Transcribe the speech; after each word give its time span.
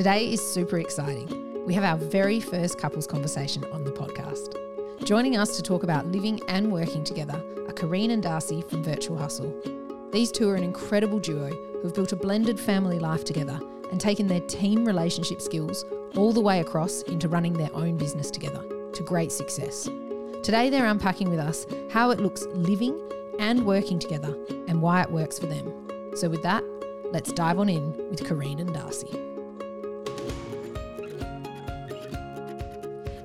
Today 0.00 0.32
is 0.32 0.40
super 0.40 0.78
exciting. 0.78 1.62
We 1.66 1.74
have 1.74 1.84
our 1.84 1.98
very 1.98 2.40
first 2.40 2.78
couples 2.78 3.06
conversation 3.06 3.64
on 3.70 3.84
the 3.84 3.90
podcast. 3.90 4.56
Joining 5.04 5.36
us 5.36 5.56
to 5.56 5.62
talk 5.62 5.82
about 5.82 6.06
living 6.06 6.40
and 6.48 6.72
working 6.72 7.04
together 7.04 7.34
are 7.68 7.74
Karene 7.74 8.10
and 8.10 8.22
Darcy 8.22 8.62
from 8.62 8.82
Virtual 8.82 9.18
Hustle. 9.18 9.54
These 10.10 10.32
two 10.32 10.48
are 10.48 10.54
an 10.54 10.62
incredible 10.62 11.18
duo 11.18 11.50
who 11.50 11.82
have 11.82 11.94
built 11.94 12.12
a 12.12 12.16
blended 12.16 12.58
family 12.58 12.98
life 12.98 13.24
together 13.24 13.60
and 13.90 14.00
taken 14.00 14.26
their 14.26 14.40
team 14.40 14.86
relationship 14.86 15.42
skills 15.42 15.84
all 16.16 16.32
the 16.32 16.40
way 16.40 16.60
across 16.60 17.02
into 17.02 17.28
running 17.28 17.52
their 17.52 17.74
own 17.74 17.98
business 17.98 18.30
together 18.30 18.64
to 18.94 19.02
great 19.02 19.30
success. 19.30 19.86
Today, 20.42 20.70
they're 20.70 20.86
unpacking 20.86 21.28
with 21.28 21.40
us 21.40 21.66
how 21.90 22.08
it 22.08 22.20
looks 22.20 22.46
living 22.54 22.98
and 23.38 23.66
working 23.66 23.98
together 23.98 24.34
and 24.66 24.80
why 24.80 25.02
it 25.02 25.10
works 25.10 25.38
for 25.38 25.46
them. 25.46 25.70
So, 26.16 26.30
with 26.30 26.42
that, 26.42 26.64
let's 27.12 27.34
dive 27.34 27.58
on 27.58 27.68
in 27.68 27.92
with 28.08 28.24
Karene 28.24 28.62
and 28.62 28.72
Darcy. 28.72 29.29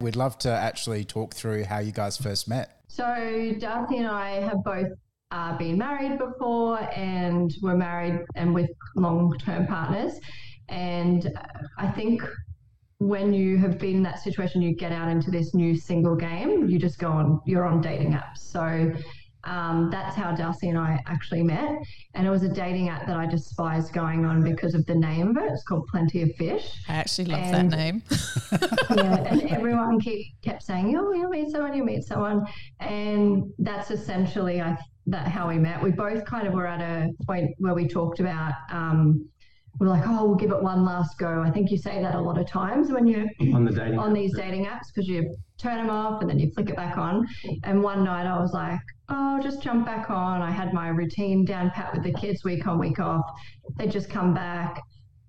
We'd 0.00 0.16
love 0.16 0.38
to 0.38 0.50
actually 0.50 1.04
talk 1.04 1.34
through 1.34 1.64
how 1.64 1.78
you 1.78 1.92
guys 1.92 2.16
first 2.16 2.48
met. 2.48 2.80
So 2.88 3.54
Darcy 3.58 3.98
and 3.98 4.06
I 4.06 4.40
have 4.40 4.64
both 4.64 4.88
uh, 5.30 5.56
been 5.58 5.78
married 5.78 6.18
before 6.18 6.80
and 6.96 7.54
were 7.62 7.76
married 7.76 8.24
and 8.34 8.54
with 8.54 8.70
long-term 8.96 9.66
partners. 9.66 10.18
And 10.68 11.30
I 11.78 11.88
think 11.88 12.22
when 12.98 13.32
you 13.32 13.58
have 13.58 13.78
been 13.78 13.96
in 13.96 14.02
that 14.04 14.20
situation, 14.20 14.62
you 14.62 14.74
get 14.74 14.92
out 14.92 15.08
into 15.08 15.30
this 15.30 15.54
new 15.54 15.76
single 15.76 16.16
game. 16.16 16.68
You 16.68 16.78
just 16.78 16.98
go 16.98 17.08
on. 17.08 17.40
You're 17.46 17.66
on 17.66 17.80
dating 17.80 18.12
apps. 18.12 18.38
So 18.38 18.92
um, 19.44 19.88
that's 19.90 20.16
how 20.16 20.34
Darcy 20.34 20.68
and 20.68 20.78
I 20.78 21.02
actually 21.06 21.42
met. 21.42 21.70
And 22.14 22.26
it 22.26 22.30
was 22.30 22.42
a 22.42 22.48
dating 22.48 22.88
app 22.88 23.06
that 23.06 23.16
I 23.16 23.26
despised 23.26 23.92
going 23.92 24.24
on 24.24 24.42
because 24.42 24.74
of 24.74 24.84
the 24.86 24.94
name 24.94 25.28
of 25.28 25.36
it. 25.36 25.50
It's 25.50 25.62
called 25.62 25.86
Plenty 25.88 26.22
of 26.22 26.34
Fish. 26.36 26.82
I 26.88 26.94
actually 26.94 27.26
love 27.26 27.40
and, 27.40 27.70
that 27.70 27.76
name. 27.76 28.02
yeah, 28.96 29.16
and 29.32 29.42
everyone 29.50 30.00
keep, 30.00 30.26
kept 30.42 30.62
saying, 30.62 30.96
"Oh, 30.96 31.12
you'll 31.12 31.30
meet 31.30 31.50
someone, 31.50 31.74
you'll 31.74 31.86
meet 31.86 32.04
someone," 32.04 32.46
and 32.80 33.52
that's 33.58 33.90
essentially 33.90 34.60
I 34.60 34.76
that 35.06 35.28
how 35.28 35.48
we 35.48 35.58
met. 35.58 35.82
We 35.82 35.90
both 35.90 36.24
kind 36.24 36.46
of 36.46 36.54
were 36.54 36.66
at 36.66 36.80
a 36.80 37.10
point 37.24 37.50
where 37.58 37.74
we 37.74 37.88
talked 37.88 38.20
about. 38.20 38.52
Um, 38.70 39.28
we're 39.78 39.88
like, 39.88 40.02
oh, 40.06 40.26
we'll 40.26 40.36
give 40.36 40.50
it 40.50 40.62
one 40.62 40.84
last 40.84 41.18
go. 41.18 41.42
I 41.42 41.50
think 41.50 41.70
you 41.70 41.78
say 41.78 42.02
that 42.02 42.14
a 42.14 42.20
lot 42.20 42.38
of 42.38 42.46
times 42.46 42.90
when 42.90 43.06
you're 43.06 43.26
on 43.54 43.64
the 43.64 43.72
dating 43.72 43.98
on 43.98 44.12
these 44.12 44.34
dating 44.34 44.66
apps 44.66 44.88
because 44.94 45.08
you 45.08 45.34
turn 45.58 45.76
them 45.76 45.90
off 45.90 46.20
and 46.20 46.30
then 46.30 46.38
you 46.38 46.50
flick 46.52 46.70
it 46.70 46.76
back 46.76 46.98
on. 46.98 47.26
And 47.64 47.82
one 47.82 48.04
night 48.04 48.26
I 48.26 48.38
was 48.38 48.52
like, 48.52 48.80
oh, 49.08 49.40
just 49.42 49.62
jump 49.62 49.86
back 49.86 50.10
on. 50.10 50.42
I 50.42 50.50
had 50.50 50.72
my 50.72 50.88
routine 50.88 51.44
down 51.44 51.70
pat 51.70 51.94
with 51.94 52.02
the 52.02 52.12
kids 52.12 52.44
week 52.44 52.66
on, 52.66 52.78
week 52.78 52.98
off. 52.98 53.24
They 53.76 53.86
just 53.86 54.10
come 54.10 54.34
back. 54.34 54.80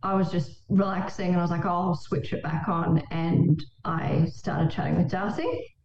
I 0.04 0.16
was 0.16 0.32
just 0.32 0.64
relaxing 0.70 1.30
and 1.30 1.38
I 1.38 1.42
was 1.42 1.52
like, 1.52 1.66
oh, 1.66 1.70
I'll 1.70 1.96
switch 1.96 2.34
it 2.34 2.42
back 2.42 2.68
on. 2.68 3.04
And 3.12 3.64
I 3.86 4.26
started 4.26 4.72
chatting 4.72 4.98
with 4.98 5.10
Darcy. 5.10 5.76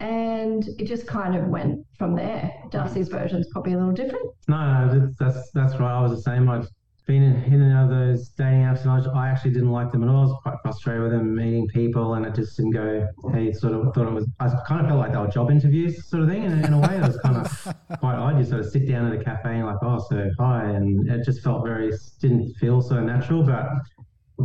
And 0.00 0.68
it 0.78 0.86
just 0.86 1.06
kind 1.06 1.36
of 1.36 1.46
went 1.46 1.86
from 1.96 2.16
there. 2.16 2.52
Darcy's 2.70 3.08
version 3.08 3.38
is 3.38 3.48
probably 3.52 3.74
a 3.74 3.78
little 3.78 3.92
different. 3.92 4.28
No, 4.48 4.86
no, 4.86 5.12
that's 5.18 5.50
that's 5.52 5.76
right. 5.76 5.96
I 5.96 6.02
was 6.02 6.10
the 6.10 6.22
same. 6.22 6.48
I've 6.48 6.68
been 7.06 7.22
in, 7.22 7.42
in 7.52 7.60
and 7.60 7.72
out 7.72 7.84
of 7.84 7.90
those 7.90 8.28
dating 8.30 8.60
apps, 8.60 8.82
and 8.82 8.90
I, 8.90 9.26
I, 9.26 9.28
actually 9.28 9.52
didn't 9.52 9.72
like 9.72 9.90
them 9.90 10.02
at 10.04 10.08
all. 10.08 10.18
I 10.18 10.22
was 10.22 10.36
quite 10.42 10.54
frustrated 10.62 11.02
with 11.02 11.12
them 11.12 11.34
meeting 11.34 11.66
people, 11.68 12.14
and 12.14 12.24
it 12.24 12.34
just 12.34 12.56
didn't 12.56 12.72
go. 12.72 13.08
Hey, 13.32 13.52
sort 13.52 13.74
of 13.74 13.92
thought 13.94 14.06
it 14.06 14.12
was. 14.12 14.28
I 14.38 14.48
kind 14.66 14.80
of 14.80 14.86
felt 14.86 15.00
like 15.00 15.12
they 15.12 15.18
were 15.18 15.26
job 15.26 15.50
interviews, 15.50 16.08
sort 16.08 16.22
of 16.22 16.28
thing. 16.28 16.44
In, 16.44 16.64
in 16.64 16.72
a 16.72 16.78
way, 16.78 16.96
it 16.96 17.02
was 17.02 17.18
kind 17.18 17.36
of 17.36 17.74
quite 17.98 18.16
odd. 18.16 18.38
You 18.38 18.44
sort 18.44 18.60
of 18.60 18.70
sit 18.70 18.88
down 18.88 19.12
at 19.12 19.20
a 19.20 19.22
cafe 19.22 19.56
and 19.56 19.66
like, 19.66 19.82
oh, 19.82 20.04
so 20.08 20.30
hi, 20.38 20.64
and 20.64 21.08
it 21.10 21.24
just 21.24 21.42
felt 21.42 21.64
very 21.64 21.92
didn't 22.20 22.54
feel 22.54 22.80
so 22.80 23.00
natural. 23.00 23.42
But 23.42 23.68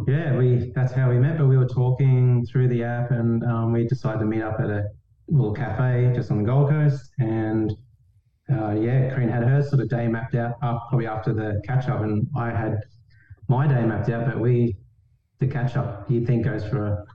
yeah, 0.07 0.35
we 0.35 0.71
that's 0.73 0.93
how 0.93 1.09
we 1.09 1.19
met. 1.19 1.37
But 1.37 1.47
we 1.47 1.57
were 1.57 1.67
talking 1.67 2.45
through 2.51 2.69
the 2.69 2.83
app, 2.83 3.11
and 3.11 3.43
um, 3.43 3.71
we 3.71 3.87
decided 3.87 4.19
to 4.19 4.25
meet 4.25 4.41
up 4.41 4.59
at 4.59 4.69
a 4.69 4.85
little 5.27 5.53
cafe 5.53 6.11
just 6.15 6.31
on 6.31 6.39
the 6.39 6.43
Gold 6.43 6.69
Coast, 6.69 7.11
and 7.19 7.71
uh, 8.51 8.71
yeah, 8.71 9.13
Karene 9.13 9.31
had 9.31 9.43
her 9.43 9.61
sort 9.61 9.81
of 9.81 9.89
day 9.89 10.07
mapped 10.07 10.35
out 10.35 10.55
uh, 10.61 10.79
probably 10.89 11.07
after 11.07 11.33
the 11.33 11.61
catch 11.65 11.87
up, 11.89 12.01
and 12.01 12.27
I 12.35 12.49
had 12.49 12.79
my 13.47 13.67
day 13.67 13.83
mapped 13.85 14.09
out. 14.09 14.25
But 14.25 14.39
we, 14.39 14.77
the 15.39 15.47
catch 15.47 15.75
up, 15.75 16.09
you 16.09 16.25
think 16.25 16.45
goes 16.45 16.65
for 16.65 16.85
a, 16.85 17.05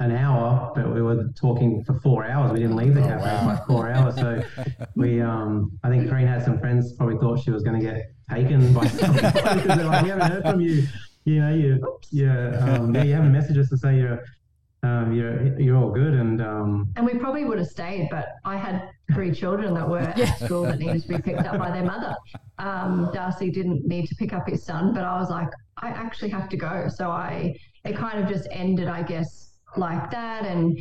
an 0.00 0.12
hour, 0.12 0.72
but 0.74 0.92
we 0.92 1.02
were 1.02 1.28
talking 1.38 1.84
for 1.84 2.00
four 2.00 2.24
hours. 2.24 2.52
We 2.52 2.60
didn't 2.60 2.76
leave 2.76 2.94
the 2.94 3.04
oh, 3.04 3.08
cafe 3.08 3.24
wow. 3.24 3.40
for 3.40 3.46
like 3.46 3.66
four 3.66 3.90
hours. 3.90 4.14
So 4.14 4.42
we, 4.96 5.20
um, 5.20 5.78
I 5.84 5.90
think 5.90 6.08
Karene 6.08 6.26
had 6.26 6.42
some 6.42 6.58
friends 6.58 6.94
probably 6.94 7.18
thought 7.18 7.40
she 7.40 7.50
was 7.50 7.62
going 7.62 7.78
to 7.78 7.84
get 7.84 8.12
taken 8.30 8.72
by 8.72 8.86
someone 8.88 9.32
because 9.32 9.64
they're 9.66 9.84
like, 9.84 10.02
we 10.02 10.08
haven't 10.08 10.30
heard 10.30 10.42
from 10.42 10.60
you. 10.60 10.84
You 11.24 11.40
know, 11.40 11.54
you, 11.54 11.98
you, 12.10 12.30
um, 12.30 12.94
yeah, 12.94 13.02
you 13.02 13.12
haven't 13.12 13.32
messaged 13.32 13.58
us 13.58 13.68
to 13.68 13.76
say 13.76 13.96
you're 13.96 14.24
um, 14.82 15.12
you're 15.12 15.58
you're 15.60 15.76
all 15.76 15.90
good 15.90 16.14
and 16.14 16.40
um, 16.40 16.92
and 16.96 17.04
we 17.04 17.14
probably 17.14 17.44
would 17.44 17.58
have 17.58 17.66
stayed 17.66 18.08
but 18.10 18.36
i 18.44 18.56
had 18.56 18.88
three 19.12 19.32
children 19.32 19.74
that 19.74 19.88
were 19.88 19.98
at 20.16 20.38
school 20.38 20.62
that 20.64 20.78
needed 20.78 21.02
to 21.02 21.08
be 21.08 21.18
picked 21.18 21.46
up 21.46 21.58
by 21.58 21.70
their 21.70 21.84
mother. 21.84 22.14
Um, 22.58 23.10
darcy 23.12 23.50
didn't 23.50 23.86
need 23.86 24.08
to 24.08 24.14
pick 24.16 24.32
up 24.32 24.48
his 24.48 24.64
son 24.64 24.92
but 24.92 25.04
i 25.04 25.18
was 25.18 25.30
like 25.30 25.48
i 25.78 25.88
actually 25.88 26.30
have 26.30 26.48
to 26.50 26.56
go. 26.56 26.88
So 26.88 27.10
i 27.10 27.54
it 27.84 27.96
kind 27.96 28.22
of 28.22 28.28
just 28.28 28.48
ended 28.50 28.88
i 28.88 29.02
guess 29.02 29.52
like 29.76 30.10
that 30.10 30.44
and 30.44 30.78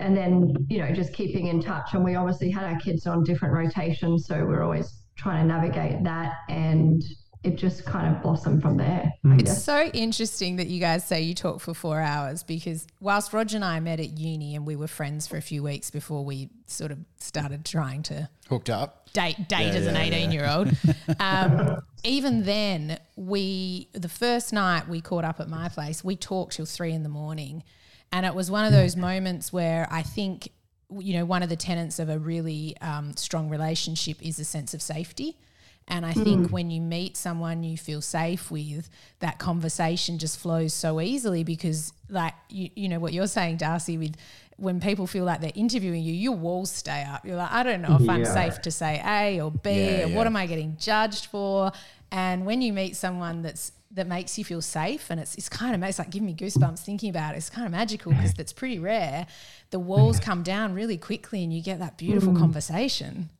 and 0.00 0.16
then 0.16 0.54
you 0.68 0.78
know 0.78 0.92
just 0.92 1.12
keeping 1.12 1.46
in 1.46 1.62
touch. 1.62 1.94
And 1.94 2.04
we 2.04 2.16
obviously 2.16 2.50
had 2.50 2.64
our 2.64 2.78
kids 2.80 3.06
on 3.06 3.22
different 3.22 3.54
rotations 3.54 4.26
so 4.26 4.44
we're 4.44 4.62
always 4.62 5.04
trying 5.16 5.46
to 5.46 5.54
navigate 5.54 6.02
that 6.04 6.32
and 6.48 7.02
it 7.44 7.56
just 7.56 7.84
kind 7.84 8.14
of 8.14 8.22
blossomed 8.22 8.62
from 8.62 8.78
there. 8.78 9.12
Mm. 9.22 9.38
It's 9.38 9.62
so 9.62 9.84
interesting 9.92 10.56
that 10.56 10.68
you 10.68 10.80
guys 10.80 11.04
say 11.04 11.20
you 11.20 11.34
talk 11.34 11.60
for 11.60 11.74
four 11.74 12.00
hours 12.00 12.42
because 12.42 12.86
whilst 13.00 13.34
Roger 13.34 13.56
and 13.56 13.64
I 13.64 13.78
met 13.80 14.00
at 14.00 14.18
uni 14.18 14.56
and 14.56 14.66
we 14.66 14.76
were 14.76 14.86
friends 14.86 15.26
for 15.26 15.36
a 15.36 15.42
few 15.42 15.62
weeks 15.62 15.90
before 15.90 16.24
we 16.24 16.48
sort 16.66 16.90
of 16.90 16.98
started 17.18 17.66
trying 17.66 18.02
to 18.04 18.28
hooked 18.48 18.70
up 18.70 19.12
date 19.12 19.46
date 19.46 19.68
yeah, 19.68 19.78
as 19.78 19.86
an 19.86 19.96
18 19.96 20.32
yeah. 20.32 20.40
year 20.40 20.50
old. 20.50 20.70
Um, 21.20 21.82
even 22.02 22.44
then, 22.44 22.98
we 23.14 23.88
the 23.92 24.08
first 24.08 24.52
night 24.52 24.88
we 24.88 25.00
caught 25.00 25.24
up 25.24 25.38
at 25.38 25.48
my 25.48 25.68
place, 25.68 26.02
we 26.02 26.16
talked 26.16 26.54
till 26.54 26.66
three 26.66 26.92
in 26.92 27.02
the 27.02 27.08
morning, 27.08 27.62
and 28.10 28.24
it 28.24 28.34
was 28.34 28.50
one 28.50 28.64
of 28.64 28.72
those 28.72 28.96
moments 28.96 29.52
where 29.52 29.86
I 29.90 30.02
think 30.02 30.48
you 30.90 31.14
know 31.14 31.24
one 31.24 31.42
of 31.42 31.50
the 31.50 31.56
tenets 31.56 31.98
of 31.98 32.08
a 32.08 32.18
really 32.18 32.76
um, 32.80 33.16
strong 33.16 33.48
relationship 33.50 34.16
is 34.22 34.38
a 34.38 34.44
sense 34.44 34.72
of 34.72 34.80
safety 34.80 35.36
and 35.86 36.06
I 36.06 36.12
think 36.12 36.48
mm. 36.48 36.50
when 36.50 36.70
you 36.70 36.80
meet 36.80 37.16
someone 37.16 37.62
you 37.62 37.76
feel 37.76 38.00
safe 38.00 38.50
with, 38.50 38.88
that 39.18 39.38
conversation 39.38 40.18
just 40.18 40.38
flows 40.38 40.72
so 40.72 41.00
easily 41.00 41.44
because, 41.44 41.92
like, 42.08 42.32
you, 42.48 42.70
you 42.74 42.88
know, 42.88 42.98
what 42.98 43.12
you're 43.12 43.26
saying, 43.26 43.58
Darcy, 43.58 43.98
with 43.98 44.16
when 44.56 44.80
people 44.80 45.06
feel 45.06 45.24
like 45.24 45.40
they're 45.40 45.52
interviewing 45.54 46.02
you, 46.02 46.14
your 46.14 46.32
walls 46.32 46.70
stay 46.70 47.04
up. 47.06 47.26
You're 47.26 47.36
like, 47.36 47.52
I 47.52 47.62
don't 47.62 47.82
know 47.82 47.96
if 47.96 48.02
yeah. 48.02 48.12
I'm 48.12 48.24
safe 48.24 48.62
to 48.62 48.70
say 48.70 49.02
A 49.04 49.40
or 49.40 49.50
B, 49.50 49.70
yeah, 49.70 50.04
or 50.04 50.08
yeah. 50.08 50.16
what 50.16 50.26
am 50.26 50.36
I 50.36 50.46
getting 50.46 50.76
judged 50.78 51.26
for? 51.26 51.70
And 52.10 52.46
when 52.46 52.62
you 52.62 52.72
meet 52.72 52.96
someone 52.96 53.42
that's 53.42 53.72
that 53.90 54.06
makes 54.08 54.38
you 54.38 54.44
feel 54.44 54.62
safe, 54.62 55.10
and 55.10 55.20
it's 55.20 55.34
it's 55.34 55.48
kind 55.48 55.74
of 55.74 55.88
it's 55.88 55.98
like 55.98 56.10
giving 56.10 56.26
me 56.26 56.34
goosebumps 56.34 56.80
thinking 56.80 57.10
about 57.10 57.34
it. 57.34 57.38
It's 57.38 57.50
kind 57.50 57.66
of 57.66 57.72
magical 57.72 58.12
because 58.12 58.34
that's 58.34 58.52
pretty 58.52 58.78
rare. 58.78 59.26
The 59.70 59.78
walls 59.78 60.18
come 60.18 60.42
down 60.42 60.74
really 60.74 60.96
quickly, 60.96 61.42
and 61.44 61.52
you 61.52 61.62
get 61.62 61.78
that 61.80 61.98
beautiful 61.98 62.32
mm. 62.32 62.38
conversation. 62.38 63.30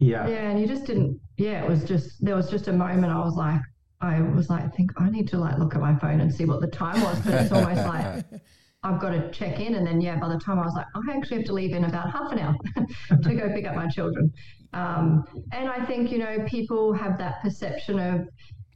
Yeah. 0.00 0.26
Yeah, 0.26 0.50
and 0.50 0.60
you 0.60 0.66
just 0.66 0.86
didn't. 0.86 1.20
Yeah, 1.36 1.62
it 1.62 1.68
was 1.68 1.84
just 1.84 2.24
there 2.24 2.34
was 2.34 2.50
just 2.50 2.68
a 2.68 2.72
moment 2.72 3.12
I 3.12 3.18
was 3.18 3.36
like, 3.36 3.60
I 4.00 4.20
was 4.20 4.48
like, 4.48 4.64
I 4.64 4.68
think 4.68 4.90
I 4.98 5.10
need 5.10 5.28
to 5.28 5.38
like 5.38 5.58
look 5.58 5.74
at 5.74 5.80
my 5.80 5.94
phone 5.96 6.20
and 6.20 6.34
see 6.34 6.46
what 6.46 6.60
the 6.60 6.68
time 6.68 7.00
was, 7.02 7.20
but 7.20 7.34
it's 7.34 7.52
almost 7.52 7.86
like 7.86 8.24
I've 8.82 8.98
got 8.98 9.10
to 9.10 9.30
check 9.30 9.60
in. 9.60 9.74
And 9.74 9.86
then, 9.86 10.00
yeah, 10.00 10.18
by 10.18 10.28
the 10.28 10.38
time 10.38 10.58
I 10.58 10.64
was 10.64 10.74
like, 10.74 10.86
I 10.94 11.16
actually 11.16 11.38
have 11.38 11.46
to 11.46 11.52
leave 11.52 11.74
in 11.74 11.84
about 11.84 12.10
half 12.10 12.32
an 12.32 12.38
hour 12.38 12.56
to 13.22 13.34
go 13.34 13.52
pick 13.52 13.66
up 13.66 13.76
my 13.76 13.88
children. 13.88 14.32
Um, 14.72 15.24
and 15.52 15.68
I 15.68 15.84
think, 15.84 16.10
you 16.10 16.18
know, 16.18 16.44
people 16.46 16.92
have 16.94 17.18
that 17.18 17.42
perception 17.42 17.98
of 17.98 18.26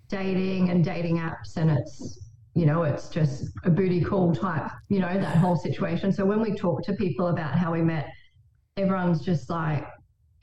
dating 0.08 0.68
and 0.68 0.84
dating 0.84 1.18
apps, 1.18 1.56
and 1.56 1.70
it's, 1.70 2.30
you 2.54 2.66
know, 2.66 2.82
it's 2.82 3.08
just 3.08 3.44
a 3.64 3.70
booty 3.70 4.02
call 4.02 4.34
type, 4.34 4.70
you 4.88 5.00
know, 5.00 5.14
that 5.14 5.36
whole 5.36 5.56
situation. 5.56 6.12
So 6.12 6.24
when 6.26 6.42
we 6.42 6.54
talk 6.54 6.82
to 6.84 6.92
people 6.94 7.28
about 7.28 7.56
how 7.56 7.72
we 7.72 7.80
met, 7.80 8.10
everyone's 8.76 9.24
just 9.24 9.48
like, 9.48 9.86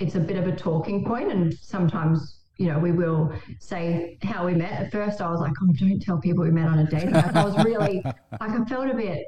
it's 0.02 0.16
a 0.16 0.20
bit 0.20 0.38
of 0.38 0.48
a 0.48 0.56
talking 0.56 1.06
point, 1.06 1.32
and 1.32 1.54
sometimes 1.54 2.42
you 2.62 2.68
know, 2.68 2.78
we 2.78 2.92
will 2.92 3.34
say 3.60 4.20
how 4.22 4.46
we 4.46 4.54
met. 4.54 4.72
At 4.74 4.92
first, 4.92 5.20
I 5.20 5.32
was 5.32 5.40
like, 5.40 5.54
oh, 5.64 5.74
don't 5.80 6.00
tell 6.00 6.20
people 6.20 6.44
we 6.44 6.52
met 6.52 6.68
on 6.68 6.78
a 6.78 6.86
date. 6.86 7.12
app. 7.12 7.36
I 7.36 7.44
was 7.44 7.66
really, 7.66 8.04
like, 8.06 8.16
I 8.40 8.66
felt 8.66 8.88
a 8.88 8.94
bit, 8.94 9.26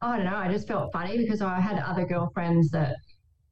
I 0.00 0.16
don't 0.16 0.24
know, 0.24 0.36
I 0.36 0.50
just 0.50 0.66
felt 0.66 0.90
funny 0.90 1.18
because 1.18 1.42
I 1.42 1.60
had 1.60 1.78
other 1.78 2.06
girlfriends 2.06 2.70
that, 2.70 2.96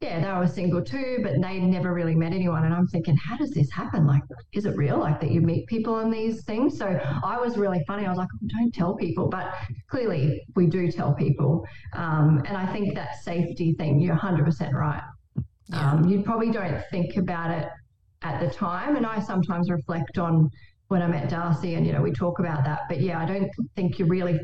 yeah, 0.00 0.20
they 0.20 0.38
were 0.38 0.46
single 0.46 0.80
too, 0.80 1.18
but 1.22 1.32
they 1.42 1.58
never 1.58 1.92
really 1.92 2.14
met 2.14 2.32
anyone. 2.32 2.64
And 2.64 2.72
I'm 2.72 2.86
thinking, 2.86 3.16
how 3.16 3.36
does 3.36 3.50
this 3.50 3.70
happen? 3.70 4.06
Like, 4.06 4.22
is 4.54 4.64
it 4.64 4.74
real? 4.76 4.98
Like 4.98 5.20
that 5.20 5.30
you 5.30 5.42
meet 5.42 5.66
people 5.66 5.92
on 5.92 6.10
these 6.10 6.44
things? 6.44 6.78
So 6.78 6.98
I 7.22 7.38
was 7.38 7.58
really 7.58 7.84
funny. 7.86 8.06
I 8.06 8.08
was 8.08 8.16
like, 8.16 8.28
oh, 8.32 8.48
don't 8.58 8.72
tell 8.72 8.94
people. 8.94 9.28
But 9.28 9.52
clearly, 9.90 10.40
we 10.54 10.68
do 10.68 10.90
tell 10.90 11.12
people. 11.12 11.66
Um, 11.92 12.42
and 12.46 12.56
I 12.56 12.72
think 12.72 12.94
that 12.94 13.22
safety 13.22 13.74
thing, 13.74 14.00
you're 14.00 14.16
100% 14.16 14.72
right. 14.72 15.02
Yeah. 15.68 15.92
Um, 15.92 16.08
you 16.08 16.22
probably 16.22 16.50
don't 16.50 16.82
think 16.90 17.16
about 17.16 17.50
it 17.50 17.68
at 18.22 18.40
the 18.40 18.50
time. 18.50 18.96
And 18.96 19.06
I 19.06 19.20
sometimes 19.20 19.70
reflect 19.70 20.18
on 20.18 20.50
when 20.88 21.02
I 21.02 21.06
met 21.06 21.28
Darcy 21.28 21.74
and, 21.74 21.86
you 21.86 21.92
know, 21.92 22.02
we 22.02 22.12
talk 22.12 22.38
about 22.38 22.64
that. 22.64 22.82
But 22.88 23.00
yeah, 23.00 23.20
I 23.20 23.26
don't 23.26 23.50
think 23.76 23.98
you 23.98 24.06
really, 24.06 24.40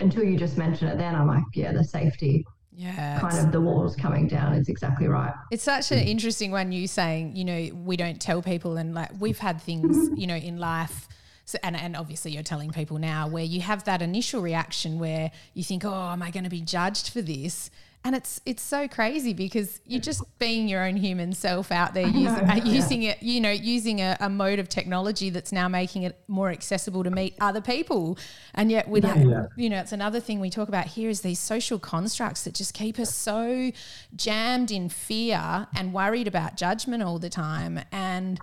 until 0.00 0.24
you 0.24 0.36
just 0.36 0.56
mention 0.58 0.88
it, 0.88 0.98
then 0.98 1.14
I'm 1.14 1.28
like, 1.28 1.44
yeah, 1.54 1.72
the 1.72 1.84
safety. 1.84 2.44
Yeah, 2.78 3.18
kind 3.20 3.38
of 3.38 3.52
the 3.52 3.60
walls 3.60 3.96
coming 3.96 4.28
down 4.28 4.52
is 4.52 4.68
exactly 4.68 5.08
right. 5.08 5.32
It's 5.50 5.62
such 5.62 5.92
an 5.92 6.00
interesting 6.00 6.50
one. 6.50 6.72
You 6.72 6.86
saying, 6.86 7.34
you 7.34 7.42
know, 7.42 7.70
we 7.72 7.96
don't 7.96 8.20
tell 8.20 8.42
people, 8.42 8.76
and 8.76 8.94
like 8.94 9.12
we've 9.18 9.38
had 9.38 9.62
things, 9.62 10.10
you 10.14 10.26
know, 10.26 10.36
in 10.36 10.58
life 10.58 11.08
so, 11.46 11.58
and, 11.62 11.76
and 11.76 11.96
obviously 11.96 12.32
you're 12.32 12.42
telling 12.42 12.72
people 12.72 12.98
now 12.98 13.28
where 13.28 13.44
you 13.44 13.60
have 13.60 13.84
that 13.84 14.02
initial 14.02 14.42
reaction 14.42 14.98
where 14.98 15.30
you 15.54 15.62
think, 15.62 15.84
oh, 15.84 16.10
am 16.10 16.20
I 16.20 16.32
going 16.32 16.42
to 16.42 16.50
be 16.50 16.60
judged 16.60 17.10
for 17.10 17.22
this? 17.22 17.70
And 18.06 18.14
it's 18.14 18.40
it's 18.46 18.62
so 18.62 18.86
crazy 18.86 19.34
because 19.34 19.80
you're 19.84 20.00
just 20.00 20.22
being 20.38 20.68
your 20.68 20.84
own 20.84 20.94
human 20.94 21.32
self 21.32 21.72
out 21.72 21.92
there 21.92 22.06
using, 22.06 22.22
know, 22.46 22.52
uh, 22.52 22.60
using 22.64 23.02
yeah. 23.02 23.10
it 23.10 23.22
you 23.22 23.40
know 23.40 23.50
using 23.50 24.00
a, 24.00 24.16
a, 24.20 24.30
mode 24.30 24.60
of 24.60 24.68
technology 24.68 25.28
that's 25.28 25.50
now 25.50 25.66
making 25.66 26.04
it 26.04 26.16
more 26.28 26.50
accessible 26.50 27.02
to 27.02 27.10
meet 27.10 27.34
other 27.40 27.60
people 27.60 28.16
and 28.54 28.70
yet 28.70 28.86
with 28.88 29.02
yeah, 29.02 29.24
yeah. 29.24 29.46
you 29.56 29.68
know 29.68 29.78
it's 29.78 29.90
another 29.90 30.20
thing 30.20 30.38
we 30.38 30.50
talk 30.50 30.68
about 30.68 30.86
here 30.86 31.10
is 31.10 31.22
these 31.22 31.40
social 31.40 31.80
constructs 31.80 32.44
that 32.44 32.54
just 32.54 32.74
keep 32.74 32.96
us 33.00 33.12
so 33.12 33.72
jammed 34.14 34.70
in 34.70 34.88
fear 34.88 35.66
and 35.74 35.92
worried 35.92 36.28
about 36.28 36.56
judgment 36.56 37.02
all 37.02 37.18
the 37.18 37.30
time 37.30 37.80
and 37.90 38.38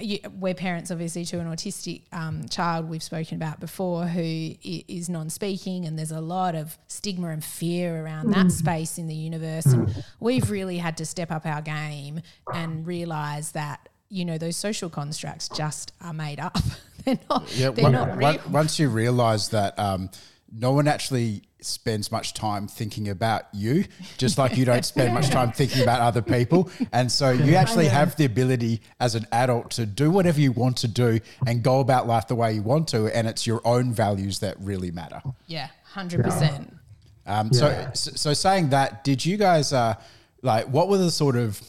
you, 0.00 0.18
we're 0.38 0.54
parents, 0.54 0.90
obviously, 0.90 1.24
to 1.26 1.38
an 1.38 1.46
autistic 1.46 2.02
um, 2.12 2.48
child 2.48 2.88
we've 2.88 3.02
spoken 3.02 3.36
about 3.36 3.60
before 3.60 4.06
who 4.06 4.54
is 4.62 5.08
non-speaking, 5.08 5.86
and 5.86 5.98
there's 5.98 6.12
a 6.12 6.20
lot 6.20 6.54
of 6.54 6.78
stigma 6.88 7.28
and 7.28 7.44
fear 7.44 8.04
around 8.04 8.28
mm. 8.28 8.34
that 8.34 8.52
space 8.52 8.98
in 8.98 9.06
the 9.06 9.14
universe. 9.14 9.66
Mm. 9.66 9.74
And 9.74 10.04
we've 10.20 10.50
really 10.50 10.78
had 10.78 10.96
to 10.98 11.06
step 11.06 11.30
up 11.30 11.46
our 11.46 11.62
game 11.62 12.20
and 12.52 12.86
realise 12.86 13.50
that 13.52 13.88
you 14.08 14.24
know 14.24 14.38
those 14.38 14.56
social 14.56 14.90
constructs 14.90 15.48
just 15.48 15.92
are 16.00 16.12
made 16.12 16.40
up. 16.40 16.58
they're 17.04 17.18
not. 17.30 17.56
Yeah, 17.56 17.70
they're 17.70 17.84
one, 17.84 17.92
not 17.92 18.16
real. 18.16 18.40
Once 18.50 18.78
you 18.78 18.88
realise 18.88 19.48
that. 19.48 19.78
Um, 19.78 20.10
no 20.54 20.72
one 20.72 20.86
actually 20.86 21.42
spends 21.64 22.10
much 22.10 22.34
time 22.34 22.66
thinking 22.68 23.08
about 23.08 23.46
you, 23.52 23.84
just 24.18 24.38
like 24.38 24.56
you 24.56 24.64
don't 24.64 24.84
spend 24.84 25.14
much 25.14 25.30
time 25.30 25.52
thinking 25.52 25.82
about 25.82 26.00
other 26.00 26.22
people. 26.22 26.70
And 26.92 27.10
so 27.10 27.30
you 27.30 27.54
actually 27.62 27.86
have 27.86 28.16
the 28.16 28.24
ability 28.24 28.80
as 29.00 29.14
an 29.14 29.26
adult 29.32 29.70
to 29.72 29.86
do 29.86 30.10
whatever 30.10 30.40
you 30.40 30.52
want 30.52 30.76
to 30.78 30.88
do 30.88 31.20
and 31.46 31.62
go 31.62 31.80
about 31.80 32.06
life 32.06 32.28
the 32.28 32.34
way 32.34 32.52
you 32.54 32.62
want 32.62 32.88
to. 32.88 33.06
And 33.06 33.26
it's 33.26 33.46
your 33.46 33.60
own 33.64 33.92
values 33.92 34.40
that 34.40 34.56
really 34.60 34.90
matter. 34.90 35.20
Yeah, 35.46 35.68
100%. 35.94 36.72
Um, 37.26 37.50
yeah. 37.52 37.92
So, 37.92 38.12
so 38.14 38.32
saying 38.34 38.70
that, 38.70 39.04
did 39.04 39.24
you 39.24 39.36
guys, 39.36 39.72
uh, 39.72 39.94
like, 40.42 40.66
what 40.66 40.88
were 40.88 40.98
the 40.98 41.10
sort 41.10 41.36
of 41.36 41.60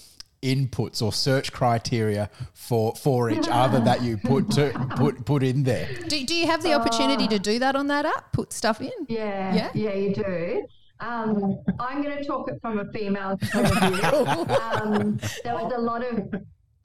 inputs 0.44 1.02
or 1.02 1.14
search 1.14 1.52
criteria 1.52 2.30
for 2.54 2.94
for 2.96 3.30
each 3.30 3.48
other 3.50 3.80
that 3.80 4.02
you 4.02 4.18
put 4.18 4.52
to 4.52 4.72
put 4.96 5.26
put 5.26 5.44
in 5.44 5.64
there. 5.64 5.88
Do, 6.08 6.26
do 6.26 6.36
you 6.36 6.48
have 6.48 6.62
the 6.62 6.74
opportunity 6.74 7.26
uh, 7.26 7.30
to 7.30 7.40
do 7.40 7.60
that 7.60 7.76
on 7.76 7.88
that 7.88 8.06
app? 8.06 8.32
Put 8.34 8.54
stuff 8.54 8.82
in. 8.82 8.92
Yeah, 9.08 9.56
yeah, 9.56 9.72
yeah, 9.74 9.94
you 9.94 10.14
do. 10.14 10.68
Um, 11.00 11.60
I'm 11.80 12.02
going 12.02 12.18
to 12.18 12.24
talk 12.24 12.50
it 12.50 12.60
from 12.62 12.80
a 12.80 12.92
female 12.92 13.38
point 13.52 13.72
of 13.72 13.94
view. 13.94 14.56
um, 14.56 15.20
there 15.44 15.54
was 15.56 15.74
a 15.76 15.80
lot 15.80 16.04
of 16.06 16.34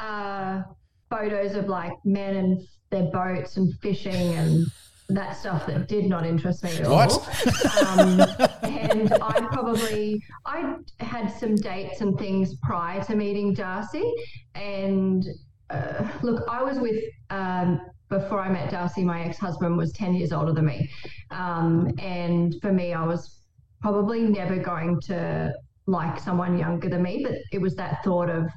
uh, 0.00 0.62
photos 1.11 1.54
of 1.54 1.66
like 1.69 1.93
men 2.04 2.37
and 2.37 2.66
their 2.90 3.11
boats 3.11 3.56
and 3.56 3.72
fishing 3.81 4.34
and 4.34 4.66
that 5.08 5.37
stuff 5.37 5.66
that 5.66 5.88
did 5.88 6.06
not 6.06 6.26
interest 6.26 6.62
me 6.62 6.70
at 6.76 6.88
what? 6.88 7.10
all. 7.10 7.99
Um, 7.99 8.20
and 8.62 9.12
I 9.14 9.49
probably 9.52 10.22
I 10.44 10.75
had 11.00 11.28
some 11.28 11.55
dates 11.55 12.00
and 12.00 12.19
things 12.19 12.56
prior 12.56 13.02
to 13.05 13.16
meeting 13.16 13.55
Darcy, 13.55 14.12
and 14.55 15.25
uh, 15.70 16.06
look, 16.22 16.44
I 16.49 16.62
was 16.62 16.78
with. 16.78 17.02
Um, 17.31 17.81
before 18.10 18.40
I 18.40 18.49
met 18.49 18.70
Darcy, 18.70 19.05
my 19.05 19.22
ex-husband 19.22 19.76
was 19.76 19.93
ten 19.93 20.14
years 20.14 20.32
older 20.32 20.52
than 20.52 20.64
me, 20.64 20.90
um, 21.31 21.90
and 21.99 22.54
for 22.62 22.72
me, 22.72 22.94
I 22.94 23.04
was 23.04 23.43
probably 23.82 24.20
never 24.22 24.56
going 24.56 24.99
to 25.02 25.52
like 25.87 26.19
someone 26.19 26.58
younger 26.58 26.88
than 26.88 27.02
me. 27.02 27.22
But 27.22 27.34
it 27.52 27.61
was 27.61 27.75
that 27.76 28.02
thought 28.02 28.31
of 28.31 28.49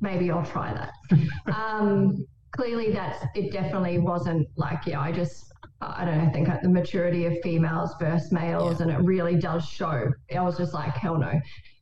maybe 0.00 0.30
I'll 0.30 0.44
try 0.44 0.72
that. 0.72 0.92
Um, 1.54 2.24
clearly, 2.52 2.92
that's 2.92 3.24
it. 3.34 3.52
Definitely 3.52 3.98
wasn't 3.98 4.46
like 4.56 4.86
yeah. 4.86 5.00
I 5.00 5.12
just 5.12 5.53
I 5.96 6.04
don't 6.04 6.18
know, 6.18 6.24
I 6.24 6.30
think 6.30 6.48
the 6.62 6.68
maturity 6.68 7.26
of 7.26 7.34
females 7.42 7.94
versus 7.98 8.32
males, 8.32 8.80
yeah. 8.80 8.86
and 8.86 8.92
it 8.92 8.98
really 9.04 9.36
does 9.36 9.64
show. 9.66 10.10
I 10.34 10.40
was 10.40 10.56
just 10.56 10.74
like, 10.74 10.94
hell 10.94 11.18
no. 11.18 11.32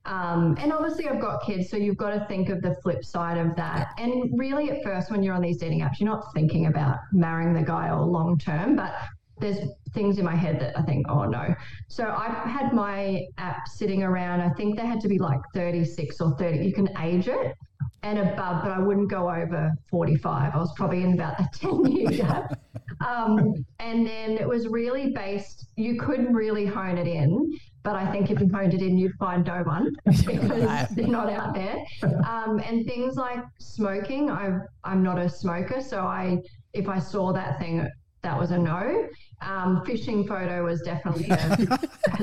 Um, 0.05 0.57
and 0.59 0.73
obviously, 0.73 1.09
I've 1.09 1.21
got 1.21 1.45
kids, 1.45 1.71
so 1.71 1.77
you've 1.77 1.97
got 1.97 2.11
to 2.11 2.25
think 2.27 2.49
of 2.49 2.61
the 2.61 2.75
flip 2.83 3.05
side 3.05 3.39
of 3.39 3.55
that. 3.57 3.93
And 3.99 4.37
really, 4.37 4.71
at 4.71 4.83
first, 4.83 5.11
when 5.11 5.23
you're 5.23 5.35
on 5.35 5.43
these 5.43 5.59
dating 5.59 5.81
apps, 5.81 6.01
you're 6.01 6.09
not 6.09 6.33
thinking 6.35 6.67
about 6.67 6.99
marrying 7.13 7.53
the 7.53 7.63
guy 7.63 7.89
or 7.89 8.05
long 8.05 8.37
term, 8.39 8.75
but 8.75 8.95
there's 9.39 9.59
things 9.95 10.19
in 10.19 10.25
my 10.25 10.35
head 10.35 10.61
that 10.61 10.79
I 10.79 10.83
think, 10.83 11.07
oh 11.09 11.25
no. 11.25 11.55
So 11.89 12.05
I 12.05 12.29
had 12.49 12.73
my 12.73 13.27
app 13.39 13.69
sitting 13.69 14.03
around, 14.03 14.41
I 14.41 14.51
think 14.51 14.77
they 14.77 14.87
had 14.87 15.01
to 15.01 15.09
be 15.09 15.19
like 15.19 15.41
36 15.55 16.21
or 16.21 16.37
30. 16.37 16.65
You 16.65 16.73
can 16.73 16.89
age 16.99 17.29
it 17.29 17.55
and 18.03 18.19
above, 18.19 18.63
but 18.63 18.73
I 18.73 18.79
wouldn't 18.79 19.11
go 19.11 19.31
over 19.31 19.73
45. 19.91 20.55
I 20.55 20.59
was 20.59 20.73
probably 20.77 21.03
in 21.03 21.15
about 21.15 21.39
the 21.39 21.49
10 21.59 21.85
year 21.87 22.11
gap. 22.11 22.59
Um, 23.05 23.65
and 23.79 24.07
then 24.07 24.33
it 24.39 24.49
was 24.49 24.69
really 24.69 25.11
based, 25.13 25.67
you 25.77 26.01
couldn't 26.01 26.33
really 26.33 26.67
hone 26.67 26.99
it 26.99 27.07
in, 27.07 27.53
but 27.83 27.97
I 27.97 28.11
think 28.13 28.31
if 28.31 28.41
you 28.41 28.49
honed 28.53 28.75
it 28.75 28.83
in, 28.83 28.97
you'd 28.97 29.15
find 29.19 29.45
no 29.45 29.63
one 29.65 29.93
because 30.05 30.89
they're 30.91 31.07
not 31.07 31.29
out 31.31 31.55
there. 31.55 31.85
Um, 32.27 32.61
and 32.61 32.87
things 32.87 33.17
like 33.17 33.41
smoking, 33.59 34.31
I, 34.31 34.59
I'm 34.85 35.03
not 35.03 35.19
a 35.19 35.29
smoker. 35.29 35.81
So 35.81 36.01
I, 36.01 36.39
if 36.73 36.89
I 36.89 36.99
saw 36.99 37.33
that 37.33 37.59
thing, 37.59 37.89
that 38.23 38.39
was 38.39 38.53
a 38.53 38.59
no. 38.59 39.09
Um, 39.41 39.85
fishing 39.85 40.27
photo 40.27 40.65
was 40.65 40.83
definitely 40.83 41.29
a, 41.31 41.79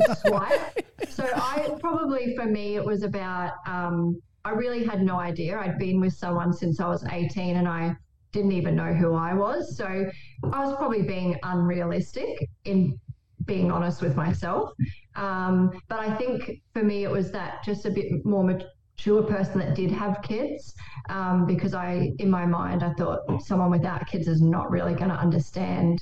a, 0.09 0.15
swipe. 0.15 0.85
So 1.09 1.25
I 1.35 1.75
probably 1.81 2.33
for 2.35 2.45
me 2.45 2.77
it 2.77 2.85
was 2.85 3.03
about 3.03 3.51
um, 3.67 4.21
I 4.45 4.51
really 4.51 4.85
had 4.85 5.01
no 5.01 5.19
idea. 5.19 5.59
I'd 5.59 5.77
been 5.77 5.99
with 5.99 6.13
someone 6.13 6.53
since 6.53 6.79
I 6.79 6.87
was 6.87 7.05
18 7.11 7.57
and 7.57 7.67
I 7.67 7.97
didn't 8.31 8.51
even 8.51 8.75
know 8.75 8.93
who 8.93 9.13
I 9.15 9.33
was. 9.33 9.75
So 9.75 9.85
I 9.85 10.65
was 10.65 10.75
probably 10.75 11.01
being 11.01 11.37
unrealistic 11.43 12.49
in 12.65 12.99
being 13.45 13.71
honest 13.71 14.01
with 14.01 14.15
myself. 14.15 14.71
Um, 15.15 15.81
but 15.87 15.99
I 15.99 16.15
think 16.15 16.61
for 16.73 16.83
me, 16.83 17.03
it 17.03 17.11
was 17.11 17.31
that 17.31 17.63
just 17.63 17.85
a 17.85 17.91
bit 17.91 18.23
more 18.25 18.43
mature 18.43 19.23
person 19.23 19.59
that 19.59 19.75
did 19.75 19.91
have 19.91 20.21
kids 20.21 20.75
um, 21.09 21.45
because 21.45 21.73
I, 21.73 22.11
in 22.19 22.29
my 22.29 22.45
mind, 22.45 22.83
I 22.83 22.93
thought 22.93 23.41
someone 23.41 23.71
without 23.71 24.07
kids 24.07 24.27
is 24.27 24.41
not 24.41 24.69
really 24.69 24.93
going 24.93 25.09
to 25.09 25.15
understand 25.15 26.01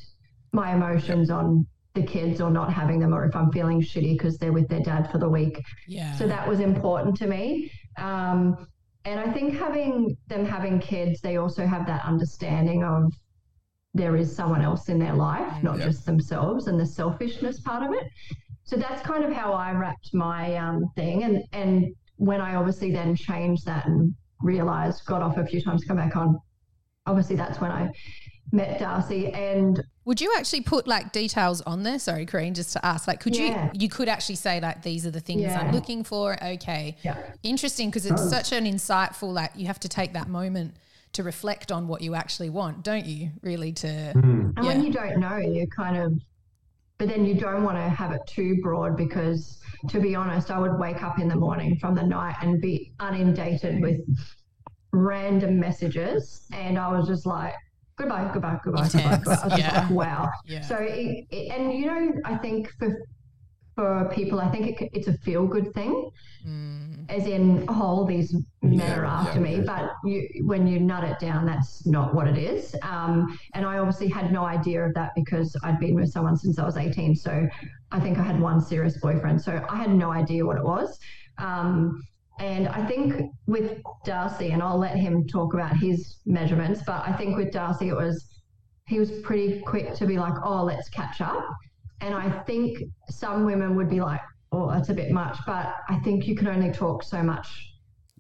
my 0.52 0.74
emotions 0.74 1.30
on 1.30 1.66
the 1.94 2.04
kids 2.04 2.42
or 2.42 2.52
not 2.52 2.72
having 2.72 3.00
them 3.00 3.14
or 3.14 3.26
if 3.26 3.36
I'm 3.36 3.52
feeling 3.52 3.82
shitty 3.82 4.18
because 4.18 4.38
they're 4.38 4.54
with 4.54 4.68
their 4.68 4.82
dad 4.82 5.12
for 5.12 5.18
the 5.18 5.30
week. 5.30 5.62
Yeah. 5.88 6.14
So 6.16 6.28
that 6.28 6.48
was 6.48 6.60
important 6.60 7.18
to 7.18 7.28
me. 7.28 7.72
Um, 7.98 8.68
and 9.08 9.22
I 9.22 9.32
think 9.32 9.58
having 9.58 10.18
them 10.28 10.46
having 10.46 10.80
kids, 10.80 11.22
they 11.22 11.38
also 11.38 11.66
have 11.66 11.88
that 11.88 12.04
understanding 12.04 12.84
of 12.84 13.14
there 13.94 14.18
is 14.18 14.36
someone 14.36 14.62
else 14.62 14.90
in 14.90 15.00
their 15.00 15.14
life, 15.14 15.64
not 15.64 15.78
yep. 15.78 15.88
just 15.88 16.06
themselves, 16.06 16.68
and 16.68 16.78
the 16.78 16.86
selfishness 16.86 17.62
part 17.62 17.84
of 17.84 17.94
it. 17.94 18.06
So 18.64 18.76
that's 18.76 19.02
kind 19.02 19.24
of 19.24 19.32
how 19.32 19.54
I 19.54 19.72
wrapped 19.72 20.14
my 20.14 20.56
um, 20.58 20.92
thing. 20.96 21.24
And 21.24 21.42
and 21.54 21.96
when 22.18 22.42
I 22.42 22.56
obviously 22.56 22.92
then 22.92 23.16
changed 23.16 23.66
that 23.66 23.86
and 23.86 24.14
realized, 24.42 25.06
got 25.06 25.22
off 25.22 25.38
a 25.38 25.46
few 25.46 25.62
times, 25.62 25.86
come 25.86 25.98
back 25.98 26.18
on. 26.18 26.38
Obviously, 27.06 27.38
that's 27.38 27.62
when 27.62 27.72
I 27.72 27.90
met 28.52 28.78
Darcy. 28.78 29.32
And 29.32 29.82
Would 30.08 30.22
you 30.22 30.34
actually 30.38 30.62
put 30.62 30.88
like 30.88 31.12
details 31.12 31.60
on 31.64 31.84
there? 31.84 32.00
Sorry, 32.00 32.26
Karene, 32.26 32.56
just 32.56 32.72
to 32.72 32.86
ask. 32.86 33.10
Like, 33.10 33.20
could 33.20 33.36
Yeah. 33.36 33.66
you 33.74 33.82
you 33.82 33.90
could 33.90 34.08
actually 34.08 34.36
say 34.36 34.62
like 34.62 34.82
these 34.82 35.06
are 35.06 35.12
the 35.12 35.20
things 35.20 35.54
I'm 35.54 35.70
looking 35.70 36.06
for? 36.06 36.42
Okay, 36.42 36.96
Yeah. 37.04 37.18
interesting 37.44 37.90
because 37.90 38.06
it's 38.06 38.30
such 38.30 38.54
an 38.54 38.64
insightful. 38.64 39.34
Like, 39.34 39.52
you 39.58 39.68
have 39.68 39.82
to 39.82 39.90
take 39.90 40.14
that 40.14 40.30
moment 40.30 40.76
to 41.12 41.24
reflect 41.24 41.74
on 41.74 41.90
what 41.90 42.02
you 42.02 42.16
actually 42.16 42.50
want, 42.50 42.84
don't 42.84 43.06
you? 43.06 43.32
Really, 43.42 43.74
to 43.74 43.88
mm. 44.16 44.54
And 44.56 44.66
Yeah. 44.66 44.68
when 44.72 44.82
you 44.82 44.94
don't 44.94 45.18
know, 45.20 45.36
you 45.36 45.68
kind 45.68 45.98
of, 45.98 46.14
but 46.98 47.10
then 47.10 47.26
you 47.26 47.34
don't 47.34 47.64
want 47.64 47.76
to 47.76 47.90
have 47.90 48.14
it 48.14 48.22
too 48.28 48.62
broad 48.64 48.96
because, 48.96 49.60
to 49.90 50.00
be 50.00 50.16
honest, 50.16 50.52
I 50.52 50.58
would 50.58 50.80
wake 50.80 51.04
up 51.04 51.20
in 51.20 51.28
the 51.28 51.36
morning 51.36 51.76
from 51.82 51.96
the 51.96 52.04
night 52.04 52.38
and 52.42 52.62
be 52.62 52.94
inundated 53.02 53.82
with 53.82 54.00
random 54.94 55.60
messages. 55.60 56.48
And 56.54 56.80
I 56.80 56.88
was 56.98 57.10
just 57.10 57.26
like, 57.26 57.56
goodbye, 57.98 58.30
goodbye, 58.34 58.60
goodbye, 58.64 58.84
goodbye. 58.84 58.86
Intense, 58.86 59.26
goodbye. 59.26 59.42
I 59.42 59.46
was 59.46 59.54
just 59.54 59.60
yeah. 59.60 59.82
like, 59.82 59.90
wow. 59.92 60.30
Yeah. 60.46 60.62
So, 60.62 60.78
it, 60.78 61.26
it, 61.30 61.52
and 61.52 61.74
you 61.74 61.86
know, 61.88 62.12
I 62.26 62.38
think 62.38 62.72
for, 62.80 63.06
for 63.76 64.10
people, 64.14 64.40
I 64.40 64.50
think 64.50 64.82
it, 64.82 64.90
it's 64.94 65.08
a 65.08 65.18
feel 65.20 65.46
good 65.48 65.74
thing. 65.74 66.10
As 67.10 67.26
in, 67.26 67.66
oh, 67.68 67.82
all 67.82 68.06
these 68.06 68.34
men 68.62 68.80
Yeah, 68.80 69.00
are 69.00 69.06
after 69.06 69.40
yeah, 69.40 69.58
me, 69.58 69.62
but 69.62 69.92
you, 70.04 70.28
when 70.46 70.68
you 70.68 70.80
nut 70.80 71.04
it 71.04 71.20
down, 71.20 71.46
that's 71.46 71.86
not 71.86 72.14
what 72.14 72.28
it 72.28 72.38
is. 72.38 72.76
Um, 72.84 73.38
and 73.54 73.66
I 73.66 73.78
obviously 73.78 74.10
had 74.10 74.32
no 74.32 74.46
idea 74.46 74.86
of 74.86 74.94
that 74.96 75.12
because 75.16 75.56
I'd 75.64 75.80
been 75.80 75.96
with 75.96 76.12
someone 76.12 76.38
since 76.38 76.60
I 76.60 76.66
was 76.66 76.76
18. 76.78 77.16
So 77.16 77.48
I 77.92 78.00
think 78.00 78.18
I 78.18 78.24
had 78.24 78.40
one 78.40 78.60
serious 78.62 78.98
boyfriend. 79.00 79.42
So 79.42 79.64
I 79.70 79.76
had 79.78 79.92
no 79.92 80.12
idea 80.12 80.46
what 80.46 80.58
it 80.58 80.64
was. 80.64 81.00
Um, 81.38 82.04
and 82.40 82.68
I 82.68 82.86
think 82.86 83.32
with 83.48 83.82
Darcy, 84.06 84.52
and 84.52 84.62
I'll 84.62 84.78
let 84.78 84.96
him 84.96 85.28
talk 85.28 85.54
about 85.54 85.76
his 85.78 86.18
measurements, 86.26 86.82
but 86.86 87.08
I 87.08 87.14
think 87.14 87.38
with 87.38 87.52
Darcy, 87.52 87.90
it 87.90 87.96
was 87.96 88.26
he 88.88 89.00
was 89.00 89.12
pretty 89.22 89.60
quick 89.62 89.94
to 89.96 90.06
be 90.06 90.18
like, 90.18 90.34
oh, 90.44 90.64
let's 90.64 90.88
catch 90.90 91.20
up. 91.20 91.46
And 92.00 92.16
I 92.16 92.30
think 92.44 92.80
some 93.10 93.44
women 93.46 93.76
would 93.76 93.90
be 93.90 94.00
like, 94.00 94.22
oh, 94.54 94.72
that's 94.72 94.90
a 94.90 94.94
bit 94.94 95.12
much. 95.12 95.38
But 95.46 95.76
I 95.90 95.98
think 96.06 96.26
you 96.26 96.36
can 96.36 96.48
only 96.48 96.72
talk 96.72 97.04
so 97.04 97.22
much 97.22 97.74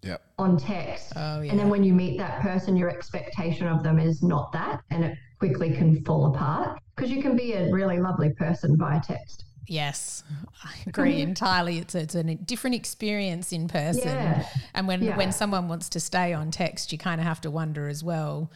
Yep. 0.03 0.21
on 0.37 0.57
text. 0.57 1.13
Oh, 1.15 1.41
yeah. 1.41 1.51
And 1.51 1.59
then 1.59 1.69
when 1.69 1.83
you 1.83 1.93
meet 1.93 2.17
that 2.17 2.41
person, 2.41 2.75
your 2.75 2.89
expectation 2.89 3.67
of 3.67 3.81
them 3.81 3.97
is 3.97 4.21
not 4.21 4.51
that. 4.51 4.81
And 4.91 5.05
it 5.05 5.17
quickly 5.39 5.71
can 5.73 6.03
fall 6.03 6.25
apart 6.33 6.77
because 6.95 7.11
you 7.11 7.21
can 7.21 7.35
be 7.37 7.53
a 7.53 7.71
really 7.71 7.99
lovely 7.99 8.33
person 8.33 8.75
via 8.77 8.99
text. 8.99 9.45
Yes, 9.67 10.23
I 10.63 10.73
agree 10.87 11.21
entirely. 11.21 11.77
It's 11.79 11.93
a, 11.95 11.99
it's 11.99 12.15
a 12.15 12.23
different 12.23 12.75
experience 12.75 13.51
in 13.51 13.67
person, 13.67 14.07
Yeah. 14.07 14.45
and 14.73 14.87
when 14.87 15.03
Yeah. 15.03 15.17
when 15.17 15.31
someone 15.31 15.67
wants 15.67 15.89
to 15.89 15.99
stay 15.99 16.33
on 16.33 16.51
text, 16.51 16.91
you 16.91 16.97
kind 16.97 17.19
of 17.21 17.27
have 17.27 17.41
to 17.41 17.51
wonder 17.51 17.87
as 17.87 18.03
well. 18.03 18.49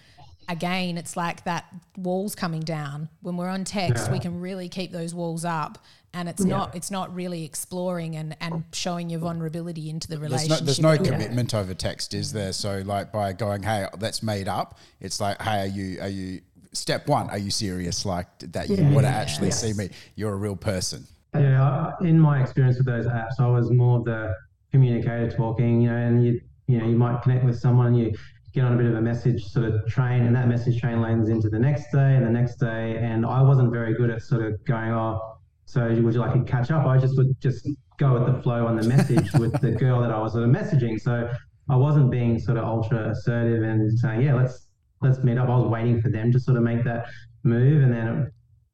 Again, 0.49 0.97
it's 0.97 1.15
like 1.15 1.43
that 1.45 1.65
walls 1.97 2.35
coming 2.35 2.61
down. 2.61 3.09
When 3.21 3.37
we're 3.37 3.47
on 3.47 3.63
text, 3.63 4.11
we 4.11 4.19
can 4.19 4.41
really 4.41 4.67
keep 4.69 4.91
those 4.91 5.13
walls 5.13 5.45
up, 5.45 5.77
and 6.13 6.27
it's 6.27 6.43
not 6.43 6.75
it's 6.75 6.91
not 6.91 7.13
really 7.13 7.45
exploring 7.45 8.15
and, 8.17 8.35
and 8.41 8.63
showing 8.73 9.09
your 9.09 9.19
vulnerability 9.19 9.89
into 9.89 10.07
the 10.09 10.17
There's 10.17 10.31
relationship. 10.31 10.59
no, 10.61 10.65
there's 10.65 10.79
no 10.79 10.97
commitment 10.97 11.53
over 11.53 11.73
text, 11.73 12.13
is 12.13 12.33
there? 12.33 12.51
So, 12.53 12.81
like, 12.85 13.11
by 13.13 13.31
going, 13.33 13.63
"Hey, 13.63 13.85
that's 13.99 14.23
made 14.23 14.47
up," 14.49 14.77
it's 14.99 15.21
like, 15.21 15.41
"Hey, 15.41 15.61
are 15.61 15.65
you 15.67 16.01
are 16.01 16.09
you 16.09 16.41
step 16.73 17.07
one? 17.07 17.29
Are 17.29 17.37
you 17.37 17.51
serious? 17.51 18.05
Like 18.05 18.27
that 18.53 18.69
you 18.69 18.83
want 18.85 19.05
to 19.05 19.11
actually 19.11 19.51
see 19.51 19.73
me? 19.73 19.89
You're 20.15 20.33
a 20.33 20.37
real 20.37 20.55
person." 20.55 21.05
Yeah, 21.33 21.91
in 22.01 22.19
my 22.19 22.41
experience 22.41 22.77
with 22.77 22.87
those 22.87 23.07
apps, 23.07 23.39
I 23.39 23.47
was 23.47 23.71
more 23.71 23.99
of 23.99 24.05
the 24.05 24.35
communicator 24.71 25.29
talking, 25.31 25.81
you 25.81 25.89
know, 25.89 25.95
and 25.95 26.25
you 26.25 26.41
you 26.67 26.79
know 26.79 26.85
you 26.85 26.95
might 26.95 27.21
connect 27.21 27.45
with 27.45 27.57
someone, 27.59 27.95
you 27.95 28.13
get 28.53 28.65
on 28.65 28.73
a 28.73 28.77
bit 28.77 28.85
of 28.85 28.95
a 28.95 29.01
message 29.01 29.45
sort 29.45 29.65
of 29.65 29.87
train, 29.87 30.25
and 30.25 30.35
that 30.35 30.47
message 30.47 30.79
train 30.79 31.01
lands 31.01 31.29
into 31.29 31.49
the 31.49 31.59
next 31.59 31.91
day 31.91 32.15
and 32.15 32.25
the 32.25 32.29
next 32.29 32.55
day, 32.55 32.97
and 32.97 33.25
I 33.25 33.41
wasn't 33.41 33.71
very 33.71 33.93
good 33.93 34.09
at 34.09 34.21
sort 34.21 34.41
of 34.41 34.63
going, 34.65 34.91
oh, 34.91 35.37
so 35.65 35.87
would 35.87 36.13
you 36.13 36.19
like 36.19 36.33
to 36.33 36.43
catch 36.43 36.69
up? 36.69 36.85
I 36.85 36.97
just 36.97 37.15
would 37.17 37.39
just 37.39 37.67
go 37.97 38.13
with 38.13 38.25
the 38.25 38.41
flow 38.41 38.67
on 38.67 38.75
the 38.75 38.87
message 38.87 39.31
with 39.39 39.59
the 39.61 39.71
girl 39.71 40.01
that 40.01 40.11
I 40.11 40.19
was 40.19 40.33
sort 40.33 40.43
of 40.43 40.49
messaging, 40.49 40.99
so 40.99 41.29
I 41.69 41.75
wasn't 41.75 42.11
being 42.11 42.39
sort 42.39 42.57
of 42.57 42.65
ultra 42.65 43.11
assertive 43.11 43.63
and 43.63 43.97
saying, 43.99 44.21
yeah, 44.21 44.33
let's 44.33 44.70
let's 45.01 45.24
meet 45.24 45.38
up. 45.38 45.50
I 45.50 45.58
was 45.58 45.70
waiting 45.70 46.01
for 46.01 46.10
them 46.10 46.31
to 46.31 46.39
sort 46.39 46.58
of 46.58 46.63
make 46.63 46.84
that 46.86 47.08
move, 47.43 47.84
and 47.84 47.93
then. 47.93 48.31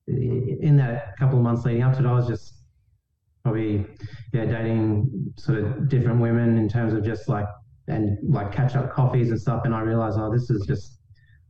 In 0.09 0.77
that 0.77 1.17
couple 1.17 1.37
of 1.37 1.43
months 1.43 1.65
leading 1.65 1.83
up 1.83 1.91
to 1.97 1.99
it, 1.99 2.05
I 2.05 2.13
was 2.13 2.27
just 2.27 2.63
probably 3.43 3.85
yeah 4.31 4.45
dating 4.45 5.33
sort 5.37 5.59
of 5.59 5.89
different 5.89 6.21
women 6.21 6.57
in 6.57 6.69
terms 6.69 6.93
of 6.93 7.03
just 7.03 7.27
like 7.27 7.45
and 7.89 8.17
like 8.23 8.53
catch 8.53 8.77
up 8.77 8.93
coffees 8.93 9.31
and 9.31 9.41
stuff. 9.41 9.63
And 9.65 9.75
I 9.75 9.81
realized, 9.81 10.17
oh, 10.17 10.31
this 10.31 10.49
is 10.49 10.65
just 10.65 10.99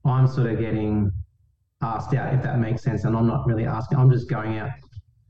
I'm 0.06 0.28
sort 0.28 0.48
of 0.48 0.58
getting 0.60 1.12
asked 1.84 2.16
out 2.16 2.34
if 2.34 2.42
that 2.42 2.58
makes 2.58 2.82
sense, 2.82 3.04
and 3.04 3.16
I'm 3.16 3.28
not 3.28 3.46
really 3.46 3.68
asking. 3.68 4.00
I'm 4.00 4.10
just 4.10 4.28
going 4.28 4.58
out 4.58 4.72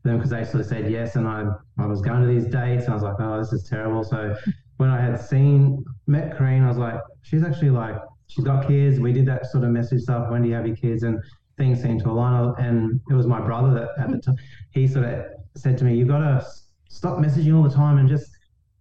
them 0.03 0.15
because 0.15 0.29
they 0.29 0.45
sort 0.45 0.61
of 0.61 0.67
said 0.67 0.89
yes, 0.89 1.17
and 1.17 1.27
I 1.27 1.45
I 1.79 1.85
was 1.85 2.01
going 2.01 2.21
to 2.21 2.27
these 2.27 2.45
dates, 2.45 2.85
and 2.85 2.91
I 2.91 2.93
was 2.93 3.03
like, 3.03 3.19
oh, 3.19 3.37
this 3.39 3.51
is 3.51 3.67
terrible. 3.67 4.05
So 4.05 4.35
when 4.77 4.89
I 4.89 5.01
had 5.01 5.19
seen 5.19 5.83
met 6.07 6.37
Karene, 6.37 6.63
I 6.63 6.67
was 6.69 6.77
like, 6.77 6.99
she's 7.23 7.43
actually 7.43 7.71
like 7.71 7.97
she's 8.27 8.43
got 8.43 8.67
kids. 8.67 8.99
We 8.99 9.13
did 9.13 9.25
that 9.25 9.45
sort 9.47 9.63
of 9.63 9.71
message 9.71 10.01
stuff. 10.01 10.29
When 10.29 10.43
do 10.43 10.49
you 10.49 10.55
have 10.55 10.67
your 10.67 10.75
kids? 10.75 11.03
And 11.03 11.19
things 11.57 11.81
seemed 11.81 12.01
to 12.03 12.09
align. 12.09 12.53
And 12.59 13.01
it 13.09 13.13
was 13.13 13.27
my 13.27 13.41
brother 13.41 13.73
that 13.73 14.03
at 14.03 14.11
the 14.11 14.19
time 14.19 14.35
he 14.71 14.87
sort 14.87 15.05
of 15.05 15.25
said 15.55 15.77
to 15.79 15.85
me, 15.85 15.95
"You've 15.95 16.07
got 16.07 16.19
to 16.19 16.45
stop 16.89 17.17
messaging 17.17 17.55
all 17.55 17.63
the 17.63 17.73
time 17.73 17.97
and 17.97 18.07
just 18.07 18.29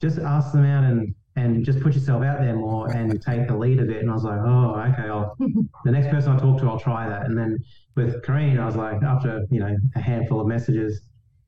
just 0.00 0.18
ask 0.18 0.52
them 0.52 0.64
out 0.64 0.84
and 0.84 1.14
and 1.36 1.64
just 1.64 1.80
put 1.80 1.94
yourself 1.94 2.22
out 2.22 2.38
there 2.40 2.54
more 2.54 2.90
and 2.92 3.20
take 3.22 3.48
the 3.48 3.56
lead 3.56 3.80
of 3.80 3.88
it." 3.88 4.02
And 4.02 4.10
I 4.10 4.14
was 4.14 4.24
like, 4.24 4.40
"Oh, 4.40 4.74
okay. 4.92 5.08
I'll, 5.08 5.36
the 5.84 5.90
next 5.90 6.08
person 6.08 6.32
I 6.32 6.38
talk 6.38 6.60
to, 6.60 6.68
I'll 6.68 6.78
try 6.78 7.08
that." 7.08 7.26
And 7.26 7.36
then 7.36 7.58
with 7.94 8.22
Karene, 8.22 8.58
I 8.58 8.66
was 8.66 8.76
like, 8.76 9.02
after 9.02 9.44
you 9.50 9.60
know 9.60 9.74
a 9.94 10.00
handful 10.00 10.40
of 10.40 10.46
messages, 10.46 11.00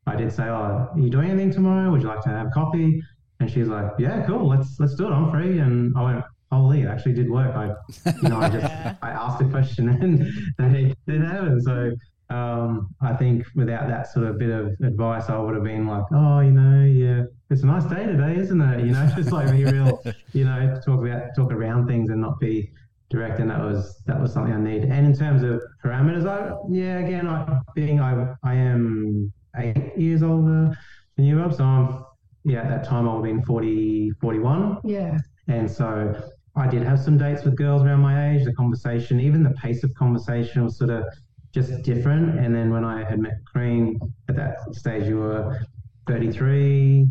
I 0.06 0.16
did 0.16 0.32
say, 0.32 0.44
"Oh, 0.44 0.88
are 0.92 0.92
you 0.96 1.10
doing 1.10 1.30
anything 1.30 1.52
tomorrow? 1.52 1.90
Would 1.90 2.02
you 2.02 2.08
like 2.08 2.22
to 2.22 2.30
have 2.30 2.50
coffee?" 2.52 3.02
And 3.40 3.50
she's 3.50 3.68
like, 3.68 3.92
"Yeah, 3.98 4.24
cool. 4.26 4.48
Let's 4.48 4.80
let's 4.80 4.94
do 4.94 5.06
it. 5.06 5.10
I'm 5.10 5.30
free." 5.30 5.58
And 5.58 5.96
I 5.96 6.02
went, 6.02 6.24
"Holy, 6.50 6.82
it 6.82 6.88
actually 6.88 7.14
did 7.14 7.30
work." 7.30 7.54
I, 7.54 7.74
you 8.22 8.28
know, 8.28 8.38
I 8.38 8.48
just 8.48 8.64
I 9.02 9.10
asked 9.10 9.40
a 9.42 9.48
question 9.48 9.88
and 10.58 10.72
they 10.72 10.94
it 11.06 11.20
happened. 11.20 11.62
So 11.62 11.92
um, 12.30 12.94
I 13.00 13.14
think 13.14 13.46
without 13.54 13.88
that 13.88 14.12
sort 14.12 14.26
of 14.26 14.38
bit 14.38 14.50
of 14.50 14.74
advice, 14.82 15.28
I 15.28 15.38
would 15.38 15.54
have 15.54 15.64
been 15.64 15.86
like, 15.86 16.04
"Oh, 16.12 16.40
you 16.40 16.50
know, 16.50 16.84
yeah, 16.84 17.24
it's 17.50 17.62
a 17.62 17.66
nice 17.66 17.84
day 17.84 18.06
today, 18.06 18.36
isn't 18.36 18.60
it?" 18.60 18.84
You 18.84 18.92
know, 18.92 19.10
just 19.16 19.32
like 19.32 19.50
be 19.50 19.64
real, 19.64 20.02
you 20.32 20.44
know, 20.44 20.80
talk 20.84 21.04
about 21.04 21.34
talk 21.36 21.52
around 21.52 21.86
things 21.86 22.10
and 22.10 22.20
not 22.20 22.38
be 22.38 22.70
direct. 23.10 23.40
And 23.40 23.50
that 23.50 23.60
was 23.60 24.02
that 24.06 24.20
was 24.20 24.32
something 24.32 24.52
I 24.52 24.60
need. 24.60 24.84
And 24.84 25.06
in 25.06 25.14
terms 25.14 25.42
of 25.42 25.62
parameters, 25.84 26.26
I 26.26 26.54
yeah, 26.70 26.98
again, 26.98 27.26
I 27.26 27.60
being 27.74 28.00
I 28.00 28.34
I 28.42 28.54
am 28.54 29.32
eight 29.56 29.96
years 29.96 30.22
older 30.22 30.76
than 31.16 31.24
you, 31.24 31.40
Rob, 31.40 31.54
so 31.54 31.64
I'm 31.64 32.04
yeah, 32.44 32.60
at 32.60 32.68
that 32.68 32.84
time 32.84 33.08
I 33.08 33.14
would 33.14 33.26
have 33.26 33.36
been 33.36 33.44
40, 33.44 34.12
41. 34.20 34.78
Yeah. 34.84 35.18
And 35.48 35.70
so 35.70 36.14
I 36.58 36.66
did 36.66 36.82
have 36.82 36.98
some 36.98 37.16
dates 37.16 37.44
with 37.44 37.56
girls 37.56 37.82
around 37.82 38.00
my 38.00 38.32
age. 38.32 38.44
The 38.44 38.52
conversation, 38.52 39.20
even 39.20 39.44
the 39.44 39.50
pace 39.50 39.84
of 39.84 39.94
conversation 39.94 40.64
was 40.64 40.76
sort 40.76 40.90
of 40.90 41.04
just 41.52 41.82
different. 41.82 42.38
And 42.38 42.54
then 42.54 42.70
when 42.70 42.84
I 42.84 43.04
had 43.04 43.20
met 43.20 43.40
Karene 43.44 43.96
at 44.28 44.36
that 44.36 44.74
stage, 44.74 45.06
you 45.06 45.18
were 45.18 45.60
33 46.08 47.06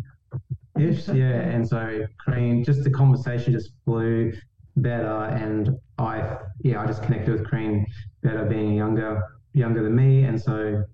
ish. 0.78 1.08
Yeah. 1.08 1.40
And 1.40 1.66
so 1.66 2.06
Karene, 2.24 2.64
just 2.64 2.84
the 2.84 2.90
conversation 2.90 3.54
just 3.54 3.72
flew 3.86 4.32
better. 4.76 5.24
And 5.24 5.78
I, 5.98 6.36
yeah, 6.62 6.82
I 6.82 6.86
just 6.86 7.02
connected 7.02 7.32
with 7.32 7.50
Karene 7.50 7.86
better 8.22 8.44
being 8.44 8.74
younger, 8.74 9.22
younger 9.54 9.82
than 9.82 9.96
me. 9.96 10.24
And 10.24 10.40
so 10.40 10.84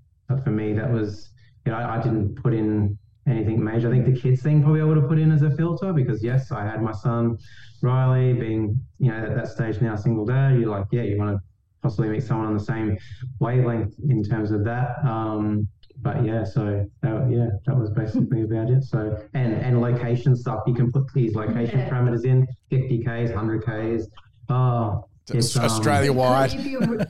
for 0.44 0.50
me, 0.50 0.73
that 0.75 0.90
was, 0.90 1.30
you 1.66 1.73
know, 1.73 1.78
I, 1.78 1.99
I 1.99 2.02
didn't 2.02 2.37
put 2.40 2.54
in 2.54 2.96
anything 3.26 3.62
major. 3.62 3.88
I 3.88 3.92
think 3.92 4.06
the 4.06 4.20
kids 4.20 4.42
thing 4.42 4.62
probably 4.62 4.80
I 4.80 4.84
would 4.84 4.96
have 4.96 5.08
put 5.08 5.18
in 5.18 5.30
as 5.32 5.42
a 5.42 5.50
filter 5.50 5.92
because 5.92 6.22
yes, 6.22 6.50
I 6.52 6.64
had 6.64 6.82
my 6.82 6.92
son 6.92 7.38
Riley 7.82 8.32
being, 8.34 8.80
you 8.98 9.10
know, 9.10 9.18
at 9.18 9.34
that 9.34 9.48
stage 9.48 9.80
now 9.80 9.96
single 9.96 10.24
dad. 10.24 10.58
You're 10.58 10.70
like, 10.70 10.86
yeah, 10.90 11.02
you 11.02 11.18
want 11.18 11.36
to 11.36 11.42
possibly 11.82 12.08
meet 12.08 12.22
someone 12.22 12.46
on 12.46 12.54
the 12.54 12.64
same 12.64 12.96
wavelength 13.40 13.94
in 14.08 14.22
terms 14.22 14.50
of 14.50 14.64
that. 14.64 15.04
Um, 15.04 15.68
but 16.00 16.24
yeah, 16.24 16.44
so 16.44 16.84
that, 17.02 17.30
yeah, 17.30 17.48
that 17.66 17.78
was 17.78 17.90
basically 17.90 18.42
about 18.48 18.70
it. 18.70 18.84
So 18.84 19.16
and 19.34 19.54
and 19.54 19.80
location 19.80 20.34
stuff, 20.36 20.60
you 20.66 20.74
can 20.74 20.90
put 20.92 21.04
these 21.14 21.34
location 21.34 21.78
Yeah. 21.80 21.90
parameters 21.90 22.24
in, 22.24 22.46
50k's, 22.70 23.32
100k's. 23.32 24.08
Oh, 24.48 25.08
it's, 25.32 25.56
um, 25.56 25.64
Australia 25.64 26.12
wide. 26.12 26.52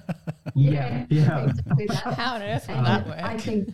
Yeah, 0.57 1.05
yeah. 1.11 1.47
exactly. 1.47 1.87
How 2.15 2.35
on 2.37 2.43
earth 2.43 2.69
will 2.69 2.83
that 2.85 3.07
work? 3.09 3.19
I 3.21 3.37
think, 3.39 3.71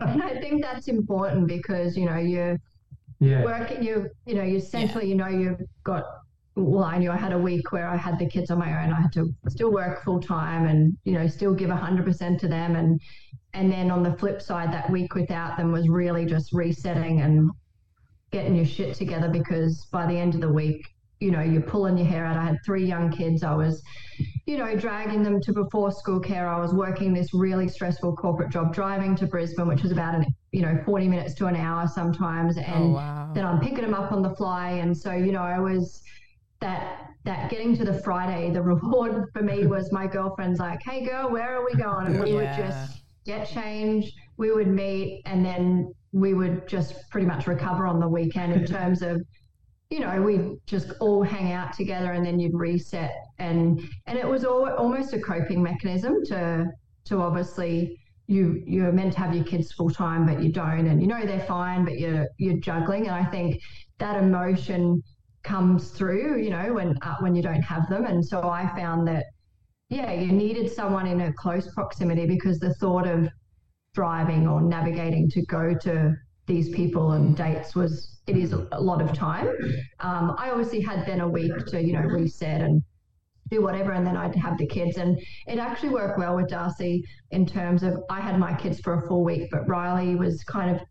and 0.00 0.22
I 0.22 0.40
think 0.40 0.62
that's 0.62 0.88
important 0.88 1.48
because 1.48 1.96
you 1.96 2.06
know 2.06 2.16
you're 2.16 2.58
Yeah, 3.20 3.44
working. 3.44 3.82
You 3.82 4.08
you 4.26 4.34
know 4.34 4.42
you 4.44 4.56
essentially 4.56 5.08
you 5.08 5.14
know 5.14 5.28
you've 5.28 5.60
got. 5.84 6.04
Well, 6.56 6.84
I 6.84 6.96
knew 6.98 7.10
I 7.10 7.16
had 7.16 7.32
a 7.32 7.38
week 7.38 7.70
where 7.72 7.86
I 7.86 7.96
had 7.96 8.18
the 8.18 8.26
kids 8.28 8.50
on 8.50 8.58
my 8.58 8.70
own. 8.82 8.92
I 8.92 9.00
had 9.02 9.12
to 9.14 9.28
still 9.48 9.72
work 9.72 10.02
full 10.04 10.20
time 10.20 10.66
and 10.66 10.96
you 11.04 11.12
know 11.12 11.26
still 11.26 11.54
give 11.54 11.70
hundred 11.70 12.04
percent 12.06 12.40
to 12.40 12.48
them, 12.48 12.76
and 12.76 13.00
and 13.54 13.70
then 13.72 13.90
on 13.90 14.02
the 14.02 14.16
flip 14.18 14.42
side, 14.42 14.72
that 14.72 14.90
week 14.90 15.14
without 15.14 15.56
them 15.56 15.72
was 15.72 15.88
really 15.88 16.26
just 16.26 16.52
resetting 16.52 17.20
and 17.22 17.50
getting 18.32 18.56
your 18.56 18.66
shit 18.66 18.94
together 18.96 19.28
because 19.30 19.86
by 19.92 20.06
the 20.06 20.14
end 20.18 20.34
of 20.34 20.40
the 20.40 20.52
week 20.52 20.82
you 21.20 21.30
know, 21.30 21.40
you're 21.40 21.62
pulling 21.62 21.96
your 21.96 22.06
hair 22.06 22.26
out. 22.26 22.36
I 22.36 22.44
had 22.44 22.58
three 22.64 22.84
young 22.84 23.10
kids. 23.10 23.42
I 23.42 23.54
was, 23.54 23.82
you 24.46 24.58
know, 24.58 24.76
dragging 24.76 25.22
them 25.22 25.40
to 25.40 25.52
before 25.52 25.90
school 25.90 26.20
care. 26.20 26.46
I 26.48 26.60
was 26.60 26.74
working 26.74 27.14
this 27.14 27.32
really 27.32 27.68
stressful 27.68 28.16
corporate 28.16 28.50
job, 28.50 28.74
driving 28.74 29.16
to 29.16 29.26
Brisbane, 29.26 29.66
which 29.66 29.82
was 29.82 29.92
about 29.92 30.14
an, 30.14 30.26
you 30.52 30.62
know, 30.62 30.78
40 30.84 31.08
minutes 31.08 31.34
to 31.34 31.46
an 31.46 31.56
hour 31.56 31.86
sometimes. 31.88 32.58
Oh, 32.58 32.60
and 32.60 32.84
Oh, 32.84 32.88
wow. 32.96 33.32
then 33.34 33.46
I'm 33.46 33.60
picking 33.60 33.80
them 33.82 33.94
up 33.94 34.12
on 34.12 34.22
the 34.22 34.34
fly. 34.36 34.70
And 34.72 34.96
so, 34.96 35.12
you 35.12 35.32
know, 35.32 35.42
I 35.42 35.58
was 35.58 36.02
that, 36.60 37.08
that 37.24 37.50
getting 37.50 37.74
to 37.76 37.84
the 37.84 37.94
Friday, 38.02 38.50
the 38.50 38.62
reward 38.62 39.24
for 39.32 39.42
me 39.42 39.66
was 39.74 39.90
my 39.92 40.06
girlfriend's 40.06 40.58
like, 40.60 40.80
hey 40.84 41.04
girl, 41.06 41.30
where 41.30 41.56
are 41.58 41.64
we 41.64 41.74
going? 41.74 42.06
And 42.08 42.20
we 42.20 42.34
would 42.34 42.52
just 42.56 43.02
get 43.24 43.48
change, 43.48 44.12
We 44.36 44.52
would 44.52 44.68
meet 44.68 45.22
and 45.26 45.44
then 45.44 45.92
we 46.12 46.32
would 46.34 46.68
just 46.68 46.94
pretty 47.10 47.26
much 47.26 47.46
recover 47.46 47.86
on 47.86 48.00
the 48.00 48.08
weekend 48.08 48.52
in 48.52 48.64
terms 48.64 49.02
of 49.02 49.20
you 49.90 50.00
know, 50.00 50.20
we'd 50.20 50.58
just 50.66 50.92
all 51.00 51.22
hang 51.22 51.52
out 51.52 51.72
together 51.72 52.12
and 52.12 52.26
then 52.26 52.40
you'd 52.40 52.54
reset. 52.54 53.14
And 53.38 53.80
and 54.06 54.18
it 54.18 54.26
was 54.26 54.44
all, 54.44 54.68
almost 54.70 55.12
a 55.12 55.20
coping 55.20 55.62
mechanism 55.62 56.24
to 56.26 56.66
to 57.06 57.20
obviously 57.20 57.98
you 58.26 58.62
you're 58.66 58.90
meant 58.90 59.12
to 59.12 59.18
have 59.20 59.34
your 59.34 59.44
kids 59.44 59.72
full 59.72 59.90
time 59.90 60.26
but 60.26 60.42
you 60.42 60.50
don't. 60.50 60.86
And 60.88 61.00
you 61.00 61.06
know 61.06 61.24
they're 61.24 61.46
fine 61.46 61.84
but 61.84 61.98
you're 61.98 62.26
you're 62.38 62.58
juggling. 62.58 63.06
And 63.06 63.14
I 63.14 63.24
think 63.24 63.60
that 63.98 64.20
emotion 64.20 65.02
comes 65.44 65.90
through 65.90 66.42
you 66.42 66.50
know 66.50 66.72
when 66.72 66.96
uh, 67.02 67.14
when 67.20 67.36
you 67.36 67.42
don't 67.42 67.62
have 67.62 67.88
them. 67.88 68.06
And 68.06 68.24
so 68.24 68.48
I 68.48 68.68
found 68.76 69.06
that 69.06 69.24
yeah 69.88 70.12
you 70.12 70.32
needed 70.32 70.72
someone 70.72 71.06
in 71.06 71.20
a 71.20 71.32
close 71.34 71.72
proximity 71.74 72.26
because 72.26 72.58
the 72.58 72.74
thought 72.74 73.06
of 73.06 73.28
driving 73.94 74.48
or 74.48 74.60
navigating 74.60 75.30
to 75.30 75.46
go 75.46 75.74
to 75.74 76.12
these 76.46 76.70
people 76.70 77.12
and 77.12 77.36
dates 77.36 77.74
was 77.76 78.15
it 78.26 78.36
is 78.36 78.52
a 78.52 78.80
lot 78.80 79.00
of 79.00 79.12
time. 79.12 79.48
Um, 80.00 80.34
I 80.38 80.50
obviously 80.50 80.80
had 80.80 81.06
then 81.06 81.20
a 81.20 81.28
week 81.28 81.52
to 81.66 81.82
you 81.82 81.92
know 81.92 82.00
reset 82.00 82.60
and 82.60 82.82
do 83.50 83.62
whatever, 83.62 83.92
and 83.92 84.04
then 84.06 84.16
I'd 84.16 84.34
have 84.34 84.58
the 84.58 84.66
kids, 84.66 84.96
and 84.96 85.18
it 85.46 85.58
actually 85.58 85.90
worked 85.90 86.18
well 86.18 86.34
with 86.36 86.48
Darcy 86.48 87.04
in 87.30 87.46
terms 87.46 87.82
of 87.82 88.02
I 88.10 88.20
had 88.20 88.38
my 88.38 88.54
kids 88.54 88.80
for 88.80 88.94
a 88.94 89.06
full 89.06 89.22
week, 89.24 89.48
but 89.52 89.68
Riley 89.68 90.16
was 90.16 90.42
kind 90.44 90.74
of 90.74 90.82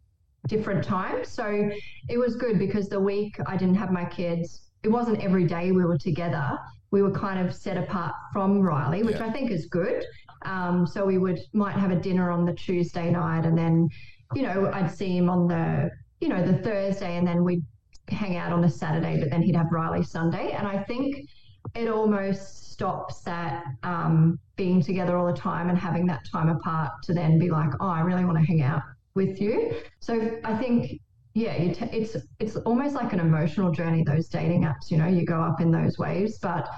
different 0.47 0.83
times, 0.83 1.27
so 1.27 1.69
it 2.07 2.17
was 2.17 2.35
good 2.35 2.57
because 2.57 2.87
the 2.87 2.99
week 2.99 3.35
I 3.45 3.57
didn't 3.57 3.75
have 3.75 3.91
my 3.91 4.05
kids, 4.05 4.69
it 4.83 4.89
wasn't 4.89 5.21
every 5.23 5.45
day 5.45 5.71
we 5.71 5.83
were 5.83 5.97
together. 5.97 6.57
We 6.91 7.01
were 7.01 7.11
kind 7.11 7.45
of 7.45 7.53
set 7.53 7.75
apart 7.77 8.13
from 8.31 8.61
Riley, 8.61 9.03
which 9.03 9.17
Yeah. 9.17 9.25
I 9.25 9.31
think 9.31 9.51
is 9.51 9.65
good. 9.65 10.05
Um, 10.43 10.85
so 10.87 11.03
we 11.05 11.17
would 11.17 11.39
might 11.53 11.75
have 11.75 11.91
a 11.91 11.99
dinner 11.99 12.31
on 12.31 12.45
the 12.45 12.53
Tuesday 12.53 13.09
night, 13.11 13.45
and 13.45 13.57
then 13.57 13.89
you 14.33 14.43
know 14.43 14.71
I'd 14.73 14.89
see 14.91 15.17
him 15.17 15.29
on 15.29 15.47
the 15.47 15.89
you 16.19 16.29
know 16.29 16.45
the 16.45 16.57
Thursday, 16.59 17.17
and 17.17 17.27
then 17.27 17.43
we'd 17.43 17.63
hang 18.07 18.37
out 18.37 18.51
on 18.51 18.61
the 18.61 18.69
Saturday. 18.69 19.19
But 19.19 19.29
then 19.29 19.41
he'd 19.41 19.55
have 19.55 19.71
Riley 19.71 20.03
Sunday, 20.03 20.51
and 20.51 20.67
I 20.67 20.83
think 20.83 21.29
it 21.73 21.89
almost 21.89 22.71
stops 22.71 23.21
that 23.21 23.63
um, 23.83 24.39
being 24.55 24.81
together 24.81 25.17
all 25.17 25.25
the 25.25 25.37
time 25.37 25.69
and 25.69 25.77
having 25.77 26.05
that 26.07 26.21
time 26.31 26.49
apart 26.49 26.91
to 27.03 27.13
then 27.13 27.39
be 27.39 27.49
like, 27.49 27.69
oh, 27.79 27.87
I 27.87 28.01
really 28.01 28.25
want 28.25 28.37
to 28.37 28.43
hang 28.43 28.61
out 28.61 28.81
with 29.15 29.41
you. 29.41 29.73
So 29.99 30.39
I 30.43 30.57
think 30.57 30.99
yeah, 31.35 31.73
t- 31.73 31.89
it's 31.91 32.15
it's 32.39 32.55
almost 32.55 32.95
like 32.95 33.11
an 33.11 33.19
emotional 33.19 33.71
journey. 33.71 34.03
Those 34.03 34.29
dating 34.29 34.63
apps, 34.63 34.89
you 34.89 34.97
know, 34.97 35.07
you 35.07 35.25
go 35.25 35.41
up 35.41 35.59
in 35.59 35.69
those 35.69 35.97
waves, 35.97 36.39
but 36.39 36.69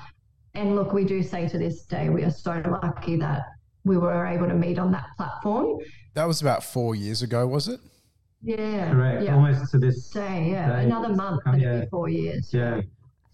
and 0.55 0.75
look, 0.75 0.93
we 0.93 1.05
do 1.05 1.21
say 1.21 1.47
to 1.47 1.59
this 1.59 1.85
day, 1.85 2.09
we 2.09 2.23
are 2.23 2.31
so 2.31 2.63
lucky 2.83 3.15
that 3.17 3.43
we 3.85 3.97
were 3.97 4.25
able 4.25 4.47
to 4.47 4.55
meet 4.55 4.79
on 4.79 4.91
that 4.91 5.05
platform. 5.15 5.77
That 6.15 6.25
was 6.25 6.41
about 6.41 6.63
four 6.63 6.95
years 6.95 7.21
ago, 7.21 7.45
was 7.45 7.67
it? 7.67 7.79
Yeah, 8.41 8.91
Correct. 8.91 9.23
yeah. 9.23 9.35
Almost 9.35 9.71
to 9.71 9.77
this. 9.79 10.09
Day, 10.09 10.49
yeah, 10.51 10.75
day. 10.77 10.83
another 10.83 11.09
month, 11.15 11.41
and 11.45 11.61
Yeah. 11.61 11.85
four 11.89 12.09
years. 12.09 12.53
Yeah. 12.53 12.81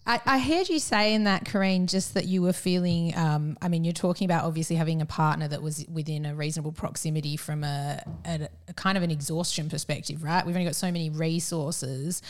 I, 0.06 0.20
I 0.26 0.38
heard 0.38 0.68
you 0.68 0.78
say 0.80 1.14
in 1.14 1.24
that, 1.24 1.44
Karene, 1.44 1.86
just 1.86 2.12
that 2.12 2.26
you 2.26 2.42
were 2.42 2.52
feeling. 2.52 3.16
Um, 3.16 3.56
I 3.62 3.68
mean, 3.68 3.84
you're 3.84 3.94
talking 3.94 4.26
about 4.26 4.44
obviously 4.44 4.76
having 4.76 5.00
a 5.00 5.06
partner 5.06 5.48
that 5.48 5.62
was 5.62 5.86
within 5.90 6.26
a 6.26 6.34
reasonable 6.34 6.72
proximity 6.72 7.38
from 7.38 7.64
a, 7.64 8.02
a, 8.26 8.48
a 8.68 8.74
kind 8.74 8.98
of 8.98 9.02
an 9.02 9.10
exhaustion 9.10 9.70
perspective, 9.70 10.22
right? 10.22 10.44
We've 10.44 10.54
only 10.54 10.66
got 10.66 10.74
so 10.74 10.92
many 10.92 11.08
resources, 11.08 12.20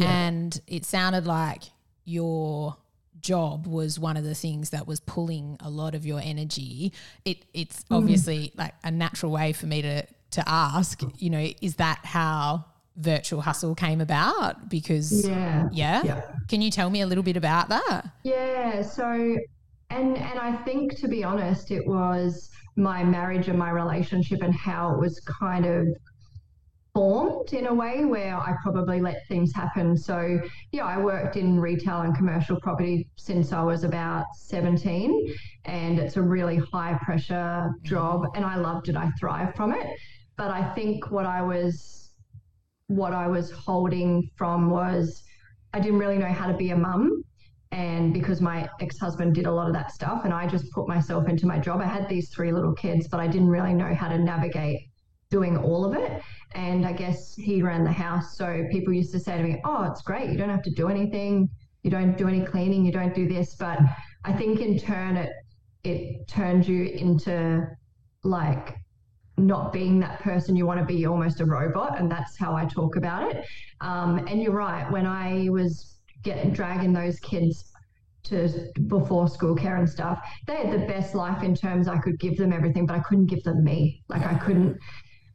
and 0.00 0.60
it 0.66 0.84
sounded 0.84 1.24
like 1.26 1.62
your 2.04 2.76
job 3.20 3.66
was 3.66 3.98
one 3.98 4.16
of 4.16 4.24
the 4.24 4.34
things 4.34 4.70
that 4.70 4.88
was 4.88 4.98
pulling 4.98 5.56
a 5.60 5.70
lot 5.70 5.94
of 5.94 6.04
your 6.04 6.20
energy. 6.20 6.92
It 7.24 7.44
it's 7.54 7.84
obviously 7.92 8.50
like 8.56 8.74
a 8.82 8.90
natural 8.90 9.30
way 9.30 9.52
for 9.52 9.66
me 9.66 9.82
to 9.82 10.04
to 10.32 10.48
ask. 10.48 11.02
You 11.18 11.30
know, 11.30 11.48
is 11.60 11.76
that 11.76 12.00
how 12.04 12.64
virtual 12.96 13.40
hustle 13.40 13.74
came 13.74 14.00
about? 14.00 14.68
Because 14.68 15.26
Yeah. 15.26 15.68
yeah? 15.72 16.02
Yeah. 16.04 16.22
Can 16.48 16.62
you 16.62 16.70
tell 16.70 16.90
me 16.90 17.00
a 17.00 17.06
little 17.06 17.24
bit 17.24 17.36
about 17.36 17.68
that? 17.68 18.06
Yeah, 18.22 18.82
so 18.82 19.36
and 19.90 20.16
and 20.16 20.38
I 20.38 20.56
think 20.64 20.96
to 20.98 21.08
be 21.08 21.24
honest, 21.24 21.70
it 21.70 21.86
was 21.86 22.50
my 22.76 23.02
marriage 23.02 23.48
and 23.48 23.58
my 23.58 23.70
relationship 23.70 24.42
and 24.42 24.54
how 24.54 24.94
it 24.94 25.00
was 25.00 25.20
kind 25.20 25.66
of 25.66 25.88
formed 26.94 27.52
in 27.52 27.66
a 27.66 27.74
way 27.74 28.04
where 28.04 28.36
I 28.36 28.54
probably 28.62 29.00
let 29.00 29.26
things 29.28 29.52
happen. 29.54 29.96
So 29.96 30.40
yeah, 30.72 30.84
I 30.84 30.98
worked 30.98 31.36
in 31.36 31.60
retail 31.60 32.00
and 32.00 32.16
commercial 32.16 32.58
property 32.60 33.08
since 33.16 33.52
I 33.52 33.62
was 33.62 33.84
about 33.84 34.24
17 34.36 35.34
and 35.66 35.98
it's 35.98 36.16
a 36.16 36.22
really 36.22 36.56
high 36.72 36.98
pressure 37.02 37.34
mm-hmm. 37.34 37.84
job 37.84 38.26
and 38.34 38.44
I 38.44 38.56
loved 38.56 38.88
it. 38.88 38.96
I 38.96 39.10
thrive 39.20 39.54
from 39.54 39.72
it. 39.72 39.86
But 40.40 40.50
I 40.50 40.72
think 40.72 41.10
what 41.10 41.26
I 41.26 41.42
was 41.42 42.12
what 42.86 43.12
I 43.12 43.26
was 43.26 43.50
holding 43.50 44.30
from 44.36 44.70
was 44.70 45.22
I 45.74 45.80
didn't 45.80 45.98
really 45.98 46.16
know 46.16 46.32
how 46.32 46.46
to 46.46 46.56
be 46.56 46.70
a 46.70 46.76
mum. 46.76 47.22
And 47.72 48.14
because 48.14 48.40
my 48.40 48.66
ex 48.80 48.98
husband 48.98 49.34
did 49.34 49.44
a 49.44 49.52
lot 49.52 49.66
of 49.66 49.74
that 49.74 49.90
stuff, 49.90 50.24
and 50.24 50.32
I 50.32 50.46
just 50.46 50.64
put 50.72 50.88
myself 50.88 51.28
into 51.28 51.46
my 51.46 51.58
job, 51.58 51.82
I 51.82 51.84
had 51.84 52.08
these 52.08 52.30
three 52.30 52.52
little 52.52 52.72
kids, 52.72 53.06
but 53.06 53.20
I 53.20 53.26
didn't 53.26 53.50
really 53.50 53.74
know 53.74 53.92
how 53.92 54.08
to 54.08 54.16
navigate 54.16 54.80
doing 55.28 55.58
all 55.58 55.84
of 55.84 55.94
it. 55.94 56.22
And 56.54 56.86
I 56.86 56.94
guess 56.94 57.34
he 57.34 57.60
ran 57.60 57.84
the 57.84 57.92
house. 57.92 58.38
So 58.38 58.64
people 58.72 58.94
used 58.94 59.12
to 59.12 59.20
say 59.20 59.36
to 59.36 59.44
me, 59.44 59.60
Oh, 59.66 59.82
it's 59.90 60.00
great. 60.00 60.30
You 60.30 60.38
don't 60.38 60.48
have 60.48 60.62
to 60.62 60.74
do 60.74 60.88
anything. 60.88 61.50
You 61.82 61.90
don't 61.90 62.16
do 62.16 62.28
any 62.28 62.46
cleaning. 62.46 62.86
You 62.86 62.92
don't 62.92 63.14
do 63.14 63.28
this. 63.28 63.56
But 63.56 63.78
I 64.24 64.32
think 64.32 64.60
in 64.60 64.78
turn, 64.78 65.18
it, 65.18 65.32
it 65.84 66.26
turned 66.28 66.66
you 66.66 66.84
into 66.84 67.66
like 68.24 68.78
not 69.46 69.72
being 69.72 70.00
that 70.00 70.20
person 70.20 70.56
you 70.56 70.66
want 70.66 70.78
to 70.78 70.86
be 70.86 71.06
almost 71.06 71.40
a 71.40 71.44
robot 71.44 71.98
and 71.98 72.10
that's 72.10 72.36
how 72.36 72.54
i 72.54 72.64
talk 72.64 72.96
about 72.96 73.30
it. 73.30 73.44
Um, 73.80 74.18
and 74.28 74.42
you're 74.42 74.52
right 74.52 74.90
when 74.90 75.06
i 75.06 75.48
was 75.50 75.96
getting 76.22 76.52
dragging 76.52 76.92
those 76.92 77.18
kids 77.20 77.72
to 78.22 78.70
before 78.86 79.28
school 79.28 79.54
care 79.54 79.76
and 79.76 79.88
stuff 79.88 80.20
they 80.46 80.56
had 80.56 80.72
the 80.72 80.86
best 80.86 81.14
life 81.14 81.42
in 81.42 81.54
terms 81.54 81.88
i 81.88 81.96
could 81.98 82.18
give 82.20 82.36
them 82.36 82.52
everything 82.52 82.84
but 82.84 82.94
i 82.94 83.00
couldn't 83.00 83.26
give 83.26 83.42
them 83.44 83.64
me. 83.64 84.02
Like 84.08 84.26
i 84.26 84.34
couldn't 84.34 84.76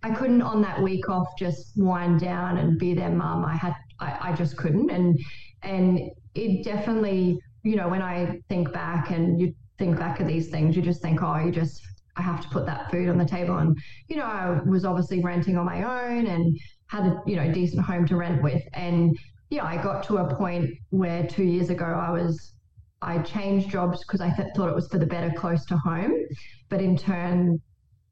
i 0.03 0.11
couldn't 0.11 0.43
on 0.43 0.61
that 0.61 0.81
week 0.81 1.09
off 1.09 1.27
just 1.37 1.71
wind 1.75 2.19
down 2.19 2.57
and 2.57 2.77
be 2.77 2.93
their 2.93 3.09
mum. 3.09 3.43
I 3.43 3.55
had 3.55 3.75
I, 3.99 4.29
I 4.29 4.33
just 4.33 4.57
couldn't. 4.57 4.91
And 4.91 5.19
and 5.63 6.11
it 6.35 6.63
definitely 6.63 7.39
you 7.63 7.75
know 7.75 7.87
when 7.87 8.01
i 8.01 8.39
think 8.49 8.71
back 8.71 9.09
and 9.09 9.39
you 9.41 9.53
think 9.77 9.97
back 9.97 10.19
of 10.19 10.27
these 10.27 10.49
things 10.49 10.75
you 10.75 10.81
just 10.81 11.01
think 11.01 11.21
oh 11.23 11.37
you 11.37 11.51
just 11.51 11.81
I 12.17 12.21
have 12.21 12.41
to 12.41 12.49
put 12.49 12.65
that 12.65 12.91
food 12.91 13.09
on 13.09 13.17
the 13.17 13.25
table. 13.25 13.57
And, 13.57 13.77
you 14.07 14.15
know, 14.15 14.23
I 14.25 14.61
was 14.65 14.85
obviously 14.85 15.21
renting 15.21 15.57
on 15.57 15.65
my 15.65 15.83
own 15.83 16.27
and 16.27 16.57
had 16.87 17.05
a, 17.05 17.21
you 17.25 17.35
know, 17.35 17.51
decent 17.51 17.83
home 17.83 18.07
to 18.07 18.15
rent 18.15 18.41
with. 18.41 18.61
And 18.73 19.17
yeah, 19.49 19.65
I 19.65 19.81
got 19.81 20.03
to 20.05 20.17
a 20.17 20.35
point 20.35 20.71
where 20.89 21.25
two 21.27 21.43
years 21.43 21.69
ago 21.69 21.85
I 21.85 22.11
was, 22.11 22.53
I 23.01 23.19
changed 23.19 23.69
jobs 23.69 24.03
because 24.05 24.21
I 24.21 24.29
th- 24.29 24.49
thought 24.55 24.69
it 24.69 24.75
was 24.75 24.87
for 24.87 24.97
the 24.97 25.05
better 25.05 25.31
close 25.35 25.65
to 25.65 25.77
home. 25.77 26.13
But 26.69 26.81
in 26.81 26.97
turn, 26.97 27.59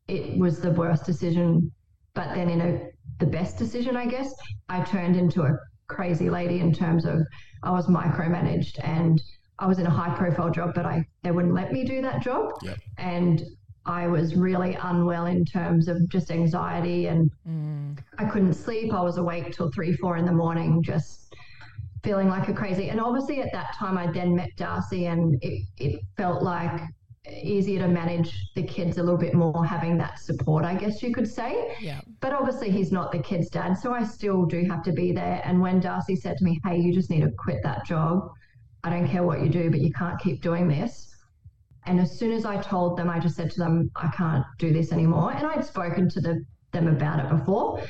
it 0.08 0.38
was 0.38 0.60
the 0.60 0.72
worst 0.72 1.06
decision. 1.06 1.72
But 2.14 2.36
then 2.36 2.50
in 2.50 2.62
a, 2.62 2.80
the 3.20 3.26
best 3.26 3.58
decision, 3.58 3.96
I 3.96 4.06
guess, 4.06 4.34
I 4.70 4.84
turned 4.84 5.16
into 5.16 5.44
a 5.44 5.58
crazy 5.88 6.30
lady 6.30 6.60
in 6.60 6.74
terms 6.74 7.06
of 7.06 7.22
I 7.64 7.72
was 7.72 7.88
micromanaged 7.88 8.80
and 8.84 9.22
I 9.60 9.68
was 9.68 9.80
in 9.80 9.86
a 9.86 9.90
high 9.90 10.14
profile 10.16 10.52
job, 10.52 10.74
but 10.76 10.86
I, 10.86 11.06
they 11.24 11.32
wouldn't 11.32 11.54
let 11.54 11.72
me 11.72 11.84
do 11.86 12.02
that 12.02 12.22
job. 12.22 12.52
Yep. 12.62 12.78
And 12.98 13.44
I 13.86 14.08
was 14.08 14.36
really 14.36 14.76
unwell 14.82 15.26
in 15.26 15.44
terms 15.44 15.88
of 15.88 16.08
just 16.10 16.32
anxiety 16.32 17.08
and 17.08 17.32
mm. 17.48 17.98
I 18.18 18.26
couldn't 18.26 18.54
sleep. 18.54 18.94
I 18.94 19.02
was 19.02 19.18
awake 19.18 19.54
till 19.54 19.72
three, 19.72 19.94
four 19.94 20.18
in 20.18 20.26
the 20.26 20.32
morning, 20.32 20.82
just 20.82 21.36
feeling 22.04 22.30
like 22.30 22.48
a 22.48 22.54
crazy. 22.54 22.90
And 22.90 23.00
obviously 23.00 23.42
at 23.42 23.52
that 23.52 23.76
time 23.76 23.98
I 23.98 24.08
then 24.08 24.36
met 24.36 24.50
Darcy 24.56 25.08
and 25.08 25.38
it, 25.42 25.68
it 25.78 26.02
felt 26.18 26.44
like 26.44 26.82
easier 27.30 27.80
to 27.80 27.88
manage 27.88 28.38
the 28.56 28.64
kids 28.64 28.98
a 28.98 29.04
little 29.04 29.18
bit 29.18 29.34
more 29.34 29.66
having 29.66 29.98
that 29.98 30.20
support, 30.20 30.66
I 30.66 30.76
guess 30.76 31.02
you 31.02 31.14
could 31.14 31.28
say. 31.28 31.76
Yeah. 31.80 32.02
But 32.20 32.34
obviously 32.34 32.70
he's 32.70 32.92
not 32.92 33.12
the 33.12 33.20
kid's 33.20 33.50
dad, 33.50 33.76
so 33.76 33.94
I 33.94 34.04
still 34.04 34.46
do 34.46 34.66
have 34.66 34.84
to 34.84 34.92
be 34.92 35.12
there. 35.12 35.42
And 35.46 35.62
when 35.62 35.80
Darcy 35.80 36.16
said 36.16 36.38
to 36.38 36.44
me, 36.44 36.60
Hey, 36.66 36.78
you 36.78 36.94
just 36.94 37.10
need 37.10 37.22
to 37.22 37.32
quit 37.38 37.64
that 37.64 37.86
job. 37.86 38.30
I 38.84 38.90
don't 38.90 39.08
care 39.08 39.24
what 39.24 39.42
you 39.42 39.50
do, 39.50 39.70
but 39.70 39.80
you 39.80 39.92
can't 39.94 40.20
keep 40.20 40.42
doing 40.42 40.68
this. 40.68 41.13
And 41.86 42.00
as 42.00 42.18
soon 42.18 42.32
as 42.32 42.46
I 42.46 42.58
told 42.62 42.98
them, 42.98 43.10
I 43.10 43.20
just 43.20 43.36
said 43.36 43.52
to 43.52 43.60
them, 43.60 43.92
I 43.96 44.08
can't 44.08 44.46
do 44.58 44.72
this 44.72 44.92
anymore. 44.92 45.34
And 45.34 45.46
I'd 45.46 45.66
spoken 45.66 46.10
to 46.10 46.22
the, 46.22 46.46
them 46.72 46.88
about 46.88 47.20
it 47.20 47.30
before. 47.30 47.82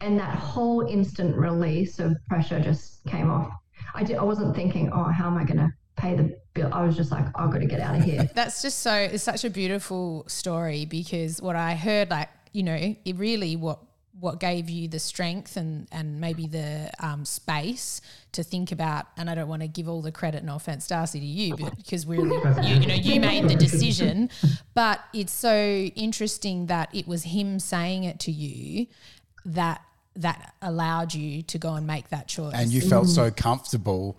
And 0.00 0.18
that 0.18 0.36
whole 0.36 0.82
instant 0.82 1.36
release 1.36 1.98
of 1.98 2.16
pressure 2.28 2.60
just 2.60 3.04
came 3.06 3.30
off. 3.30 3.50
I 3.94 4.04
did, 4.04 4.16
I 4.16 4.24
wasn't 4.24 4.54
thinking, 4.54 4.90
oh, 4.92 5.04
how 5.04 5.26
am 5.26 5.36
I 5.36 5.44
going 5.44 5.58
to 5.58 5.72
pay 5.96 6.14
the 6.14 6.36
bill? 6.54 6.70
I 6.72 6.84
was 6.84 6.96
just 6.96 7.10
like, 7.10 7.26
I've 7.34 7.50
got 7.52 7.58
to 7.58 7.66
get 7.66 7.80
out 7.80 7.96
of 7.96 8.02
here. 8.02 8.28
That's 8.34 8.62
just 8.62 8.78
so 8.80 8.92
it's 8.94 9.22
such 9.22 9.44
a 9.44 9.50
beautiful 9.50 10.24
story 10.28 10.84
because 10.84 11.40
what 11.40 11.56
I 11.56 11.74
heard, 11.74 12.10
like 12.10 12.28
you 12.52 12.62
know, 12.62 12.74
it 12.74 13.16
really 13.16 13.56
what 13.56 13.78
what 14.22 14.38
gave 14.38 14.70
you 14.70 14.86
the 14.86 15.00
strength 15.00 15.56
and 15.56 15.88
and 15.90 16.20
maybe 16.20 16.46
the 16.46 16.88
um, 17.00 17.24
space 17.24 18.00
to 18.30 18.44
think 18.44 18.70
about 18.70 19.06
and 19.16 19.28
I 19.28 19.34
don't 19.34 19.48
want 19.48 19.62
to 19.62 19.68
give 19.68 19.88
all 19.88 20.00
the 20.00 20.12
credit 20.12 20.44
no 20.44 20.54
offense 20.54 20.86
Darcy 20.86 21.18
to 21.18 21.26
you 21.26 21.56
because 21.76 22.06
we're 22.06 22.24
you, 22.62 22.74
you 22.80 22.86
know 22.86 22.94
you 22.94 23.20
made 23.32 23.48
the 23.48 23.56
decision 23.56 24.30
but 24.74 25.00
it's 25.12 25.32
so 25.32 25.56
interesting 25.56 26.66
that 26.66 26.88
it 26.94 27.08
was 27.08 27.24
him 27.24 27.58
saying 27.58 28.04
it 28.04 28.20
to 28.20 28.30
you 28.30 28.86
that 29.44 29.82
that 30.14 30.54
allowed 30.62 31.12
you 31.14 31.42
to 31.42 31.58
go 31.58 31.74
and 31.74 31.84
make 31.84 32.08
that 32.10 32.28
choice 32.28 32.54
And 32.54 32.70
you 32.70 32.80
felt 32.82 33.08
so 33.08 33.30
comfortable, 33.30 34.18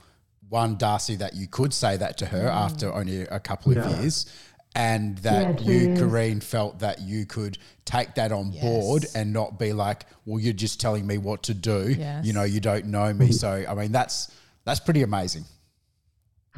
one, 0.50 0.76
Darcy, 0.76 1.16
that 1.18 1.36
you 1.36 1.48
could 1.48 1.74
say 1.74 1.98
that 1.98 2.18
to 2.18 2.26
her 2.26 2.48
after 2.48 2.92
only 2.92 3.22
a 3.22 3.40
couple 3.40 3.72
of 3.72 3.78
Yeah. 3.78 4.02
years. 4.02 4.26
And 4.76 5.18
that 5.20 5.62
Yeah, 5.62 5.72
you, 5.72 5.96
true. 5.96 6.08
Karene, 6.08 6.42
felt 6.42 6.80
that 6.80 7.02
you 7.02 7.26
could 7.26 7.60
take 7.86 8.16
that 8.16 8.32
on 8.32 8.52
board 8.60 9.06
and 9.14 9.32
not 9.32 9.60
be 9.60 9.72
like, 9.72 10.06
well, 10.26 10.40
you're 10.40 10.54
just 10.54 10.82
telling 10.82 11.06
me 11.06 11.20
what 11.20 11.44
to 11.44 11.54
do. 11.54 11.94
Yes. 11.98 12.26
You 12.26 12.34
know, 12.34 12.44
you 12.44 12.60
don't 12.60 12.86
know 12.86 13.14
me. 13.14 13.32
So, 13.32 13.64
I 13.68 13.74
mean, 13.76 13.92
that's 13.92 14.34
that's 14.66 14.80
pretty 14.80 15.04
amazing. 15.04 15.46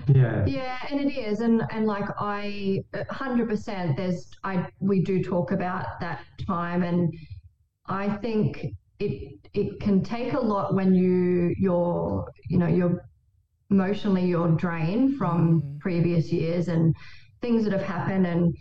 Yeah. 0.07 0.45
Yeah, 0.45 0.77
and 0.89 0.99
it 0.99 1.17
is, 1.17 1.39
and 1.39 1.63
and 1.71 1.85
like 1.85 2.05
I, 2.19 2.83
hundred 3.09 3.49
percent. 3.49 3.97
There's 3.97 4.29
I 4.43 4.67
we 4.79 5.01
do 5.01 5.23
talk 5.23 5.51
about 5.51 5.99
that 6.01 6.23
time, 6.45 6.83
and 6.83 7.13
I 7.87 8.09
think 8.17 8.75
it 8.99 9.39
it 9.53 9.79
can 9.79 10.03
take 10.03 10.33
a 10.33 10.39
lot 10.39 10.75
when 10.75 10.93
you 10.93 11.55
you're 11.57 12.29
you 12.49 12.57
know 12.57 12.67
you're 12.67 13.05
emotionally 13.71 14.25
you're 14.25 14.51
drained 14.51 15.17
from 15.17 15.61
mm. 15.61 15.79
previous 15.79 16.31
years 16.31 16.67
and 16.67 16.95
things 17.45 17.63
that 17.63 17.73
have 17.73 17.83
happened, 17.83 18.25
and 18.25 18.55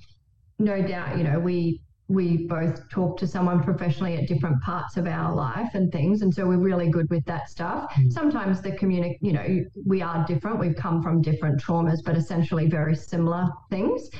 no 0.59 0.83
doubt 0.83 1.17
you 1.17 1.25
know 1.25 1.39
we 1.39 1.81
we 2.09 2.47
both 2.47 2.87
talk 2.91 3.17
to 3.17 3.27
someone 3.27 3.63
professionally 3.63 4.15
at 4.15 4.29
different 4.29 4.61
parts 4.61 4.99
of 4.99 5.07
our 5.07 5.35
life 5.35 5.71
and 5.73 5.91
things 5.91 6.21
and 6.21 6.35
so 6.35 6.47
we're 6.47 6.59
really 6.59 6.91
good 6.91 7.09
with 7.09 7.25
that 7.25 7.49
stuff. 7.49 7.91
Sometimes 8.11 8.61
the 8.61 8.73
communic 8.73 9.15
you 9.23 9.33
know 9.33 9.47
we 9.87 10.03
are 10.03 10.27
different 10.27 10.59
we've 10.59 10.77
come 10.77 11.03
from 11.03 11.23
different 11.23 11.59
traumas 11.65 12.01
but 12.05 12.15
essentially 12.15 12.67
very 12.69 12.95
similar 12.95 13.47
things. 13.71 14.11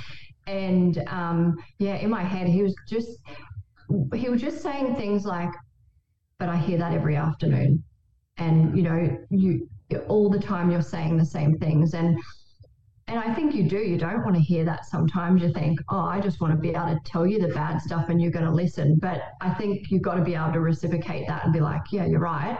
And 0.47 0.95
um, 1.09 1.57
yeah 1.79 1.97
in 1.97 2.09
my 2.09 2.23
head 2.23 2.47
he 2.49 2.63
was 2.63 2.75
just 2.89 3.11
he 4.15 4.31
was 4.31 4.41
just 4.41 4.63
saying 4.63 4.97
things 4.97 5.27
like 5.27 5.53
but 6.39 6.49
i 6.49 6.57
hear 6.57 6.79
that 6.79 6.93
every 6.95 7.17
afternoon. 7.17 7.85
And 8.39 8.75
you 8.77 8.83
know 8.83 8.99
you 9.29 9.69
all 10.09 10.31
the 10.31 10.45
time 10.53 10.71
you're 10.71 10.91
saying 10.97 11.19
the 11.19 11.31
same 11.39 11.59
things. 11.59 11.93
And 11.93 12.19
and 13.15 13.31
I 13.31 13.33
think 13.33 13.55
you 13.55 13.63
do. 13.63 13.79
You 13.79 13.97
don't 13.97 14.25
want 14.25 14.35
to 14.35 14.43
hear 14.43 14.65
that 14.65 14.87
sometimes. 14.87 15.41
You 15.41 15.53
think, 15.53 15.81
oh, 15.89 16.01
I 16.01 16.21
just 16.21 16.41
want 16.41 16.53
to 16.53 16.59
be 16.59 16.71
able 16.71 16.87
to 16.87 17.01
tell 17.05 17.25
you 17.25 17.39
the 17.39 17.55
bad 17.55 17.81
stuff 17.81 18.09
and 18.09 18.21
you're 18.21 18.33
going 18.33 18.45
to 18.45 18.51
listen. 18.51 18.97
But 19.01 19.23
I 19.41 19.55
think 19.55 19.89
you've 19.91 20.03
got 20.03 20.17
to 20.17 20.23
be 20.23 20.35
able 20.35 20.53
to 20.53 20.61
reciprocate 20.61 21.29
that 21.29 21.45
and 21.45 21.53
be 21.53 21.61
like, 21.61 21.83
yeah, 21.93 22.07
you're 22.07 22.19
right. 22.19 22.59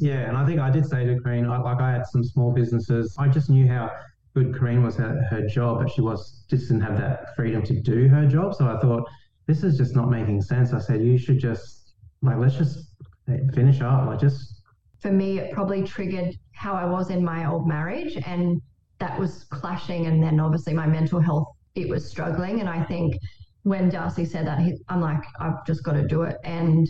Yeah, 0.00 0.28
and 0.28 0.36
I 0.36 0.44
think 0.44 0.58
I 0.58 0.70
did 0.70 0.86
say 0.86 1.04
to 1.04 1.14
Karene, 1.20 1.48
I, 1.48 1.58
like 1.58 1.80
I 1.80 1.92
had 1.92 2.06
some 2.06 2.24
small 2.24 2.50
businesses. 2.50 3.14
I 3.16 3.28
just 3.28 3.48
knew 3.48 3.68
how 3.68 3.92
good 4.34 4.52
Karene 4.52 4.82
was 4.82 4.98
at 4.98 5.14
her 5.30 5.46
job, 5.46 5.78
but 5.80 5.90
she 5.92 6.00
was 6.00 6.44
just 6.50 6.66
didn't 6.66 6.82
have 6.82 6.98
that 6.98 7.36
freedom 7.36 7.62
to 7.62 7.80
do 7.80 8.08
her 8.08 8.26
job. 8.26 8.56
So 8.56 8.66
I 8.66 8.80
thought, 8.80 9.08
this 9.46 9.62
is 9.62 9.78
just 9.78 9.94
not 9.94 10.10
making 10.10 10.42
sense. 10.42 10.72
I 10.72 10.80
said, 10.80 11.02
you 11.02 11.16
should 11.16 11.38
just 11.38 11.92
like 12.22 12.38
let's 12.38 12.56
just 12.56 12.88
eh, 13.28 13.38
finish 13.54 13.80
up. 13.80 14.06
Like 14.08 14.18
just 14.18 14.62
For 14.98 15.12
me, 15.12 15.38
it 15.38 15.52
probably 15.52 15.84
triggered 15.84 16.34
how 16.52 16.72
I 16.72 16.86
was 16.86 17.10
in 17.10 17.24
my 17.24 17.48
old 17.48 17.68
marriage. 17.68 18.16
And 18.26 18.60
that 19.02 19.18
was 19.18 19.44
clashing. 19.50 20.06
And 20.06 20.22
then 20.22 20.38
obviously 20.38 20.72
my 20.72 20.86
mental 20.86 21.18
health, 21.18 21.48
it 21.74 21.88
was 21.88 22.08
struggling. 22.08 22.60
And 22.60 22.68
I 22.68 22.84
think 22.84 23.16
when 23.64 23.90
Darcy 23.90 24.24
said 24.24 24.46
that, 24.46 24.60
he, 24.60 24.78
I'm 24.88 25.00
like, 25.00 25.22
I've 25.40 25.66
just 25.66 25.82
got 25.82 25.94
to 25.94 26.06
do 26.06 26.22
it. 26.22 26.36
And 26.44 26.88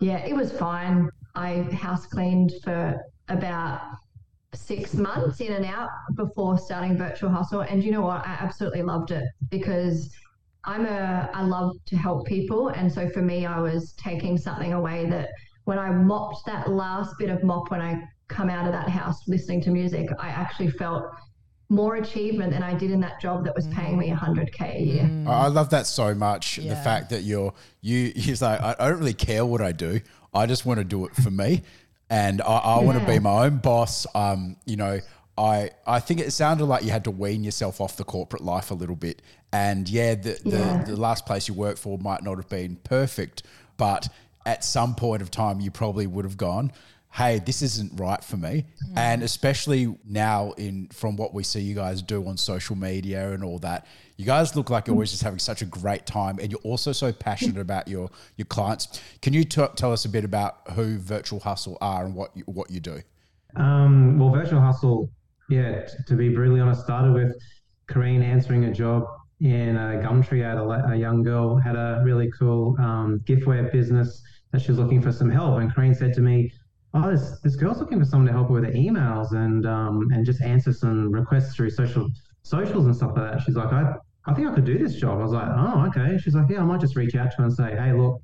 yeah, 0.00 0.18
it 0.18 0.34
was 0.34 0.52
fine. 0.52 1.08
I 1.34 1.62
house 1.72 2.06
cleaned 2.06 2.52
for 2.62 2.96
about 3.28 3.80
six 4.54 4.94
months 4.94 5.40
in 5.40 5.52
and 5.52 5.64
out 5.64 5.90
before 6.14 6.56
starting 6.56 6.96
Virtual 6.96 7.30
Hustle. 7.30 7.62
And 7.62 7.82
you 7.82 7.90
know 7.90 8.02
what? 8.02 8.24
I 8.24 8.36
absolutely 8.40 8.82
loved 8.82 9.10
it 9.10 9.24
because 9.50 10.14
I'm 10.64 10.86
a, 10.86 11.28
I 11.34 11.42
love 11.42 11.72
to 11.86 11.96
help 11.96 12.26
people. 12.28 12.68
And 12.68 12.92
so 12.92 13.08
for 13.08 13.22
me, 13.22 13.44
I 13.44 13.58
was 13.58 13.92
taking 13.94 14.38
something 14.38 14.72
away 14.72 15.06
that 15.06 15.30
when 15.64 15.80
I 15.80 15.90
mopped 15.90 16.46
that 16.46 16.70
last 16.70 17.14
bit 17.18 17.28
of 17.28 17.42
mop 17.42 17.72
when 17.72 17.80
I 17.80 18.04
come 18.28 18.50
out 18.50 18.66
of 18.66 18.72
that 18.72 18.88
house 18.88 19.26
listening 19.26 19.60
to 19.62 19.70
music, 19.70 20.08
I 20.18 20.28
actually 20.28 20.70
felt 20.70 21.04
more 21.70 21.96
achievement 21.96 22.52
than 22.52 22.62
I 22.62 22.74
did 22.74 22.90
in 22.90 23.00
that 23.00 23.20
job 23.20 23.44
that 23.44 23.54
was 23.54 23.66
paying 23.68 23.98
me 23.98 24.08
100K 24.10 24.76
a 24.76 24.80
year. 24.82 25.10
I 25.26 25.44
I 25.44 25.46
love 25.48 25.70
that 25.70 25.86
so 25.86 26.14
much. 26.14 26.56
The 26.56 26.76
fact 26.76 27.10
that 27.10 27.22
you're 27.24 27.52
you 27.80 28.12
he's 28.16 28.40
like, 28.40 28.60
I, 28.60 28.74
I 28.78 28.88
don't 28.88 28.98
really 28.98 29.12
care 29.14 29.44
what 29.44 29.60
I 29.60 29.72
do. 29.72 30.00
I 30.32 30.46
just 30.46 30.64
want 30.64 30.78
to 30.78 30.84
do 30.84 31.04
it 31.06 31.14
for 31.14 31.30
me. 31.30 31.62
And 32.10 32.40
I, 32.40 32.56
I 32.56 32.78
want 32.82 32.98
to 32.98 33.06
be 33.06 33.18
my 33.18 33.44
own 33.46 33.58
boss. 33.58 34.06
Um, 34.14 34.56
you 34.64 34.76
know, 34.76 35.00
I 35.36 35.70
I 35.86 36.00
think 36.00 36.20
it 36.20 36.30
sounded 36.32 36.64
like 36.64 36.84
you 36.84 36.90
had 36.90 37.04
to 37.04 37.10
wean 37.10 37.44
yourself 37.44 37.80
off 37.82 37.96
the 37.98 38.04
corporate 38.04 38.42
life 38.42 38.70
a 38.70 38.74
little 38.74 38.96
bit. 38.96 39.20
And 39.52 39.88
yeah, 39.90 40.14
the 40.14 40.38
the, 40.42 40.56
Yeah. 40.58 40.84
the 40.84 40.96
last 40.96 41.26
place 41.26 41.48
you 41.48 41.54
worked 41.54 41.78
for 41.78 41.98
might 41.98 42.22
not 42.22 42.36
have 42.36 42.48
been 42.48 42.76
perfect, 42.76 43.42
but 43.76 44.08
at 44.46 44.64
some 44.64 44.94
point 44.94 45.20
of 45.20 45.30
time 45.30 45.60
you 45.60 45.70
probably 45.70 46.06
would 46.06 46.24
have 46.24 46.38
gone, 46.38 46.72
hey, 47.12 47.38
this 47.38 47.62
isn't 47.62 47.98
right 47.98 48.22
for 48.22 48.36
me. 48.36 48.64
And 48.96 49.22
especially 49.22 49.96
now 50.04 50.52
in 50.52 50.88
from 50.88 51.16
what 51.16 51.34
we 51.34 51.42
see 51.42 51.60
you 51.60 51.74
guys 51.74 52.02
do 52.02 52.26
on 52.26 52.36
social 52.36 52.76
media 52.76 53.32
and 53.32 53.42
all 53.42 53.58
that, 53.60 53.86
you 54.16 54.24
guys 54.24 54.54
look 54.56 54.70
like 54.70 54.86
you're 54.86 54.94
always 54.94 55.10
just 55.10 55.22
having 55.22 55.38
such 55.38 55.62
a 55.62 55.64
great 55.64 56.06
time 56.06 56.38
and 56.40 56.50
you're 56.50 56.60
also 56.64 56.92
so 56.92 57.12
passionate 57.12 57.58
about 57.58 57.88
your 57.88 58.10
your 58.36 58.46
clients. 58.46 59.00
Can 59.22 59.32
you 59.32 59.44
t- 59.44 59.66
tell 59.76 59.92
us 59.92 60.04
a 60.04 60.08
bit 60.08 60.24
about 60.24 60.58
who 60.72 60.98
Virtual 60.98 61.40
Hustle 61.40 61.78
are 61.80 62.04
and 62.04 62.14
what 62.14 62.36
you, 62.36 62.42
what 62.44 62.70
you 62.70 62.80
do? 62.80 63.00
Um, 63.56 64.18
well, 64.18 64.30
Virtual 64.30 64.60
Hustle, 64.60 65.10
yeah, 65.48 65.86
t- 65.86 65.94
to 66.06 66.14
be 66.14 66.28
brutally 66.28 66.60
honest, 66.60 66.82
started 66.82 67.12
with 67.12 67.34
Karene 67.88 68.22
answering 68.22 68.64
a 68.64 68.72
job 68.72 69.04
in 69.40 69.76
a 69.76 70.02
Gumtree 70.04 70.44
ad. 70.44 70.58
A, 70.58 70.92
a 70.92 70.96
young 70.96 71.22
girl 71.22 71.56
had 71.56 71.76
a 71.76 72.02
really 72.04 72.30
cool 72.38 72.76
um, 72.80 73.20
giftware 73.24 73.72
business 73.72 74.22
that 74.52 74.62
she 74.62 74.70
was 74.70 74.78
looking 74.78 75.00
for 75.00 75.12
some 75.12 75.30
help. 75.30 75.60
And 75.60 75.72
Karene 75.72 75.96
said 75.96 76.12
to 76.14 76.20
me, 76.20 76.52
Oh, 76.94 77.10
this, 77.10 77.38
this 77.40 77.56
girl's 77.56 77.78
looking 77.78 77.98
for 77.98 78.04
someone 78.04 78.26
to 78.26 78.32
help 78.32 78.48
her 78.48 78.54
with 78.54 78.64
her 78.64 78.72
emails 78.72 79.32
and 79.32 79.66
um, 79.66 80.08
and 80.12 80.24
just 80.24 80.40
answer 80.40 80.72
some 80.72 81.12
requests 81.12 81.54
through 81.54 81.70
social 81.70 82.08
socials 82.42 82.86
and 82.86 82.96
stuff 82.96 83.12
like 83.16 83.32
that. 83.32 83.42
She's 83.42 83.56
like, 83.56 83.72
I, 83.72 83.94
I 84.26 84.34
think 84.34 84.48
I 84.48 84.54
could 84.54 84.64
do 84.64 84.78
this 84.78 84.94
job. 84.94 85.18
I 85.20 85.22
was 85.22 85.32
like, 85.32 85.48
Oh, 85.48 85.86
okay. 85.88 86.18
She's 86.18 86.34
like, 86.34 86.48
Yeah, 86.48 86.60
I 86.60 86.64
might 86.64 86.80
just 86.80 86.96
reach 86.96 87.14
out 87.14 87.30
to 87.32 87.36
her 87.38 87.44
and 87.44 87.52
say, 87.52 87.76
Hey, 87.76 87.92
look, 87.92 88.20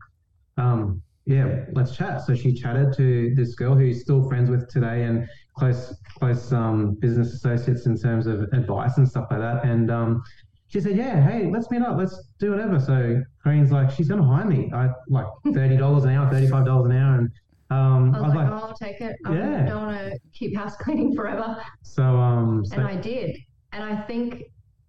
um, 0.56 1.02
yeah, 1.26 1.64
let's 1.72 1.96
chat. 1.96 2.22
So 2.22 2.34
she 2.34 2.52
chatted 2.52 2.94
to 2.96 3.34
this 3.34 3.54
girl 3.54 3.74
who's 3.74 4.02
still 4.02 4.28
friends 4.28 4.50
with 4.50 4.68
today 4.70 5.04
and 5.04 5.26
close 5.56 5.96
close 6.18 6.52
um, 6.52 6.94
business 7.00 7.32
associates 7.32 7.86
in 7.86 7.96
terms 7.96 8.26
of 8.26 8.42
advice 8.52 8.98
and 8.98 9.08
stuff 9.08 9.26
like 9.30 9.40
that. 9.40 9.64
And 9.64 9.90
um, 9.90 10.22
she 10.68 10.80
said, 10.80 10.96
"Yeah, 10.96 11.26
hey, 11.26 11.50
let's 11.50 11.70
meet 11.70 11.82
up. 11.82 11.96
Let's 11.96 12.28
do 12.38 12.50
whatever." 12.50 12.78
So 12.78 13.22
Karene's 13.42 13.72
like, 13.72 13.90
"She's 13.90 14.08
gonna 14.08 14.24
hire 14.24 14.44
me. 14.44 14.70
I 14.74 14.90
like 15.08 15.26
thirty 15.54 15.76
dollars 15.76 16.04
an 16.04 16.10
hour, 16.10 16.30
thirty 16.30 16.48
five 16.48 16.66
dollars 16.66 16.90
an 16.90 16.96
hour." 16.96 17.18
And 17.18 17.30
um, 17.74 18.14
I 18.14 18.20
was 18.20 18.34
like, 18.34 18.48
oh, 18.50 18.66
I'll 18.68 18.74
take 18.74 19.00
it. 19.00 19.16
I 19.26 19.34
Yeah. 19.34 19.66
don't 19.66 19.86
want 19.86 19.98
to 20.12 20.18
keep 20.32 20.56
house 20.56 20.76
cleaning 20.82 21.14
forever. 21.14 21.56
"So 21.82 22.02
um, 22.02 22.64
so 22.64 22.76
And 22.76 22.86
I 22.86 22.96
did. 22.96 23.36
And 23.72 23.82
I 23.82 23.96
think 24.02 24.42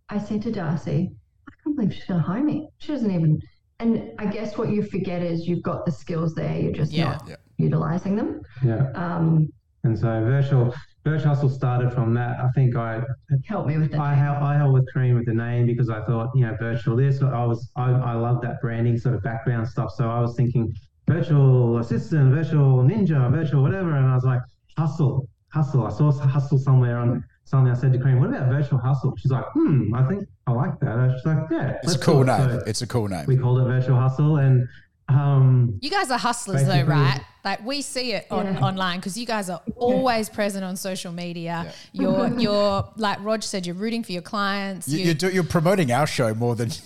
I 0.09 0.17
said 0.19 0.41
to 0.43 0.51
Darcy, 0.51 1.11
I 1.47 1.51
can't 1.63 1.75
believe 1.75 1.93
she's 1.93 2.05
going 2.05 2.19
to 2.21 2.25
hire 2.25 2.43
me. 2.43 2.67
She 2.77 2.91
doesn't 2.91 3.09
even. 3.11 3.39
And 3.79 4.11
I 4.19 4.25
guess 4.27 4.57
what 4.57 4.69
you 4.69 4.83
forget 4.83 5.21
is 5.21 5.47
you've 5.47 5.63
got 5.63 5.85
the 5.85 5.91
skills 5.91 6.33
there. 6.35 6.55
You're 6.57 6.71
just 6.71 6.93
Yeah. 6.93 7.05
not 7.05 7.27
Yeah. 7.27 7.35
utilizing 7.57 8.15
them. 8.15 8.41
yeah, 8.63 8.89
Um, 8.95 9.49
and 9.83 9.97
so 9.97 10.07
virtual 10.23 10.73
virtual 11.03 11.29
hustle 11.35 11.49
started 11.49 11.93
from 11.93 12.13
that. 12.15 12.39
I 12.39 12.49
think 12.55 12.75
I 12.75 13.03
helped 13.45 13.67
me 13.69 13.77
with 13.77 13.91
that. 13.91 13.99
I 13.99 14.13
held, 14.15 14.37
I 14.37 14.55
held 14.57 14.73
with 14.73 14.87
Karene 14.91 15.13
with 15.15 15.25
the 15.27 15.33
name 15.35 15.67
because 15.67 15.89
I 15.89 16.03
thought, 16.05 16.29
you 16.33 16.41
know, 16.47 16.55
virtual 16.59 16.95
this. 16.95 17.21
I 17.21 17.45
was, 17.45 17.69
I, 17.75 17.91
I 17.91 18.13
love 18.13 18.41
that 18.41 18.59
branding 18.61 18.97
sort 18.97 19.13
of 19.13 19.21
background 19.21 19.67
stuff. 19.67 19.91
So 19.91 20.09
I 20.09 20.19
was 20.19 20.35
thinking 20.35 20.73
virtual 21.07 21.77
assistant, 21.79 22.33
virtual 22.33 22.83
ninja, 22.83 23.31
virtual 23.31 23.61
whatever. 23.61 23.95
And 23.95 24.07
I 24.07 24.15
was 24.15 24.23
like, 24.23 24.41
hustle, 24.77 25.27
hustle. 25.49 25.85
I 25.85 25.89
saw 25.89 26.11
hustle 26.11 26.57
somewhere 26.57 26.97
on 26.97 27.23
something. 27.45 27.71
I 27.71 27.75
said 27.75 27.93
to 27.93 27.99
Karene, 27.99 28.19
what 28.19 28.29
about 28.29 28.49
virtual 28.49 28.79
hustle? 28.79 29.13
She's 29.17 29.31
like, 29.31 29.45
hmm, 29.53 29.93
I 29.93 30.07
think 30.07 30.23
I 30.47 30.51
like 30.51 30.79
that. 30.79 30.97
And 30.97 31.11
she's 31.13 31.25
like, 31.25 31.37
yeah. 31.51 31.77
It's 31.83 31.95
a 31.95 31.99
cool 31.99 32.23
name. 32.23 32.49
So 32.49 32.63
It's 32.65 32.81
a 32.81 32.87
cool 32.87 33.07
name. 33.07 33.25
we 33.27 33.37
called 33.37 33.59
it 33.59 33.65
virtual 33.65 33.99
hustle. 33.99 34.37
And 34.37 34.67
um, 35.07 35.77
You 35.81 35.89
guys 35.89 36.09
are 36.11 36.17
hustlers 36.17 36.65
though, 36.65 36.83
right? 36.83 37.21
Like 37.43 37.63
we 37.63 37.83
see 37.83 38.13
it 38.13 38.25
on 38.31 38.45
Yeah. 38.55 38.59
online 38.59 38.99
because 38.99 39.15
you 39.17 39.27
guys 39.27 39.51
are 39.51 39.61
always 39.75 40.29
present 40.29 40.63
on 40.65 40.75
social 40.77 41.11
media. 41.11 41.71
Yeah. 41.93 42.01
You're 42.01 42.39
you're 42.39 42.89
like 42.97 43.23
Rog 43.23 43.43
said, 43.43 43.67
you're 43.67 43.75
rooting 43.75 44.03
for 44.03 44.13
your 44.13 44.23
clients. 44.23 44.87
You, 44.87 44.97
You- 44.99 45.05
you're, 45.05 45.13
do, 45.13 45.29
you're 45.29 45.43
promoting 45.43 45.91
our 45.91 46.07
show 46.07 46.33
more 46.33 46.55
than 46.55 46.69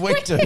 we 0.00 0.14
do. 0.22 0.38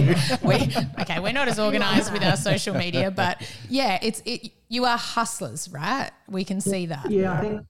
we, 0.43 0.55
okay, 1.01 1.19
we're 1.21 1.31
not 1.31 1.47
as 1.47 1.57
organized 1.59 2.11
with 2.11 2.23
our 2.23 2.35
social 2.35 2.75
media, 2.75 3.11
but 3.11 3.41
yeah, 3.69 3.97
it's 4.01 4.21
it. 4.25 4.51
You 4.67 4.83
are 4.85 4.97
hustlers, 4.97 5.69
right? 5.71 6.11
We 6.27 6.43
can 6.43 6.59
see 6.59 6.87
that. 6.87 7.09
Yeah, 7.09 7.33
I 7.33 7.41
think 7.41 7.61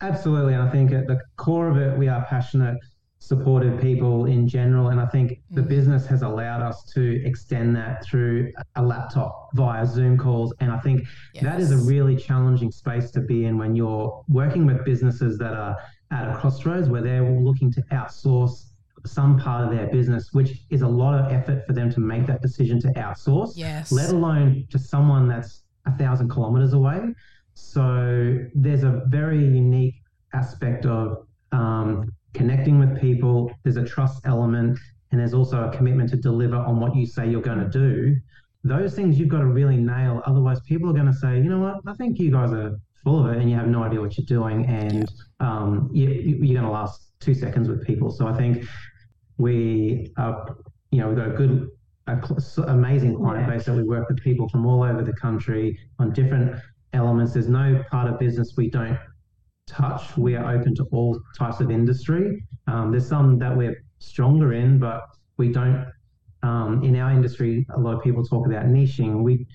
Absolutely. 0.00 0.54
And 0.54 0.62
I 0.62 0.70
think 0.70 0.92
at 0.92 1.06
the 1.06 1.18
core 1.36 1.68
of 1.68 1.76
it, 1.76 1.96
we 1.98 2.08
are 2.08 2.24
passionate, 2.28 2.76
supportive 3.28 3.80
people 3.80 4.26
in 4.26 4.46
general. 4.46 4.88
And 4.88 5.00
I 5.00 5.06
think 5.06 5.40
the 5.50 5.62
Mm. 5.62 5.68
business 5.68 6.06
has 6.06 6.20
allowed 6.22 6.60
us 6.62 6.84
to 6.94 7.02
extend 7.24 7.74
that 7.76 8.04
through 8.04 8.52
a 8.76 8.82
laptop 8.82 9.48
via 9.54 9.86
Zoom 9.86 10.18
calls. 10.18 10.52
And 10.60 10.70
I 10.70 10.78
think 10.78 11.06
that 11.40 11.58
is 11.58 11.70
a 11.72 11.78
really 11.92 12.16
challenging 12.16 12.70
space 12.70 13.10
to 13.12 13.20
be 13.20 13.46
in 13.46 13.56
when 13.56 13.74
you're 13.74 14.22
working 14.28 14.66
with 14.66 14.84
businesses 14.84 15.38
that 15.38 15.54
are 15.54 15.74
at 16.10 16.28
a 16.28 16.34
crossroads 16.36 16.88
where 16.90 17.00
they're 17.02 17.28
looking 17.40 17.70
to 17.72 17.82
outsource 17.92 18.70
some 19.06 19.38
part 19.38 19.64
of 19.64 19.70
their 19.76 19.86
business, 19.88 20.32
which 20.32 20.62
is 20.70 20.82
a 20.82 20.88
lot 20.88 21.14
of 21.18 21.32
effort 21.32 21.66
for 21.66 21.72
them 21.72 21.90
to 21.90 22.00
make 22.00 22.26
that 22.26 22.40
decision 22.42 22.78
to 22.80 22.88
outsource 23.04 23.52
Yes. 23.56 23.90
let 23.92 24.10
alone 24.10 24.64
to 24.70 24.78
someone 24.78 25.28
that's 25.28 25.62
a 25.86 25.92
thousand 25.96 26.28
kilometers 26.28 26.72
away. 26.74 27.14
So 27.54 28.38
there's 28.54 28.84
a 28.84 29.02
very 29.08 29.38
unique 29.38 29.96
aspect 30.34 30.84
of 30.86 31.26
um, 31.52 32.12
connecting 32.34 32.78
with 32.78 33.00
people. 33.00 33.52
There's 33.62 33.76
a 33.76 33.84
trust 33.84 34.20
element, 34.26 34.78
and 35.10 35.20
there's 35.20 35.34
also 35.34 35.68
a 35.68 35.76
commitment 35.76 36.10
to 36.10 36.16
deliver 36.16 36.56
on 36.56 36.80
what 36.80 36.94
you 36.94 37.06
say 37.06 37.28
you're 37.28 37.40
going 37.40 37.60
to 37.60 37.68
do. 37.68 38.16
Those 38.64 38.94
things 38.94 39.18
you've 39.18 39.28
got 39.28 39.40
to 39.40 39.46
really 39.46 39.76
nail. 39.76 40.22
Otherwise, 40.26 40.60
people 40.60 40.90
are 40.90 40.94
going 40.94 41.06
to 41.06 41.12
say, 41.12 41.36
you 41.36 41.48
know 41.48 41.60
what, 41.60 41.76
I 41.86 41.94
think 41.94 42.18
you 42.18 42.30
guys 42.30 42.52
are 42.52 42.78
full 43.02 43.24
of 43.26 43.32
it, 43.34 43.40
and 43.40 43.48
you 43.50 43.56
have 43.56 43.68
no 43.68 43.82
idea 43.82 44.00
what 44.00 44.16
you're 44.18 44.26
doing, 44.26 44.66
and 44.66 45.10
um, 45.40 45.90
you, 45.92 46.08
you're 46.08 46.60
going 46.60 46.66
to 46.66 46.70
last 46.70 47.12
two 47.20 47.34
seconds 47.34 47.68
with 47.68 47.86
people. 47.86 48.10
So 48.10 48.26
I 48.26 48.36
think 48.36 48.64
we 49.38 50.12
are, 50.16 50.56
you 50.90 51.00
know, 51.00 51.08
we've 51.08 51.16
got 51.16 51.28
a 51.28 51.32
good 51.36 51.68
a 52.06 52.20
cl- 52.26 52.68
amazing 52.68 53.16
client 53.16 53.46
Yeah. 53.48 53.54
base 53.54 53.64
that 53.64 53.74
we 53.74 53.82
work 53.82 54.08
with 54.10 54.18
people 54.22 54.46
from 54.50 54.66
all 54.66 54.82
over 54.82 55.02
the 55.02 55.14
country 55.14 55.78
on 55.98 56.12
different 56.12 56.60
elements. 56.92 57.32
There's 57.32 57.48
no 57.48 57.82
part 57.90 58.10
of 58.10 58.18
business 58.18 58.54
we 58.58 58.68
don't 58.68 58.98
touch. 59.74 60.16
We 60.16 60.36
are 60.36 60.54
open 60.56 60.74
to 60.76 60.84
all 60.92 61.20
types 61.38 61.60
of 61.60 61.70
industry. 61.70 62.42
Um, 62.66 62.90
there's 62.90 63.08
some 63.08 63.38
that 63.38 63.56
we're 63.56 63.82
stronger 63.98 64.52
in, 64.52 64.78
but 64.78 65.02
we 65.36 65.52
don't. 65.52 65.86
Um, 66.42 66.82
in 66.84 66.96
our 66.96 67.10
industry, 67.10 67.66
a 67.74 67.80
lot 67.80 67.94
of 67.96 68.02
people 68.02 68.22
talk 68.24 68.46
about 68.46 68.66
niching. 68.66 69.22
We 69.22 69.46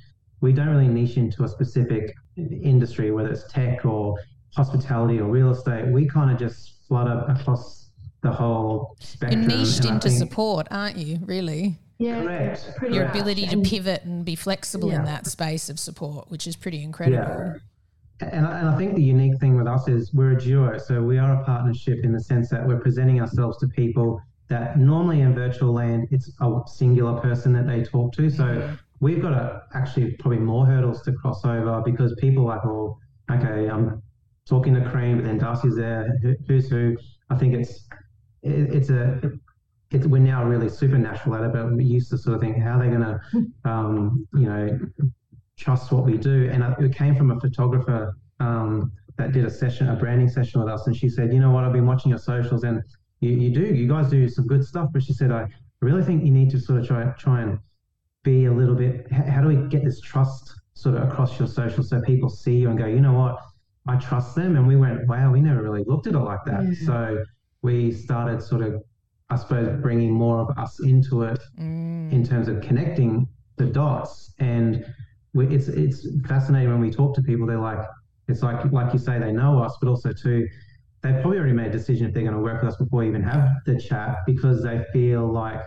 we 0.41 0.53
don't 0.53 0.69
really 0.69 0.87
niche 0.87 1.17
into 1.17 1.43
a 1.43 1.47
specific 1.47 2.13
industry, 2.37 3.11
whether 3.11 3.29
it's 3.29 3.51
tech 3.51 3.85
or 3.85 4.15
hospitality 4.55 5.19
or 5.19 5.29
real 5.29 5.51
estate. 5.51 5.87
We 5.87 6.07
kind 6.07 6.31
of 6.31 6.39
just 6.39 6.75
flutter 6.87 7.25
across 7.27 7.89
the 8.21 8.31
whole 8.31 8.95
You're 8.99 9.05
spectrum. 9.07 9.47
niched 9.47 9.79
and 9.81 9.89
I 9.91 9.93
into 9.95 10.09
think- 10.09 10.19
support, 10.19 10.67
aren't 10.71 10.97
you? 10.97 11.19
Really? 11.25 11.77
Yeah, 11.99 12.23
Correct. 12.23 12.71
pretty 12.77 12.95
Your 12.95 13.05
much. 13.07 13.15
ability 13.15 13.47
to 13.47 13.57
pivot 13.61 14.05
and 14.05 14.23
be 14.23 14.35
flexible 14.35 14.89
in 14.89 15.03
that 15.03 15.27
space 15.27 15.69
of 15.69 15.77
support, 15.77 16.31
which 16.31 16.47
is 16.47 16.55
pretty 16.55 16.81
incredible. 16.81 17.55
And, 18.21 18.45
I- 18.45 18.59
and 18.59 18.69
I 18.69 18.77
think 18.77 18.95
the 18.95 19.01
unique 19.03 19.39
thing 19.39 19.55
with 19.57 19.67
us 19.67 19.87
is 19.87 20.13
we're 20.13 20.31
a 20.31 20.39
duo. 20.39 20.77
So 20.77 21.01
we 21.01 21.17
are 21.17 21.41
a 21.41 21.43
partnership 21.43 21.99
in 22.03 22.11
the 22.11 22.19
sense 22.19 22.49
that 22.49 22.65
we're 22.67 22.79
presenting 22.79 23.21
ourselves 23.21 23.57
to 23.59 23.67
people 23.67 24.21
that 24.49 24.79
normally 24.79 25.21
in 25.21 25.33
virtual 25.35 25.73
land, 25.73 26.07
it's 26.11 26.31
a 26.41 26.59
singular 26.65 27.19
person 27.21 27.53
that 27.53 27.67
they 27.67 27.83
talk 27.83 28.11
to. 28.13 28.29
So 28.29 28.75
we've 28.99 29.21
got 29.21 29.33
a, 29.33 29.61
actually 29.73 30.11
probably 30.13 30.39
more 30.39 30.65
hurdles 30.65 31.01
to 31.03 31.13
cross 31.13 31.45
over 31.45 31.81
because 31.85 32.13
people 32.15 32.43
are 32.49 32.55
like, 32.55 32.65
well, 32.65 32.99
okay, 33.31 33.69
I'm 33.69 34.01
talking 34.47 34.73
to 34.73 34.81
Karene, 34.81 35.17
but 35.17 35.25
then 35.25 35.37
Darcy's 35.37 35.75
there. 35.75 36.17
Who- 36.23 36.35
Who's 36.47 36.69
who? 36.69 36.97
I 37.29 37.35
think 37.35 37.53
it's 37.53 37.87
it, 38.41 38.73
it's 38.73 38.89
a 38.89 39.21
it's 39.91 40.07
we're 40.07 40.19
now 40.19 40.43
really 40.45 40.69
supernatural 40.69 41.35
at 41.35 41.43
it, 41.43 41.53
but 41.53 41.71
we 41.75 41.83
used 41.83 42.09
to 42.09 42.17
sort 42.17 42.35
of 42.35 42.41
think 42.41 42.57
how 42.57 42.79
are 42.79 42.83
they 42.83 42.89
going 42.89 43.01
to 43.63 43.69
um, 43.69 44.27
you 44.33 44.47
know 44.49 44.79
trust 45.59 45.91
what 45.91 46.05
we 46.05 46.17
do. 46.17 46.49
And 46.51 46.63
it 46.83 46.95
came 46.95 47.15
from 47.15 47.31
a 47.31 47.39
photographer 47.39 48.15
um, 48.39 48.91
that 49.17 49.31
did 49.33 49.45
a 49.45 49.49
session, 49.49 49.89
a 49.89 49.95
branding 49.95 50.29
session 50.29 50.61
with 50.61 50.69
us, 50.69 50.87
and 50.87 50.95
she 50.95 51.09
said, 51.09 51.33
you 51.33 51.39
know 51.39 51.51
what, 51.51 51.63
I've 51.65 51.73
been 51.73 51.85
watching 51.85 52.09
your 52.09 52.19
socials, 52.19 52.63
and 52.63 52.81
you, 53.19 53.31
you 53.31 53.49
do, 53.53 53.61
you 53.61 53.87
guys 53.87 54.09
do 54.09 54.27
some 54.29 54.47
good 54.47 54.63
stuff. 54.65 54.89
But 54.93 55.03
she 55.03 55.13
said, 55.13 55.31
I 55.31 55.47
really 55.81 56.03
think 56.03 56.23
you 56.23 56.31
need 56.31 56.49
to 56.51 56.59
sort 56.59 56.79
of 56.79 56.87
try 56.87 57.03
try 57.17 57.41
and 57.41 57.59
be 58.23 58.45
a 58.45 58.51
little 58.53 58.75
bit. 58.75 59.11
How 59.11 59.41
do 59.41 59.47
we 59.49 59.67
get 59.69 59.83
this 59.83 59.99
trust 59.99 60.53
sort 60.73 60.95
of 60.95 61.03
across 61.09 61.37
your 61.37 61.47
socials 61.47 61.89
so 61.89 62.01
people 62.01 62.29
see 62.29 62.55
you 62.55 62.69
and 62.69 62.77
go, 62.79 62.85
you 62.85 63.01
know 63.01 63.13
what, 63.13 63.37
I 63.87 63.97
trust 63.97 64.35
them. 64.35 64.55
And 64.55 64.65
we 64.67 64.77
went, 64.77 65.05
wow, 65.07 65.31
we 65.31 65.41
never 65.41 65.61
really 65.61 65.83
looked 65.85 66.07
at 66.07 66.13
it 66.15 66.19
like 66.19 66.43
that. 66.45 66.63
Yeah. 66.63 66.85
So 66.85 67.23
we 67.61 67.91
started 67.91 68.41
sort 68.41 68.61
of, 68.61 68.81
I 69.29 69.35
suppose, 69.35 69.81
bringing 69.81 70.11
more 70.13 70.39
of 70.39 70.57
us 70.57 70.79
into 70.81 71.23
it 71.23 71.39
Mm. 71.59 72.11
in 72.13 72.23
terms 72.25 72.47
of 72.47 72.61
connecting 72.61 73.27
the 73.57 73.65
dots. 73.65 74.33
And 74.39 74.85
it's 75.35 75.67
it's 75.67 76.07
fascinating 76.27 76.69
when 76.69 76.81
we 76.81 76.91
talk 76.91 77.15
to 77.15 77.21
people. 77.21 77.45
They're 77.45 77.59
like, 77.59 77.85
it's 78.27 78.41
like 78.41 78.71
like 78.71 78.93
you 78.93 78.99
say, 78.99 79.19
they 79.19 79.31
know 79.31 79.61
us, 79.61 79.77
but 79.81 79.89
also 79.89 80.11
too, 80.11 80.47
they've 81.01 81.21
probably 81.21 81.37
already 81.37 81.53
made 81.53 81.67
a 81.67 81.71
decision 81.71 82.07
if 82.07 82.13
they're 82.13 82.23
going 82.23 82.35
to 82.35 82.41
work 82.41 82.61
with 82.61 82.73
us 82.73 82.77
before 82.77 82.99
we 82.99 83.07
even 83.07 83.23
have 83.23 83.47
the 83.65 83.79
chat 83.79 84.17
because 84.25 84.63
they 84.63 84.83
feel 84.91 85.31
like, 85.31 85.61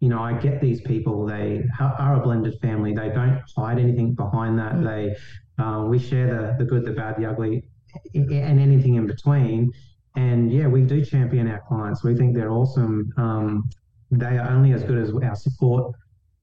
you 0.00 0.08
know, 0.08 0.20
I 0.20 0.34
get 0.34 0.60
these 0.60 0.80
people. 0.80 1.26
They 1.26 1.64
ha- 1.76 1.96
are 1.98 2.20
a 2.20 2.20
blended 2.20 2.58
family. 2.60 2.94
They 2.94 3.08
don't 3.08 3.42
hide 3.56 3.78
anything 3.78 4.14
behind 4.14 4.58
that. 4.58 4.74
Mm. 4.74 4.84
They 4.84 5.62
uh, 5.62 5.84
we 5.84 5.98
share 5.98 6.26
the 6.26 6.64
the 6.64 6.64
good, 6.64 6.84
the 6.84 6.92
bad, 6.92 7.16
the 7.16 7.26
ugly, 7.26 7.64
and 8.14 8.60
anything 8.60 8.94
in 8.94 9.06
between. 9.06 9.72
And 10.16 10.52
yeah, 10.52 10.66
we 10.66 10.82
do 10.82 11.04
champion 11.04 11.48
our 11.48 11.62
clients. 11.68 12.02
We 12.02 12.16
think 12.16 12.34
they're 12.34 12.50
awesome. 12.50 13.12
Um, 13.16 13.68
they 14.10 14.38
are 14.38 14.50
only 14.50 14.72
as 14.72 14.82
good 14.82 14.98
as 14.98 15.12
our 15.12 15.36
support 15.36 15.94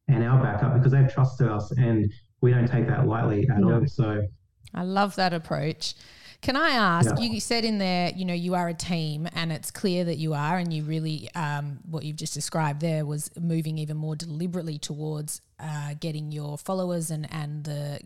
and 0.08 0.24
our 0.24 0.42
backup 0.42 0.76
because 0.76 0.92
they've 0.92 1.12
trusted 1.12 1.48
us 1.48 1.72
and 1.72 2.12
we 2.46 2.52
don't 2.52 2.68
take 2.68 2.88
that 2.88 3.08
lightly 3.08 3.48
at 3.50 3.58
No. 3.60 3.80
all. 3.80 3.88
So 3.88 4.28
I 4.74 4.84
love 4.84 5.16
that 5.16 5.34
approach. 5.34 5.96
Can 6.42 6.56
I 6.56 6.70
ask? 6.72 7.16
Yeah. 7.18 7.26
You 7.26 7.40
said 7.40 7.66
in 7.66 7.80
there, 7.80 8.12
you 8.16 8.24
know, 8.24 8.34
you 8.36 8.54
are 8.54 8.68
a 8.68 8.74
team, 8.74 9.28
and 9.34 9.52
it's 9.52 9.72
clear 9.72 10.04
that 10.06 10.18
you 10.18 10.34
are, 10.36 10.58
and 10.60 10.72
you 10.72 10.84
really, 10.84 11.28
um, 11.34 11.80
what 11.90 12.04
you've 12.04 12.18
just 12.18 12.36
described 12.36 12.82
there 12.82 13.04
was 13.04 13.32
moving 13.40 13.80
even 13.80 13.98
more 13.98 14.16
deliberately 14.16 14.78
towards 14.78 15.42
uh, 15.60 15.96
getting 16.00 16.32
your 16.32 16.58
followers 16.58 17.10
and 17.10 17.28
and 17.34 17.64
the 17.64 18.00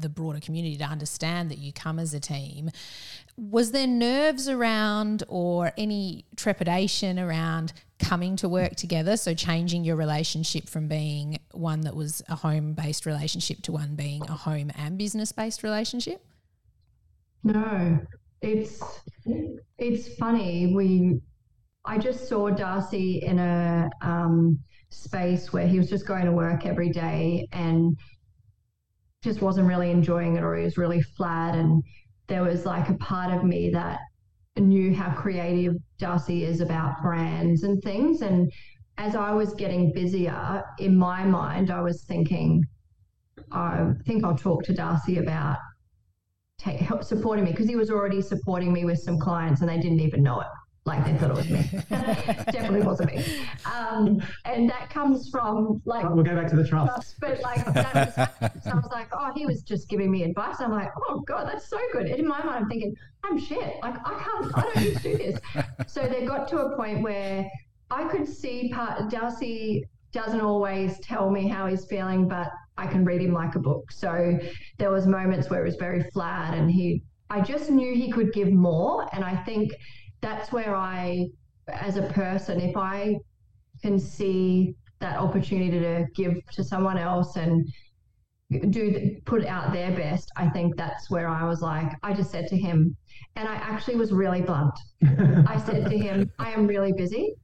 the 0.00 0.08
broader 0.08 0.40
community 0.40 0.76
to 0.76 0.84
understand 0.84 1.50
that 1.50 1.58
you 1.58 1.72
come 1.72 1.98
as 1.98 2.14
a 2.14 2.20
team. 2.20 2.70
Was 3.36 3.72
there 3.72 3.86
nerves 3.86 4.48
around 4.48 5.22
or 5.28 5.72
any 5.76 6.24
trepidation 6.36 7.18
around 7.18 7.72
coming 7.98 8.36
to 8.36 8.48
work 8.48 8.76
together? 8.76 9.16
So 9.16 9.34
changing 9.34 9.84
your 9.84 9.96
relationship 9.96 10.68
from 10.68 10.88
being 10.88 11.38
one 11.52 11.82
that 11.82 11.94
was 11.94 12.22
a 12.28 12.36
home 12.36 12.74
based 12.74 13.06
relationship 13.06 13.62
to 13.62 13.72
one 13.72 13.94
being 13.94 14.22
a 14.22 14.32
home 14.32 14.70
and 14.76 14.98
business 14.98 15.32
based 15.32 15.62
relationship? 15.62 16.24
No, 17.42 17.98
it's 18.42 18.82
it's 19.78 20.14
funny. 20.16 20.74
We 20.74 21.20
I 21.84 21.98
just 21.98 22.28
saw 22.28 22.50
Darcy 22.50 23.22
in 23.22 23.38
a 23.38 23.88
um, 24.02 24.58
space 24.90 25.52
where 25.52 25.66
he 25.66 25.78
was 25.78 25.88
just 25.88 26.06
going 26.06 26.26
to 26.26 26.32
work 26.32 26.66
every 26.66 26.90
day 26.90 27.48
and 27.52 27.96
just 29.22 29.42
wasn't 29.42 29.68
really 29.68 29.90
enjoying 29.90 30.36
it, 30.36 30.42
or 30.42 30.56
it 30.56 30.64
was 30.64 30.78
really 30.78 31.02
flat. 31.02 31.54
And 31.54 31.82
there 32.26 32.42
was 32.42 32.64
like 32.64 32.88
a 32.88 32.94
part 32.94 33.32
of 33.32 33.44
me 33.44 33.70
that 33.70 33.98
knew 34.56 34.94
how 34.94 35.12
creative 35.14 35.74
Darcy 35.98 36.44
is 36.44 36.60
about 36.60 37.00
brands 37.02 37.62
and 37.62 37.82
things. 37.82 38.22
And 38.22 38.50
as 38.98 39.14
I 39.14 39.32
was 39.32 39.54
getting 39.54 39.92
busier, 39.92 40.62
in 40.78 40.96
my 40.96 41.24
mind, 41.24 41.70
I 41.70 41.80
was 41.80 42.04
thinking, 42.04 42.64
I 43.52 43.92
think 44.06 44.24
I'll 44.24 44.36
talk 44.36 44.62
to 44.64 44.74
Darcy 44.74 45.18
about 45.18 45.58
take, 46.58 46.80
help 46.80 47.02
supporting 47.02 47.44
me 47.44 47.52
because 47.52 47.68
he 47.68 47.76
was 47.76 47.90
already 47.90 48.20
supporting 48.20 48.72
me 48.72 48.84
with 48.84 48.98
some 48.98 49.18
clients 49.18 49.60
and 49.60 49.68
they 49.68 49.78
didn't 49.78 50.00
even 50.00 50.22
know 50.22 50.40
it. 50.40 50.46
Like 50.86 51.04
they 51.04 51.14
thought 51.14 51.30
it 51.30 51.36
was 51.36 51.50
me. 51.50 51.62
Definitely 51.90 52.80
wasn't 52.80 53.14
me. 53.14 53.24
Um, 53.66 54.22
and 54.46 54.68
that 54.70 54.88
comes 54.88 55.28
from 55.28 55.82
like 55.84 56.08
we'll 56.08 56.24
go 56.24 56.34
back 56.34 56.48
to 56.50 56.56
the 56.56 56.66
trust. 56.66 56.92
trust, 56.92 57.16
but 57.20 57.40
like 57.42 57.64
that 57.74 57.94
was, 57.94 58.14
so 58.64 58.70
I 58.70 58.74
was 58.76 58.88
like, 58.90 59.08
oh, 59.12 59.30
he 59.34 59.44
was 59.44 59.62
just 59.62 59.88
giving 59.88 60.10
me 60.10 60.22
advice. 60.22 60.56
I'm 60.60 60.70
like, 60.70 60.90
oh 61.08 61.20
god, 61.20 61.48
that's 61.48 61.68
so 61.68 61.78
good. 61.92 62.06
And 62.06 62.18
in 62.20 62.26
my 62.26 62.42
mind, 62.42 62.64
I'm 62.64 62.68
thinking, 62.68 62.96
I'm 63.24 63.38
shit. 63.38 63.76
Like 63.82 63.96
I 64.06 64.18
can't, 64.18 64.56
I 64.56 64.62
don't 64.62 64.76
need 64.76 64.96
to 64.96 65.02
do 65.02 65.16
this. 65.18 65.40
So 65.86 66.02
they 66.06 66.24
got 66.24 66.48
to 66.48 66.58
a 66.58 66.76
point 66.76 67.02
where 67.02 67.46
I 67.90 68.04
could 68.04 68.26
see 68.26 68.70
part. 68.72 69.10
Darcy 69.10 69.84
doesn't 70.12 70.40
always 70.40 70.98
tell 71.00 71.30
me 71.30 71.48
how 71.48 71.66
he's 71.66 71.84
feeling, 71.84 72.28
but 72.28 72.50
I 72.78 72.86
can 72.86 73.04
read 73.04 73.20
him 73.20 73.32
like 73.32 73.54
a 73.54 73.58
book. 73.58 73.92
So 73.92 74.38
there 74.78 74.90
was 74.90 75.06
moments 75.06 75.50
where 75.50 75.60
it 75.60 75.64
was 75.64 75.76
very 75.76 76.02
flat, 76.12 76.54
and 76.54 76.70
he, 76.70 77.02
I 77.28 77.40
just 77.40 77.70
knew 77.70 77.94
he 77.94 78.10
could 78.10 78.32
give 78.32 78.50
more, 78.52 79.08
and 79.12 79.24
I 79.24 79.36
think 79.36 79.72
that's 80.20 80.52
where 80.52 80.74
I, 80.74 81.26
as 81.68 81.96
a 81.96 82.02
person, 82.02 82.60
if 82.60 82.76
I 82.76 83.16
can 83.82 83.98
see 83.98 84.74
that 85.00 85.18
opportunity 85.18 85.80
to 85.80 86.06
give 86.14 86.34
to 86.52 86.62
someone 86.62 86.98
else 86.98 87.36
and 87.36 87.66
do 88.70 89.16
put 89.26 89.46
out 89.46 89.72
their 89.72 89.92
best 89.92 90.30
i 90.36 90.48
think 90.48 90.76
that's 90.76 91.08
where 91.08 91.28
i 91.28 91.44
was 91.44 91.62
like 91.62 91.92
i 92.02 92.12
just 92.12 92.30
said 92.30 92.48
to 92.48 92.56
him 92.56 92.96
and 93.36 93.48
i 93.48 93.54
actually 93.54 93.94
was 93.94 94.12
really 94.12 94.42
blunt. 94.42 94.74
I 95.46 95.62
said 95.64 95.88
to 95.88 95.96
him 95.96 96.30
i 96.38 96.50
am 96.50 96.66
really 96.66 96.92
busy 96.92 97.34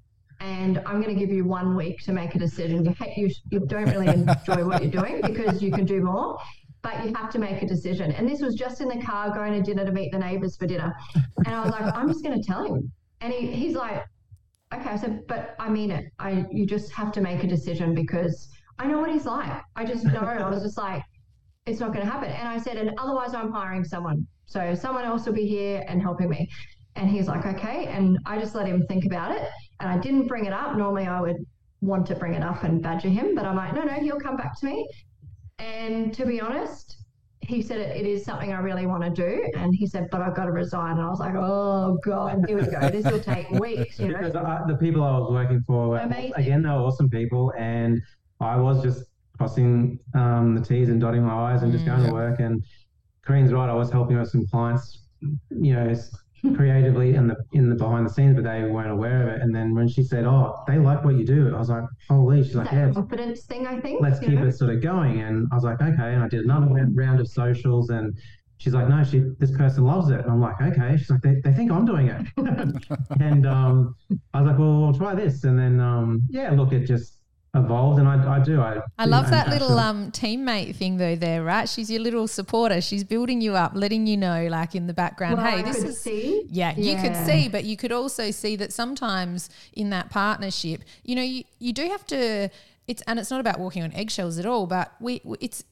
and 0.40 0.78
i'm 0.84 1.00
going 1.00 1.14
to 1.14 1.18
give 1.18 1.30
you 1.30 1.44
one 1.44 1.76
week 1.76 2.00
to 2.00 2.12
make 2.12 2.34
a 2.34 2.38
decision. 2.38 2.94
You, 3.16 3.30
you 3.50 3.60
don't 3.60 3.88
really 3.88 4.08
enjoy 4.08 4.64
what 4.64 4.82
you're 4.82 4.90
doing 4.90 5.20
because 5.22 5.62
you 5.62 5.70
can 5.70 5.84
do 5.86 6.02
more 6.02 6.36
but 6.86 7.04
you 7.04 7.12
have 7.14 7.30
to 7.30 7.40
make 7.40 7.62
a 7.62 7.66
decision. 7.66 8.12
And 8.12 8.28
this 8.28 8.40
was 8.40 8.54
just 8.54 8.80
in 8.80 8.88
the 8.88 9.02
car 9.04 9.34
going 9.34 9.52
to 9.52 9.60
dinner 9.60 9.84
to 9.84 9.90
meet 9.90 10.12
the 10.12 10.18
neighbors 10.20 10.56
for 10.56 10.68
dinner. 10.68 10.94
And 11.44 11.52
I 11.52 11.60
was 11.60 11.72
like, 11.72 11.92
I'm 11.96 12.06
just 12.06 12.22
going 12.22 12.40
to 12.40 12.46
tell 12.46 12.64
him. 12.64 12.92
And 13.20 13.32
he, 13.32 13.48
he's 13.48 13.74
like, 13.74 14.04
okay. 14.72 14.90
I 14.90 14.96
said, 14.96 15.26
but 15.26 15.56
I 15.58 15.68
mean 15.68 15.90
it. 15.90 16.04
I 16.20 16.46
you 16.52 16.64
just 16.64 16.92
have 16.92 17.10
to 17.12 17.20
make 17.20 17.42
a 17.42 17.46
decision 17.48 17.92
because 17.92 18.48
I 18.78 18.86
know 18.86 19.00
what 19.00 19.10
he's 19.10 19.26
like. 19.26 19.60
I 19.74 19.84
just 19.84 20.04
know. 20.04 20.20
I 20.20 20.48
was 20.48 20.62
just 20.62 20.78
like, 20.78 21.02
it's 21.66 21.80
not 21.80 21.92
going 21.92 22.06
to 22.06 22.10
happen. 22.10 22.30
And 22.30 22.46
I 22.46 22.58
said, 22.58 22.76
and 22.76 22.92
otherwise, 22.98 23.34
I'm 23.34 23.50
hiring 23.50 23.82
someone. 23.82 24.24
So 24.44 24.72
someone 24.76 25.04
else 25.04 25.26
will 25.26 25.32
be 25.32 25.48
here 25.48 25.84
and 25.88 26.00
helping 26.00 26.28
me. 26.28 26.48
And 26.94 27.10
he's 27.10 27.26
like, 27.26 27.46
okay. 27.46 27.86
And 27.86 28.16
I 28.26 28.38
just 28.38 28.54
let 28.54 28.68
him 28.68 28.86
think 28.86 29.06
about 29.06 29.32
it. 29.32 29.42
And 29.80 29.90
I 29.90 29.98
didn't 29.98 30.28
bring 30.28 30.44
it 30.44 30.52
up. 30.52 30.76
Normally, 30.76 31.06
I 31.06 31.20
would 31.20 31.44
want 31.80 32.06
to 32.06 32.14
bring 32.14 32.34
it 32.34 32.42
up 32.42 32.62
and 32.62 32.80
badger 32.80 33.08
him, 33.08 33.34
but 33.34 33.44
I'm 33.44 33.56
like, 33.56 33.74
no, 33.74 33.82
no, 33.82 33.92
he'll 33.94 34.20
come 34.20 34.36
back 34.36 34.58
to 34.60 34.66
me. 34.66 34.88
And 35.58 36.12
to 36.14 36.26
be 36.26 36.40
honest, 36.40 36.98
he 37.40 37.62
said 37.62 37.78
it, 37.78 37.96
it 37.96 38.06
is 38.06 38.24
something 38.24 38.52
I 38.52 38.58
really 38.58 38.86
want 38.86 39.02
to 39.02 39.10
do. 39.10 39.50
And 39.56 39.74
he 39.74 39.86
said, 39.86 40.08
but 40.10 40.20
I've 40.20 40.34
got 40.34 40.46
to 40.46 40.52
resign. 40.52 40.92
And 40.92 41.02
I 41.02 41.08
was 41.08 41.20
like, 41.20 41.34
oh, 41.34 41.98
God, 42.02 42.44
here 42.48 42.58
we 42.58 42.66
go. 42.66 42.90
This 42.90 43.04
will 43.10 43.20
take 43.20 43.50
weeks. 43.60 43.98
You 43.98 44.08
know? 44.08 44.18
Because 44.18 44.36
I, 44.36 44.62
the 44.66 44.76
people 44.76 45.02
I 45.02 45.18
was 45.18 45.30
working 45.30 45.62
for, 45.66 45.88
were, 45.88 45.98
Amazing. 45.98 46.32
again, 46.36 46.62
they 46.62 46.68
were 46.68 46.76
awesome 46.76 47.08
people. 47.08 47.52
And 47.56 48.02
I 48.40 48.56
was 48.56 48.82
just 48.82 49.04
crossing 49.38 49.98
um, 50.14 50.54
the 50.54 50.60
T's 50.60 50.88
and 50.88 51.00
dotting 51.00 51.22
my 51.22 51.52
I's 51.52 51.62
and 51.62 51.72
just 51.72 51.86
going 51.86 52.04
to 52.04 52.12
work. 52.12 52.40
And 52.40 52.64
Karene's 53.24 53.52
right. 53.52 53.68
I 53.68 53.74
was 53.74 53.90
helping 53.90 54.18
with 54.18 54.28
some 54.28 54.46
clients, 54.46 55.04
you 55.50 55.74
know, 55.74 55.94
creatively 56.54 57.14
in 57.14 57.26
the 57.26 57.36
in 57.52 57.68
the 57.68 57.74
behind 57.74 58.06
the 58.06 58.10
scenes, 58.10 58.34
but 58.34 58.44
they 58.44 58.62
weren't 58.64 58.90
aware 58.90 59.22
of 59.22 59.28
it. 59.34 59.42
And 59.42 59.54
then 59.54 59.74
when 59.74 59.88
she 59.88 60.02
said, 60.02 60.24
"Oh, 60.24 60.62
they 60.66 60.78
like 60.78 61.04
what 61.04 61.16
you 61.16 61.24
do," 61.24 61.54
I 61.54 61.58
was 61.58 61.68
like, 61.68 61.84
"Holy!" 62.08 62.42
She's 62.42 62.54
like, 62.54 62.70
"Yeah, 62.72 62.92
confidence 62.92 63.42
thing, 63.44 63.66
I 63.66 63.80
think. 63.80 64.00
let's 64.00 64.20
keep 64.20 64.30
know? 64.30 64.46
it 64.46 64.52
sort 64.52 64.74
of 64.74 64.80
going." 64.80 65.20
And 65.20 65.48
I 65.52 65.54
was 65.54 65.64
like, 65.64 65.80
"Okay." 65.80 66.14
And 66.14 66.22
I 66.22 66.28
did 66.28 66.44
another 66.44 66.66
round 66.94 67.20
of 67.20 67.28
socials, 67.28 67.90
and 67.90 68.16
she's 68.58 68.74
like, 68.74 68.88
"No, 68.88 69.02
she 69.04 69.24
this 69.38 69.50
person 69.50 69.84
loves 69.84 70.10
it." 70.10 70.20
And 70.20 70.30
I'm 70.30 70.40
like, 70.40 70.60
"Okay." 70.60 70.96
She's 70.96 71.10
like, 71.10 71.22
"They, 71.22 71.40
they 71.42 71.52
think 71.52 71.70
I'm 71.70 71.84
doing 71.84 72.08
it," 72.08 72.26
and 73.20 73.46
um, 73.46 73.94
I 74.34 74.40
was 74.42 74.50
like, 74.50 74.58
"Well, 74.58 74.84
I'll 74.84 74.94
try 74.94 75.14
this." 75.14 75.44
And 75.44 75.58
then 75.58 75.80
um, 75.80 76.22
yeah, 76.28 76.50
look, 76.52 76.72
it 76.72 76.86
just 76.86 77.15
evolved, 77.56 77.98
and 77.98 78.08
I, 78.08 78.36
I 78.36 78.38
do. 78.40 78.60
I 78.60 78.80
I 78.98 79.06
love 79.06 79.26
I'm 79.26 79.30
that 79.32 79.48
little 79.48 79.78
um, 79.78 80.10
teammate 80.12 80.76
thing 80.76 80.96
though. 80.96 81.16
There, 81.16 81.42
right? 81.42 81.68
She's 81.68 81.90
your 81.90 82.00
little 82.00 82.28
supporter. 82.28 82.80
She's 82.80 83.04
building 83.04 83.40
you 83.40 83.54
up, 83.54 83.72
letting 83.74 84.06
you 84.06 84.16
know, 84.16 84.46
like 84.48 84.74
in 84.74 84.86
the 84.86 84.94
background, 84.94 85.38
Well, 85.38 85.46
hey, 85.46 85.58
I 85.58 85.62
this 85.62 85.76
could 85.78 85.86
is 85.88 86.00
see. 86.00 86.46
Yeah, 86.50 86.74
you 86.76 86.96
could 86.96 87.16
see, 87.16 87.48
but 87.48 87.64
you 87.64 87.76
could 87.76 87.92
also 87.92 88.30
see 88.30 88.56
that 88.56 88.72
sometimes 88.72 89.50
in 89.72 89.90
that 89.90 90.10
partnership, 90.10 90.82
you 91.04 91.14
know, 91.14 91.22
you, 91.22 91.44
you 91.58 91.72
do 91.72 91.88
have 91.88 92.06
to. 92.06 92.48
It's 92.86 93.02
and 93.06 93.18
it's 93.18 93.30
not 93.30 93.40
about 93.40 93.58
walking 93.58 93.82
on 93.82 93.92
eggshells 93.92 94.38
at 94.38 94.46
all, 94.46 94.66
but 94.66 94.92
we 95.00 95.20
it's 95.40 95.64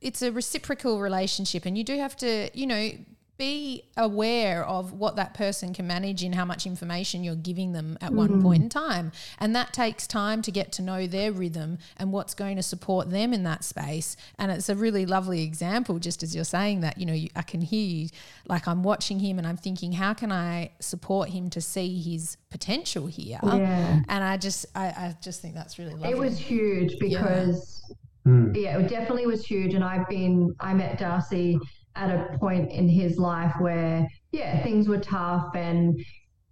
it's 0.00 0.22
a 0.22 0.32
reciprocal 0.32 1.00
relationship, 1.00 1.66
and 1.66 1.76
you 1.78 1.84
do 1.84 1.96
have 1.98 2.16
to, 2.16 2.50
you 2.52 2.66
know. 2.66 2.90
Be 3.38 3.82
aware 3.96 4.64
of 4.64 4.92
what 4.92 5.16
that 5.16 5.34
person 5.34 5.74
can 5.74 5.86
manage 5.86 6.22
and 6.22 6.34
how 6.34 6.46
much 6.46 6.64
information 6.66 7.22
you're 7.22 7.34
giving 7.34 7.72
them 7.72 7.98
at 8.00 8.12
one 8.12 8.40
point 8.42 8.62
in 8.62 8.68
time. 8.68 9.12
And 9.38 9.54
that 9.54 9.74
takes 9.74 10.06
time 10.06 10.40
to 10.42 10.50
get 10.50 10.72
to 10.72 10.82
know 10.82 11.06
their 11.06 11.32
rhythm 11.32 11.78
and 11.98 12.12
what's 12.12 12.32
going 12.32 12.56
to 12.56 12.62
support 12.62 13.10
them 13.10 13.34
in 13.34 13.42
that 13.42 13.62
space. 13.62 14.16
And 14.38 14.50
it's 14.50 14.68
a 14.70 14.74
really 14.74 15.04
lovely 15.04 15.42
example, 15.42 15.98
just 15.98 16.22
as 16.22 16.34
you're 16.34 16.44
saying 16.44 16.80
that, 16.80 16.98
you 16.98 17.04
know, 17.04 17.12
you, 17.12 17.28
I 17.36 17.42
can 17.42 17.60
hear 17.60 17.84
you, 17.86 18.08
like 18.48 18.66
I'm 18.66 18.82
watching 18.82 19.18
him 19.18 19.38
and 19.38 19.46
I'm 19.46 19.58
thinking, 19.58 19.92
how 19.92 20.14
can 20.14 20.32
I 20.32 20.70
support 20.80 21.28
him 21.28 21.50
to 21.50 21.60
see 21.60 22.00
his 22.00 22.38
potential 22.50 23.06
here? 23.06 23.38
Yeah. 23.42 24.00
And 24.08 24.24
I 24.24 24.38
just, 24.38 24.64
I, 24.74 24.86
I 24.86 25.16
just 25.20 25.42
think 25.42 25.54
that's 25.54 25.78
really 25.78 25.92
lovely. 25.92 26.10
It 26.10 26.18
was 26.18 26.38
huge 26.38 26.98
because 26.98 27.82
Mm. 28.26 28.56
yeah, 28.56 28.76
it 28.78 28.88
definitely 28.88 29.24
was 29.24 29.46
huge. 29.46 29.74
And 29.74 29.84
I've 29.84 30.08
been, 30.08 30.52
I 30.58 30.74
met 30.74 30.98
Darcy 30.98 31.56
at 31.96 32.10
a 32.10 32.38
point 32.38 32.70
in 32.70 32.88
his 32.88 33.18
life 33.18 33.54
where, 33.58 34.06
yeah, 34.32 34.62
things 34.62 34.88
were 34.88 34.98
tough. 34.98 35.54
And, 35.54 35.98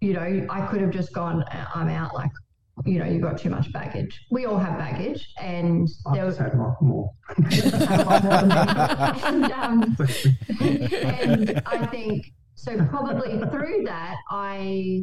you 0.00 0.14
know, 0.14 0.46
I 0.50 0.66
could 0.66 0.80
have 0.80 0.90
just 0.90 1.12
gone, 1.12 1.42
"Uh, 1.44 1.66
I'm 1.74 1.88
out. 1.88 2.14
Like, 2.14 2.30
you 2.84 2.98
know, 2.98 3.04
you 3.04 3.20
got 3.20 3.38
too 3.38 3.50
much 3.50 3.72
baggage. 3.72 4.20
We 4.30 4.46
all 4.46 4.58
have 4.58 4.78
baggage. 4.78 5.26
And 5.38 5.88
I've 6.06 6.14
there 6.14 6.26
was 6.26 6.38
had 6.38 6.54
more. 6.54 6.76
more. 6.80 7.10
a 7.38 8.04
lot 8.04 8.24
more 8.24 8.32
than 8.32 8.48
me. 9.18 9.22
And, 9.22 9.52
um, 9.52 9.96
and 10.60 11.62
I 11.66 11.86
think 11.86 12.26
so. 12.54 12.76
Probably 12.86 13.38
through 13.50 13.84
that, 13.84 14.16
I, 14.30 15.02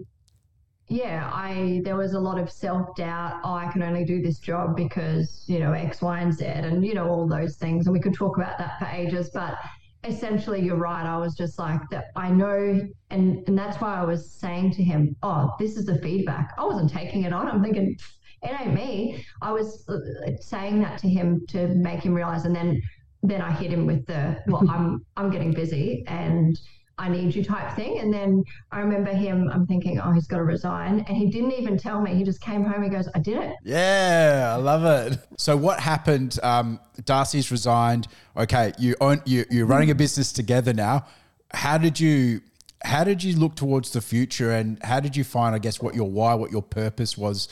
yeah, 0.90 1.30
I 1.34 1.82
there 1.86 1.96
was 1.96 2.14
a 2.14 2.20
lot 2.20 2.38
of 2.38 2.52
self 2.52 2.94
doubt. 2.98 3.40
Oh, 3.46 3.54
I 3.54 3.72
can 3.72 3.82
only 3.82 4.04
do 4.04 4.22
this 4.22 4.40
job 4.40 4.76
because 4.76 5.46
you 5.48 5.60
know 5.60 5.72
X, 5.72 6.02
Y, 6.02 6.20
and 6.20 6.34
Z, 6.34 6.44
and 6.46 6.86
you 6.86 6.94
know 6.94 7.08
all 7.08 7.28
those 7.28 7.56
things. 7.56 7.88
And 7.88 7.94
we 7.94 8.00
could 8.02 8.14
talk 8.14 8.36
about 8.38 8.58
that 8.58 8.78
for 8.80 8.86
ages, 8.88 9.30
but 9.34 9.58
essentially, 10.04 10.62
you're 10.62 10.78
right. 10.78 11.06
I 11.06 11.18
was 11.18 11.36
just 11.36 11.60
like 11.60 11.82
that. 11.92 12.06
I 12.16 12.30
know, 12.30 12.82
and 13.10 13.48
and 13.48 13.58
that's 13.58 13.80
why 13.82 13.96
I 13.96 14.04
was 14.04 14.32
saying 14.32 14.72
to 14.74 14.84
him, 14.84 15.16
"Oh, 15.24 15.54
this 15.60 15.78
is 15.78 15.86
the 15.86 16.00
feedback." 16.00 16.54
I 16.58 16.66
wasn't 16.66 16.92
taking 16.92 17.24
it 17.24 17.34
on. 17.34 17.48
I'm 17.48 17.64
thinking. 17.64 17.98
It 18.44 18.60
ain't 18.60 18.74
me. 18.74 19.24
I 19.44 19.52
was 19.52 19.88
uh, 19.88 20.00
saying 20.40 20.82
that 20.82 20.98
to 21.00 21.08
him 21.08 21.46
to 21.50 21.68
make 21.76 22.02
him 22.02 22.16
realize, 22.16 22.46
and 22.46 22.56
then 22.56 22.82
then 23.24 23.42
I 23.42 23.52
hit 23.52 23.72
him 23.72 23.86
with 23.86 24.06
the 24.08 24.42
well, 24.48 24.64
I'm 24.70 25.06
I'm 25.16 25.30
getting 25.30 25.54
busy 25.54 26.04
and 26.08 26.60
I 26.98 27.10
need 27.10 27.34
you 27.34 27.44
type 27.44 27.76
thing. 27.76 28.00
And 28.00 28.14
then 28.14 28.44
I 28.72 28.80
remember 28.80 29.12
him, 29.12 29.50
I'm 29.52 29.66
thinking, 29.66 30.00
oh, 30.00 30.12
he's 30.12 30.28
got 30.28 30.38
to 30.38 30.44
resign. 30.44 31.04
And 31.08 31.18
he 31.18 31.28
didn't 31.28 31.54
even 31.54 31.78
tell 31.78 32.02
me. 32.02 32.14
He 32.14 32.24
just 32.24 32.42
came 32.42 32.64
home 32.64 32.84
and 32.84 32.92
goes, 32.92 33.10
I 33.16 33.20
did 33.20 33.38
it. 33.38 33.56
Yeah, 33.64 34.54
I 34.54 34.62
love 34.62 34.86
it. 34.86 35.20
So 35.38 35.58
what 35.58 35.80
happened? 35.80 36.38
Um, 36.44 36.80
Darcy's 37.06 37.50
resigned. 37.50 38.08
Okay, 38.38 38.74
you 38.78 38.96
own 39.02 39.22
you 39.26 39.46
you're 39.50 39.66
running 39.66 39.90
a 39.90 39.96
business 39.96 40.32
together 40.32 40.74
now. 40.74 41.06
How 41.54 41.78
did 41.78 42.00
you 42.00 42.42
how 42.84 43.04
did 43.04 43.24
you 43.24 43.36
look 43.38 43.56
towards 43.56 43.92
the 43.92 44.02
future 44.02 44.52
and 44.52 44.82
how 44.84 45.00
did 45.00 45.16
you 45.16 45.24
find 45.24 45.56
I 45.56 45.60
guess 45.60 45.82
what 45.82 45.96
your 45.96 46.10
why, 46.10 46.34
what 46.36 46.52
your 46.52 46.62
purpose 46.62 47.18
was 47.18 47.48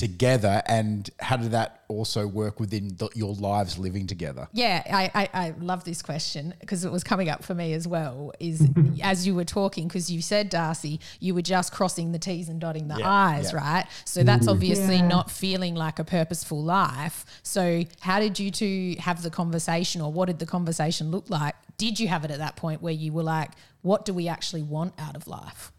together 0.00 0.62
and 0.64 1.10
how 1.20 1.36
did 1.36 1.50
that 1.50 1.82
also 1.88 2.26
work 2.26 2.58
within 2.58 2.96
the, 2.96 3.10
your 3.14 3.34
lives 3.34 3.78
living 3.78 4.06
together? 4.06 4.48
Yeah, 4.50 4.82
I, 4.90 5.10
I, 5.14 5.28
I 5.46 5.54
love 5.60 5.84
this 5.84 6.00
question 6.00 6.54
because 6.58 6.86
it 6.86 6.90
was 6.90 7.04
coming 7.04 7.28
up 7.28 7.44
for 7.44 7.54
me 7.54 7.74
as 7.74 7.86
well. 7.86 8.32
Is 8.40 8.66
as 9.02 9.26
you 9.26 9.34
were 9.34 9.44
talking, 9.44 9.88
because 9.88 10.10
you 10.10 10.22
said, 10.22 10.48
Darcy, 10.48 11.00
you 11.20 11.34
were 11.34 11.42
just 11.42 11.72
crossing 11.72 12.12
the 12.12 12.18
T's 12.18 12.48
and 12.48 12.58
dotting 12.58 12.88
the 12.88 12.96
Yeah, 12.98 13.10
I's, 13.10 13.52
yeah. 13.52 13.58
right? 13.58 13.86
So 14.06 14.22
that's 14.22 14.46
mm-hmm. 14.46 14.48
obviously 14.48 14.96
Yeah. 14.96 15.06
not 15.06 15.30
feeling 15.30 15.74
like 15.74 15.98
a 15.98 16.04
purposeful 16.04 16.62
life. 16.62 17.26
So, 17.42 17.84
how 18.00 18.20
did 18.20 18.38
you 18.38 18.50
two 18.50 18.96
have 19.00 19.22
the 19.22 19.30
conversation, 19.30 20.00
or 20.00 20.10
what 20.10 20.26
did 20.26 20.38
the 20.38 20.46
conversation 20.46 21.10
look 21.10 21.28
like? 21.28 21.54
Did 21.76 22.00
you 22.00 22.08
have 22.08 22.24
it 22.24 22.30
at 22.30 22.38
that 22.38 22.56
point 22.56 22.80
where 22.80 22.94
you 22.94 23.12
were 23.12 23.22
like, 23.22 23.50
what 23.82 24.06
do 24.06 24.14
we 24.14 24.28
actually 24.28 24.62
want 24.62 24.94
out 24.98 25.14
of 25.14 25.26
life? 25.26 25.72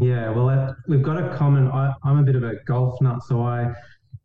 Yeah, 0.00 0.30
well, 0.30 0.76
we've 0.88 1.02
got 1.02 1.22
a 1.22 1.36
common. 1.36 1.68
I, 1.68 1.92
I'm 2.02 2.18
a 2.18 2.22
bit 2.22 2.34
of 2.34 2.42
a 2.42 2.56
golf 2.66 3.00
nut, 3.00 3.22
so 3.22 3.42
I 3.42 3.72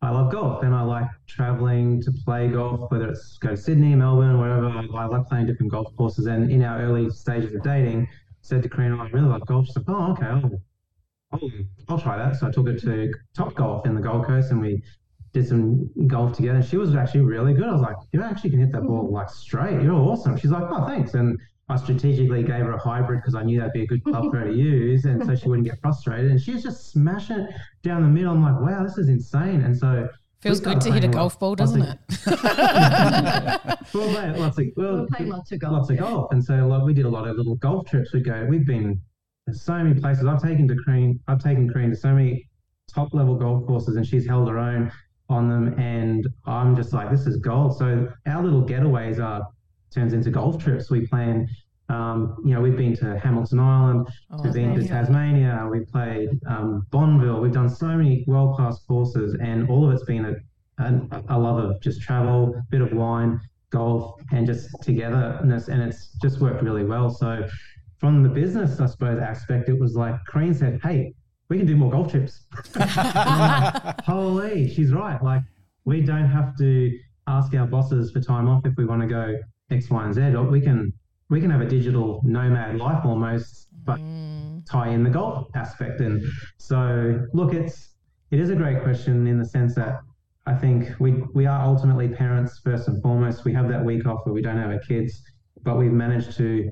I 0.01 0.09
love 0.11 0.31
golf 0.31 0.63
and 0.63 0.73
I 0.73 0.81
like 0.81 1.07
traveling 1.27 2.01
to 2.03 2.11
play 2.25 2.47
golf, 2.47 2.89
whether 2.89 3.09
it's 3.09 3.37
go 3.37 3.49
to 3.49 3.57
Sydney, 3.57 3.95
Melbourne, 3.95 4.39
wherever. 4.39 4.67
I, 4.67 4.85
I 4.95 5.05
like 5.05 5.27
playing 5.27 5.45
different 5.45 5.71
golf 5.71 5.93
courses. 5.97 6.25
And 6.25 6.49
in 6.49 6.63
our 6.63 6.81
early 6.81 7.09
stages 7.09 7.53
of 7.53 7.61
dating, 7.63 8.07
said 8.41 8.63
to 8.63 8.69
Karina, 8.69 8.97
I 8.97 9.09
really 9.09 9.27
like 9.27 9.45
golf. 9.45 9.65
She's 9.67 9.75
like, 9.75 9.85
oh, 9.89 10.11
okay, 10.13 10.25
I'll, 10.25 10.51
I'll, 11.33 11.49
I'll 11.89 11.99
try 11.99 12.17
that. 12.17 12.37
So 12.37 12.47
I 12.47 12.51
took 12.51 12.67
her 12.67 12.73
to 12.79 13.13
Top 13.35 13.53
Golf 13.55 13.85
in 13.85 13.93
the 13.93 14.01
Gold 14.01 14.25
Coast 14.25 14.51
and 14.51 14.61
we 14.61 14.81
did 15.33 15.47
some 15.47 15.89
golf 16.07 16.35
together. 16.35 16.59
And 16.59 16.65
she 16.65 16.77
was 16.77 16.95
actually 16.95 17.21
really 17.21 17.53
good. 17.53 17.65
I 17.65 17.73
was 17.73 17.81
like, 17.81 17.97
you 18.13 18.23
actually 18.23 18.51
can 18.51 18.59
hit 18.59 18.71
that 18.71 18.83
ball 18.83 19.11
like 19.11 19.29
straight. 19.29 19.81
You're 19.81 19.93
awesome. 19.93 20.37
She's 20.37 20.51
like, 20.51 20.63
oh, 20.69 20.87
thanks. 20.87 21.13
And 21.13 21.37
I 21.69 21.75
strategically 21.75 22.41
gave 22.41 22.65
her 22.65 22.71
a 22.71 22.79
hybrid 22.79 23.19
because 23.21 23.35
I 23.35 23.43
knew 23.43 23.59
that'd 23.59 23.73
be 23.73 23.83
a 23.83 23.87
good 23.87 24.03
club 24.03 24.31
for 24.31 24.39
her 24.39 24.47
to 24.47 24.53
use, 24.53 25.05
and 25.05 25.23
so 25.23 25.35
she 25.35 25.47
wouldn't 25.47 25.67
get 25.67 25.79
frustrated. 25.81 26.31
And 26.31 26.41
she 26.41 26.51
was 26.53 26.63
just 26.63 26.91
smashing 26.91 27.37
it 27.37 27.51
down 27.83 28.01
the 28.01 28.07
middle. 28.09 28.33
I'm 28.33 28.41
like, 28.41 28.59
wow, 28.59 28.83
this 28.83 28.97
is 28.97 29.07
insane. 29.07 29.61
And 29.61 29.77
so 29.77 30.09
Feels 30.41 30.61
good 30.61 30.79
to 30.81 30.87
hit 30.91 30.99
a 31.03 31.07
playing 31.07 31.11
golf 31.11 31.37
ball, 31.37 31.53
doesn't 31.53 31.81
of- 31.81 31.89
it? 31.89 31.99
well, 33.93 34.09
mate, 34.09 34.39
lots 34.39 34.57
of 34.57 34.65
well, 34.77 35.01
We're 35.01 35.07
playing 35.07 35.31
lots 35.31 35.51
of 35.51 35.59
golf. 35.59 35.73
lots 35.73 35.89
of 35.89 35.95
yeah. 35.97 36.01
golf, 36.01 36.31
and 36.31 36.43
so 36.43 36.55
like 36.65 36.83
we 36.83 36.93
did 36.93 37.05
a 37.05 37.09
lot 37.09 37.27
of 37.27 37.35
little 37.35 37.55
golf 37.55 37.87
trips. 37.87 38.13
We 38.13 38.21
go, 38.21 38.45
we've 38.49 38.65
been 38.65 38.99
to 39.47 39.53
so 39.53 39.73
many 39.73 39.99
places. 39.99 40.25
I've 40.25 40.41
taken 40.41 40.67
to 40.69 40.75
Karene, 40.75 41.19
I've 41.27 41.43
taken 41.43 41.69
Karene 41.69 41.89
to 41.89 41.95
so 41.95 42.13
many 42.13 42.49
top 42.91 43.13
level 43.13 43.35
golf 43.35 43.67
courses, 43.67 43.95
and 43.95 44.07
she's 44.07 44.25
held 44.25 44.47
her 44.49 44.57
own 44.57 44.91
on 45.29 45.49
them. 45.49 45.77
And 45.79 46.27
I'm 46.45 46.75
just 46.75 46.93
like, 46.93 47.11
this 47.11 47.27
is 47.27 47.37
gold. 47.37 47.77
So 47.77 48.07
our 48.25 48.41
little 48.43 48.63
getaways 48.63 49.23
are 49.23 49.43
turns 49.93 50.13
into 50.13 50.31
golf 50.31 50.57
trips. 50.63 50.89
We 50.89 51.05
plan. 51.05 51.47
Um, 51.89 52.35
you 52.45 52.53
know, 52.53 52.61
we've 52.61 52.77
been 52.77 52.95
to 52.97 53.17
Hamilton 53.19 53.59
Island, 53.59 54.07
Oh, 54.31 54.43
we've 54.43 54.53
been 54.53 54.75
to 54.75 54.87
Tasmania. 54.87 55.47
Tasmania, 55.51 55.67
we've 55.71 55.87
played 55.87 56.29
um, 56.47 56.85
Barnbougle, 56.91 57.41
we've 57.41 57.51
done 57.51 57.69
so 57.69 57.87
many 57.87 58.23
world 58.27 58.55
class 58.55 58.79
courses, 58.87 59.35
and 59.41 59.67
all 59.69 59.87
of 59.87 59.93
it's 59.93 60.03
been 60.03 60.25
a, 60.25 60.35
a, 60.83 61.23
a 61.29 61.37
love 61.37 61.57
of 61.57 61.81
just 61.81 62.01
travel, 62.01 62.61
bit 62.69 62.81
of 62.81 62.93
wine, 62.93 63.39
golf, 63.71 64.21
and 64.31 64.45
just 64.45 64.69
togetherness, 64.81 65.67
and 65.67 65.81
it's 65.81 66.13
just 66.21 66.39
worked 66.39 66.61
really 66.61 66.85
well. 66.85 67.09
So, 67.09 67.47
from 67.97 68.23
the 68.23 68.29
business, 68.29 68.79
I 68.79 68.85
suppose, 68.85 69.19
aspect, 69.19 69.67
it 69.67 69.77
was 69.79 69.95
like 69.95 70.15
Karene 70.31 70.55
said, 70.55 70.79
Hey, 70.83 71.13
we 71.49 71.57
can 71.57 71.65
do 71.65 71.75
more 71.75 71.91
golf 71.91 72.11
trips. 72.11 72.45
Holy, 74.05 74.69
she's 74.73 74.93
right. 74.93 75.21
Like, 75.23 75.41
we 75.85 76.01
don't 76.01 76.27
have 76.29 76.55
to 76.59 76.97
ask 77.27 77.53
our 77.55 77.65
bosses 77.65 78.11
for 78.11 78.21
time 78.21 78.47
off 78.47 78.65
if 78.65 78.73
we 78.77 78.85
want 78.85 79.01
to 79.01 79.07
go 79.07 79.37
X, 79.71 79.89
Y, 79.89 80.03
and 80.05 80.13
Z, 80.13 80.21
or 80.35 80.43
we 80.43 80.61
can 80.61 80.93
we 81.29 81.39
can 81.39 81.49
have 81.49 81.61
a 81.61 81.67
digital 81.67 82.21
nomad 82.23 82.77
life 82.77 83.05
almost, 83.05 83.67
but 83.85 83.99
Mm. 83.99 84.65
tie 84.65 84.89
in 84.89 85.03
the 85.03 85.09
golf 85.09 85.47
aspect. 85.55 86.01
And 86.01 86.23
so, 86.57 87.25
look, 87.33 87.53
it's 87.53 87.95
it 88.31 88.39
is 88.39 88.49
a 88.51 88.55
great 88.55 88.83
question 88.83 89.25
in 89.25 89.39
the 89.39 89.45
sense 89.45 89.73
that 89.75 90.01
I 90.45 90.53
think 90.53 90.89
we 90.99 91.11
we 91.33 91.45
are 91.45 91.61
ultimately 91.61 92.07
parents 92.09 92.59
first 92.63 92.87
and 92.87 93.01
foremost. 93.01 93.45
We 93.45 93.53
have 93.53 93.67
that 93.69 93.83
week 93.83 94.05
off 94.05 94.19
where 94.25 94.33
we 94.33 94.41
don't 94.41 94.57
have 94.57 94.71
our 94.71 94.79
kids, 94.79 95.21
but 95.63 95.77
we've 95.77 95.91
managed 95.91 96.35
to 96.37 96.69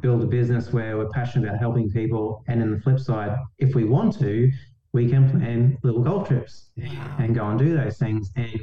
build 0.00 0.22
a 0.22 0.26
business 0.26 0.72
where 0.72 0.96
we're 0.96 1.08
passionate 1.10 1.48
about 1.48 1.58
helping 1.60 1.90
people. 1.90 2.42
And 2.48 2.62
in 2.62 2.70
the 2.70 2.80
flip 2.80 2.98
side, 3.00 3.36
if 3.58 3.74
we 3.74 3.84
want 3.84 4.16
to, 4.20 4.50
we 4.92 5.08
can 5.08 5.28
plan 5.30 5.76
little 5.82 6.02
golf 6.02 6.28
trips 6.28 6.70
and 7.18 7.34
go 7.34 7.44
and 7.48 7.58
do 7.58 7.76
those 7.76 7.98
things. 7.98 8.30
And 8.36 8.60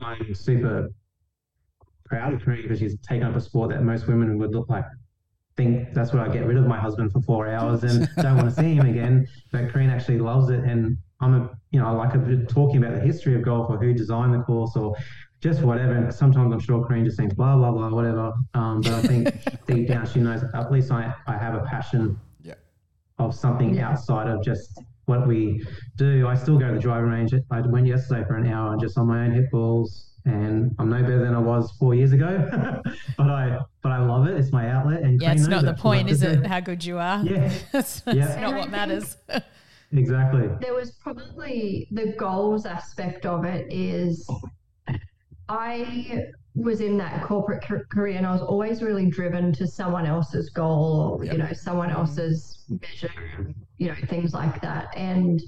I'm 0.00 0.34
super 0.34 0.88
proud 2.14 2.32
of 2.32 2.44
Karina 2.44 2.62
because 2.62 2.78
she's 2.78 2.96
taken 3.00 3.26
up 3.26 3.34
a 3.36 3.40
sport 3.40 3.70
that 3.70 3.82
most 3.82 4.06
women 4.06 4.38
would 4.38 4.52
look 4.52 4.68
like 4.68 4.84
think 5.56 5.94
that's 5.94 6.12
what 6.12 6.20
I 6.28 6.32
get 6.32 6.46
rid 6.46 6.56
of 6.56 6.66
my 6.66 6.78
husband 6.78 7.12
for 7.12 7.20
four 7.22 7.46
hours 7.48 7.84
and 7.84 8.08
don't 8.16 8.36
want 8.36 8.48
to 8.48 8.54
see 8.54 8.74
him 8.74 8.86
again. 8.86 9.26
But 9.52 9.68
Karene 9.68 9.90
actually 9.90 10.18
loves 10.18 10.50
it, 10.50 10.60
and 10.64 10.96
I'm 11.20 11.34
a 11.34 11.50
you 11.70 11.78
know 11.80 11.86
I 11.86 11.90
like 11.90 12.14
a, 12.14 12.44
talking 12.46 12.78
about 12.82 12.94
the 12.94 13.00
history 13.00 13.34
of 13.36 13.42
golf 13.42 13.70
or 13.70 13.76
who 13.78 13.92
designed 13.94 14.34
the 14.34 14.40
course 14.40 14.74
or 14.76 14.96
just 15.40 15.62
whatever. 15.62 15.92
And 15.94 16.12
sometimes 16.12 16.52
I'm 16.52 16.58
sure 16.60 16.84
Karene 16.86 17.04
just 17.04 17.16
thinks 17.18 17.34
blah 17.34 17.56
blah 17.56 17.70
blah 17.72 17.88
whatever. 17.90 18.32
Um, 18.54 18.80
but 18.80 18.92
I 18.94 19.02
think 19.02 19.66
deep 19.66 19.88
down 19.88 20.06
she 20.06 20.20
knows 20.20 20.42
at 20.54 20.70
least 20.72 20.90
I, 20.90 21.12
I 21.28 21.36
have 21.36 21.54
a 21.54 21.60
passion 21.60 22.18
Yeah. 22.42 22.54
of 23.18 23.34
something 23.34 23.74
Yeah. 23.74 23.90
outside 23.90 24.28
of 24.28 24.42
just 24.42 24.80
what 25.06 25.28
we 25.28 25.64
do. 25.96 26.26
I 26.26 26.34
still 26.34 26.58
go 26.58 26.66
to 26.68 26.74
the 26.74 26.80
driving 26.80 27.10
range. 27.10 27.32
I 27.50 27.60
went 27.60 27.86
yesterday 27.86 28.24
for 28.26 28.36
an 28.36 28.46
hour 28.48 28.76
just 28.76 28.98
on 28.98 29.06
my 29.06 29.24
own 29.24 29.32
hit 29.32 29.50
balls. 29.52 30.10
And 30.26 30.74
I'm 30.78 30.88
no 30.88 31.02
better 31.02 31.18
than 31.22 31.34
I 31.34 31.38
was 31.38 31.70
four 31.72 31.94
years 31.94 32.12
ago, 32.12 32.48
but 33.18 33.28
I 33.30 33.58
but 33.82 33.92
I 33.92 33.98
love 33.98 34.26
it. 34.26 34.36
It's 34.38 34.52
my 34.52 34.70
outlet. 34.70 35.02
And 35.02 35.20
Yeah, 35.20 35.32
it's 35.32 35.46
not 35.46 35.64
the 35.64 35.74
point, 35.74 36.08
loves 36.08 36.22
is 36.22 36.38
it? 36.38 36.46
How 36.46 36.60
good 36.60 36.82
you 36.84 36.98
are. 36.98 37.22
Yeah. 37.22 37.52
that's, 37.72 38.00
that's 38.00 38.16
Yeah. 38.16 38.40
not 38.40 38.50
And 38.50 38.56
what 38.58 38.70
matters. 38.70 39.16
Exactly. 39.92 40.48
there 40.60 40.74
was 40.74 40.90
probably 40.92 41.86
the 41.92 42.14
goals 42.18 42.66
aspect 42.66 43.26
of 43.26 43.44
it 43.44 43.72
is 43.72 44.28
I 45.48 46.24
was 46.56 46.80
in 46.80 46.96
that 46.98 47.22
corporate 47.22 47.62
career 47.90 48.16
and 48.16 48.26
I 48.26 48.32
was 48.32 48.40
always 48.40 48.82
really 48.82 49.08
driven 49.08 49.52
to 49.52 49.66
someone 49.68 50.06
else's 50.06 50.50
goal 50.50 51.18
or, 51.20 51.24
Yep. 51.24 51.32
you 51.32 51.38
know, 51.38 51.52
someone 51.52 51.90
else's 51.90 52.64
measure, 52.68 53.54
you 53.78 53.88
know, 53.88 53.94
things 54.08 54.32
like 54.34 54.60
that. 54.62 54.88
And 54.96 55.40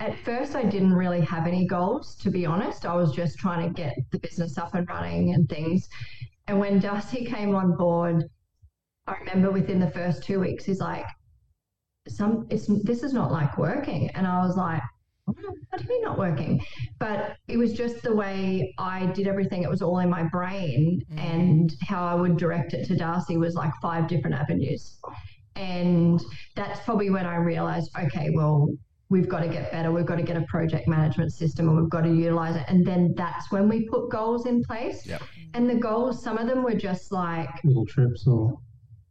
at 0.00 0.18
first, 0.18 0.56
I 0.56 0.64
didn't 0.64 0.94
really 0.94 1.20
have 1.20 1.46
any 1.46 1.66
goals, 1.66 2.16
to 2.16 2.30
be 2.30 2.46
honest. 2.46 2.86
I 2.86 2.94
was 2.94 3.12
just 3.12 3.38
trying 3.38 3.68
to 3.68 3.74
get 3.74 3.94
the 4.10 4.18
business 4.18 4.56
up 4.58 4.74
and 4.74 4.88
running 4.88 5.34
and 5.34 5.48
things. 5.48 5.88
And 6.48 6.58
when 6.58 6.80
Darcy 6.80 7.24
came 7.24 7.54
on 7.54 7.76
board, 7.76 8.24
I 9.06 9.14
remember 9.18 9.50
within 9.50 9.78
the 9.78 9.90
first 9.90 10.24
two 10.24 10.40
weeks, 10.40 10.64
he's 10.64 10.80
like, 10.80 11.06
some 12.08 12.46
it's 12.50 12.66
this 12.82 13.02
is 13.02 13.12
not 13.12 13.30
like 13.30 13.58
working. 13.58 14.10
And 14.14 14.26
i 14.26 14.44
was 14.44 14.56
like 14.56 14.82
what 15.26 15.36
what 15.68 15.78
do 15.78 15.84
you 15.84 15.88
mean 15.88 16.02
not 16.02 16.18
working? 16.18 16.60
But 16.98 17.36
it 17.46 17.56
was 17.56 17.72
just 17.72 18.02
the 18.02 18.14
way 18.14 18.74
i 18.78 19.06
did 19.06 19.28
everything. 19.28 19.62
It 19.62 19.70
was 19.70 19.82
all 19.82 19.98
in 19.98 20.10
my 20.10 20.24
brain. 20.24 21.02
Mm. 21.12 21.18
And 21.18 21.74
how 21.82 22.04
i 22.06 22.14
would 22.14 22.36
direct 22.36 22.72
it 22.72 22.86
to 22.86 22.96
darcy 22.96 23.36
was 23.36 23.54
like 23.54 23.72
five 23.82 24.08
different 24.08 24.36
avenues. 24.36 24.98
And 25.56 26.20
that's 26.56 26.80
probably 26.80 27.10
when 27.10 27.26
i 27.26 27.36
realized 27.36 27.90
okay 27.96 28.30
well 28.34 28.68
we've 29.10 29.28
got 29.28 29.40
to 29.40 29.48
get 29.48 29.70
better 29.70 29.92
we've 29.92 30.06
got 30.06 30.16
to 30.16 30.22
get 30.22 30.36
a 30.36 30.42
project 30.42 30.88
management 30.88 31.32
system 31.32 31.68
and 31.68 31.78
we've 31.78 31.90
got 31.90 32.02
to 32.02 32.14
utilize 32.14 32.56
it 32.56 32.64
and 32.68 32.86
then 32.86 33.12
that's 33.16 33.50
when 33.52 33.68
we 33.68 33.82
put 33.88 34.08
goals 34.10 34.46
in 34.46 34.62
place 34.62 35.04
Yep. 35.06 35.22
and 35.54 35.68
the 35.68 35.74
goals 35.74 36.22
some 36.22 36.38
of 36.38 36.46
them 36.46 36.62
were 36.62 36.74
just 36.74 37.12
like 37.12 37.50
Little 37.64 37.86
trips 37.86 38.26
or 38.26 38.58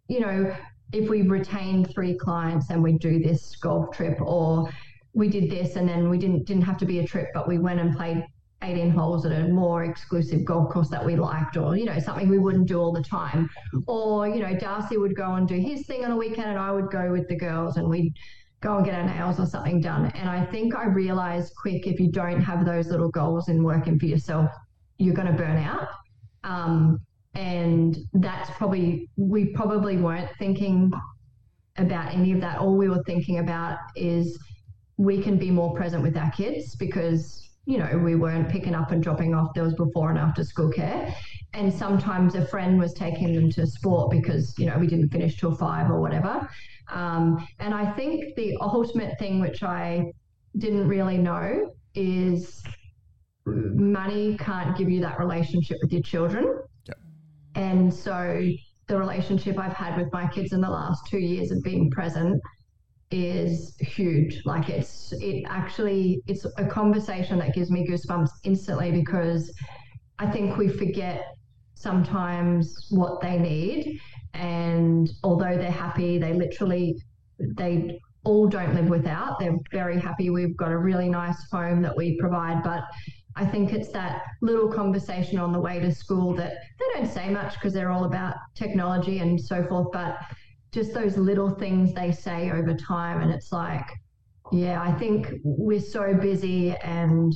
you 0.09 0.19
know, 0.19 0.53
if 0.91 1.07
we 1.07 1.21
retained 1.21 1.93
three 1.93 2.15
clients 2.15 2.71
and 2.71 2.83
we 2.83 2.93
do 2.93 3.19
this 3.19 3.55
golf 3.55 3.95
trip, 3.95 4.19
or 4.19 4.69
we 5.13 5.29
did 5.29 5.49
this 5.49 5.75
and 5.75 5.87
then 5.87 6.09
we 6.09 6.17
didn't 6.17 6.45
didn't 6.45 6.63
have 6.63 6.77
to 6.77 6.85
be 6.85 6.99
a 6.99 7.07
trip, 7.07 7.27
but 7.33 7.47
we 7.47 7.59
went 7.59 7.79
and 7.79 7.95
played 7.95 8.25
18 8.63 8.89
holes 8.89 9.25
at 9.25 9.31
a 9.31 9.47
more 9.47 9.85
exclusive 9.85 10.43
golf 10.43 10.69
course 10.69 10.89
that 10.89 11.05
we 11.05 11.15
liked, 11.15 11.55
or 11.57 11.77
you 11.77 11.85
know, 11.85 11.99
something 11.99 12.27
we 12.27 12.39
wouldn't 12.39 12.67
do 12.67 12.79
all 12.79 12.91
the 12.91 13.03
time. 13.03 13.49
Or, 13.87 14.27
you 14.27 14.39
know, 14.39 14.53
Darcy 14.57 14.97
would 14.97 15.15
go 15.15 15.35
and 15.35 15.47
do 15.47 15.55
his 15.55 15.85
thing 15.85 16.03
on 16.03 16.11
a 16.11 16.17
weekend 16.17 16.49
and 16.49 16.59
I 16.59 16.71
would 16.71 16.89
go 16.89 17.11
with 17.11 17.27
the 17.29 17.37
girls 17.37 17.77
and 17.77 17.87
we'd 17.87 18.13
go 18.61 18.77
and 18.77 18.85
get 18.85 18.95
our 18.95 19.03
nails 19.03 19.39
or 19.39 19.45
something 19.45 19.79
done. 19.81 20.07
And 20.15 20.29
I 20.29 20.45
think 20.45 20.75
I 20.75 20.85
realized 20.85 21.53
quick 21.55 21.87
if 21.87 21.99
you 21.99 22.11
don't 22.11 22.41
have 22.41 22.65
those 22.65 22.87
little 22.87 23.09
goals 23.09 23.49
in 23.49 23.63
working 23.63 23.97
for 23.97 24.05
yourself, 24.05 24.51
you're 24.97 25.15
going 25.15 25.27
to 25.27 25.33
burn 25.33 25.57
out. 25.57 25.87
Um, 26.43 26.99
and 27.35 27.97
that's 28.13 28.49
probably 28.51 29.09
we 29.15 29.45
probably 29.53 29.97
weren't 29.97 30.29
thinking 30.37 30.91
about 31.77 32.13
any 32.13 32.33
of 32.33 32.41
that 32.41 32.59
all 32.59 32.75
we 32.75 32.89
were 32.89 33.03
thinking 33.03 33.39
about 33.39 33.77
is 33.95 34.37
we 34.97 35.21
can 35.21 35.37
be 35.37 35.51
more 35.51 35.73
present 35.75 36.01
with 36.03 36.17
our 36.17 36.31
kids 36.31 36.75
because 36.75 37.49
you 37.65 37.77
know 37.77 37.97
we 37.97 38.15
weren't 38.15 38.49
picking 38.49 38.73
up 38.73 38.91
and 38.91 39.03
dropping 39.03 39.33
off 39.35 39.53
there 39.53 39.63
was 39.63 39.75
before 39.75 40.09
and 40.09 40.17
after 40.17 40.43
school 40.43 40.69
care 40.69 41.15
and 41.53 41.71
sometimes 41.73 42.35
a 42.35 42.45
friend 42.47 42.79
was 42.79 42.93
taking 42.93 43.33
them 43.33 43.49
to 43.49 43.65
sport 43.65 44.09
because 44.09 44.57
you 44.57 44.65
know 44.65 44.77
we 44.77 44.87
didn't 44.87 45.09
finish 45.09 45.37
till 45.37 45.55
five 45.55 45.89
or 45.89 46.01
whatever 46.01 46.49
um, 46.91 47.45
and 47.59 47.73
i 47.73 47.91
think 47.93 48.35
the 48.35 48.55
ultimate 48.61 49.17
thing 49.19 49.39
which 49.39 49.63
i 49.63 50.03
didn't 50.57 50.87
really 50.87 51.17
know 51.17 51.71
is 51.95 52.63
money 53.45 54.37
can't 54.37 54.77
give 54.77 54.89
you 54.89 55.01
that 55.01 55.19
relationship 55.19 55.77
with 55.81 55.91
your 55.91 56.01
children. 56.01 56.61
And 57.55 57.93
so 57.93 58.49
the 58.87 58.97
relationship 58.97 59.59
I've 59.59 59.73
had 59.73 59.97
with 59.97 60.11
my 60.13 60.27
kids 60.27 60.53
in 60.53 60.61
the 60.61 60.69
last 60.69 61.05
two 61.07 61.19
years 61.19 61.51
of 61.51 61.61
being 61.63 61.89
present 61.91 62.41
is 63.11 63.75
huge. 63.79 64.41
Like 64.45 64.69
it's 64.69 65.11
it 65.13 65.43
actually 65.47 66.21
it's 66.27 66.45
a 66.57 66.65
conversation 66.65 67.39
that 67.39 67.53
gives 67.53 67.71
me 67.71 67.87
goosebumps 67.87 68.29
instantly 68.43 68.91
because 68.91 69.51
I 70.19 70.29
think 70.29 70.57
we 70.57 70.69
forget 70.69 71.25
sometimes 71.73 72.87
what 72.89 73.21
they 73.21 73.37
need 73.37 73.99
and 74.33 75.11
although 75.23 75.57
they're 75.57 75.71
happy 75.71 76.17
they 76.17 76.33
literally 76.33 77.01
they 77.39 77.99
all 78.25 78.47
don't 78.47 78.75
live 78.75 78.89
without 78.89 79.39
they're 79.39 79.57
very 79.71 79.99
happy 79.99 80.29
we've 80.29 80.57
got 80.57 80.71
a 80.71 80.77
really 80.77 81.09
nice 81.09 81.49
home 81.51 81.81
that 81.81 81.95
we 81.95 82.17
provide 82.19 82.61
but 82.63 82.83
I 83.35 83.45
think 83.45 83.71
it's 83.71 83.89
that 83.89 84.23
little 84.41 84.67
conversation 84.67 85.39
on 85.39 85.53
the 85.53 85.59
way 85.61 85.79
to 85.79 85.93
school 85.93 86.35
that 86.35 86.55
they 86.77 86.85
don't 86.93 87.09
say 87.09 87.29
much 87.29 87.53
because 87.53 87.73
they're 87.73 87.89
all 87.89 88.03
about 88.03 88.35
technology 88.53 89.19
and 89.19 89.39
so 89.39 89.63
forth, 89.63 89.87
but 89.93 90.17
just 90.73 90.93
those 90.93 91.17
little 91.17 91.49
things 91.49 91.93
they 91.93 92.11
say 92.11 92.51
over 92.51 92.73
time. 92.73 93.21
And 93.21 93.31
it's 93.31 93.53
like, 93.53 93.85
yeah, 94.51 94.81
I 94.81 94.91
think 94.91 95.35
we're 95.43 95.79
so 95.79 96.13
busy 96.15 96.75
and 96.83 97.33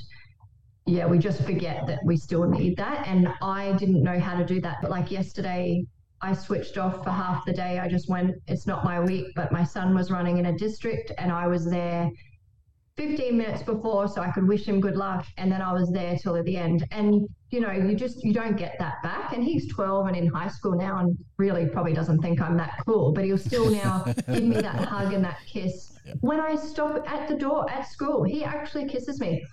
yeah, 0.86 1.06
we 1.06 1.18
just 1.20 1.42
forget 1.46 1.88
that 1.88 2.00
we 2.04 2.18
still 2.18 2.50
need 2.50 2.76
that. 2.76 3.08
And 3.08 3.30
I 3.42 3.72
didn't 3.74 4.04
know 4.04 4.20
how 4.20 4.38
to 4.38 4.44
do 4.44 4.60
that. 4.60 4.78
But 4.82 4.92
like 4.92 5.10
yesterday, 5.10 5.86
I 6.24 6.34
switched 6.34 6.78
off 6.78 7.04
for 7.04 7.10
half 7.10 7.44
the 7.44 7.52
day. 7.52 7.80
I 7.80 7.90
just 7.90 8.08
went, 8.08 8.36
it's 8.48 8.66
not 8.66 8.86
my 8.86 9.02
week, 9.02 9.28
but 9.36 9.52
my 9.52 9.66
son 9.66 9.94
was 9.94 10.10
running 10.10 10.38
in 10.38 10.46
a 10.46 10.58
district 10.58 11.12
and 11.18 11.30
I 11.30 11.48
was 11.48 11.70
there 11.70 12.10
15 12.96 13.38
minutes 13.38 13.62
before 13.62 14.08
so 14.08 14.22
I 14.22 14.32
could 14.32 14.48
wish 14.48 14.66
him 14.66 14.80
good 14.80 14.96
luck. 14.96 15.26
And 15.38 15.52
then 15.52 15.62
I 15.62 15.74
was 15.74 15.92
there 15.92 16.18
till 16.18 16.42
the 16.42 16.56
end. 16.56 16.86
And 16.92 17.28
you 17.50 17.60
know 17.60 17.72
you 17.72 17.94
just 17.94 18.24
you 18.24 18.32
don't 18.32 18.56
get 18.56 18.78
that 18.80 19.04
back. 19.04 19.34
And 19.34 19.44
he's 19.44 19.68
12 19.74 20.08
and 20.08 20.16
in 20.16 20.28
high 20.28 20.48
school 20.48 20.78
now 20.78 21.00
and 21.00 21.18
really 21.38 21.66
probably 21.66 21.92
doesn't 21.92 22.22
think 22.22 22.40
I'm 22.40 22.56
that 22.56 22.78
cool 22.86 23.12
but 23.12 23.26
he'll 23.26 23.38
still 23.38 23.70
now 23.70 24.06
give 24.28 24.46
me 24.46 24.62
that 24.62 24.76
hug 24.76 25.12
and 25.12 25.26
that 25.26 25.40
kiss. 25.46 25.92
When 26.22 26.40
I 26.40 26.56
stop 26.56 27.06
at 27.06 27.28
the 27.28 27.36
door 27.36 27.70
at 27.70 27.86
school 27.90 28.24
he 28.24 28.46
actually 28.46 28.88
kisses 28.88 29.20
me. 29.20 29.44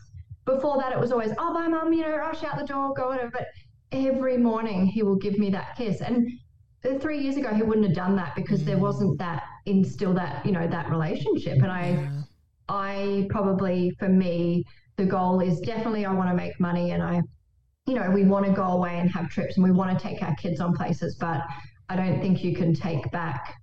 Before 0.44 0.78
that 0.78 0.92
it 0.92 1.00
was 1.00 1.10
always 1.10 1.32
oh 1.36 1.52
bye 1.52 1.66
mum 1.66 1.92
you 1.92 2.02
know 2.02 2.16
rush 2.16 2.44
out 2.44 2.58
the 2.58 2.66
door 2.66 2.94
go 2.94 3.08
whatever 3.08 3.30
but 3.32 3.48
every 3.90 4.36
morning 4.36 4.86
he 4.86 5.02
will 5.02 5.16
give 5.16 5.36
me 5.36 5.50
that 5.50 5.76
kiss. 5.76 6.00
And 6.00 6.30
three 7.00 7.18
years 7.18 7.36
ago 7.36 7.52
he 7.54 7.62
wouldn't 7.62 7.86
have 7.86 7.96
done 7.96 8.16
that 8.16 8.34
because 8.34 8.64
there 8.64 8.76
mm. 8.76 8.80
wasn't 8.80 9.18
that 9.18 9.42
instill 9.66 10.14
that 10.14 10.44
you 10.46 10.52
know 10.52 10.66
that 10.66 10.90
relationship 10.90 11.58
and 11.58 11.70
I 11.70 12.08
I 12.70 13.26
probably, 13.30 13.90
for 13.98 14.08
me, 14.08 14.64
the 14.96 15.04
goal 15.04 15.40
is 15.40 15.58
definitely 15.60 16.06
I 16.06 16.12
want 16.12 16.30
to 16.30 16.36
make 16.36 16.58
money 16.60 16.92
and 16.92 17.02
I, 17.02 17.20
you 17.86 17.94
know, 17.94 18.08
we 18.12 18.24
want 18.24 18.46
to 18.46 18.52
go 18.52 18.62
away 18.62 19.00
and 19.00 19.10
have 19.10 19.28
trips 19.28 19.56
and 19.56 19.64
we 19.64 19.72
want 19.72 19.98
to 19.98 20.02
take 20.02 20.22
our 20.22 20.34
kids 20.36 20.60
on 20.60 20.72
places, 20.72 21.16
but 21.16 21.42
I 21.88 21.96
don't 21.96 22.20
think 22.20 22.44
you 22.44 22.54
can 22.54 22.72
take 22.72 23.10
back 23.10 23.56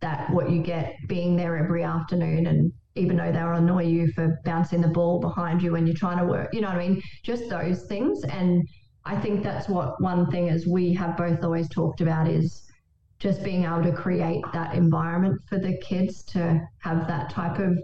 that 0.00 0.28
what 0.30 0.50
you 0.50 0.60
get 0.60 0.96
being 1.06 1.36
there 1.36 1.56
every 1.56 1.84
afternoon 1.84 2.48
and 2.48 2.72
even 2.96 3.16
though 3.16 3.30
they'll 3.30 3.52
annoy 3.52 3.84
you 3.84 4.10
for 4.12 4.40
bouncing 4.44 4.80
the 4.80 4.88
ball 4.88 5.20
behind 5.20 5.62
you 5.62 5.72
when 5.72 5.86
you're 5.86 5.94
trying 5.94 6.18
to 6.18 6.24
work, 6.24 6.52
you 6.52 6.60
know 6.60 6.68
what 6.68 6.78
I 6.78 6.88
mean? 6.88 7.02
Just 7.22 7.48
those 7.48 7.84
things. 7.84 8.24
And 8.24 8.66
I 9.08 9.18
think 9.18 9.42
that's 9.42 9.70
what 9.70 9.98
one 10.02 10.30
thing 10.30 10.48
is 10.48 10.66
we 10.66 10.92
have 10.92 11.16
both 11.16 11.42
always 11.42 11.66
talked 11.70 12.02
about 12.02 12.28
is 12.28 12.70
just 13.18 13.42
being 13.42 13.64
able 13.64 13.82
to 13.82 13.92
create 13.92 14.44
that 14.52 14.74
environment 14.74 15.40
for 15.48 15.58
the 15.58 15.78
kids 15.78 16.22
to 16.24 16.60
have 16.80 17.08
that 17.08 17.30
type 17.30 17.58
of, 17.58 17.78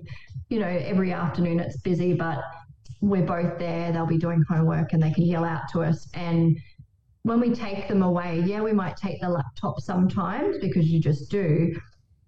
you 0.51 0.61
know, 0.61 0.68
every 0.68 1.14
afternoon 1.14 1.61
it's 1.61 1.79
busy, 1.79 2.12
but 2.12 2.45
we're 3.01 3.25
both 3.25 3.59
there. 3.59 3.91
They'll 3.91 4.05
be 4.05 4.18
doing 4.18 4.45
homework 4.51 4.93
and 4.93 5.03
they 5.03 5.12
can 5.12 5.25
yell 5.25 5.47
out 5.47 5.62
to 5.72 5.83
us. 5.83 6.07
And 6.12 6.59
when 7.22 7.41
we 7.41 7.55
take 7.55 7.89
them 7.89 8.03
away, 8.03 8.43
yeah, 8.45 8.61
we 8.61 8.75
might 8.75 8.99
take 8.99 9.18
the 9.22 9.31
laptop 9.31 9.81
sometimes 9.81 10.59
because 10.59 10.89
you 10.89 11.01
just 11.01 11.31
do, 11.31 11.75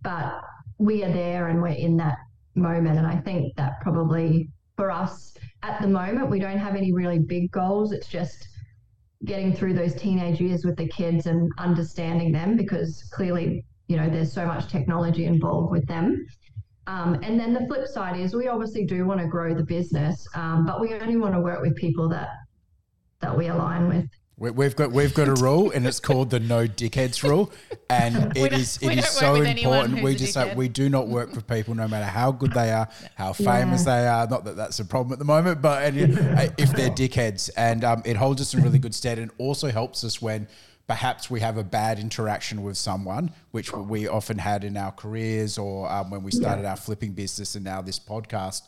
but 0.02 0.40
we 0.78 1.04
are 1.04 1.12
there 1.12 1.48
and 1.48 1.60
we're 1.60 1.68
in 1.68 1.98
that 1.98 2.16
moment. 2.54 2.96
And 2.96 3.06
I 3.06 3.18
think 3.18 3.54
that 3.56 3.74
probably 3.82 4.48
for 4.74 4.90
us 4.90 5.34
at 5.62 5.82
the 5.82 5.88
moment, 5.88 6.30
we 6.30 6.38
don't 6.38 6.58
have 6.58 6.74
any 6.74 6.94
really 6.94 7.18
big 7.18 7.50
goals. 7.50 7.92
It's 7.92 8.08
just 8.08 8.48
getting 9.24 9.54
through 9.54 9.74
those 9.74 9.94
teenage 9.94 10.40
years 10.40 10.64
with 10.64 10.76
the 10.76 10.88
kids 10.88 11.26
and 11.26 11.50
understanding 11.58 12.32
them 12.32 12.56
because 12.56 13.02
clearly, 13.12 13.64
you 13.88 13.96
know, 13.96 14.08
there's 14.08 14.32
so 14.32 14.46
much 14.46 14.70
technology 14.70 15.24
involved 15.24 15.70
with 15.70 15.86
them. 15.86 16.26
Um, 16.86 17.18
and 17.22 17.38
then 17.40 17.52
the 17.52 17.66
flip 17.66 17.86
side 17.88 18.18
is 18.18 18.34
we 18.34 18.48
obviously 18.48 18.84
do 18.84 19.04
want 19.06 19.20
to 19.20 19.26
grow 19.26 19.54
the 19.54 19.64
business, 19.64 20.26
um, 20.34 20.64
but 20.64 20.80
we 20.80 20.94
only 20.94 21.16
want 21.16 21.34
to 21.34 21.40
work 21.40 21.60
with 21.60 21.74
people 21.76 22.08
that 22.10 22.28
that 23.20 23.36
we 23.36 23.48
align 23.48 23.88
with. 23.88 24.08
We've 24.38 24.76
got 24.76 24.92
we've 24.92 25.14
got 25.14 25.28
a 25.28 25.34
rule, 25.42 25.70
and 25.70 25.86
it's 25.86 25.98
called 25.98 26.28
the 26.28 26.38
no 26.38 26.66
dickheads 26.66 27.22
rule, 27.22 27.50
and 27.88 28.36
it 28.36 28.52
is 28.52 28.78
it 28.82 28.98
is 28.98 29.08
so 29.08 29.36
important. 29.36 30.02
We 30.02 30.14
just 30.14 30.34
say 30.34 30.54
we 30.54 30.68
do 30.68 30.90
not 30.90 31.08
work 31.08 31.32
for 31.32 31.40
people, 31.40 31.74
no 31.74 31.88
matter 31.88 32.04
how 32.04 32.32
good 32.32 32.52
they 32.52 32.70
are, 32.70 32.86
how 33.14 33.32
famous 33.32 33.86
yeah. 33.86 33.96
they 33.96 34.08
are. 34.08 34.26
Not 34.28 34.44
that 34.44 34.56
that's 34.56 34.78
a 34.78 34.84
problem 34.84 35.14
at 35.14 35.18
the 35.18 35.24
moment, 35.24 35.62
but 35.62 35.84
and, 35.84 35.96
if 36.58 36.70
they're 36.72 36.90
dickheads, 36.90 37.48
and 37.56 37.82
um, 37.82 38.02
it 38.04 38.16
holds 38.16 38.42
us 38.42 38.52
in 38.52 38.62
really 38.62 38.78
good 38.78 38.94
stead, 38.94 39.18
and 39.18 39.30
also 39.38 39.68
helps 39.68 40.04
us 40.04 40.20
when 40.20 40.48
perhaps 40.86 41.28
we 41.28 41.40
have 41.40 41.58
a 41.58 41.64
bad 41.64 41.98
interaction 41.98 42.62
with 42.62 42.76
someone, 42.76 43.32
which 43.50 43.72
we 43.72 44.06
often 44.06 44.38
had 44.38 44.64
in 44.64 44.76
our 44.76 44.92
careers 44.92 45.58
or 45.58 45.90
um, 45.90 46.10
when 46.10 46.22
we 46.22 46.30
started 46.30 46.62
yeah. 46.62 46.70
our 46.70 46.76
flipping 46.76 47.12
business 47.12 47.54
and 47.54 47.64
now 47.64 47.82
this 47.82 47.98
podcast. 47.98 48.62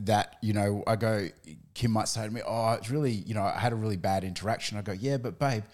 That 0.00 0.36
you 0.40 0.54
know, 0.54 0.82
I 0.86 0.96
go, 0.96 1.28
Kim 1.74 1.90
might 1.90 2.08
say 2.08 2.24
to 2.24 2.30
me, 2.30 2.40
"Oh, 2.46 2.72
it's 2.72 2.90
really, 2.90 3.12
you 3.12 3.34
know, 3.34 3.42
I 3.42 3.58
had 3.58 3.72
a 3.72 3.76
really 3.76 3.98
bad 3.98 4.24
interaction." 4.24 4.78
I 4.78 4.82
go, 4.82 4.92
"Yeah, 4.92 5.18
but 5.18 5.38
babe." 5.38 5.64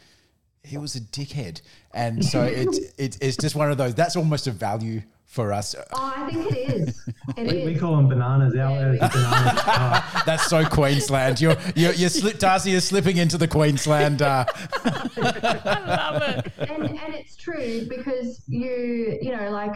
He 0.64 0.76
was 0.76 0.96
a 0.96 1.00
dickhead, 1.00 1.62
and 1.94 2.22
so 2.22 2.42
it's 2.44 2.78
it's 2.98 3.16
it's 3.20 3.36
just 3.36 3.54
one 3.54 3.70
of 3.70 3.78
those. 3.78 3.94
That's 3.94 4.16
almost 4.16 4.48
a 4.48 4.50
value 4.50 5.02
for 5.28 5.52
us. 5.52 5.74
Oh, 5.92 6.12
I 6.16 6.28
think 6.30 6.50
it 6.50 6.56
is. 6.56 7.08
It 7.36 7.52
we, 7.52 7.58
is. 7.58 7.66
we, 7.66 7.76
call 7.76 7.96
them 7.96 8.08
bananas. 8.08 8.54
Our, 8.54 8.94
yeah. 8.94 9.08
bananas. 9.08 9.62
Oh. 9.66 10.22
That's 10.26 10.46
so 10.46 10.64
Queensland. 10.64 11.40
You're 11.40 11.56
you're, 11.76 11.92
you're 11.92 12.08
slip, 12.08 12.38
Darcy 12.38 12.72
is 12.72 12.84
slipping 12.84 13.18
into 13.18 13.36
the 13.36 13.46
Queensland. 13.46 14.22
Uh... 14.22 14.46
I 14.84 16.10
love 16.10 16.22
it. 16.22 16.52
And 16.70 16.98
and 16.98 17.14
it's 17.14 17.36
true 17.36 17.86
because 17.88 18.42
you 18.48 19.18
you 19.20 19.36
know 19.36 19.50
like. 19.50 19.74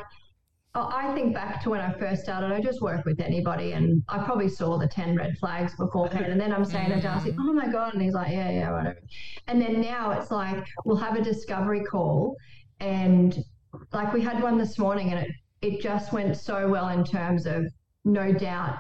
I 0.75 1.13
think 1.15 1.35
back 1.35 1.63
to 1.65 1.69
when 1.69 1.83
I 1.83 1.93
first 1.99 2.23
started, 2.23 2.51
I 2.51 2.59
just 2.59 2.81
worked 2.81 3.05
with 3.05 3.21
anybody 3.21 3.73
and 3.73 4.03
I 4.09 4.25
probably 4.25 4.49
saw 4.49 4.79
the 4.79 4.89
10 4.89 5.17
red 5.17 5.37
flags 5.39 5.77
beforehand. 5.77 6.33
And 6.33 6.41
then 6.41 6.51
I'm 6.51 6.65
saying 6.65 6.89
to 6.89 6.99
Darcy, 6.99 7.37
oh 7.39 7.53
my 7.53 7.71
God. 7.71 7.93
And 7.93 8.03
he's 8.03 8.15
like, 8.15 8.33
yeah, 8.33 8.51
yeah, 8.51 8.73
whatever. 8.73 8.99
And 9.49 9.61
then 9.61 9.83
now 9.83 10.13
it's 10.13 10.31
like, 10.31 10.65
we'll 10.87 10.97
have 10.97 11.15
a 11.15 11.21
discovery 11.21 11.85
call 11.85 12.39
and 12.81 13.45
like 13.93 14.13
we 14.13 14.21
had 14.21 14.43
one 14.43 14.59
this 14.59 14.79
morning 14.79 15.11
and 15.13 15.27
it 15.27 15.33
it 15.63 15.81
just 15.81 16.13
went 16.13 16.37
so 16.37 16.69
well 16.69 16.89
in 16.89 17.05
terms 17.05 17.47
of 17.47 17.65
no 18.05 18.33
doubt 18.33 18.79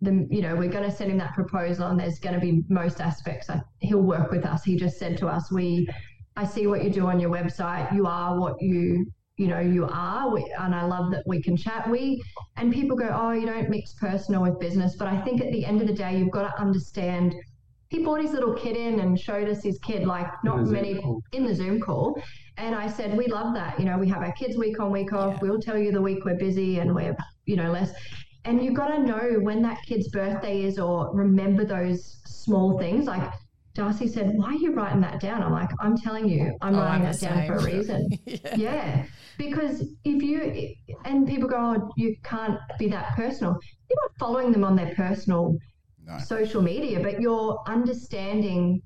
the 0.00 0.26
you 0.30 0.42
know 0.42 0.54
we're 0.54 0.70
going 0.70 0.88
to 0.88 0.94
send 0.94 1.10
him 1.10 1.18
that 1.18 1.34
proposal 1.34 1.86
and 1.88 2.00
there's 2.00 2.18
going 2.18 2.34
to 2.34 2.40
be 2.40 2.62
most 2.68 3.00
aspects 3.00 3.48
he'll 3.80 4.02
work 4.02 4.30
with 4.30 4.44
us. 4.44 4.64
He 4.64 4.76
just 4.76 4.98
said 4.98 5.16
to 5.18 5.28
us 5.28 5.50
we 5.52 5.88
i 6.36 6.44
see 6.44 6.66
what 6.66 6.84
you 6.84 6.90
do 6.90 7.06
on 7.06 7.20
your 7.20 7.30
website. 7.30 7.94
You 7.94 8.06
are 8.06 8.38
what 8.38 8.60
you 8.60 9.06
you 9.36 9.48
know 9.48 9.60
you 9.60 9.86
are. 9.90 10.32
We, 10.32 10.54
and 10.58 10.74
i 10.74 10.84
love 10.84 11.10
that 11.12 11.22
we 11.26 11.42
can 11.42 11.56
chat. 11.56 11.88
We 11.88 12.22
and 12.56 12.72
people 12.72 12.96
go 12.96 13.08
oh 13.12 13.32
you 13.32 13.46
don't 13.46 13.68
mix 13.68 13.94
personal 13.94 14.42
with 14.42 14.58
business. 14.58 14.96
But 14.98 15.08
i 15.08 15.20
think 15.20 15.40
at 15.40 15.52
the 15.52 15.64
end 15.64 15.80
of 15.80 15.86
the 15.86 15.94
day 15.94 16.18
you've 16.18 16.30
got 16.30 16.50
to 16.50 16.60
understand 16.60 17.34
he 17.96 18.04
brought 18.04 18.20
his 18.20 18.32
little 18.32 18.54
kid 18.54 18.76
in 18.76 19.00
and 19.00 19.18
showed 19.18 19.48
us 19.48 19.62
his 19.62 19.78
kid 19.78 20.06
like 20.06 20.26
not 20.44 20.66
many 20.66 21.02
in 21.32 21.46
the 21.46 21.54
zoom 21.54 21.80
call 21.80 22.20
and 22.58 22.74
I 22.74 22.88
said, 22.88 23.16
we 23.16 23.26
love 23.26 23.54
that. 23.54 23.78
You 23.78 23.84
know, 23.84 23.98
we 23.98 24.08
have 24.08 24.22
our 24.22 24.32
kids 24.32 24.56
week 24.56 24.80
on, 24.80 24.90
week 24.90 25.12
off. 25.12 25.34
Yeah. 25.34 25.38
We'll 25.42 25.60
tell 25.60 25.76
you 25.76 25.92
the 25.92 26.00
week 26.00 26.24
we're 26.24 26.38
busy 26.38 26.78
and 26.78 26.94
we're, 26.94 27.16
you 27.44 27.56
know, 27.56 27.70
less. 27.70 27.92
And 28.44 28.64
you've 28.64 28.74
got 28.74 28.88
to 28.88 29.02
know 29.02 29.38
when 29.40 29.60
that 29.62 29.78
kid's 29.82 30.08
birthday 30.08 30.62
is 30.62 30.78
or 30.78 31.10
remember 31.14 31.64
those 31.64 32.20
small 32.24 32.78
things. 32.78 33.06
Like 33.06 33.30
Darcy 33.74 34.08
said, 34.08 34.32
why 34.36 34.46
are 34.46 34.54
you 34.54 34.72
writing 34.72 35.02
that 35.02 35.20
down? 35.20 35.42
I'm 35.42 35.52
like, 35.52 35.68
I'm 35.80 35.98
telling 35.98 36.28
you, 36.28 36.56
I'm 36.62 36.76
oh, 36.76 36.78
writing 36.78 37.06
I'm 37.06 37.12
that 37.12 37.20
down 37.20 37.46
for 37.46 37.54
a 37.56 37.62
reason. 37.76 38.08
yeah. 38.24 38.56
yeah. 38.56 39.06
Because 39.36 39.82
if 40.04 40.22
you, 40.22 40.74
and 41.04 41.26
people 41.28 41.48
go, 41.48 41.56
oh, 41.58 41.92
you 41.96 42.16
can't 42.22 42.58
be 42.78 42.88
that 42.88 43.14
personal. 43.16 43.58
You're 43.90 43.98
not 44.02 44.12
following 44.18 44.50
them 44.50 44.64
on 44.64 44.76
their 44.76 44.94
personal 44.94 45.58
no. 46.06 46.18
social 46.18 46.62
media, 46.62 47.00
but 47.00 47.20
you're 47.20 47.62
understanding 47.66 48.82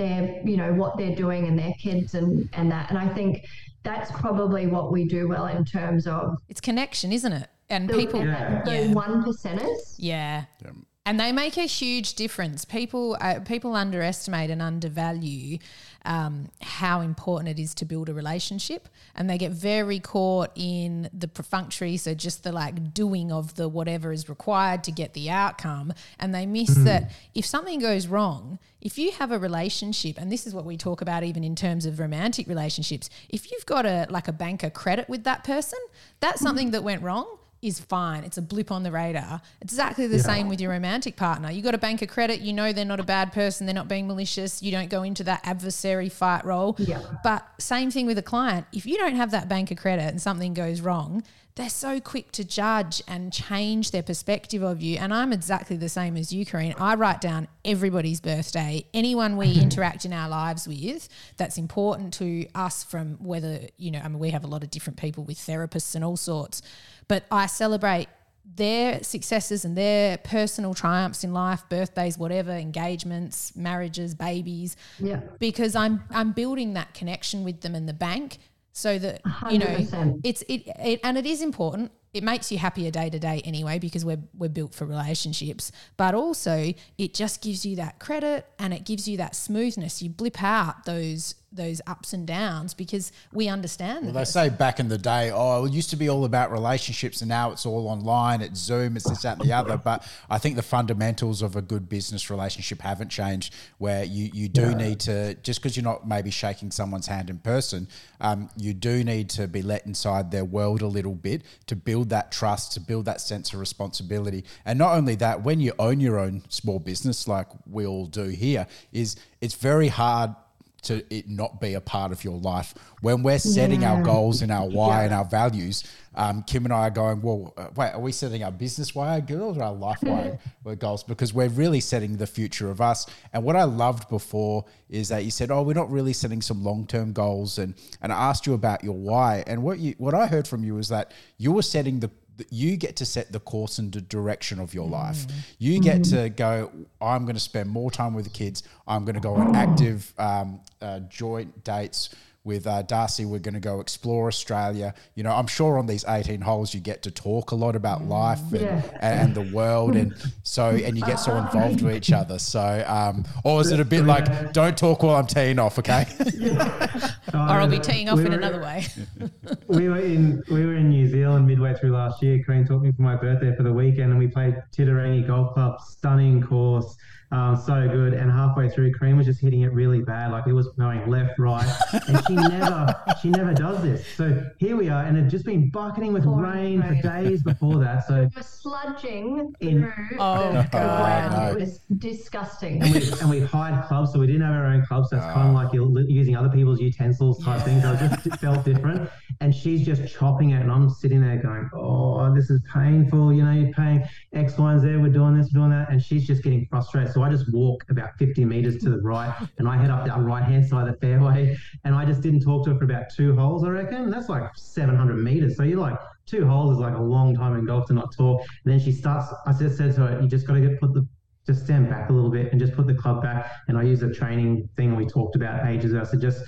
their 0.00 0.40
you 0.44 0.56
know 0.56 0.72
what 0.72 0.96
they're 0.96 1.14
doing 1.14 1.46
and 1.46 1.58
their 1.58 1.74
kids 1.78 2.14
and 2.14 2.48
and 2.54 2.72
that 2.72 2.88
and 2.88 2.98
i 2.98 3.06
think 3.06 3.44
that's 3.82 4.10
probably 4.12 4.66
what 4.66 4.90
we 4.90 5.04
do 5.04 5.28
well 5.28 5.46
in 5.46 5.62
terms 5.62 6.06
of 6.06 6.38
it's 6.48 6.60
connection 6.60 7.12
isn't 7.12 7.32
it 7.34 7.48
and 7.68 7.86
the, 7.86 7.94
people 7.94 8.24
yeah. 8.24 8.62
yeah. 8.66 8.92
one 8.94 9.22
percenters 9.22 9.94
yeah. 9.98 10.44
yeah 10.64 10.70
and 11.06 11.18
they 11.18 11.32
make 11.32 11.56
a 11.56 11.66
huge 11.66 12.14
difference. 12.14 12.64
People 12.64 13.16
uh, 13.20 13.40
people 13.40 13.74
underestimate 13.74 14.50
and 14.50 14.60
undervalue 14.60 15.58
um, 16.04 16.48
how 16.60 17.00
important 17.00 17.48
it 17.48 17.62
is 17.62 17.74
to 17.74 17.84
build 17.84 18.08
a 18.08 18.14
relationship, 18.14 18.88
and 19.14 19.28
they 19.28 19.38
get 19.38 19.52
very 19.52 19.98
caught 19.98 20.50
in 20.54 21.08
the 21.12 21.28
perfunctory, 21.28 21.96
so 21.96 22.14
just 22.14 22.44
the 22.44 22.52
like 22.52 22.94
doing 22.94 23.30
of 23.30 23.54
the 23.56 23.68
whatever 23.68 24.12
is 24.12 24.28
required 24.28 24.84
to 24.84 24.92
get 24.92 25.14
the 25.14 25.30
outcome, 25.30 25.92
and 26.18 26.34
they 26.34 26.46
miss 26.46 26.70
mm. 26.70 26.84
that 26.84 27.10
if 27.34 27.44
something 27.44 27.78
goes 27.80 28.06
wrong, 28.06 28.58
if 28.80 28.98
you 28.98 29.12
have 29.12 29.30
a 29.30 29.38
relationship, 29.38 30.18
and 30.18 30.32
this 30.32 30.46
is 30.46 30.54
what 30.54 30.64
we 30.64 30.76
talk 30.76 31.00
about 31.00 31.22
even 31.22 31.44
in 31.44 31.54
terms 31.54 31.84
of 31.84 32.00
romantic 32.00 32.46
relationships, 32.48 33.10
if 33.28 33.50
you've 33.50 33.66
got 33.66 33.84
a 33.84 34.06
like 34.10 34.28
a 34.28 34.32
banker 34.32 34.70
credit 34.70 35.08
with 35.08 35.24
that 35.24 35.44
person, 35.44 35.78
that's 36.20 36.40
something 36.40 36.70
that 36.70 36.82
went 36.82 37.02
wrong 37.02 37.26
is 37.62 37.78
fine. 37.78 38.24
It's 38.24 38.38
a 38.38 38.42
blip 38.42 38.70
on 38.70 38.82
the 38.82 38.90
radar. 38.90 39.40
It's 39.60 39.72
exactly 39.72 40.06
the 40.06 40.16
yeah. 40.16 40.22
same 40.22 40.48
with 40.48 40.60
your 40.60 40.70
romantic 40.70 41.16
partner. 41.16 41.50
You 41.50 41.62
got 41.62 41.74
a 41.74 41.78
bank 41.78 42.02
of 42.02 42.08
credit, 42.08 42.40
you 42.40 42.52
know 42.52 42.72
they're 42.72 42.84
not 42.84 43.00
a 43.00 43.04
bad 43.04 43.32
person, 43.32 43.66
they're 43.66 43.74
not 43.74 43.88
being 43.88 44.06
malicious, 44.06 44.62
you 44.62 44.70
don't 44.70 44.88
go 44.88 45.02
into 45.02 45.24
that 45.24 45.40
adversary 45.44 46.08
fight 46.08 46.44
role. 46.44 46.74
Yeah. 46.78 47.02
But 47.22 47.46
same 47.58 47.90
thing 47.90 48.06
with 48.06 48.18
a 48.18 48.22
client. 48.22 48.66
If 48.72 48.86
you 48.86 48.96
don't 48.96 49.16
have 49.16 49.30
that 49.32 49.48
bank 49.48 49.70
of 49.70 49.76
credit 49.76 50.04
and 50.04 50.20
something 50.20 50.54
goes 50.54 50.80
wrong, 50.80 51.22
they're 51.56 51.68
so 51.68 52.00
quick 52.00 52.32
to 52.32 52.44
judge 52.44 53.02
and 53.06 53.32
change 53.32 53.90
their 53.90 54.02
perspective 54.02 54.62
of 54.62 54.80
you. 54.80 54.96
And 54.96 55.12
I'm 55.12 55.32
exactly 55.32 55.76
the 55.76 55.88
same 55.88 56.16
as 56.16 56.32
you, 56.32 56.46
Karene. 56.46 56.74
I 56.80 56.94
write 56.94 57.20
down 57.20 57.48
everybody's 57.64 58.20
birthday, 58.20 58.86
anyone 58.94 59.36
we 59.36 59.52
mm-hmm. 59.52 59.64
interact 59.64 60.04
in 60.04 60.12
our 60.12 60.28
lives 60.28 60.66
with 60.66 61.08
that's 61.36 61.58
important 61.58 62.14
to 62.14 62.46
us 62.54 62.84
from 62.84 63.16
whether, 63.16 63.60
you 63.76 63.90
know, 63.90 63.98
I 63.98 64.08
mean, 64.08 64.18
we 64.18 64.30
have 64.30 64.44
a 64.44 64.46
lot 64.46 64.62
of 64.62 64.70
different 64.70 64.98
people 64.98 65.24
with 65.24 65.36
therapists 65.36 65.94
and 65.94 66.02
all 66.04 66.16
sorts 66.16 66.62
but 67.10 67.24
I 67.28 67.46
celebrate 67.46 68.06
their 68.54 69.02
successes 69.02 69.64
and 69.64 69.76
their 69.76 70.16
personal 70.18 70.74
triumphs 70.74 71.24
in 71.24 71.32
life, 71.32 71.68
birthdays, 71.68 72.16
whatever, 72.16 72.52
engagements, 72.52 73.56
marriages, 73.56 74.14
babies. 74.14 74.76
Yeah. 75.00 75.20
Because 75.40 75.74
I'm 75.74 76.04
I'm 76.10 76.30
building 76.30 76.74
that 76.74 76.94
connection 76.94 77.42
with 77.42 77.62
them 77.62 77.74
in 77.74 77.86
the 77.86 77.92
bank 77.92 78.38
so 78.72 78.96
that 79.00 79.24
100%. 79.24 79.52
you 79.52 79.58
know 79.58 80.20
it's 80.22 80.42
it, 80.42 80.62
it 80.78 81.00
and 81.02 81.18
it 81.18 81.26
is 81.26 81.42
important 81.42 81.90
it 82.14 82.22
makes 82.22 82.52
you 82.52 82.58
happier 82.58 82.88
day 82.92 83.10
to 83.10 83.18
day 83.18 83.42
anyway 83.44 83.80
because 83.80 84.04
we're 84.04 84.22
we're 84.38 84.48
built 84.48 84.72
for 84.72 84.84
relationships 84.84 85.72
but 85.96 86.14
also 86.14 86.72
it 86.96 87.12
just 87.12 87.42
gives 87.42 87.66
you 87.66 87.74
that 87.74 87.98
credit 87.98 88.46
and 88.60 88.72
it 88.72 88.84
gives 88.84 89.08
you 89.08 89.16
that 89.16 89.34
smoothness 89.34 90.00
you 90.00 90.08
blip 90.08 90.40
out 90.40 90.84
those 90.84 91.34
those 91.52 91.80
ups 91.86 92.12
and 92.12 92.26
downs 92.26 92.74
because 92.74 93.12
we 93.32 93.48
understand 93.48 94.06
well, 94.06 94.14
they 94.14 94.24
say 94.24 94.48
back 94.48 94.80
in 94.80 94.88
the 94.88 94.98
day 94.98 95.30
oh 95.32 95.64
it 95.64 95.72
used 95.72 95.90
to 95.90 95.96
be 95.96 96.08
all 96.08 96.24
about 96.24 96.50
relationships 96.50 97.20
and 97.20 97.28
now 97.28 97.52
it's 97.52 97.64
all 97.64 97.86
online 97.86 98.40
it's 98.40 98.58
zoom 98.58 98.96
it's 98.96 99.08
this 99.08 99.22
that 99.22 99.38
and 99.38 99.48
the 99.48 99.52
other 99.52 99.76
but 99.76 100.06
i 100.28 100.38
think 100.38 100.56
the 100.56 100.62
fundamentals 100.62 101.42
of 101.42 101.56
a 101.56 101.62
good 101.62 101.88
business 101.88 102.30
relationship 102.30 102.80
haven't 102.80 103.08
changed 103.08 103.54
where 103.78 104.04
you 104.04 104.30
you 104.32 104.48
do 104.48 104.70
yeah. 104.70 104.76
need 104.76 105.00
to 105.00 105.34
just 105.36 105.60
because 105.60 105.76
you're 105.76 105.84
not 105.84 106.06
maybe 106.06 106.30
shaking 106.30 106.70
someone's 106.70 107.06
hand 107.06 107.30
in 107.30 107.38
person 107.38 107.86
um, 108.20 108.50
you 108.56 108.74
do 108.74 109.02
need 109.02 109.30
to 109.30 109.48
be 109.48 109.62
let 109.62 109.86
inside 109.86 110.30
their 110.30 110.44
world 110.44 110.82
a 110.82 110.86
little 110.86 111.14
bit 111.14 111.42
to 111.66 111.74
build 111.74 112.00
build 112.00 112.08
that 112.08 112.32
trust, 112.32 112.72
to 112.72 112.80
build 112.80 113.04
that 113.04 113.20
sense 113.20 113.52
of 113.52 113.60
responsibility. 113.60 114.42
And 114.64 114.78
not 114.78 114.94
only 114.94 115.16
that, 115.16 115.42
when 115.42 115.60
you 115.60 115.72
own 115.78 116.00
your 116.00 116.18
own 116.18 116.42
small 116.48 116.78
business, 116.78 117.28
like 117.28 117.46
we 117.66 117.84
all 117.84 118.06
do 118.06 118.24
here, 118.24 118.66
is 118.90 119.16
it's 119.42 119.54
very 119.54 119.88
hard 119.88 120.34
to 120.82 121.04
it 121.14 121.28
not 121.28 121.60
be 121.60 121.74
a 121.74 121.80
part 121.80 122.12
of 122.12 122.24
your 122.24 122.38
life. 122.38 122.74
When 123.00 123.22
we're 123.22 123.38
setting 123.38 123.82
yeah. 123.82 123.94
our 123.94 124.02
goals 124.02 124.42
and 124.42 124.50
our 124.52 124.68
why 124.68 125.00
yeah. 125.00 125.04
and 125.04 125.14
our 125.14 125.24
values, 125.24 125.84
um, 126.14 126.42
Kim 126.42 126.64
and 126.64 126.74
I 126.74 126.88
are 126.88 126.90
going, 126.90 127.22
well, 127.22 127.54
uh, 127.56 127.68
wait, 127.76 127.92
are 127.92 128.00
we 128.00 128.12
setting 128.12 128.42
our 128.42 128.50
business 128.50 128.94
why 128.94 129.20
goals 129.20 129.58
or 129.58 129.62
our 129.62 129.72
life 129.72 129.98
why 130.02 130.38
goals? 130.74 131.04
Because 131.04 131.32
we're 131.32 131.48
really 131.48 131.80
setting 131.80 132.16
the 132.16 132.26
future 132.26 132.70
of 132.70 132.80
us. 132.80 133.06
And 133.32 133.44
what 133.44 133.56
I 133.56 133.64
loved 133.64 134.08
before 134.08 134.64
is 134.88 135.08
that 135.08 135.24
you 135.24 135.30
said, 135.30 135.50
oh, 135.50 135.62
we're 135.62 135.74
not 135.74 135.90
really 135.90 136.12
setting 136.12 136.42
some 136.42 136.64
long 136.64 136.86
term 136.86 137.12
goals. 137.12 137.58
And, 137.58 137.74
and 138.02 138.12
I 138.12 138.16
asked 138.28 138.46
you 138.46 138.54
about 138.54 138.82
your 138.82 138.96
why. 138.96 139.44
And 139.46 139.62
what 139.62 139.78
you 139.78 139.94
what 139.98 140.14
I 140.14 140.26
heard 140.26 140.48
from 140.48 140.64
you 140.64 140.74
was 140.74 140.88
that 140.88 141.12
you 141.38 141.52
were 141.52 141.62
setting 141.62 142.00
the 142.00 142.10
you 142.50 142.76
get 142.76 142.96
to 142.96 143.06
set 143.06 143.32
the 143.32 143.40
course 143.40 143.78
and 143.78 143.92
the 143.92 144.00
direction 144.00 144.58
of 144.60 144.74
your 144.74 144.88
life. 144.88 145.26
You 145.58 145.80
get 145.80 146.04
to 146.04 146.28
go. 146.30 146.70
I'm 147.00 147.24
going 147.24 147.36
to 147.36 147.40
spend 147.40 147.68
more 147.68 147.90
time 147.90 148.14
with 148.14 148.24
the 148.24 148.30
kids. 148.30 148.62
I'm 148.86 149.04
going 149.04 149.14
to 149.14 149.20
go 149.20 149.34
on 149.34 149.54
active 149.54 150.12
um, 150.18 150.60
uh, 150.80 151.00
joint 151.00 151.64
dates 151.64 152.10
with 152.44 152.66
uh, 152.66 152.82
Darcy. 152.82 153.24
We're 153.24 153.38
going 153.38 153.54
to 153.54 153.60
go 153.60 153.80
explore 153.80 154.28
Australia. 154.28 154.94
You 155.14 155.22
know, 155.22 155.32
I'm 155.32 155.46
sure 155.46 155.78
on 155.78 155.86
these 155.86 156.04
18 156.08 156.40
holes 156.40 156.72
you 156.74 156.80
get 156.80 157.02
to 157.02 157.10
talk 157.10 157.50
a 157.50 157.54
lot 157.54 157.76
about 157.76 158.04
life 158.04 158.40
and, 158.52 158.60
Yeah. 158.60 158.82
and, 159.00 159.34
the 159.34 159.42
world, 159.54 159.94
and 159.96 160.14
so 160.42 160.70
and 160.70 160.96
you 160.96 161.04
get 161.04 161.16
so 161.16 161.36
involved 161.36 161.82
with 161.82 161.94
each 161.94 162.12
other. 162.12 162.38
So, 162.38 162.82
um, 162.86 163.24
or 163.44 163.60
is 163.60 163.70
it 163.70 163.80
a 163.80 163.84
bit 163.84 164.04
like, 164.04 164.52
don't 164.52 164.76
talk 164.76 165.02
while 165.02 165.16
I'm 165.16 165.26
teeing 165.26 165.58
off, 165.58 165.78
okay? 165.78 166.06
Or 167.32 167.38
I'll 167.38 167.68
be 167.68 167.78
teeing 167.78 168.08
off 168.08 168.18
We 168.18 168.24
in 168.26 168.32
were- 168.32 168.38
another 168.38 168.60
way. 168.60 168.86
we 169.68 169.88
were 169.88 169.98
in 170.00 170.42
we 170.50 170.66
were 170.66 170.74
in 170.74 170.88
New 170.90 171.06
Zealand 171.08 171.46
midway 171.46 171.74
through 171.74 171.92
last 171.92 172.22
year. 172.22 172.42
Karene 172.44 172.66
took 172.66 172.82
me 172.82 172.90
for 172.90 173.02
my 173.02 173.14
birthday 173.14 173.54
for 173.56 173.62
the 173.62 173.72
weekend, 173.72 174.10
and 174.10 174.18
we 174.18 174.26
played 174.26 174.56
Titirangi 174.76 175.26
Golf 175.28 175.54
Club. 175.54 175.80
Stunning 175.80 176.42
course, 176.42 176.96
um, 177.32 177.56
so 177.56 177.88
good. 177.88 178.12
And 178.14 178.30
halfway 178.30 178.68
through, 178.68 178.92
Karene 178.92 179.16
was 179.16 179.26
just 179.26 179.40
hitting 179.40 179.60
it 179.62 179.72
really 179.72 180.00
bad, 180.02 180.32
like 180.32 180.46
it 180.46 180.52
was 180.52 180.68
going 180.78 181.08
left, 181.08 181.38
right, 181.38 181.68
and 182.08 182.20
she 182.26 182.34
never 182.36 182.94
she 183.22 183.30
never 183.30 183.54
does 183.54 183.82
this. 183.82 184.04
So 184.16 184.42
here 184.58 184.76
we 184.76 184.88
are, 184.88 185.04
and 185.04 185.16
it 185.16 185.28
just 185.28 185.44
been 185.44 185.70
bucketing 185.70 186.12
with 186.12 186.24
Pouring 186.24 186.80
rain 186.80 186.82
for 186.82 186.94
days 187.02 187.42
before 187.42 187.78
that. 187.78 188.06
So 188.06 188.14
We're 188.34 188.42
sludging 188.42 189.54
In- 189.60 189.82
through 189.82 190.16
Oh, 190.18 190.52
the 190.52 190.68
God. 190.70 191.30
ground. 191.30 191.32
No. 191.34 191.52
It 191.52 191.60
was 191.60 191.78
disgusting. 191.98 192.82
and 192.82 192.94
we, 192.94 193.12
and 193.20 193.30
we 193.30 193.40
hired 193.40 193.84
clubs, 193.86 194.12
so 194.12 194.18
we 194.18 194.26
didn't 194.26 194.42
have 194.42 194.54
our 194.54 194.66
own 194.66 194.84
clubs. 194.86 195.10
So 195.10 195.16
it's 195.16 195.26
kind 195.26 195.48
of 195.48 195.54
like 195.54 195.72
you're 195.72 195.88
using 196.08 196.36
other 196.36 196.48
people's 196.48 196.80
utensils 196.80 197.42
type 197.44 197.62
thing. 197.62 197.80
So 197.80 197.92
it 197.92 198.10
just 198.24 198.40
felt 198.40 198.64
different. 198.64 199.08
And 199.42 199.54
she's 199.54 199.86
just 199.86 200.06
chopping 200.12 200.50
it, 200.50 200.60
and 200.60 200.70
I'm 200.70 200.90
sitting 200.90 201.22
there 201.22 201.38
going, 201.38 201.68
"Oh, 201.74 202.34
this 202.34 202.50
is 202.50 202.60
painful." 202.72 203.32
You 203.32 203.44
know, 203.44 203.52
you're 203.52 203.72
paying 203.72 204.04
X, 204.34 204.58
Y, 204.58 204.72
and 204.72 204.80
Z. 204.80 204.96
We're 204.96 205.08
doing 205.08 205.36
this, 205.36 205.50
we're 205.52 205.60
doing 205.60 205.70
that, 205.70 205.90
and 205.90 206.02
she's 206.02 206.26
just 206.26 206.42
getting 206.42 206.66
frustrated. 206.66 207.12
So 207.12 207.22
I 207.22 207.30
just 207.30 207.50
walk 207.52 207.82
about 207.88 208.10
50 208.18 208.44
meters 208.44 208.76
to 208.78 208.90
the 208.90 208.98
right, 209.00 209.34
and 209.58 209.66
I 209.66 209.78
head 209.78 209.90
up 209.90 210.04
that 210.06 210.20
right 210.20 210.42
hand 210.44 210.66
side 210.66 210.86
of 210.88 210.94
the 210.94 211.00
fairway, 211.00 211.56
and 211.84 211.94
I 211.94 212.04
just 212.04 212.20
didn't 212.20 212.40
talk 212.40 212.64
to 212.66 212.72
her 212.72 212.78
for 212.78 212.84
about 212.84 213.04
two 213.16 213.34
holes. 213.34 213.64
I 213.64 213.70
reckon 213.70 214.10
that's 214.10 214.28
like 214.28 214.44
700 214.56 215.16
meters. 215.16 215.56
So 215.56 215.62
you're 215.64 215.80
like. 215.80 215.98
Two 216.26 216.46
holes 216.46 216.74
is 216.76 216.78
like 216.78 216.94
a 216.94 217.00
long 217.02 217.34
time 217.34 217.58
in 217.58 217.64
golf 217.64 217.86
to 217.88 217.92
not 217.92 218.14
talk. 218.16 218.40
And 218.64 218.72
then 218.72 218.78
she 218.78 218.92
starts. 218.92 219.34
I 219.46 219.52
just 219.52 219.76
said 219.76 219.96
to 219.96 220.06
her, 220.06 220.20
"You 220.22 220.28
just 220.28 220.46
got 220.46 220.54
to 220.54 220.60
get 220.60 220.78
put 220.78 220.94
the 220.94 221.04
just 221.44 221.64
stand 221.64 221.88
back 221.88 222.08
a 222.10 222.12
little 222.12 222.30
bit 222.30 222.52
and 222.52 222.60
just 222.60 222.74
put 222.74 222.86
the 222.86 222.94
club 222.94 223.20
back. 223.22 223.50
And 223.66 223.76
I 223.76 223.82
use 223.82 224.02
a 224.02 224.12
training 224.12 224.68
thing 224.76 224.94
we 224.94 225.06
talked 225.06 225.34
about 225.34 225.66
ages 225.66 225.92
ago. 225.92 226.04
So 226.04 226.16
just 226.18 226.42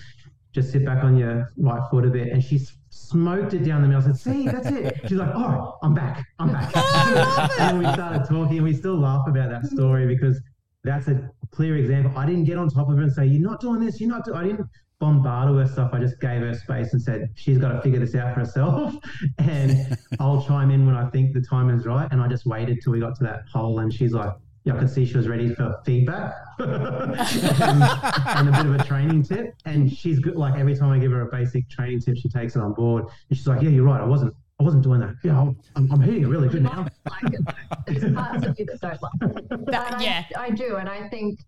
just 0.52 0.70
sit 0.70 0.84
back 0.84 1.02
on 1.02 1.16
your 1.16 1.48
right 1.56 1.82
foot 1.90 2.04
a 2.04 2.10
bit. 2.10 2.28
And 2.28 2.44
she 2.44 2.56
s- 2.56 2.76
smoked 3.12 3.54
it 3.54 3.64
down 3.64 3.82
the 3.82 3.88
middle. 3.88 4.02
I 4.02 4.06
said, 4.06 4.16
see, 4.16 4.48
that's 4.48 4.66
it. 4.66 5.00
She's 5.06 5.18
like, 5.18 5.34
oh, 5.34 5.78
I'm 5.82 5.94
back. 5.94 6.24
I'm 6.38 6.52
back. 6.52 6.72
and 7.60 7.78
we 7.78 7.84
started 7.92 8.24
talking 8.28 8.56
and 8.56 8.64
we 8.64 8.74
still 8.74 8.98
laugh 8.98 9.26
about 9.28 9.50
that 9.50 9.66
story 9.66 10.06
because 10.06 10.40
that's 10.82 11.08
a 11.08 11.30
clear 11.50 11.76
example. 11.76 12.16
I 12.16 12.26
didn't 12.26 12.44
get 12.44 12.58
on 12.58 12.68
top 12.68 12.88
of 12.88 12.96
her 12.96 13.02
and 13.02 13.12
say, 13.12 13.26
you're 13.26 13.48
not 13.48 13.60
doing 13.60 13.80
this. 13.80 14.00
You're 14.00 14.10
not 14.10 14.24
doing, 14.24 14.36
I 14.38 14.44
didn't 14.44 14.66
bombard 14.98 15.48
her 15.48 15.54
with 15.54 15.72
stuff. 15.72 15.90
I 15.92 15.98
just 15.98 16.20
gave 16.20 16.40
her 16.40 16.54
space 16.54 16.92
and 16.92 17.00
said, 17.00 17.30
she's 17.34 17.58
got 17.58 17.72
to 17.72 17.82
figure 17.82 18.00
this 18.00 18.14
out 18.14 18.34
for 18.34 18.40
herself. 18.40 18.94
and 19.38 19.96
I'll 20.18 20.42
chime 20.42 20.70
in 20.70 20.86
when 20.86 20.96
I 20.96 21.08
think 21.10 21.34
the 21.34 21.42
time 21.42 21.70
is 21.70 21.86
right. 21.86 22.08
And 22.10 22.20
I 22.20 22.28
just 22.28 22.46
waited 22.46 22.80
till 22.82 22.92
we 22.92 23.00
got 23.00 23.16
to 23.16 23.24
that 23.24 23.42
hole 23.52 23.80
and 23.80 23.92
she's 23.92 24.12
like, 24.12 24.32
yeah, 24.64 24.74
I 24.74 24.78
could 24.78 24.90
see 24.90 25.04
she 25.04 25.16
was 25.16 25.28
ready 25.28 25.54
for 25.54 25.80
feedback 25.84 26.34
and, 26.58 27.16
and 27.16 28.48
a 28.48 28.52
bit 28.52 28.66
of 28.66 28.74
a 28.74 28.84
training 28.84 29.22
tip. 29.22 29.54
And 29.64 29.92
she's 29.92 30.18
good. 30.20 30.36
Like 30.36 30.58
every 30.58 30.76
time 30.76 30.90
I 30.90 30.98
give 30.98 31.10
her 31.12 31.22
a 31.22 31.26
basic 31.30 31.68
training 31.68 32.00
tip, 32.00 32.16
she 32.16 32.28
takes 32.28 32.56
it 32.56 32.60
on 32.62 32.72
board. 32.74 33.04
And 33.28 33.36
she's 33.36 33.46
like, 33.46 33.62
"Yeah, 33.62 33.70
you're 33.70 33.84
right. 33.84 34.00
I 34.00 34.04
wasn't. 34.04 34.34
I 34.60 34.62
wasn't 34.64 34.84
doing 34.84 35.00
that. 35.00 35.14
Yeah, 35.24 35.40
I'm, 35.40 35.56
I'm, 35.74 35.90
I'm 35.92 36.00
hitting 36.00 36.22
it 36.22 36.26
really 36.28 36.48
good 36.48 36.62
now." 36.62 36.86
like 37.10 37.32
it. 37.34 37.40
There's 37.86 38.14
parts 38.14 38.46
of 38.46 38.58
you 38.58 38.66
that 38.66 38.80
don't 38.80 39.02
like 39.02 39.36
it. 39.36 39.48
But 39.48 39.66
That- 39.66 39.94
I, 39.94 40.02
yeah. 40.02 40.24
I 40.38 40.50
do. 40.50 40.76
And 40.76 40.88
I 40.88 41.08
think 41.08 41.40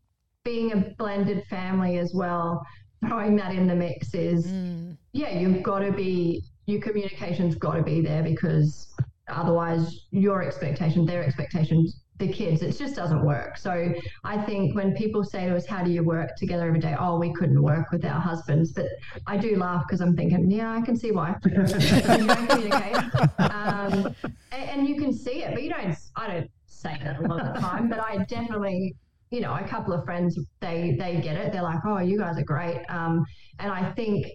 being 0.45 0.73
a 0.73 0.77
blended 0.99 1.45
family 1.49 1.99
as 1.99 2.13
well, 2.15 2.65
throwing 3.07 3.37
that 3.37 3.55
in 3.55 3.67
the 3.67 3.75
mix 3.75 4.13
is, 4.15 4.47
Mm. 4.47 4.97
yeah, 5.13 5.39
you've 5.39 5.63
got 5.63 5.79
to 5.81 5.93
be, 5.93 6.43
your 6.67 6.81
communication's 6.81 7.55
got 7.55 7.75
to 7.75 7.83
be 7.83 8.01
there 8.03 8.23
because 8.23 8.93
otherwise 9.29 10.07
your 10.11 10.43
expectation, 10.43 11.07
their 11.07 11.25
expectations, 11.25 12.01
the 12.19 12.29
kids, 12.29 12.63
it 12.63 12.77
just 12.79 12.95
doesn't 12.95 13.25
work. 13.25 13.57
So 13.57 13.93
I 14.23 14.39
think 14.39 14.75
when 14.75 14.95
people 14.95 15.25
say 15.25 15.49
to 15.49 15.57
us, 15.57 15.67
how 15.67 15.83
do 15.83 15.91
you 15.91 16.05
work 16.05 16.37
together 16.37 16.69
every 16.69 16.79
day? 16.79 16.95
Oh, 16.99 17.19
we 17.19 17.33
couldn't 17.33 17.61
work 17.61 17.91
with 17.91 18.05
our 18.05 18.21
husbands. 18.21 18.73
But 18.73 18.87
I 19.27 19.37
do 19.37 19.57
laugh 19.57 19.85
because 19.87 20.01
I'm 20.01 20.17
thinking, 20.17 20.51
yeah, 20.51 20.73
I 20.73 20.81
can 20.81 20.97
see 20.97 21.11
why. 21.11 21.35
you 21.45 21.53
don't 21.53 22.49
communicate. 22.49 22.97
Um, 23.39 24.15
and, 24.53 24.71
and 24.71 24.89
you 24.89 24.97
can 24.97 25.13
see 25.13 25.43
it, 25.43 25.55
but 25.55 25.63
you 25.63 25.71
don't, 25.71 25.97
I 26.15 26.27
don't 26.29 26.51
say 26.67 26.99
that 27.03 27.19
a 27.19 27.23
lot 27.23 27.41
of 27.41 27.55
the 27.55 27.61
time, 27.61 27.89
but 27.89 27.99
I 27.99 28.19
definitely, 28.29 28.95
you 29.31 29.41
know, 29.41 29.55
a 29.55 29.67
couple 29.67 29.93
of 29.93 30.05
friends, 30.05 30.39
they, 30.61 30.97
they 30.99 31.21
get 31.21 31.37
it. 31.37 31.53
They're 31.53 31.63
like, 31.63 31.81
oh, 31.85 31.99
you 31.99 32.19
guys 32.19 32.39
are 32.39 32.45
great. 32.45 32.83
Um, 32.89 33.25
and 33.59 33.73
I 33.73 33.91
think 33.93 34.27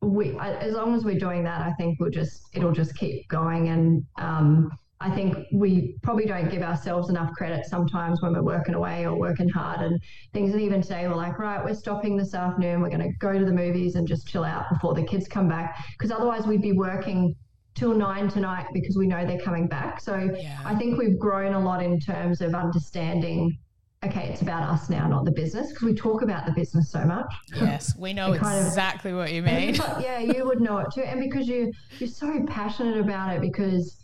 we, 0.00 0.36
as 0.40 0.74
long 0.74 0.96
as 0.96 1.04
we're 1.04 1.18
doing 1.18 1.44
that, 1.44 1.60
I 1.60 1.72
think 1.74 2.00
we'll 2.00 2.10
just, 2.10 2.48
it'll 2.52 2.72
just 2.72 2.96
keep 2.96 3.28
going. 3.28 3.68
And, 3.68 4.04
um, 4.18 4.72
I 5.02 5.10
think 5.14 5.36
we 5.52 5.96
probably 6.02 6.26
don't 6.26 6.48
give 6.48 6.62
ourselves 6.62 7.08
enough 7.10 7.32
credit 7.32 7.66
sometimes 7.66 8.22
when 8.22 8.32
we're 8.34 8.42
working 8.42 8.74
away 8.74 9.04
or 9.04 9.18
working 9.18 9.48
hard 9.48 9.80
and 9.80 10.00
things. 10.32 10.52
And 10.52 10.60
even 10.62 10.80
today, 10.80 11.08
we're 11.08 11.16
like, 11.16 11.38
right, 11.40 11.62
we're 11.64 11.74
stopping 11.74 12.16
this 12.16 12.34
afternoon. 12.34 12.80
We're 12.80 12.88
going 12.90 13.02
to 13.02 13.12
go 13.18 13.36
to 13.38 13.44
the 13.44 13.52
movies 13.52 13.96
and 13.96 14.06
just 14.06 14.28
chill 14.28 14.44
out 14.44 14.66
before 14.72 14.94
the 14.94 15.02
kids 15.02 15.26
come 15.26 15.48
back. 15.48 15.76
Because 15.98 16.12
otherwise, 16.12 16.46
we'd 16.46 16.62
be 16.62 16.72
working 16.72 17.34
till 17.74 17.94
nine 17.94 18.28
tonight 18.28 18.66
because 18.72 18.96
we 18.96 19.06
know 19.08 19.26
they're 19.26 19.40
coming 19.40 19.66
back. 19.66 20.00
So 20.00 20.30
Yeah. 20.36 20.58
I 20.64 20.74
think 20.76 20.98
we've 20.98 21.18
grown 21.18 21.54
a 21.54 21.60
lot 21.60 21.82
in 21.82 21.98
terms 21.98 22.40
of 22.40 22.54
understanding. 22.54 23.58
Okay, 24.04 24.28
it's 24.30 24.42
about 24.42 24.68
us 24.68 24.90
now, 24.90 25.06
not 25.06 25.24
the 25.24 25.30
business, 25.30 25.68
because 25.70 25.82
we 25.84 25.94
talk 25.94 26.22
about 26.22 26.44
the 26.44 26.52
business 26.52 26.90
so 26.90 27.04
much. 27.04 27.32
Yes, 27.56 27.96
we 27.96 28.12
know 28.18 28.36
kind 28.36 28.60
of- 28.60 28.66
exactly 28.66 29.12
what 29.14 29.32
you 29.32 29.42
mean. 29.42 29.76
like, 29.76 30.00
yeah, 30.04 30.18
you 30.18 30.44
would 30.44 30.60
know 30.60 30.78
it 30.78 30.88
too, 30.92 31.02
and 31.02 31.20
because 31.20 31.46
you 31.48 31.72
you're 31.98 32.08
so 32.08 32.44
passionate 32.46 32.98
about 32.98 33.34
it 33.34 33.40
because 33.40 34.01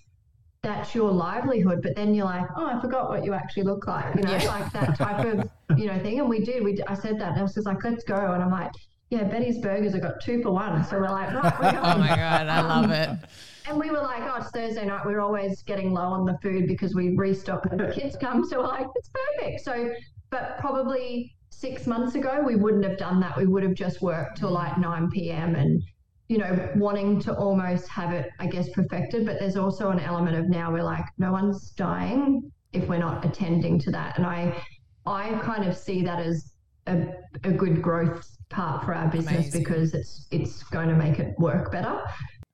that's 0.62 0.94
your 0.94 1.10
livelihood. 1.10 1.82
But 1.82 1.94
then 1.96 2.14
you're 2.14 2.24
like, 2.24 2.46
oh, 2.56 2.66
I 2.66 2.80
forgot 2.80 3.08
what 3.08 3.24
you 3.24 3.32
actually 3.32 3.64
look 3.64 3.86
like, 3.86 4.14
you 4.16 4.22
know, 4.22 4.32
Yeah. 4.32 4.48
like 4.48 4.72
that 4.72 4.96
type 4.96 5.24
of 5.24 5.78
you 5.78 5.86
know 5.86 5.98
thing. 6.00 6.18
And 6.20 6.28
we 6.28 6.40
did. 6.40 6.62
We 6.64 6.78
I 6.86 6.94
said 6.94 7.18
that, 7.20 7.32
and 7.32 7.38
I 7.38 7.42
was 7.42 7.54
just 7.54 7.66
like, 7.66 7.82
let's 7.84 8.04
go. 8.04 8.16
And 8.16 8.42
I'm 8.42 8.50
like, 8.50 8.72
yeah, 9.10 9.24
Betty's 9.24 9.58
Burgers 9.58 9.92
have 9.92 10.02
got 10.02 10.20
two 10.20 10.42
for 10.42 10.50
one. 10.50 10.84
So 10.84 10.98
we're 10.98 11.08
like, 11.08 11.32
right, 11.32 11.54
we're 11.60 11.72
going. 11.72 11.84
Oh 11.84 11.98
my 11.98 12.08
god, 12.08 12.48
I 12.48 12.60
love 12.60 12.84
um, 12.86 12.90
it. 12.92 13.18
And 13.66 13.78
we 13.78 13.90
were 13.90 14.00
like, 14.00 14.22
oh, 14.22 14.36
it's 14.40 14.50
Thursday 14.50 14.86
night. 14.86 15.04
We're 15.04 15.20
always 15.20 15.62
getting 15.62 15.92
low 15.92 16.02
on 16.02 16.24
the 16.24 16.38
food 16.42 16.66
because 16.66 16.94
we 16.94 17.14
restock 17.16 17.64
when 17.66 17.78
the 17.78 17.92
kids 17.98 18.16
come. 18.16 18.44
So 18.44 18.60
we're 18.60 18.68
like, 18.68 18.86
it's 18.94 19.10
perfect. 19.10 19.60
So, 19.60 19.90
but 20.30 20.58
probably 20.58 21.34
six 21.50 21.86
months 21.86 22.14
ago, 22.14 22.42
we 22.46 22.56
wouldn't 22.56 22.84
have 22.84 22.96
done 22.96 23.20
that. 23.20 23.36
We 23.36 23.46
would 23.46 23.62
have 23.62 23.74
just 23.74 24.00
worked 24.00 24.38
till 24.38 24.50
like 24.50 24.78
9 24.78 25.10
p.m. 25.10 25.54
and, 25.54 25.82
you 26.28 26.38
know, 26.38 26.70
wanting 26.76 27.18
to 27.20 27.34
almost 27.34 27.88
have 27.88 28.12
it, 28.12 28.30
I 28.38 28.46
guess, 28.46 28.68
perfected. 28.70 29.24
But 29.24 29.38
there's 29.38 29.56
also 29.56 29.90
an 29.90 29.98
element 30.00 30.36
of 30.36 30.48
now 30.48 30.70
we're 30.72 30.82
like, 30.82 31.04
no 31.16 31.32
one's 31.32 31.70
dying 31.70 32.52
if 32.72 32.86
we're 32.86 32.98
not 32.98 33.24
attending 33.24 33.78
to 33.80 33.90
that. 33.92 34.18
And 34.18 34.26
I, 34.26 34.62
I 35.06 35.30
kind 35.42 35.64
of 35.66 35.76
see 35.76 36.02
that 36.02 36.20
as 36.20 36.52
a, 36.86 37.06
a 37.44 37.50
good 37.50 37.80
growth 37.80 38.28
part 38.50 38.84
for 38.84 38.94
our 38.94 39.08
business 39.08 39.54
Amazing. 39.54 39.62
because 39.62 39.94
it's 39.94 40.26
it's 40.30 40.62
going 40.64 40.88
to 40.88 40.94
make 40.94 41.18
it 41.18 41.38
work 41.38 41.72
better. 41.72 42.00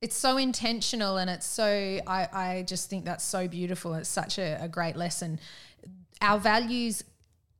It's 0.00 0.16
so 0.16 0.36
intentional 0.36 1.16
and 1.16 1.30
it's 1.30 1.46
so, 1.46 1.64
I, 1.64 2.28
I 2.30 2.64
just 2.68 2.90
think 2.90 3.06
that's 3.06 3.24
so 3.24 3.48
beautiful. 3.48 3.94
It's 3.94 4.08
such 4.08 4.38
a, 4.38 4.58
a 4.62 4.68
great 4.68 4.96
lesson. 4.96 5.40
Our 6.20 6.38
values 6.38 7.02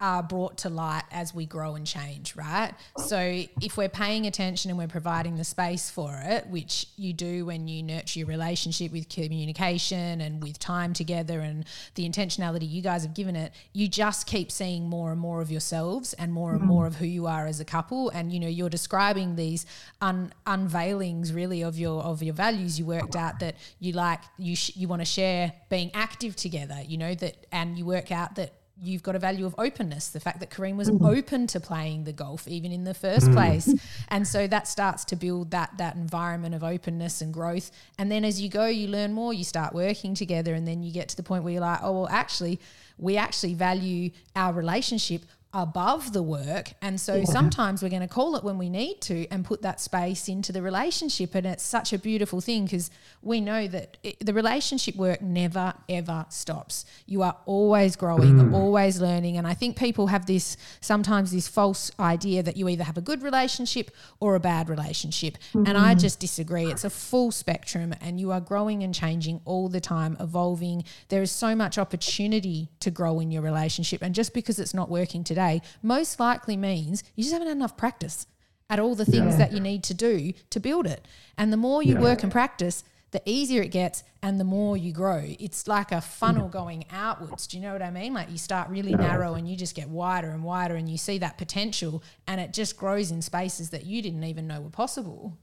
are 0.05 0.23
brought 0.23 0.59
to 0.59 0.69
light 0.69 1.05
as 1.11 1.35
we 1.35 1.47
grow 1.47 1.77
and 1.77 1.87
change, 1.87 2.37
right? 2.37 2.75
So 2.99 3.43
if 3.63 3.79
we're 3.79 3.89
paying 3.89 4.27
attention 4.27 4.71
and 4.71 4.77
we're 4.77 4.87
providing 4.87 5.39
the 5.39 5.45
space 5.45 5.89
for 5.89 6.21
it, 6.23 6.47
which 6.49 6.87
you 6.97 7.15
do 7.15 7.47
when 7.47 7.69
you 7.69 7.83
nurture 7.83 8.19
your 8.19 8.29
relationship 8.29 8.93
with 8.93 9.09
communication 9.09 10.21
and 10.21 10.43
with 10.43 10.59
time 10.59 10.93
together 10.93 11.41
and 11.41 11.65
the 11.95 12.07
intentionality 12.07 12.71
you 12.71 12.83
guys 12.83 13.03
have 13.03 13.15
given 13.15 13.35
it, 13.35 13.53
you 13.73 13.89
just 13.89 14.27
keep 14.27 14.53
seeing 14.53 14.91
more 14.91 15.11
and 15.11 15.19
more 15.19 15.41
of 15.41 15.51
yourselves 15.51 16.13
and 16.13 16.35
more 16.35 16.53
and 16.53 16.61
mm. 16.61 16.67
more 16.67 16.87
of 16.87 16.97
who 16.97 17.07
you 17.07 17.27
are 17.27 17.47
as 17.47 17.59
a 17.59 17.65
couple. 17.65 18.11
And 18.11 18.31
you 18.31 18.39
know, 18.39 18.49
you're 18.49 18.69
describing 18.69 19.37
these 19.37 19.65
un- 20.03 20.35
unveilings 20.47 21.35
really 21.35 21.63
of 21.63 21.79
your 21.79 22.03
of 22.03 22.23
your 22.23 22.35
values. 22.35 22.79
You 22.79 22.85
worked 22.85 23.17
out 23.17 23.41
that 23.41 23.57
you 23.81 23.93
like 23.93 24.21
you 24.37 24.55
sh- 24.55 24.77
you 24.77 24.87
want 24.87 25.01
to 25.01 25.07
share 25.07 25.55
being 25.71 25.91
active 25.95 26.37
together. 26.37 26.83
You 26.87 26.99
know 26.99 27.15
that, 27.15 27.47
and 27.51 27.79
you 27.79 27.87
work 27.87 28.13
out 28.13 28.35
that 28.35 28.53
you've 28.83 29.03
got 29.03 29.15
a 29.15 29.19
value 29.19 29.47
of 29.47 29.55
openness. 29.59 30.09
The 30.09 30.21
fact 30.21 30.41
that 30.41 30.51
Karene 30.51 30.77
was 30.77 30.91
mm-hmm. 30.91 31.05
open 31.05 31.47
to 31.49 31.61
playing 31.61 32.05
the 32.05 32.13
golf 32.13 32.49
even 32.49 32.73
in 32.73 32.85
the 32.85 32.95
first 32.95 33.27
mm. 33.27 33.35
place, 33.35 33.73
and 34.09 34.27
so 34.27 34.47
that 34.47 34.67
starts 34.69 35.05
to 35.07 35.17
build 35.17 35.51
that 35.53 35.73
that 35.79 35.97
environment 35.97 36.55
of 36.55 36.65
openness 36.65 37.21
and 37.21 37.33
growth. 37.33 37.71
And 37.99 38.11
then 38.11 38.25
as 38.25 38.41
you 38.41 38.49
go, 38.49 38.67
you 38.67 38.89
learn 38.89 39.13
more. 39.13 39.33
You 39.33 39.45
start 39.45 39.75
working 39.75 40.15
together, 40.15 40.55
and 40.55 40.67
then 40.67 40.83
you 40.83 40.93
get 40.93 41.09
to 41.11 41.17
the 41.17 41.23
point 41.23 41.45
where 41.45 41.53
you're 41.53 41.63
like, 41.63 41.81
oh 41.83 41.93
well, 41.93 42.09
actually, 42.11 42.61
we 42.99 43.17
actually 43.17 43.55
value 43.55 44.11
our 44.37 44.53
relationship 44.53 45.23
above 45.55 46.13
the 46.13 46.23
work. 46.23 46.73
And 46.83 47.01
so 47.01 47.15
yeah. 47.15 47.25
sometimes 47.25 47.83
we're 47.83 47.89
going 47.89 48.03
to 48.03 48.09
call 48.09 48.35
it 48.35 48.43
when 48.43 48.59
we 48.59 48.69
need 48.69 49.01
to 49.03 49.27
and 49.29 49.45
put 49.45 49.63
that 49.63 49.81
space 49.81 50.29
into 50.29 50.53
the 50.53 50.61
relationship. 50.61 51.35
And 51.37 51.47
it's 51.47 51.63
such 51.63 51.93
a 51.93 51.99
beautiful 51.99 52.41
thing 52.41 52.65
because 52.65 52.91
we 53.23 53.41
know 53.41 53.69
that 53.69 53.97
it, 54.03 54.17
the 54.25 54.35
relationship 54.35 54.97
work 54.97 55.23
never, 55.23 55.73
ever 55.89 56.27
stops. 56.29 56.85
You 57.07 57.23
are 57.23 57.37
always 57.47 57.95
growing, 57.95 58.35
mm. 58.35 58.53
always 58.53 59.01
learning. 59.01 59.37
And 59.37 59.47
I 59.47 59.55
think 59.55 59.79
people 59.79 60.09
have 60.09 60.27
this 60.27 60.57
sometimes 60.81 61.31
this 61.31 61.47
false 61.47 61.93
idea 62.01 62.43
that 62.43 62.57
you 62.57 62.69
either 62.69 62.85
have 62.85 62.99
a 62.99 63.01
good 63.01 63.23
relationship 63.23 63.93
or 64.19 64.35
a 64.35 64.41
bad 64.41 64.69
relationship. 64.69 65.39
Mm-hmm. 65.53 65.69
And 65.69 65.79
I 65.79 65.95
just 65.95 66.19
disagree. 66.19 66.67
It's 66.67 66.85
a 66.85 66.91
full 66.91 67.31
spectrum 67.31 67.95
and 68.01 68.19
you 68.19 68.33
are 68.33 68.41
growing 68.41 68.83
and 68.83 68.93
changing 68.93 69.41
all 69.45 69.69
the 69.69 69.81
time, 69.81 70.17
evolving. 70.19 70.83
There 71.11 71.23
is 71.23 71.31
so 71.31 71.55
much 71.55 71.79
opportunity 71.79 72.71
to 72.81 72.91
grow 72.91 73.21
in 73.21 73.31
your 73.31 73.43
relationship. 73.43 74.03
And 74.03 74.15
just 74.17 74.35
because 74.35 74.59
it's 74.59 74.75
not 74.75 74.91
working 74.91 75.23
today, 75.23 75.44
day 75.45 75.63
most 75.83 76.19
likely 76.21 76.57
means 76.57 77.03
you 77.15 77.23
just 77.23 77.33
haven't 77.33 77.49
had 77.49 77.57
enough 77.57 77.77
practice 77.77 78.27
at 78.71 78.79
all 78.79 78.95
the 78.95 79.05
things 79.05 79.33
yeah. 79.33 79.37
that 79.37 79.53
you 79.53 79.61
need 79.61 79.83
to 79.85 79.95
do 79.95 80.33
to 80.51 80.61
build 80.61 80.87
it. 80.87 81.07
And 81.37 81.53
the 81.53 81.57
more 81.57 81.83
you 81.83 81.95
yeah. 81.95 82.01
work 82.01 82.23
and 82.23 82.33
practice, 82.33 82.83
the 83.11 83.23
easier 83.27 83.63
it 83.63 83.71
gets 83.71 84.03
and 84.23 84.41
the 84.41 84.45
more 84.45 84.77
you 84.77 84.93
grow. 84.93 85.23
It's 85.39 85.69
like 85.69 85.93
a 85.93 86.01
funnel 86.01 86.49
going 86.49 86.85
outwards. 86.91 87.47
Do 87.47 87.57
you 87.57 87.63
know 87.63 87.73
what 87.73 87.83
I 87.83 87.91
mean? 87.91 88.13
Like 88.13 88.31
you 88.31 88.39
start 88.39 88.69
really 88.69 88.91
yeah. 88.91 88.97
narrow 88.97 89.35
and 89.35 89.49
you 89.49 89.57
just 89.57 89.77
get 89.77 89.89
wider 89.89 90.31
and 90.31 90.43
wider 90.43 90.75
and 90.75 90.89
you 90.89 90.99
see 90.99 91.19
that 91.19 91.39
potential 91.39 92.03
and 92.27 92.41
it 92.41 92.53
just 92.53 92.77
grows 92.77 93.13
in 93.13 93.23
spaces 93.23 93.71
that 93.71 93.87
you 93.87 94.03
didn't 94.03 94.25
even 94.25 94.49
know 94.49 94.61
were 94.61 94.71
possible. 94.71 95.39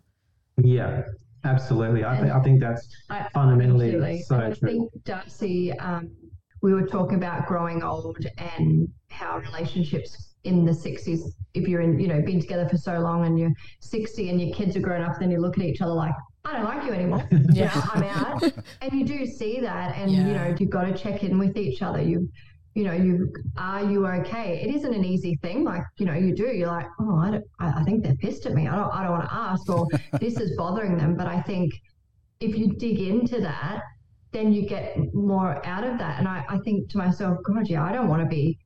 Yeah, 0.57 1.03
absolutely. 1.45 2.03
I, 2.03 2.19
th- 2.19 2.31
I 2.31 2.39
think 2.41 2.59
that's 2.59 2.87
I, 3.09 3.29
fundamentally 3.33 3.95
absolutely. 3.95 4.21
so 4.23 4.35
I 4.35 4.51
true. 4.51 4.67
think 4.67 5.03
Darcy 5.05 5.71
um, 5.79 6.11
we 6.61 6.73
were 6.73 6.85
talking 6.85 7.17
about 7.17 7.47
growing 7.47 7.83
old 7.83 8.17
and 8.37 8.87
how 9.09 9.37
relationships 9.39 10.35
in 10.43 10.65
the 10.65 10.71
60s 10.71 11.19
if 11.53 11.67
you're 11.67 11.81
in 11.81 11.99
you 11.99 12.07
know 12.07 12.21
been 12.21 12.39
together 12.39 12.67
for 12.67 12.77
so 12.77 12.99
long 12.99 13.25
and 13.25 13.37
you're 13.37 13.51
60 13.79 14.29
and 14.29 14.41
your 14.41 14.55
kids 14.55 14.75
are 14.75 14.79
grown 14.79 15.03
up 15.03 15.19
then 15.19 15.29
you 15.29 15.39
look 15.39 15.57
at 15.57 15.63
each 15.63 15.81
other 15.81 15.93
like 15.93 16.13
i 16.45 16.53
don't 16.53 16.63
like 16.63 16.83
you 16.83 16.91
anymore. 16.91 17.27
Yeah. 17.53 17.71
I'm 17.93 18.03
out. 18.03 18.43
And 18.81 18.91
you 18.93 19.05
do 19.05 19.25
see 19.25 19.59
that 19.59 19.95
and 19.95 20.11
yeah. 20.11 20.27
you 20.27 20.33
know 20.33 20.55
you've 20.57 20.69
got 20.69 20.85
to 20.85 20.97
check 20.97 21.23
in 21.23 21.37
with 21.37 21.55
each 21.57 21.81
other. 21.81 22.01
You 22.01 22.27
you 22.73 22.83
know 22.83 22.93
you 22.93 23.31
are 23.57 23.83
you 23.83 24.07
okay? 24.07 24.61
It 24.63 24.73
isn't 24.73 24.93
an 24.93 25.05
easy 25.05 25.35
thing 25.43 25.63
like 25.63 25.83
you 25.97 26.05
know 26.05 26.13
you 26.13 26.33
do 26.33 26.47
you're 26.47 26.67
like 26.67 26.87
oh 26.99 27.17
i 27.17 27.31
don't 27.31 27.45
i 27.59 27.83
think 27.83 28.03
they're 28.03 28.15
pissed 28.15 28.45
at 28.45 28.53
me. 28.53 28.67
I 28.67 28.75
don't 28.75 28.91
i 28.91 29.03
don't 29.03 29.11
want 29.11 29.29
to 29.29 29.33
ask 29.33 29.69
or 29.69 29.85
this 30.19 30.39
is 30.39 30.55
bothering 30.57 30.97
them. 30.97 31.15
But 31.15 31.27
i 31.27 31.41
think 31.41 31.71
if 32.39 32.57
you 32.57 32.73
dig 32.73 32.99
into 32.99 33.39
that 33.41 33.81
then 34.31 34.53
you 34.53 34.67
get 34.67 34.97
more 35.13 35.65
out 35.65 35.83
of 35.83 35.97
that. 35.99 36.19
And 36.19 36.27
I, 36.27 36.45
I 36.49 36.57
think 36.59 36.89
to 36.91 36.97
myself, 36.97 37.37
God, 37.45 37.67
yeah, 37.67 37.83
I 37.83 37.91
don't 37.91 38.07
want 38.07 38.21
to 38.21 38.27
be 38.27 38.57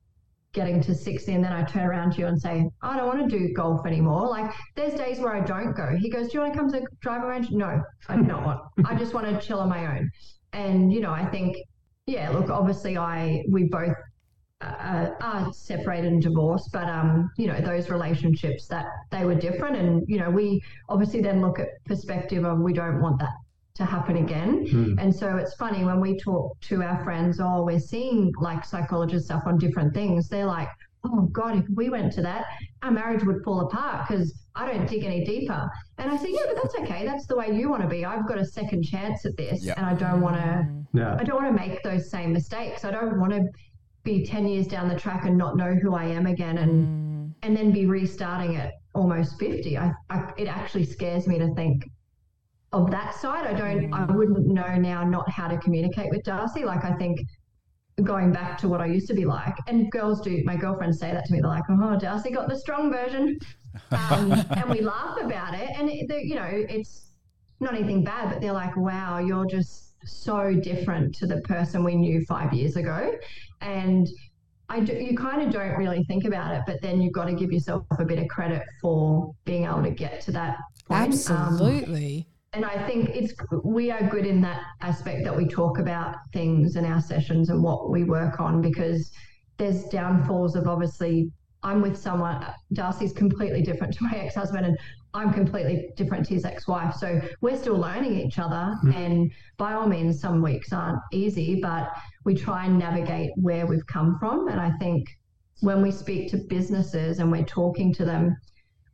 getting 0.52 0.80
to 0.80 0.94
60 0.94 1.34
and 1.34 1.44
then 1.44 1.52
I 1.52 1.64
turn 1.64 1.84
around 1.84 2.12
to 2.12 2.20
you 2.20 2.26
and 2.28 2.40
say, 2.40 2.64
I 2.82 2.96
don't 2.96 3.06
want 3.06 3.28
to 3.28 3.38
do 3.38 3.52
golf 3.52 3.84
anymore. 3.86 4.28
Like 4.28 4.50
there's 4.74 4.94
days 4.94 5.18
where 5.18 5.34
I 5.34 5.40
don't 5.40 5.76
go. 5.76 5.96
He 5.98 6.08
goes, 6.08 6.28
Do 6.28 6.34
you 6.34 6.40
want 6.40 6.54
to 6.54 6.58
come 6.58 6.70
to 6.72 6.82
driving 7.00 7.28
range? 7.28 7.50
No, 7.50 7.82
I 8.08 8.16
do 8.16 8.22
not 8.22 8.44
want. 8.44 8.60
I 8.86 8.94
just 8.94 9.12
want 9.12 9.26
to 9.26 9.46
chill 9.46 9.60
on 9.60 9.68
my 9.68 9.98
own. 9.98 10.10
And, 10.52 10.92
you 10.92 11.00
know, 11.00 11.10
I 11.10 11.26
think, 11.26 11.56
yeah, 12.06 12.30
look, 12.30 12.48
obviously 12.48 12.96
I, 12.96 13.42
we 13.50 13.64
both 13.64 13.94
uh, 14.62 15.10
are 15.20 15.52
separated 15.52 16.12
and 16.12 16.22
divorced, 16.22 16.70
but 16.72 16.88
um, 16.88 17.28
you 17.36 17.46
know, 17.48 17.60
those 17.60 17.90
relationships 17.90 18.66
that 18.68 18.86
they 19.10 19.24
were 19.24 19.34
different. 19.34 19.76
And, 19.76 20.04
you 20.08 20.18
know, 20.18 20.30
we 20.30 20.62
obviously 20.88 21.20
then 21.20 21.42
look 21.42 21.58
at 21.58 21.68
perspective 21.84 22.44
of 22.44 22.60
we 22.60 22.72
don't 22.72 23.02
want 23.02 23.18
that 23.18 23.34
to 23.76 23.84
happen 23.84 24.16
again. 24.16 24.66
Mm. 24.66 25.02
And 25.02 25.14
so 25.14 25.36
it's 25.36 25.54
funny 25.54 25.84
when 25.84 26.00
we 26.00 26.18
talk 26.18 26.58
to 26.62 26.82
our 26.82 27.02
friends, 27.04 27.40
oh, 27.40 27.64
we're 27.64 27.78
seeing 27.78 28.32
like 28.40 28.64
psychologist 28.64 29.26
stuff 29.26 29.42
on 29.46 29.58
different 29.58 29.94
things. 29.94 30.28
They're 30.28 30.46
like, 30.46 30.68
oh 31.04 31.22
God, 31.32 31.58
if 31.58 31.64
we 31.74 31.90
went 31.90 32.12
to 32.14 32.22
that, 32.22 32.46
our 32.82 32.90
marriage 32.90 33.24
would 33.24 33.42
fall 33.44 33.60
apart 33.60 34.08
because 34.08 34.34
I 34.54 34.70
don't 34.70 34.88
dig 34.88 35.04
any 35.04 35.24
deeper. 35.24 35.70
And 35.98 36.10
I 36.10 36.16
say, 36.16 36.30
yeah, 36.30 36.40
but 36.46 36.62
that's 36.62 36.74
okay. 36.76 37.04
That's 37.04 37.26
the 37.26 37.36
way 37.36 37.52
you 37.52 37.68
want 37.68 37.82
to 37.82 37.88
be. 37.88 38.04
I've 38.04 38.26
got 38.26 38.38
a 38.38 38.44
second 38.44 38.84
chance 38.84 39.24
at 39.26 39.36
this, 39.36 39.64
yep. 39.64 39.76
and 39.76 39.86
I 39.86 39.94
don't 39.94 40.20
want 40.20 40.36
to. 40.36 40.68
Yeah. 40.94 41.16
I 41.18 41.24
don't 41.24 41.42
want 41.42 41.54
to 41.54 41.68
make 41.68 41.82
those 41.82 42.10
same 42.10 42.32
mistakes. 42.32 42.84
I 42.84 42.90
don't 42.90 43.20
want 43.20 43.32
to 43.32 43.44
be 44.02 44.24
ten 44.24 44.46
years 44.46 44.66
down 44.66 44.88
the 44.88 44.98
track 44.98 45.24
and 45.26 45.36
not 45.36 45.56
know 45.56 45.74
who 45.74 45.94
I 45.94 46.04
am 46.04 46.26
again, 46.26 46.58
and 46.58 46.72
mm. 46.86 47.34
and 47.42 47.56
then 47.56 47.70
be 47.72 47.86
restarting 47.86 48.56
at 48.56 48.72
almost 48.94 49.38
fifty. 49.38 49.76
I, 49.76 49.92
I 50.08 50.32
it 50.38 50.48
actually 50.48 50.84
scares 50.84 51.26
me 51.26 51.38
to 51.38 51.52
think 51.54 51.90
of 52.76 52.90
that 52.90 53.14
side. 53.14 53.46
I 53.46 53.52
don't, 53.52 53.92
I 53.92 54.04
wouldn't 54.04 54.46
know 54.46 54.76
now 54.76 55.04
not 55.04 55.30
how 55.30 55.48
to 55.48 55.56
communicate 55.58 56.10
with 56.10 56.22
Darcy. 56.22 56.64
Like, 56.64 56.84
I 56.84 56.92
think 56.94 57.20
going 58.04 58.32
back 58.32 58.58
to 58.58 58.68
what 58.68 58.80
I 58.80 58.86
used 58.86 59.08
to 59.08 59.14
be 59.14 59.24
like, 59.24 59.56
and 59.66 59.90
girls 59.90 60.20
do, 60.20 60.42
my 60.44 60.56
girlfriends 60.56 60.98
say 60.98 61.12
that 61.12 61.24
to 61.26 61.32
me. 61.32 61.40
They're 61.40 61.50
like, 61.50 61.64
oh, 61.70 61.98
Darcy 61.98 62.30
got 62.30 62.48
the 62.48 62.58
strong 62.58 62.92
version. 62.92 63.38
Um, 63.90 64.32
and 64.50 64.70
we 64.70 64.80
laugh 64.80 65.18
about 65.20 65.54
it. 65.54 65.70
And, 65.76 65.88
it, 65.90 66.24
you 66.24 66.34
know, 66.34 66.48
it's 66.48 67.10
not 67.60 67.74
anything 67.74 68.04
bad, 68.04 68.30
but 68.30 68.40
they're 68.40 68.52
like, 68.52 68.76
wow, 68.76 69.18
you're 69.18 69.46
just 69.46 69.94
so 70.04 70.54
different 70.54 71.14
to 71.16 71.26
the 71.26 71.40
person 71.42 71.82
we 71.82 71.96
knew 71.96 72.24
five 72.26 72.52
years 72.52 72.76
ago. 72.76 73.12
And 73.60 74.08
I 74.68 74.80
do, 74.80 74.92
you 74.94 75.16
kind 75.16 75.42
of 75.42 75.52
don't 75.52 75.76
really 75.76 76.04
think 76.04 76.24
about 76.24 76.54
it, 76.54 76.62
but 76.66 76.82
then 76.82 77.00
you've 77.00 77.12
got 77.12 77.26
to 77.26 77.34
give 77.34 77.52
yourself 77.52 77.86
a 77.98 78.04
bit 78.04 78.18
of 78.18 78.28
credit 78.28 78.62
for 78.82 79.34
being 79.44 79.64
able 79.64 79.82
to 79.82 79.90
get 79.90 80.20
to 80.22 80.32
that 80.32 80.58
point. 80.86 81.08
Absolutely. 81.08 82.26
Um, 82.28 82.35
and 82.56 82.64
I 82.64 82.86
think 82.86 83.10
it's 83.10 83.34
we 83.64 83.90
are 83.90 84.02
good 84.08 84.24
in 84.24 84.40
that 84.40 84.62
aspect 84.80 85.24
that 85.24 85.36
we 85.36 85.46
talk 85.46 85.78
about 85.78 86.16
things 86.32 86.76
in 86.76 86.86
our 86.86 87.02
sessions 87.02 87.50
and 87.50 87.62
what 87.62 87.90
we 87.90 88.02
work 88.04 88.40
on 88.40 88.62
because 88.62 89.12
there's 89.58 89.84
downfalls 89.84 90.56
of 90.56 90.66
obviously 90.66 91.30
I'm 91.62 91.82
with 91.82 91.98
someone 91.98 92.46
Darcy's 92.72 93.12
completely 93.12 93.60
different 93.60 93.92
to 93.94 94.04
my 94.10 94.12
ex-husband 94.12 94.64
and 94.64 94.78
I'm 95.12 95.34
completely 95.34 95.90
different 95.96 96.26
to 96.26 96.34
his 96.34 96.46
ex-wife 96.46 96.94
so 96.94 97.20
we're 97.42 97.58
still 97.58 97.76
learning 97.76 98.18
each 98.18 98.38
other 98.38 98.74
mm. 98.82 98.94
and 98.94 99.30
by 99.58 99.74
all 99.74 99.86
means 99.86 100.18
some 100.18 100.40
weeks 100.40 100.72
aren't 100.72 100.98
easy 101.12 101.60
but 101.60 101.92
we 102.24 102.34
try 102.34 102.64
and 102.64 102.78
navigate 102.78 103.32
where 103.36 103.66
we've 103.66 103.86
come 103.86 104.18
from 104.18 104.48
and 104.48 104.58
I 104.58 104.70
think 104.78 105.06
when 105.60 105.82
we 105.82 105.90
speak 105.90 106.30
to 106.30 106.38
businesses 106.38 107.18
and 107.18 107.30
we're 107.30 107.44
talking 107.44 107.92
to 107.94 108.06
them 108.06 108.34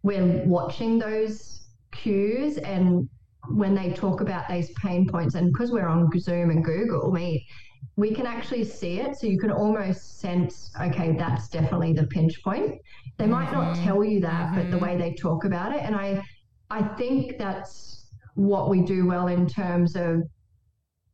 we're 0.02 0.42
watching 0.46 0.98
those 0.98 1.60
cues 1.92 2.58
and 2.58 3.08
when 3.48 3.74
they 3.74 3.92
talk 3.92 4.20
about 4.20 4.48
these 4.48 4.70
pain 4.72 5.06
points, 5.08 5.34
and 5.34 5.52
because 5.52 5.72
we're 5.72 5.88
on 5.88 6.10
Zoom 6.18 6.50
and 6.50 6.64
Google 6.64 7.10
Meet, 7.10 7.46
we 7.96 8.14
can 8.14 8.26
actually 8.26 8.64
see 8.64 9.00
it. 9.00 9.16
So 9.16 9.26
you 9.26 9.38
can 9.38 9.50
almost 9.50 10.20
sense, 10.20 10.70
okay, 10.80 11.16
that's 11.16 11.48
definitely 11.48 11.92
the 11.92 12.06
pinch 12.06 12.42
point. 12.42 12.80
They 13.18 13.26
might 13.26 13.48
mm-hmm. 13.48 13.74
not 13.74 13.76
tell 13.76 14.04
you 14.04 14.20
that, 14.20 14.52
mm-hmm. 14.52 14.56
but 14.56 14.70
the 14.70 14.78
way 14.78 14.96
they 14.96 15.14
talk 15.14 15.44
about 15.44 15.74
it. 15.74 15.82
And 15.82 15.94
I, 15.94 16.22
I 16.70 16.82
think 16.82 17.38
that's 17.38 18.10
what 18.34 18.70
we 18.70 18.80
do 18.82 19.06
well 19.06 19.26
in 19.26 19.46
terms 19.46 19.96
of 19.96 20.22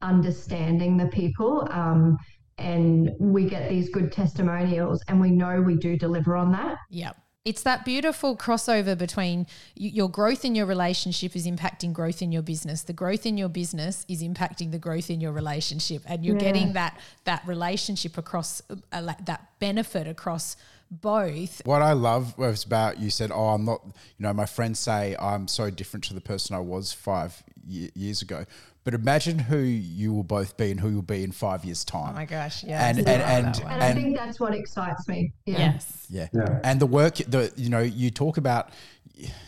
understanding 0.03 0.97
the 0.97 1.07
people. 1.09 1.67
Um, 1.71 2.17
and 2.59 3.11
we 3.19 3.49
get 3.49 3.69
these 3.69 3.89
good 3.89 4.13
testimonials, 4.13 5.03
and 5.09 5.21
we 5.21 5.31
know 5.31 5.61
we 5.61 5.77
do 5.77 5.97
deliver 5.97 6.37
on 6.37 6.53
that. 6.53 6.77
Yep. 6.91 7.17
It's 7.49 7.63
that 7.63 7.83
beautiful 7.83 8.37
crossover 8.37 8.97
between 8.97 9.47
your 9.75 10.11
growth 10.11 10.45
in 10.45 10.55
your 10.55 10.67
relationship 10.67 11.35
is 11.35 11.47
impacting 11.47 11.95
growth 11.95 12.21
in 12.21 12.31
your 12.31 12.43
business. 12.43 12.83
The 12.83 12.93
growth 12.93 13.25
in 13.25 13.39
your 13.39 13.49
business 13.49 14.05
is 14.07 14.23
impacting 14.23 14.71
the 14.71 14.79
growth 14.79 15.09
in 15.09 15.19
your 15.19 15.33
relationship, 15.33 16.03
and 16.05 16.27
you're 16.27 16.35
yeah. 16.35 16.43
getting 16.43 16.75
that 16.75 17.01
that 17.25 17.43
relationship 17.47 18.19
across 18.19 18.61
uh, 18.93 19.15
that 19.25 19.49
benefit 19.61 20.07
across 20.07 20.59
both. 20.91 21.63
What 21.65 21.81
I 21.81 21.95
love 21.95 22.37
was 22.37 22.65
about 22.65 22.99
you 23.01 23.09
said, 23.09 23.31
"Oh, 23.33 23.49
I'm 23.49 23.65
not." 23.65 23.81
You 24.19 24.25
know, 24.25 24.35
my 24.35 24.45
friends 24.45 24.79
say 24.79 25.17
I'm 25.19 25.49
so 25.49 25.71
different 25.71 26.05
to 26.05 26.15
the 26.15 26.21
person 26.21 26.55
I 26.55 26.61
was 26.61 26.93
five 26.93 27.43
years 27.67 28.21
ago. 28.21 28.45
But 28.89 28.95
imagine 28.95 29.39
who 29.39 29.59
you 29.59 30.15
will 30.15 30.23
both 30.23 30.57
be 30.57 30.71
and 30.71 30.81
who 30.81 30.89
you'll 30.89 31.03
be 31.03 31.23
in 31.23 31.31
five 31.31 31.63
years' 31.63 31.85
time. 31.85 32.13
Oh 32.13 32.15
my 32.15 32.25
gosh, 32.25 32.65
yeah. 32.65 32.89
And 32.89 33.01
and 33.01 33.09
and, 33.09 33.47
and, 33.47 33.61
and, 33.67 33.83
I 33.83 33.93
think 33.93 34.17
that's 34.17 34.41
what 34.41 34.55
excites 34.55 35.07
me. 35.07 35.35
Yeah. 35.45 35.59
Yes. 35.59 36.07
Yeah. 36.09 36.29
yeah. 36.33 36.61
And 36.65 36.81
the 36.81 36.87
work, 36.87 37.17
the 37.17 37.53
you 37.55 37.69
know, 37.69 37.81
you 37.81 38.11
talk 38.11 38.39
about 38.39 38.71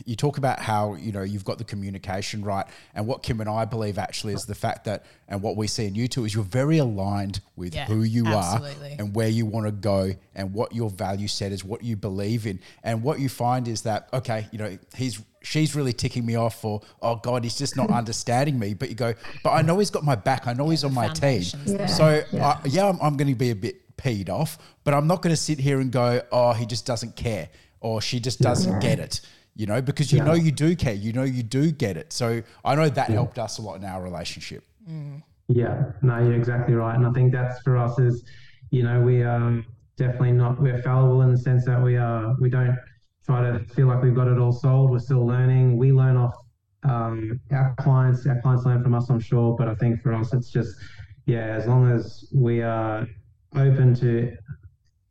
you 0.05 0.15
talk 0.15 0.37
about 0.37 0.61
how 0.61 0.93
you 0.93 1.11
know 1.11 1.23
you've 1.23 1.47
got 1.47 1.57
the 1.57 1.65
communication 1.65 2.45
right, 2.45 2.67
and 2.95 3.07
what 3.07 3.23
Kim 3.23 3.41
and 3.41 3.49
I 3.49 3.65
believe 3.65 3.97
actually 3.97 4.35
is 4.35 4.45
the 4.45 4.55
fact 4.55 4.85
that, 4.85 5.07
and 5.27 5.41
what 5.41 5.57
we 5.57 5.67
see 5.67 5.87
in 5.87 5.95
you 5.95 6.07
two 6.07 6.27
is 6.27 6.35
you're 6.35 6.45
very 6.45 6.77
aligned 6.77 7.41
with 7.57 7.75
yeah, 7.75 7.87
who 7.87 8.03
you 8.03 8.27
absolutely. 8.27 8.93
are 8.93 8.97
and 8.99 9.15
where 9.15 9.29
you 9.29 9.47
want 9.47 9.65
to 9.65 9.73
go, 9.73 10.13
and 10.35 10.53
what 10.53 10.75
your 10.75 10.91
value 10.91 11.29
set 11.29 11.51
is, 11.51 11.65
what 11.65 11.83
you 11.83 11.97
believe 11.97 12.47
in, 12.47 12.61
and 12.83 13.03
what 13.03 13.21
you 13.21 13.31
find 13.31 13.69
is 13.69 13.81
that 13.83 14.11
okay, 14.13 14.49
you 14.53 14.59
know, 14.59 14.77
he's 14.95 15.23
she's 15.43 15.75
really 15.75 15.93
ticking 15.93 16.25
me 16.27 16.35
off 16.35 16.61
for 16.61 16.83
oh 17.01 17.17
god 17.17 17.45
he's 17.45 17.57
just 17.57 17.77
not 17.77 17.91
understanding 18.01 18.59
me 18.59 18.75
but 18.75 18.89
you 18.89 18.95
go 18.95 19.15
but 19.43 19.51
i 19.51 19.63
know 19.63 19.79
he's 19.79 19.91
got 19.91 20.05
my 20.05 20.15
back 20.15 20.47
i 20.47 20.53
know 20.53 20.65
yeah, 20.65 20.71
he's 20.71 20.85
on 20.85 20.95
my 20.95 21.09
team 21.09 21.43
yeah. 21.67 21.87
so 21.87 22.23
yeah, 22.33 22.47
I, 22.47 22.61
yeah 22.67 22.89
I'm, 22.89 22.99
I'm 23.01 23.17
going 23.17 23.29
to 23.29 23.35
be 23.35 23.51
a 23.51 23.57
bit 23.57 23.97
peed 23.97 24.29
off 24.29 24.59
but 24.85 24.95
i'm 24.95 25.07
not 25.07 25.23
going 25.23 25.35
to 25.35 25.41
sit 25.41 25.59
here 25.59 25.81
and 25.81 25.91
go 25.91 26.23
oh 26.33 26.53
he 26.53 26.67
just 26.67 26.87
doesn't 26.87 27.17
care 27.17 27.49
or 27.81 28.01
she 28.01 28.21
just 28.21 28.41
doesn't 28.41 28.81
get 28.81 28.99
it 28.99 29.21
you 29.61 29.67
know, 29.67 29.83
because 29.83 30.13
you 30.13 30.19
yeah. 30.19 30.25
know 30.25 30.33
you 30.33 30.53
do 30.53 30.75
care, 30.77 30.95
you 30.95 31.13
know 31.13 31.23
you 31.23 31.43
do 31.43 31.71
get 31.71 31.97
it. 31.97 32.13
So 32.13 32.43
I 32.65 32.75
know 32.75 32.89
that 32.89 33.09
yeah. 33.09 33.15
helped 33.15 33.39
us 33.39 33.59
a 33.59 33.63
lot 33.63 33.75
in 33.75 33.85
our 33.85 34.03
relationship. 34.03 34.65
Mm. 34.89 35.23
Yeah, 35.49 35.93
no, 36.01 36.19
you're 36.19 36.35
exactly 36.35 36.75
right, 36.75 36.95
and 36.95 37.07
I 37.07 37.11
think 37.11 37.33
that's 37.33 37.61
for 37.63 37.77
us 37.77 37.99
is, 37.99 38.25
you 38.71 38.85
know, 38.85 39.01
we 39.01 39.23
are 39.23 39.63
definitely 39.97 40.33
not. 40.33 40.61
We're 40.61 40.81
fallible 40.81 41.23
in 41.23 41.33
the 41.33 41.39
sense 41.39 41.65
that 41.67 41.83
we 41.83 41.97
are. 41.97 42.35
We 42.41 42.49
don't 42.49 42.79
try 43.27 43.51
to 43.51 43.59
feel 43.75 43.89
like 43.89 44.03
we've 44.03 44.15
got 44.15 44.29
it 44.29 44.39
all 44.39 44.53
solved. 44.53 44.93
We're 44.93 45.01
still 45.01 45.27
learning. 45.27 45.77
We 45.77 45.93
learn 45.93 46.17
off 46.17 46.35
um, 46.83 47.41
our 47.53 47.75
clients. 47.79 48.27
Our 48.27 48.41
clients 48.41 48.65
learn 48.65 48.83
from 48.83 48.95
us, 48.95 49.11
I'm 49.11 49.21
sure. 49.21 49.57
But 49.57 49.69
I 49.69 49.75
think 49.75 50.03
for 50.03 50.13
us, 50.13 50.33
it's 50.33 50.51
just 50.51 50.77
yeah. 51.27 51.47
As 51.47 51.67
long 51.67 51.91
as 51.91 52.29
we 52.35 52.63
are 52.63 53.07
open 53.55 53.95
to, 53.97 54.37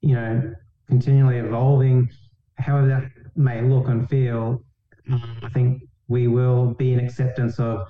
you 0.02 0.16
know, 0.16 0.54
continually 0.88 1.38
evolving, 1.38 2.10
however 2.58 2.88
that 2.88 3.04
may 3.36 3.62
look 3.62 3.88
and 3.88 4.10
feel, 4.10 4.64
um, 5.12 5.38
I 5.44 5.50
think 5.50 5.84
we 6.08 6.28
will 6.28 6.74
be 6.74 6.94
in 6.94 7.00
acceptance 7.00 7.60
of 7.60 7.88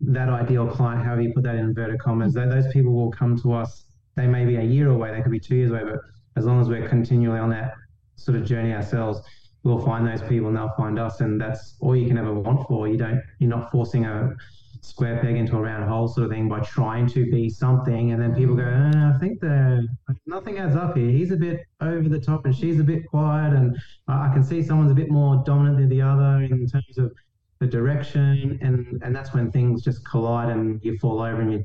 that 0.00 0.28
ideal 0.28 0.68
client, 0.68 1.02
however 1.04 1.22
you 1.22 1.32
put 1.32 1.44
that 1.44 1.54
in 1.54 1.66
inverted 1.66 1.98
commas. 1.98 2.34
Those 2.34 2.68
people 2.72 2.92
will 2.92 3.10
come 3.10 3.38
to 3.40 3.52
us. 3.52 3.86
They 4.16 4.26
may 4.26 4.44
be 4.44 4.56
a 4.56 4.62
year 4.62 4.90
away, 4.90 5.12
they 5.12 5.22
could 5.22 5.32
be 5.32 5.40
two 5.40 5.56
years 5.56 5.70
away, 5.70 5.82
but 5.84 5.98
as 6.36 6.44
long 6.44 6.60
as 6.60 6.68
we're 6.68 6.88
continually 6.88 7.38
on 7.38 7.50
that 7.50 7.74
sort 8.16 8.36
of 8.36 8.44
journey 8.44 8.72
ourselves, 8.72 9.20
we'll 9.64 9.80
find 9.80 10.06
those 10.06 10.22
people 10.22 10.48
and 10.48 10.56
they'll 10.56 10.74
find 10.76 10.98
us. 10.98 11.20
And 11.20 11.40
that's 11.40 11.76
all 11.80 11.96
you 11.96 12.06
can 12.06 12.18
ever 12.18 12.32
want 12.32 12.66
for. 12.68 12.86
You 12.86 12.96
don't, 12.96 13.20
you're 13.38 13.50
not 13.50 13.70
forcing 13.70 14.04
a 14.04 14.34
square 14.82 15.18
peg 15.22 15.36
into 15.36 15.56
a 15.56 15.60
round 15.60 15.88
hole 15.88 16.06
sort 16.06 16.26
of 16.26 16.30
thing 16.30 16.48
by 16.48 16.60
trying 16.60 17.06
to 17.08 17.30
be 17.30 17.48
something. 17.48 18.12
And 18.12 18.22
then 18.22 18.34
people 18.34 18.54
go, 18.54 18.62
eh, 18.62 18.92
I 18.94 19.18
think 19.18 19.40
the 19.40 19.88
nothing 20.26 20.58
adds 20.58 20.76
up 20.76 20.96
here. 20.96 21.08
He's 21.08 21.32
a 21.32 21.36
bit 21.36 21.64
over 21.80 22.08
the 22.08 22.20
top 22.20 22.44
and 22.44 22.54
she's 22.54 22.78
a 22.78 22.84
bit 22.84 23.06
quiet. 23.08 23.54
And 23.54 23.76
I 24.06 24.30
can 24.32 24.44
see 24.44 24.62
someone's 24.62 24.92
a 24.92 24.94
bit 24.94 25.10
more 25.10 25.42
dominant 25.44 25.78
than 25.78 25.88
the 25.88 26.02
other 26.02 26.44
in 26.44 26.66
terms 26.68 26.98
of 26.98 27.12
the 27.58 27.66
direction. 27.66 28.58
And, 28.60 29.02
and 29.02 29.16
that's 29.16 29.32
when 29.32 29.50
things 29.50 29.82
just 29.82 30.04
collide 30.04 30.50
and 30.50 30.78
you 30.84 30.98
fall 30.98 31.22
over 31.22 31.40
and 31.40 31.52
you 31.52 31.64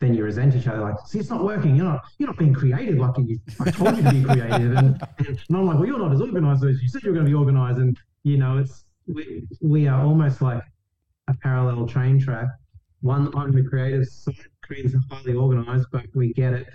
then 0.00 0.14
you 0.14 0.22
resent 0.22 0.54
each 0.54 0.66
other. 0.66 0.80
Like, 0.80 0.94
see, 1.06 1.18
it's 1.18 1.30
not 1.30 1.44
working. 1.44 1.74
You're 1.74 1.86
not, 1.86 2.04
you're 2.18 2.28
not 2.28 2.38
being 2.38 2.54
creative 2.54 2.96
like 2.96 3.16
you, 3.18 3.38
I 3.60 3.70
told 3.70 3.96
you 3.96 4.02
to 4.02 4.12
be 4.12 4.24
creative. 4.24 4.76
And, 4.76 5.00
and 5.18 5.56
I'm 5.56 5.66
like, 5.66 5.78
well, 5.78 5.86
you're 5.86 5.98
not 5.98 6.12
as 6.12 6.20
organized 6.20 6.64
as 6.64 6.80
you 6.80 6.88
said 6.88 7.02
you 7.02 7.10
were 7.10 7.14
going 7.14 7.26
to 7.26 7.30
be 7.30 7.34
organized. 7.34 7.78
And 7.78 7.98
you 8.22 8.36
know, 8.36 8.58
it's 8.58 8.84
we, 9.06 9.46
we 9.60 9.88
are 9.88 10.04
almost 10.04 10.40
like 10.40 10.62
a 11.28 11.34
parallel 11.42 11.86
train 11.86 12.20
track. 12.20 12.46
One 13.00 13.32
on 13.34 13.52
the 13.52 13.62
creative 13.62 14.06
side, 14.06 14.34
creators 14.62 14.94
are 14.94 15.00
highly 15.10 15.34
organized, 15.34 15.86
but 15.92 16.06
we 16.14 16.32
get 16.32 16.52
it. 16.52 16.66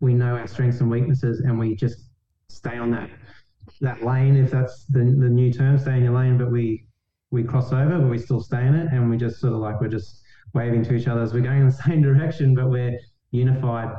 We 0.00 0.14
know 0.14 0.36
our 0.36 0.46
strengths 0.46 0.80
and 0.80 0.90
weaknesses, 0.90 1.40
and 1.40 1.58
we 1.58 1.74
just 1.74 2.10
stay 2.48 2.78
on 2.78 2.90
that 2.92 3.10
that 3.80 4.02
lane. 4.02 4.36
If 4.36 4.50
that's 4.50 4.84
the 4.86 5.00
the 5.00 5.28
new 5.28 5.52
term, 5.52 5.78
stay 5.78 5.96
in 5.96 6.04
your 6.04 6.14
lane. 6.14 6.38
But 6.38 6.50
we 6.50 6.86
we 7.30 7.42
cross 7.42 7.72
over, 7.72 7.98
but 7.98 8.08
we 8.08 8.18
still 8.18 8.40
stay 8.40 8.66
in 8.66 8.74
it, 8.74 8.92
and 8.92 9.10
we 9.10 9.16
just 9.16 9.40
sort 9.40 9.52
of 9.52 9.60
like 9.60 9.80
we're 9.80 9.88
just 9.88 10.22
waving 10.54 10.84
to 10.84 10.94
each 10.94 11.08
other 11.08 11.22
as 11.22 11.32
we're 11.32 11.40
going 11.40 11.60
in 11.60 11.66
the 11.66 11.72
same 11.86 12.02
direction, 12.02 12.54
but 12.54 12.68
we're 12.68 12.98
unified. 13.30 13.94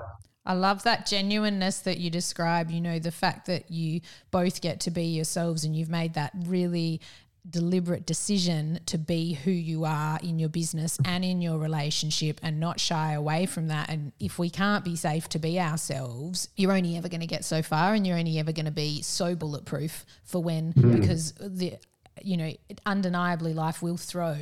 I 0.45 0.53
love 0.53 0.83
that 0.83 1.05
genuineness 1.05 1.79
that 1.81 1.99
you 1.99 2.09
describe. 2.09 2.71
You 2.71 2.81
know, 2.81 2.99
the 2.99 3.11
fact 3.11 3.45
that 3.45 3.69
you 3.69 4.01
both 4.31 4.61
get 4.61 4.79
to 4.81 4.91
be 4.91 5.05
yourselves 5.05 5.63
and 5.63 5.75
you've 5.75 5.89
made 5.89 6.15
that 6.15 6.31
really 6.45 6.99
deliberate 7.49 8.05
decision 8.05 8.79
to 8.85 8.97
be 8.97 9.33
who 9.33 9.51
you 9.51 9.83
are 9.83 10.19
in 10.21 10.37
your 10.37 10.49
business 10.49 10.99
and 11.05 11.25
in 11.25 11.41
your 11.41 11.57
relationship 11.57 12.39
and 12.43 12.59
not 12.59 12.79
shy 12.79 13.13
away 13.13 13.45
from 13.45 13.67
that. 13.67 13.89
And 13.89 14.11
if 14.19 14.37
we 14.37 14.49
can't 14.49 14.85
be 14.85 14.95
safe 14.95 15.27
to 15.29 15.39
be 15.39 15.59
ourselves, 15.59 16.49
you're 16.55 16.71
only 16.71 16.97
ever 16.97 17.09
going 17.09 17.21
to 17.21 17.27
get 17.27 17.43
so 17.43 17.61
far 17.61 17.93
and 17.93 18.05
you're 18.05 18.17
only 18.17 18.37
ever 18.37 18.51
going 18.51 18.65
to 18.65 18.71
be 18.71 19.01
so 19.01 19.35
bulletproof 19.35 20.05
for 20.23 20.41
when, 20.41 20.73
mm. 20.73 20.99
because 20.99 21.33
the, 21.39 21.77
you 22.23 22.37
know, 22.37 22.51
undeniably 22.85 23.53
life 23.53 23.81
will 23.81 23.97
throw. 23.97 24.37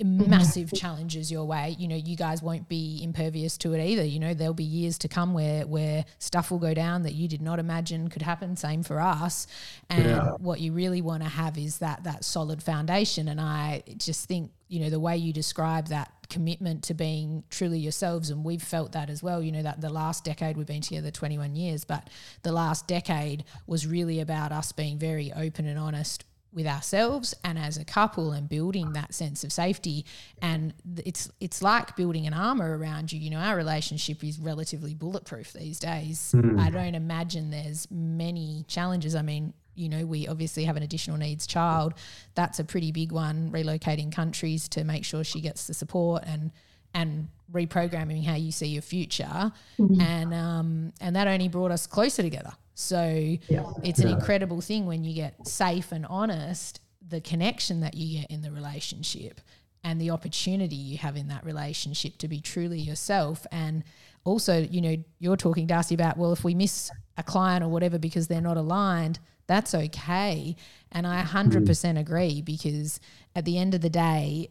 Mm-hmm. 0.00 0.30
massive 0.30 0.72
challenges 0.72 1.30
your 1.30 1.44
way 1.44 1.76
you 1.78 1.86
know 1.86 1.94
you 1.94 2.16
guys 2.16 2.42
won't 2.42 2.68
be 2.68 3.00
impervious 3.02 3.58
to 3.58 3.74
it 3.74 3.84
either. 3.84 4.04
You 4.04 4.18
know 4.18 4.34
there'll 4.34 4.54
be 4.54 4.64
years 4.64 4.96
to 4.98 5.08
come 5.08 5.34
where 5.34 5.66
where 5.66 6.04
stuff 6.18 6.50
will 6.50 6.58
go 6.58 6.72
down 6.72 7.02
that 7.02 7.12
you 7.12 7.28
did 7.28 7.42
not 7.42 7.58
imagine 7.58 8.08
could 8.08 8.22
happen. 8.22 8.56
Same 8.56 8.82
for 8.82 9.00
us. 9.00 9.46
And 9.88 10.04
yeah. 10.04 10.30
what 10.38 10.60
you 10.60 10.72
really 10.72 11.02
want 11.02 11.22
to 11.22 11.28
have 11.28 11.58
is 11.58 11.78
that 11.78 12.04
that 12.04 12.24
solid 12.24 12.62
foundation. 12.62 13.28
And 13.28 13.40
i 13.40 13.82
just 13.96 14.26
think 14.26 14.50
you 14.68 14.80
know 14.80 14.88
the 14.88 15.00
way 15.00 15.16
you 15.16 15.32
describe 15.32 15.88
that 15.88 16.12
commitment 16.28 16.84
to 16.84 16.94
being 16.94 17.42
truly 17.50 17.78
yourselves 17.78 18.30
and 18.30 18.44
we've 18.44 18.62
felt 18.62 18.92
that 18.92 19.10
as 19.10 19.22
well 19.22 19.42
you 19.42 19.50
know 19.50 19.62
that 19.62 19.80
the 19.80 19.90
last 19.90 20.24
decade 20.24 20.56
we've 20.56 20.66
been 20.66 20.80
together 20.80 21.10
21 21.10 21.56
years 21.56 21.84
but 21.84 22.08
the 22.42 22.52
last 22.52 22.86
decade 22.86 23.42
was 23.66 23.84
really 23.84 24.20
about 24.20 24.52
us 24.52 24.70
being 24.70 24.96
very 24.96 25.32
open 25.32 25.66
and 25.66 25.78
honest 25.78 26.24
with 26.52 26.66
ourselves 26.66 27.34
and 27.44 27.58
as 27.58 27.76
a 27.76 27.84
couple 27.84 28.32
and 28.32 28.48
building 28.48 28.92
that 28.92 29.14
sense 29.14 29.44
of 29.44 29.52
safety. 29.52 30.04
And 30.42 30.74
it's 31.04 31.30
it's 31.40 31.62
like 31.62 31.96
building 31.96 32.26
an 32.26 32.34
armor 32.34 32.76
around 32.76 33.12
you. 33.12 33.20
You 33.20 33.30
know 33.30 33.38
our 33.38 33.56
relationship 33.56 34.24
is 34.24 34.38
relatively 34.38 34.94
bulletproof 34.94 35.52
these 35.52 35.78
days. 35.78 36.34
Mm. 36.34 36.60
i 36.60 36.70
don't 36.70 36.94
imagine 36.94 37.50
there's 37.50 37.88
many 37.90 38.64
challenges. 38.68 39.14
I 39.14 39.22
mean 39.22 39.54
you 39.76 39.88
know 39.88 40.04
we 40.04 40.26
obviously 40.26 40.64
have 40.64 40.76
an 40.76 40.82
additional 40.82 41.16
needs 41.16 41.46
child. 41.46 41.94
That's 42.34 42.58
a 42.58 42.64
pretty 42.64 42.92
big 42.92 43.12
one 43.12 43.50
relocating 43.50 44.12
countries 44.12 44.68
to 44.70 44.84
make 44.84 45.04
sure 45.04 45.24
she 45.24 45.40
gets 45.40 45.66
the 45.66 45.74
support 45.74 46.24
and 46.26 46.50
and 46.94 47.28
reprogramming 47.52 48.24
how 48.24 48.34
you 48.34 48.52
see 48.52 48.66
your 48.66 48.82
future 48.82 49.52
mm-hmm. 49.78 50.00
and 50.00 50.32
um 50.32 50.92
and 51.00 51.16
that 51.16 51.26
only 51.26 51.48
brought 51.48 51.72
us 51.72 51.84
closer 51.86 52.22
together 52.22 52.52
so 52.80 53.36
yeah. 53.48 53.64
it's 53.84 53.98
an 53.98 54.08
yeah. 54.08 54.14
incredible 54.14 54.62
thing 54.62 54.86
when 54.86 55.04
you 55.04 55.14
get 55.14 55.46
safe 55.46 55.92
and 55.92 56.06
honest, 56.06 56.80
the 57.06 57.20
connection 57.20 57.80
that 57.80 57.94
you 57.94 58.20
get 58.20 58.30
in 58.30 58.40
the 58.40 58.50
relationship 58.50 59.42
and 59.84 60.00
the 60.00 60.10
opportunity 60.10 60.76
you 60.76 60.96
have 60.96 61.14
in 61.14 61.28
that 61.28 61.44
relationship 61.44 62.16
to 62.18 62.28
be 62.28 62.40
truly 62.40 62.78
yourself. 62.78 63.46
And 63.52 63.84
also, 64.24 64.62
you 64.62 64.80
know, 64.80 64.96
you're 65.18 65.36
talking, 65.36 65.66
Darcy, 65.66 65.94
about, 65.94 66.16
well, 66.16 66.32
if 66.32 66.42
we 66.42 66.54
miss 66.54 66.90
a 67.18 67.22
client 67.22 67.62
or 67.62 67.68
whatever 67.68 67.98
because 67.98 68.28
they're 68.28 68.40
not 68.40 68.56
aligned, 68.56 69.18
that's 69.46 69.74
okay. 69.74 70.56
And 70.90 71.06
I 71.06 71.22
100% 71.22 71.66
mm. 71.66 71.98
agree 72.00 72.40
because 72.40 72.98
at 73.36 73.44
the 73.44 73.58
end 73.58 73.74
of 73.74 73.82
the 73.82 73.90
day, 73.90 74.48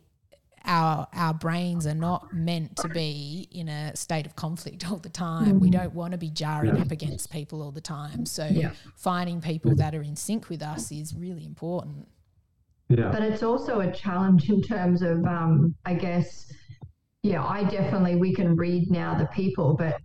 our 0.66 1.08
our 1.14 1.34
brains 1.34 1.86
are 1.88 1.96
not 1.96 2.34
meant 2.34 2.76
to 2.78 2.90
be 2.90 3.48
in 3.52 3.70
a 3.70 3.96
state 3.96 4.26
of 4.26 4.36
conflict 4.36 4.90
all 4.90 4.98
the 4.98 5.10
time. 5.10 5.56
Mm. 5.56 5.60
We 5.60 5.70
don't 5.70 5.94
want 5.94 6.12
to 6.12 6.18
be 6.18 6.30
jarring 6.30 6.76
yeah. 6.76 6.82
up 6.82 6.92
against 6.92 7.32
people 7.32 7.62
all 7.62 7.72
the 7.72 7.82
time. 7.82 8.26
So 8.26 8.46
yeah. 8.46 8.72
finding 8.96 9.42
people 9.42 9.76
that 9.76 9.96
are 9.96 10.02
in 10.02 10.16
sync 10.16 10.50
with 10.50 10.62
us 10.62 10.92
is 10.92 11.16
really 11.16 11.46
important. 11.46 12.08
Yeah. 12.90 13.12
But 13.12 13.22
it's 13.22 13.44
also 13.44 13.82
a 13.82 13.92
challenge 13.92 14.50
in 14.50 14.62
terms 14.62 15.02
of 15.02 15.24
um, 15.26 15.76
I 15.86 15.94
guess 15.94 16.52
yeah, 17.22 17.44
I 17.46 17.64
definitely 17.64 18.16
we 18.16 18.34
can 18.34 18.56
read 18.56 18.90
now 18.90 19.16
the 19.16 19.28
people, 19.28 19.76
but 19.76 20.00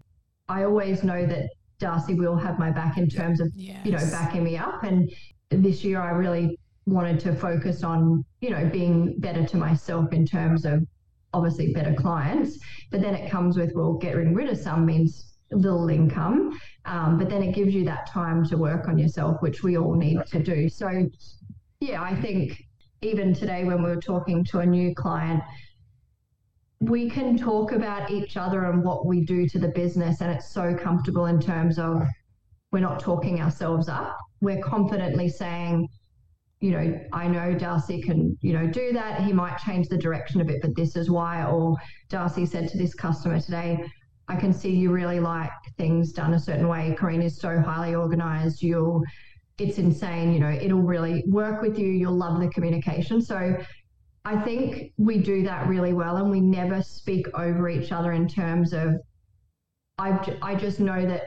I 0.49 0.65
always 0.65 1.03
know 1.03 1.25
that 1.27 1.49
Darcy 1.79 2.15
will 2.15 2.37
have 2.37 2.59
my 2.59 2.71
back 2.71 2.99
in 2.99 3.09
terms 3.09 3.41
of 3.41 3.49
yes. 3.55 3.85
you 3.85 3.93
know 3.93 3.99
backing 4.11 4.45
me 4.45 4.57
up 4.57 4.85
and 4.85 5.11
this 5.51 5.85
year 5.85 6.01
I 6.01 6.11
really 6.11 6.59
wanted 6.87 7.19
to 7.21 7.35
focus 7.35 7.83
on, 7.83 8.25
you 8.41 8.51
know, 8.51 8.69
being 8.69 9.19
better 9.19 9.45
to 9.47 9.57
myself 9.57 10.13
in 10.13 10.27
terms 10.27 10.65
of 10.65 10.87
obviously 11.33 11.73
better 11.73 11.95
clients. 11.95 12.59
But 12.91 13.01
then 13.01 13.15
it 13.15 13.31
comes 13.31 13.57
with, 13.57 13.73
well, 13.75 13.95
getting 13.95 14.35
rid 14.35 14.49
of 14.49 14.59
some 14.59 14.87
means 14.87 15.35
little 15.51 15.89
income. 15.89 16.59
Um, 16.85 17.19
but 17.19 17.29
then 17.29 17.43
it 17.43 17.55
gives 17.55 17.75
you 17.75 17.85
that 17.85 18.07
time 18.07 18.45
to 18.47 18.57
work 18.57 18.89
on 18.89 18.99
yourself, 18.99 19.41
which 19.41 19.63
we 19.63 19.77
all 19.77 19.95
need 19.95 20.19
to 20.27 20.43
do. 20.43 20.69
So, 20.69 21.09
yeah, 21.81 22.03
I 22.03 22.15
think 22.15 22.63
even 23.03 23.35
today 23.35 23.65
when 23.65 23.83
we 23.83 23.91
were 23.91 24.01
talking 24.01 24.45
to 24.45 24.61
a 24.61 24.67
new 24.67 24.95
client, 24.95 25.43
we 26.81 27.09
can 27.09 27.37
talk 27.39 27.73
about 27.73 28.11
each 28.11 28.37
other 28.37 28.65
and 28.67 28.85
what 28.85 29.07
we 29.07 29.25
do 29.25 29.49
to 29.49 29.59
the 29.59 29.69
business. 29.69 30.21
And 30.21 30.31
it's 30.31 30.51
so 30.51 30.75
comfortable 30.75 31.27
in 31.27 31.41
terms 31.41 31.79
of 31.79 32.03
we're 32.73 32.81
not 32.81 33.01
talking 33.01 33.41
ourselves 33.41 33.89
up. 33.89 34.19
We're 34.41 34.63
confidently 34.63 35.29
saying, 35.29 35.89
you 36.61 36.71
know, 36.71 37.01
I 37.13 37.29
know 37.29 37.55
Darcy 37.55 38.01
can, 38.01 38.39
you 38.41 38.53
know, 38.53 38.67
do 38.67 38.93
that. 38.93 39.23
He 39.23 39.33
might 39.33 39.59
change 39.59 39.89
the 39.89 39.99
direction 39.99 40.41
a 40.41 40.45
bit, 40.45 40.63
but 40.63 40.75
this 40.75 40.97
is 40.97 41.11
why. 41.11 41.45
Or 41.45 41.77
Darcy 42.09 42.47
said 42.47 42.69
to 42.71 42.79
this 42.79 42.95
customer 42.95 43.41
today, 43.41 43.85
I 44.29 44.37
can 44.37 44.53
see 44.53 44.71
you 44.71 44.91
really 44.91 45.21
like 45.21 45.51
things 45.77 46.13
done 46.13 46.35
a 46.35 46.39
certain 46.41 46.67
way. 46.67 46.97
Karene 46.99 47.23
is 47.23 47.39
so 47.39 47.61
highly 47.61 47.95
organized. 47.95 48.63
You'll, 48.63 49.03
it's 49.59 49.79
insane. 49.79 50.33
You 50.33 50.41
know, 50.41 50.51
it'll 50.51 50.83
really 50.83 51.23
work 51.27 51.61
with 51.61 51.79
you. 51.79 51.89
You'll 51.89 52.17
love 52.17 52.41
the 52.41 52.49
communication. 52.49 53.21
So 53.21 53.57
I 54.25 54.37
think 54.41 54.93
we 54.97 55.19
do 55.19 55.43
that 55.43 55.69
really 55.69 55.93
well 55.93 56.17
and 56.17 56.31
we 56.31 56.41
never 56.41 56.83
speak 56.83 57.27
over 57.39 57.69
each 57.69 57.93
other 57.93 58.13
in 58.13 58.27
terms 58.27 58.73
of, 58.73 58.95
I, 59.99 60.37
I 60.41 60.55
just 60.55 60.81
know 60.81 61.05
that 61.05 61.25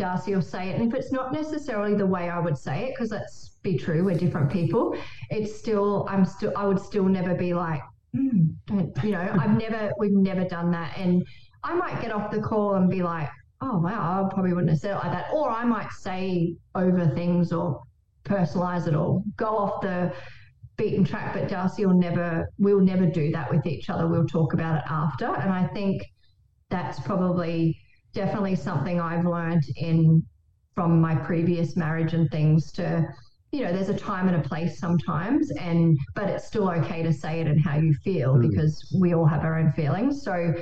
Darcy 0.00 0.34
will 0.34 0.42
say 0.42 0.70
it. 0.70 0.80
And 0.80 0.90
if 0.90 0.98
it's 0.98 1.12
not 1.12 1.32
necessarily 1.32 1.94
the 1.94 2.06
way 2.06 2.30
I 2.30 2.38
would 2.38 2.56
say 2.56 2.84
it, 2.84 2.94
because 2.94 3.10
that's 3.10 3.58
be 3.62 3.76
true. 3.76 4.04
We're 4.04 4.16
different 4.16 4.50
people. 4.50 4.96
It's 5.28 5.54
still, 5.56 6.06
I'm 6.08 6.24
still, 6.24 6.52
I 6.56 6.66
would 6.66 6.80
still 6.80 7.04
never 7.04 7.34
be 7.34 7.52
like, 7.52 7.82
mm, 8.16 8.54
you 9.04 9.10
know, 9.10 9.36
I've 9.38 9.56
never, 9.56 9.92
we've 9.98 10.12
never 10.12 10.44
done 10.44 10.70
that. 10.70 10.96
And 10.96 11.22
I 11.62 11.74
might 11.74 12.00
get 12.00 12.12
off 12.12 12.30
the 12.30 12.40
call 12.40 12.74
and 12.74 12.88
be 12.90 13.02
like, 13.02 13.28
oh, 13.60 13.78
wow, 13.78 14.24
I 14.24 14.34
probably 14.34 14.54
wouldn't 14.54 14.70
have 14.70 14.80
said 14.80 14.92
it 14.92 15.04
like 15.04 15.12
that. 15.12 15.26
Or 15.34 15.50
I 15.50 15.64
might 15.64 15.92
say 15.92 16.56
over 16.74 17.06
things 17.14 17.52
or 17.52 17.82
personalize 18.24 18.88
it 18.88 18.94
or 18.94 19.22
go 19.36 19.58
off 19.58 19.82
the 19.82 20.12
beaten 20.78 21.04
track. 21.04 21.34
But 21.34 21.48
Darcy 21.48 21.84
will 21.84 21.92
never, 21.92 22.48
we'll 22.58 22.80
never 22.80 23.04
do 23.04 23.30
that 23.32 23.50
with 23.50 23.66
each 23.66 23.90
other. 23.90 24.08
We'll 24.08 24.26
talk 24.26 24.54
about 24.54 24.78
it 24.78 24.84
after. 24.90 25.26
And 25.26 25.52
I 25.52 25.66
think 25.66 26.02
that's 26.70 26.98
probably 27.00 27.78
definitely 28.12 28.56
something 28.56 29.00
I've 29.00 29.24
learned 29.24 29.64
in 29.76 30.22
from 30.74 31.00
my 31.00 31.14
previous 31.14 31.76
marriage 31.76 32.14
and 32.14 32.30
things 32.30 32.72
to 32.72 33.06
you 33.52 33.64
know 33.64 33.72
there's 33.72 33.88
a 33.88 33.96
time 33.96 34.28
and 34.28 34.36
a 34.36 34.48
place 34.48 34.78
sometimes 34.78 35.50
and 35.52 35.98
but 36.14 36.28
it's 36.28 36.46
still 36.46 36.70
okay 36.70 37.02
to 37.02 37.12
say 37.12 37.40
it 37.40 37.48
and 37.48 37.60
how 37.60 37.76
you 37.76 37.92
feel 38.04 38.34
mm. 38.34 38.48
because 38.48 38.96
we 39.00 39.12
all 39.12 39.26
have 39.26 39.44
our 39.44 39.58
own 39.58 39.72
feelings. 39.72 40.22
So 40.22 40.54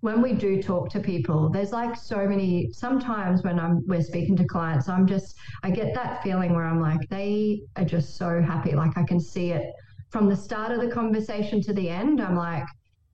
when 0.00 0.22
we 0.22 0.32
do 0.32 0.62
talk 0.62 0.88
to 0.90 0.98
people 0.98 1.50
there's 1.50 1.72
like 1.72 1.94
so 1.94 2.26
many 2.26 2.72
sometimes 2.72 3.42
when 3.42 3.60
i'm 3.60 3.84
we're 3.86 4.00
speaking 4.00 4.34
to 4.34 4.46
clients 4.46 4.88
i'm 4.88 5.06
just 5.06 5.36
i 5.62 5.68
get 5.68 5.92
that 5.92 6.22
feeling 6.22 6.54
where 6.54 6.64
i'm 6.64 6.80
like 6.80 7.06
they 7.10 7.60
are 7.76 7.84
just 7.84 8.16
so 8.16 8.40
happy. 8.40 8.72
Like 8.72 8.96
i 8.96 9.02
can 9.02 9.20
see 9.20 9.50
it 9.52 9.70
from 10.10 10.28
the 10.28 10.36
start 10.36 10.72
of 10.72 10.80
the 10.80 10.88
conversation 10.88 11.62
to 11.62 11.72
the 11.72 11.88
end. 11.88 12.20
I'm 12.20 12.36
like 12.36 12.64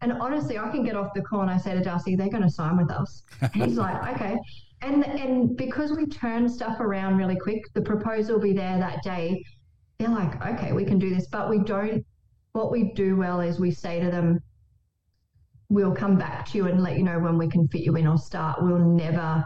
and 0.02 0.12
honestly 0.12 0.58
i 0.58 0.68
can 0.70 0.84
get 0.84 0.96
off 0.96 1.12
the 1.14 1.22
call 1.22 1.40
and 1.40 1.50
i 1.50 1.56
say 1.56 1.74
to 1.74 1.80
darcy 1.80 2.16
they're 2.16 2.28
going 2.28 2.42
to 2.42 2.50
sign 2.50 2.76
with 2.76 2.90
us 2.90 3.22
he's 3.54 3.76
like 3.76 3.96
okay 4.14 4.36
and 4.82 5.04
and 5.04 5.56
because 5.56 5.92
we 5.92 6.06
turn 6.06 6.48
stuff 6.48 6.80
around 6.80 7.16
really 7.16 7.36
quick 7.36 7.62
the 7.74 7.80
proposal 7.80 8.34
will 8.34 8.42
be 8.42 8.52
there 8.52 8.78
that 8.78 9.02
day 9.02 9.42
they're 9.98 10.08
like 10.08 10.44
okay 10.46 10.72
we 10.72 10.84
can 10.84 10.98
do 10.98 11.14
this 11.14 11.26
but 11.28 11.48
we 11.48 11.58
don't 11.60 12.04
what 12.52 12.70
we 12.70 12.92
do 12.94 13.16
well 13.16 13.40
is 13.40 13.58
we 13.58 13.70
say 13.70 14.00
to 14.00 14.10
them 14.10 14.40
we'll 15.68 15.94
come 15.94 16.16
back 16.16 16.46
to 16.46 16.58
you 16.58 16.66
and 16.66 16.82
let 16.82 16.96
you 16.96 17.02
know 17.02 17.18
when 17.18 17.38
we 17.38 17.48
can 17.48 17.66
fit 17.68 17.82
you 17.82 17.96
in 17.96 18.06
or 18.06 18.18
start. 18.18 18.62
We'll 18.62 18.78
never 18.78 19.44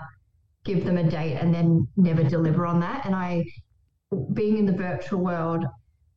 give 0.65 0.85
them 0.85 0.99
a 0.99 1.05
date 1.05 1.37
and 1.37 1.55
then 1.55 1.87
never 1.97 2.23
deliver 2.23 2.67
on 2.67 2.81
that. 2.81 3.07
And 3.07 3.15
I, 3.15 3.45
being 4.35 4.59
in 4.59 4.67
the 4.67 4.73
virtual 4.73 5.21
world, 5.21 5.65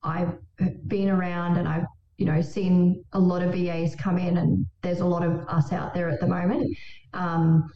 I've 0.04 0.38
been 0.88 1.10
around 1.10 1.58
and 1.58 1.68
I've, 1.68 1.86
you 2.18 2.26
know, 2.26 2.42
seen 2.42 3.04
a 3.14 3.20
lot 3.20 3.42
of 3.42 3.54
VAs 3.54 3.96
come 3.96 4.18
in 4.18 4.38
and 4.38 4.66
there's 4.82 5.00
a 5.00 5.06
lot 5.06 5.24
of 5.24 5.48
us 5.48 5.72
out 5.72 5.94
there 5.94 6.10
at 6.10 6.20
the 6.20 6.28
moment. 6.28 6.76
Um, 7.14 7.70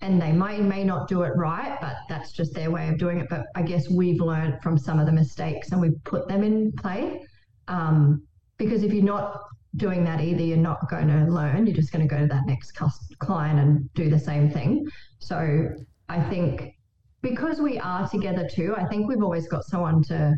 and 0.00 0.20
they 0.20 0.32
may 0.32 0.58
may 0.58 0.84
not 0.84 1.08
do 1.08 1.22
it 1.22 1.32
right, 1.36 1.78
but 1.80 1.96
that's 2.08 2.32
just 2.32 2.52
their 2.54 2.70
way 2.70 2.88
of 2.88 2.98
doing 2.98 3.18
it. 3.20 3.28
But 3.30 3.46
I 3.54 3.62
guess 3.62 3.88
we've 3.88 4.20
learned 4.20 4.60
from 4.62 4.76
some 4.76 4.98
of 4.98 5.06
the 5.06 5.12
mistakes 5.12 5.70
and 5.70 5.80
we've 5.80 6.02
put 6.04 6.28
them 6.28 6.42
in 6.42 6.72
play. 6.72 7.22
Um, 7.68 8.22
because 8.58 8.82
if 8.82 8.92
you're 8.92 9.04
not 9.04 9.40
doing 9.76 10.04
that 10.04 10.20
either 10.20 10.42
you're 10.42 10.56
not 10.56 10.88
going 10.88 11.08
to 11.08 11.24
learn 11.24 11.66
you're 11.66 11.74
just 11.74 11.92
going 11.92 12.06
to 12.06 12.12
go 12.14 12.20
to 12.20 12.26
that 12.26 12.46
next 12.46 12.72
client 13.18 13.58
and 13.58 13.92
do 13.94 14.08
the 14.08 14.18
same 14.18 14.48
thing 14.48 14.86
so 15.18 15.68
i 16.08 16.20
think 16.20 16.74
because 17.22 17.60
we 17.60 17.78
are 17.80 18.08
together 18.08 18.48
too 18.48 18.74
i 18.76 18.84
think 18.86 19.08
we've 19.08 19.22
always 19.22 19.48
got 19.48 19.64
someone 19.64 20.02
to 20.02 20.32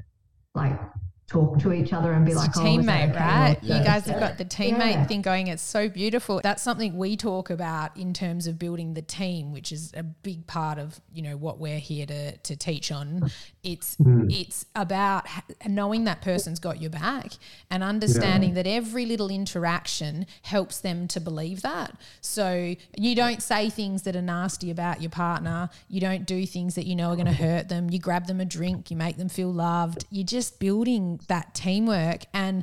like 0.55 0.79
talk 1.27 1.59
to 1.59 1.73
each 1.73 1.93
other 1.93 2.13
and 2.13 2.25
be 2.25 2.33
it's 2.33 2.41
like, 2.41 2.57
oh, 2.57 2.61
teammate, 2.61 3.11
okay? 3.11 3.19
right? 3.19 3.59
you 3.63 3.83
guys 3.83 4.07
have 4.07 4.21
got 4.21 4.39
the 4.39 4.45
teammate 4.45 4.93
yeah. 4.93 5.07
thing 5.07 5.23
going. 5.23 5.49
It's 5.49 5.63
so 5.63 5.89
beautiful. 5.89 6.41
That's 6.43 6.63
something 6.63 6.97
we 6.97 7.17
talk 7.17 7.51
about 7.51 7.97
in 7.97 8.13
terms 8.13 8.47
of 8.47 8.59
building 8.59 8.95
the 8.95 9.03
team, 9.03 9.53
which 9.53 9.73
is 9.73 9.93
a 9.97 10.05
big 10.05 10.47
part 10.47 10.79
of 10.79 11.01
you 11.13 11.23
know 11.23 11.37
what 11.37 11.59
we're 11.59 11.81
here 11.81 12.07
to 12.07 12.37
to 12.37 12.57
teach 12.57 12.93
on. 12.93 13.31
It's 13.67 13.97
mm. 13.97 14.33
it's 14.33 14.65
about 14.77 15.27
knowing 15.67 16.05
that 16.05 16.23
person's 16.23 16.61
got 16.61 16.81
your 16.81 16.91
back 16.91 17.33
and 17.69 17.83
understanding 17.83 18.51
yeah. 18.51 18.63
that 18.63 18.67
every 18.69 19.07
little 19.07 19.29
interaction 19.29 20.27
helps 20.43 20.79
them 20.79 21.09
to 21.09 21.21
believe 21.21 21.63
that. 21.63 21.97
So 22.21 22.77
you 22.97 23.17
don't 23.17 23.43
say 23.43 23.69
things 23.69 24.03
that 24.03 24.15
are 24.15 24.23
nasty 24.23 24.71
about 24.71 25.03
your 25.03 25.11
partner. 25.11 25.69
You 25.89 26.01
don't 26.01 26.25
do 26.25 26.47
things 26.47 26.77
that 26.77 26.87
you 26.87 26.95
know 26.95 27.11
are 27.11 27.17
going 27.17 27.27
to 27.27 27.33
hurt 27.33 27.69
them. 27.69 27.91
You 27.91 27.99
grab 27.99 28.29
them 28.29 28.41
a 28.41 28.45
drink. 28.45 28.89
You 28.89 28.97
make 28.97 29.17
them 29.17 29.29
feel 29.29 29.53
loved. 29.53 30.05
You're 30.11 30.25
just 30.25 30.61
building 30.61 31.19
that 31.27 31.53
teamwork. 31.55 32.23
And 32.33 32.63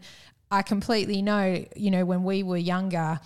I 0.49 0.61
completely 0.61 1.21
know, 1.21 1.65
you 1.75 1.91
know, 1.91 2.05
when 2.05 2.23
we 2.23 2.43
were 2.43 2.55
younger, 2.55 3.19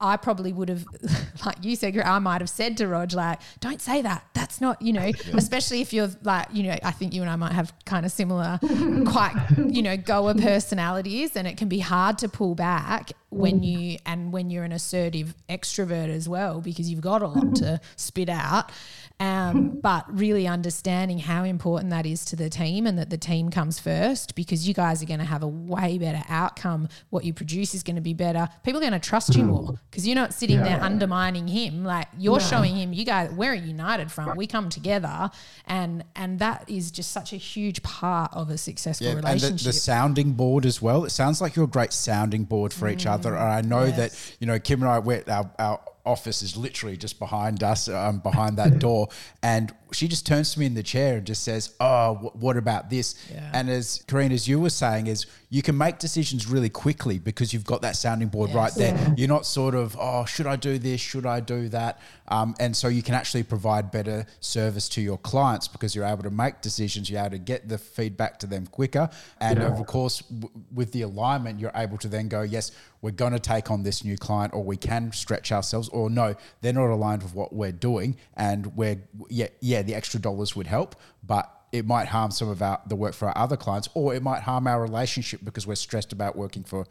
I 0.00 0.16
probably 0.16 0.52
would 0.52 0.70
have, 0.70 0.84
like 1.44 1.62
you 1.62 1.76
said, 1.76 1.98
I 1.98 2.18
might 2.18 2.40
have 2.40 2.48
said 2.48 2.76
to 2.78 2.88
Rog, 2.88 3.12
like, 3.12 3.40
don't 3.60 3.80
say 3.82 4.00
that. 4.02 4.24
That's 4.32 4.60
not, 4.60 4.80
you 4.80 4.92
know, 4.92 5.04
yeah. 5.26 5.36
especially 5.36 5.80
if 5.82 5.92
you're 5.92 6.08
like, 6.22 6.48
you 6.52 6.62
know, 6.62 6.78
I 6.82 6.90
think 6.90 7.12
you 7.12 7.20
and 7.20 7.30
I 7.30 7.36
might 7.36 7.52
have 7.52 7.72
kind 7.84 8.06
of 8.06 8.12
similar, 8.12 8.58
quite, 9.06 9.34
you 9.58 9.82
know, 9.82 9.96
goer 9.96 10.34
personalities, 10.34 11.36
and 11.36 11.46
it 11.46 11.56
can 11.56 11.68
be 11.68 11.80
hard 11.80 12.18
to 12.18 12.28
pull 12.28 12.54
back 12.54 13.12
when 13.28 13.60
mm. 13.60 13.64
you, 13.64 13.98
and 14.06 14.32
when 14.32 14.50
you're 14.50 14.64
an 14.64 14.72
assertive 14.72 15.34
extrovert 15.48 16.08
as 16.08 16.28
well, 16.28 16.60
because 16.60 16.90
you've 16.90 17.00
got 17.00 17.22
a 17.22 17.26
lot 17.26 17.56
to 17.56 17.80
spit 17.96 18.28
out. 18.28 18.72
Um, 19.20 19.78
but 19.82 20.04
really 20.10 20.46
understanding 20.46 21.18
how 21.18 21.44
important 21.44 21.90
that 21.90 22.06
is 22.06 22.24
to 22.26 22.36
the 22.36 22.50
team 22.50 22.86
and 22.86 22.98
that 22.98 23.10
the 23.10 23.18
team 23.18 23.50
comes 23.50 23.78
first 23.78 24.34
because 24.34 24.66
you 24.66 24.74
guys 24.74 25.02
are 25.02 25.06
going 25.06 25.20
to 25.20 25.26
have 25.26 25.42
a 25.42 25.48
way 25.48 25.98
better 25.98 26.22
outcome. 26.28 26.88
What 27.10 27.24
you 27.24 27.32
produce 27.32 27.74
is 27.74 27.82
going 27.82 27.96
to 27.96 28.02
be 28.02 28.14
better. 28.14 28.48
People 28.64 28.78
are 28.78 28.88
going 28.88 28.98
to 29.00 29.08
trust 29.08 29.34
you 29.36 29.44
more 29.44 29.78
because 29.90 30.06
you're 30.06 30.16
not 30.16 30.32
sitting 30.32 30.58
yeah. 30.58 30.64
there 30.64 30.82
undermining 30.82 31.46
him. 31.46 31.84
Like 31.84 32.08
you're 32.18 32.40
showing 32.40 32.74
him, 32.74 32.92
you 32.92 33.04
guys, 33.04 33.30
we're 33.30 33.52
a 33.52 33.58
united 33.58 34.10
front. 34.10 34.36
We 34.36 34.46
come 34.46 34.68
together, 34.68 35.30
and 35.66 36.04
and 36.16 36.38
that 36.38 36.68
is 36.68 36.90
just 36.90 37.12
such 37.12 37.32
a 37.32 37.36
huge 37.36 37.82
part 37.82 38.32
of 38.34 38.50
a 38.50 38.58
successful 38.58 39.06
yeah, 39.06 39.14
relationship. 39.14 39.50
And 39.50 39.58
the, 39.60 39.64
the, 39.64 39.72
sounding 39.72 40.32
board 40.32 40.66
as 40.66 40.80
well. 40.80 41.04
It 41.04 41.10
sounds 41.10 41.40
like 41.40 41.56
you're 41.56 41.64
a 41.64 41.68
great 41.68 41.92
sounding 41.92 42.44
board 42.44 42.72
for 42.72 42.88
mm. 42.88 42.92
each 42.92 43.06
other. 43.06 43.34
And 43.36 43.44
I 43.44 43.60
know 43.60 43.84
yes. 43.84 43.96
that 43.96 44.36
you 44.40 44.46
know 44.46 44.58
Kim 44.58 44.82
and 44.82 44.90
I, 44.90 44.98
we're, 44.98 45.24
our, 45.28 45.50
our 45.58 45.80
office 46.04 46.42
is 46.42 46.56
literally 46.56 46.96
just 46.96 47.18
behind 47.18 47.62
us, 47.62 47.88
um, 47.88 48.18
behind 48.20 48.56
that 48.56 48.78
door. 48.86 49.08
And 49.42 49.72
she 49.92 50.08
just 50.08 50.26
turns 50.26 50.52
to 50.54 50.60
me 50.60 50.66
in 50.66 50.74
the 50.74 50.82
chair 50.82 51.16
and 51.16 51.26
just 51.26 51.42
says, 51.42 51.74
"Oh, 51.80 52.14
w- 52.14 52.30
what 52.34 52.56
about 52.56 52.90
this?" 52.90 53.14
Yeah. 53.30 53.50
And 53.52 53.68
as 53.68 54.04
Karene, 54.06 54.32
as 54.32 54.46
you 54.46 54.60
were 54.60 54.70
saying, 54.70 55.06
is 55.06 55.26
you 55.48 55.62
can 55.62 55.76
make 55.76 55.98
decisions 55.98 56.46
really 56.46 56.68
quickly 56.68 57.18
because 57.18 57.52
you've 57.52 57.64
got 57.64 57.82
that 57.82 57.96
sounding 57.96 58.28
board 58.28 58.50
yes. 58.50 58.56
right 58.56 58.74
there. 58.74 58.94
Yeah. 58.94 59.14
You're 59.16 59.28
not 59.28 59.46
sort 59.46 59.74
of, 59.74 59.96
"Oh, 59.98 60.24
should 60.24 60.46
I 60.46 60.56
do 60.56 60.78
this? 60.78 61.00
Should 61.00 61.26
I 61.26 61.40
do 61.40 61.68
that?" 61.70 62.00
Um, 62.28 62.54
and 62.60 62.76
so 62.76 62.88
you 62.88 63.02
can 63.02 63.14
actually 63.14 63.42
provide 63.42 63.90
better 63.90 64.26
service 64.40 64.88
to 64.90 65.00
your 65.00 65.18
clients 65.18 65.66
because 65.66 65.94
you're 65.94 66.06
able 66.06 66.22
to 66.22 66.30
make 66.30 66.60
decisions. 66.60 67.10
You're 67.10 67.20
able 67.20 67.30
to 67.30 67.38
get 67.38 67.68
the 67.68 67.78
feedback 67.78 68.38
to 68.40 68.46
them 68.46 68.66
quicker, 68.66 69.10
and 69.40 69.58
yeah. 69.58 69.66
of 69.66 69.84
course, 69.86 70.20
w- 70.20 70.50
with 70.72 70.92
the 70.92 71.02
alignment, 71.02 71.58
you're 71.58 71.72
able 71.74 71.98
to 71.98 72.08
then 72.08 72.28
go, 72.28 72.42
"Yes, 72.42 72.70
we're 73.02 73.10
going 73.10 73.32
to 73.32 73.38
take 73.38 73.70
on 73.70 73.82
this 73.82 74.04
new 74.04 74.16
client, 74.16 74.52
or 74.54 74.62
we 74.62 74.76
can 74.76 75.12
stretch 75.12 75.52
ourselves," 75.52 75.88
or 75.88 76.10
"No, 76.10 76.34
they're 76.60 76.72
not 76.72 76.90
aligned 76.90 77.22
with 77.22 77.34
what 77.34 77.52
we're 77.52 77.72
doing, 77.72 78.16
and 78.36 78.76
we're 78.76 78.98
yeah, 79.28 79.46
yeah." 79.60 79.80
yeah, 79.80 79.82
the 79.82 79.94
extra 79.94 80.20
dollars 80.20 80.54
would 80.56 80.66
help, 80.66 80.96
but 81.22 81.50
it 81.72 81.86
might 81.86 82.08
harm 82.08 82.30
some 82.30 82.48
of 82.48 82.60
our 82.62 82.80
the 82.86 82.96
work 82.96 83.14
for 83.14 83.28
our 83.28 83.38
other 83.38 83.56
clients, 83.56 83.88
or 83.94 84.14
it 84.14 84.22
might 84.22 84.42
harm 84.42 84.66
our 84.66 84.80
relationship 84.80 85.40
because 85.44 85.66
we're 85.66 85.74
stressed 85.74 86.12
about 86.12 86.36
working 86.36 86.64
for 86.64 86.86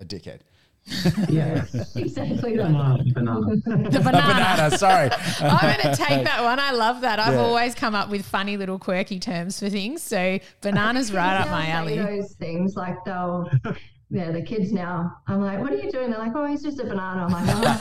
a 0.00 0.04
dickhead. 0.04 0.40
yeah, 1.28 1.66
exactly. 1.94 2.56
Banana, 2.56 3.04
banana. 3.12 3.56
The 3.56 4.00
banana. 4.02 4.26
banana. 4.26 4.78
Sorry, 4.78 5.10
I'm 5.40 5.60
going 5.60 5.94
to 5.94 6.02
take 6.02 6.24
that 6.24 6.42
one. 6.42 6.58
I 6.58 6.70
love 6.70 7.02
that. 7.02 7.18
I've 7.18 7.34
yeah. 7.34 7.40
always 7.40 7.74
come 7.74 7.94
up 7.94 8.08
with 8.08 8.24
funny 8.24 8.56
little 8.56 8.78
quirky 8.78 9.20
terms 9.20 9.60
for 9.60 9.68
things. 9.68 10.02
So 10.02 10.38
bananas 10.62 11.12
right 11.12 11.38
up 11.38 11.50
my 11.50 11.68
alley. 11.68 11.98
Those 11.98 12.32
things 12.32 12.76
like 12.76 12.96
they'll 13.04 13.50
yeah, 14.12 14.32
the 14.32 14.42
kids 14.42 14.72
now, 14.72 15.18
I'm 15.28 15.40
like, 15.40 15.60
what 15.60 15.72
are 15.72 15.76
you 15.76 15.88
doing? 15.88 16.10
They're 16.10 16.18
like, 16.18 16.34
oh, 16.34 16.44
he's 16.44 16.64
just 16.64 16.80
a 16.80 16.84
banana. 16.84 17.26
I'm 17.26 17.30
like, 17.30 17.44
oh, 17.46 17.80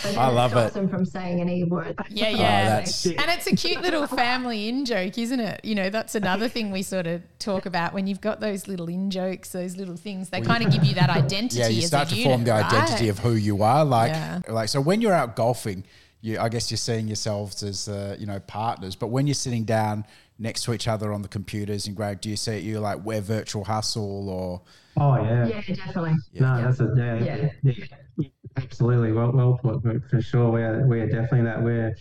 I 0.20 0.28
love 0.30 0.56
it. 0.56 0.72
Them 0.72 0.88
from 0.88 1.04
saying 1.04 1.40
any 1.40 1.62
word. 1.62 1.96
Yeah, 2.10 2.30
yeah. 2.30 2.84
Oh, 2.84 3.10
and 3.18 3.30
it's 3.30 3.46
a 3.46 3.54
cute 3.54 3.82
little 3.82 4.08
family 4.08 4.68
in 4.68 4.84
joke, 4.84 5.16
isn't 5.16 5.38
it? 5.38 5.64
You 5.64 5.76
know, 5.76 5.90
that's 5.90 6.16
another 6.16 6.48
thing 6.48 6.72
we 6.72 6.82
sort 6.82 7.06
of 7.06 7.22
talk 7.38 7.66
about 7.66 7.94
when 7.94 8.08
you've 8.08 8.20
got 8.20 8.40
those 8.40 8.66
little 8.66 8.88
in 8.88 9.12
jokes, 9.12 9.50
those 9.50 9.76
little 9.76 9.96
things. 9.96 10.30
They 10.30 10.40
kind 10.40 10.64
of 10.66 10.72
give 10.72 10.82
you 10.82 10.96
that 10.96 11.08
identity. 11.08 11.60
Yeah, 11.60 11.68
you 11.68 11.82
start 11.82 12.08
to 12.08 12.16
unit, 12.16 12.28
form 12.28 12.42
the 12.42 12.50
right? 12.50 12.64
identity 12.64 13.08
of 13.08 13.20
who 13.20 13.34
you 13.34 13.62
are. 13.62 13.84
Like, 13.84 14.10
yeah. 14.10 14.40
like 14.48 14.68
so 14.68 14.80
when 14.80 15.00
you're 15.00 15.14
out 15.14 15.36
golfing, 15.36 15.84
you, 16.20 16.40
I 16.40 16.48
guess 16.48 16.68
you're 16.68 16.78
seeing 16.78 17.06
yourselves 17.06 17.62
as 17.62 17.88
uh, 17.88 18.16
you 18.18 18.26
know 18.26 18.40
partners. 18.40 18.96
But 18.96 19.08
when 19.08 19.28
you're 19.28 19.34
sitting 19.34 19.62
down 19.62 20.04
next 20.38 20.64
to 20.64 20.74
each 20.74 20.86
other 20.88 21.12
on 21.12 21.22
the 21.22 21.28
computers 21.28 21.86
and 21.86 21.96
Greg, 21.96 22.20
do 22.20 22.28
you 22.28 22.36
see 22.36 22.56
it 22.58 22.62
you 22.62 22.78
like 22.80 23.04
we're 23.04 23.20
virtual 23.20 23.64
hustle 23.64 24.28
or 24.28 24.62
Oh 24.98 25.16
yeah. 25.16 25.46
Yeah, 25.46 25.60
definitely. 25.74 26.14
Yeah. 26.32 26.42
No, 26.42 26.62
that's 26.62 26.80
a 26.80 26.94
yeah, 26.96 27.50
yeah. 27.62 27.74
yeah. 28.18 28.28
Absolutely. 28.56 29.12
Well 29.12 29.32
well 29.32 29.60
put 29.62 29.82
for 30.10 30.22
sure. 30.22 30.50
We 30.50 30.62
are 30.62 30.86
we 30.86 31.00
are 31.00 31.06
definitely 31.06 31.42
that 31.42 31.62
we're 31.62 31.94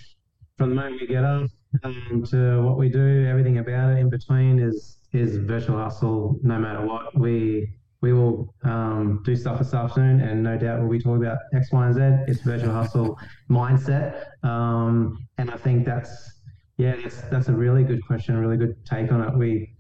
from 0.58 0.70
the 0.70 0.76
moment 0.76 1.02
we 1.02 1.08
get 1.08 1.24
up 1.24 1.50
um, 1.84 2.24
to 2.30 2.62
what 2.62 2.78
we 2.78 2.90
do, 2.90 3.26
everything 3.28 3.58
about 3.58 3.92
it 3.92 4.00
in 4.00 4.10
between 4.10 4.60
is 4.60 4.98
is 5.12 5.38
virtual 5.38 5.78
hustle 5.78 6.40
no 6.44 6.58
matter 6.58 6.86
what. 6.86 7.18
We 7.18 7.70
we 8.02 8.14
will 8.14 8.54
um, 8.64 9.22
do 9.26 9.36
stuff 9.36 9.60
this 9.60 9.74
afternoon, 9.74 10.22
and 10.22 10.44
no 10.44 10.58
doubt 10.58 10.80
we'll 10.80 10.90
be 10.90 11.00
talking 11.00 11.26
about 11.26 11.40
X, 11.54 11.72
Y, 11.72 11.86
and 11.88 11.96
Z. 11.96 12.32
It's 12.32 12.42
virtual 12.42 12.72
hustle 12.72 13.20
mindset, 13.50 14.24
um, 14.44 15.28
and 15.38 15.50
I 15.50 15.58
think 15.58 15.86
that's 15.86 16.35
yeah, 16.78 16.96
that's 17.02 17.22
that's 17.24 17.48
a 17.48 17.54
really 17.54 17.84
good 17.84 18.06
question, 18.06 18.36
a 18.36 18.40
really 18.40 18.58
good 18.58 18.76
take 18.86 19.12
on 19.12 19.22
it. 19.22 19.38
We, 19.38 19.74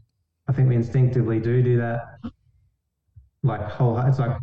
I 0.47 0.53
think 0.53 0.69
we 0.69 0.75
instinctively 0.75 1.39
do 1.39 1.61
do 1.61 1.77
that. 1.77 2.01
Like 3.43 3.61
whole, 3.61 3.97
it's 3.99 4.19
like 4.19 4.37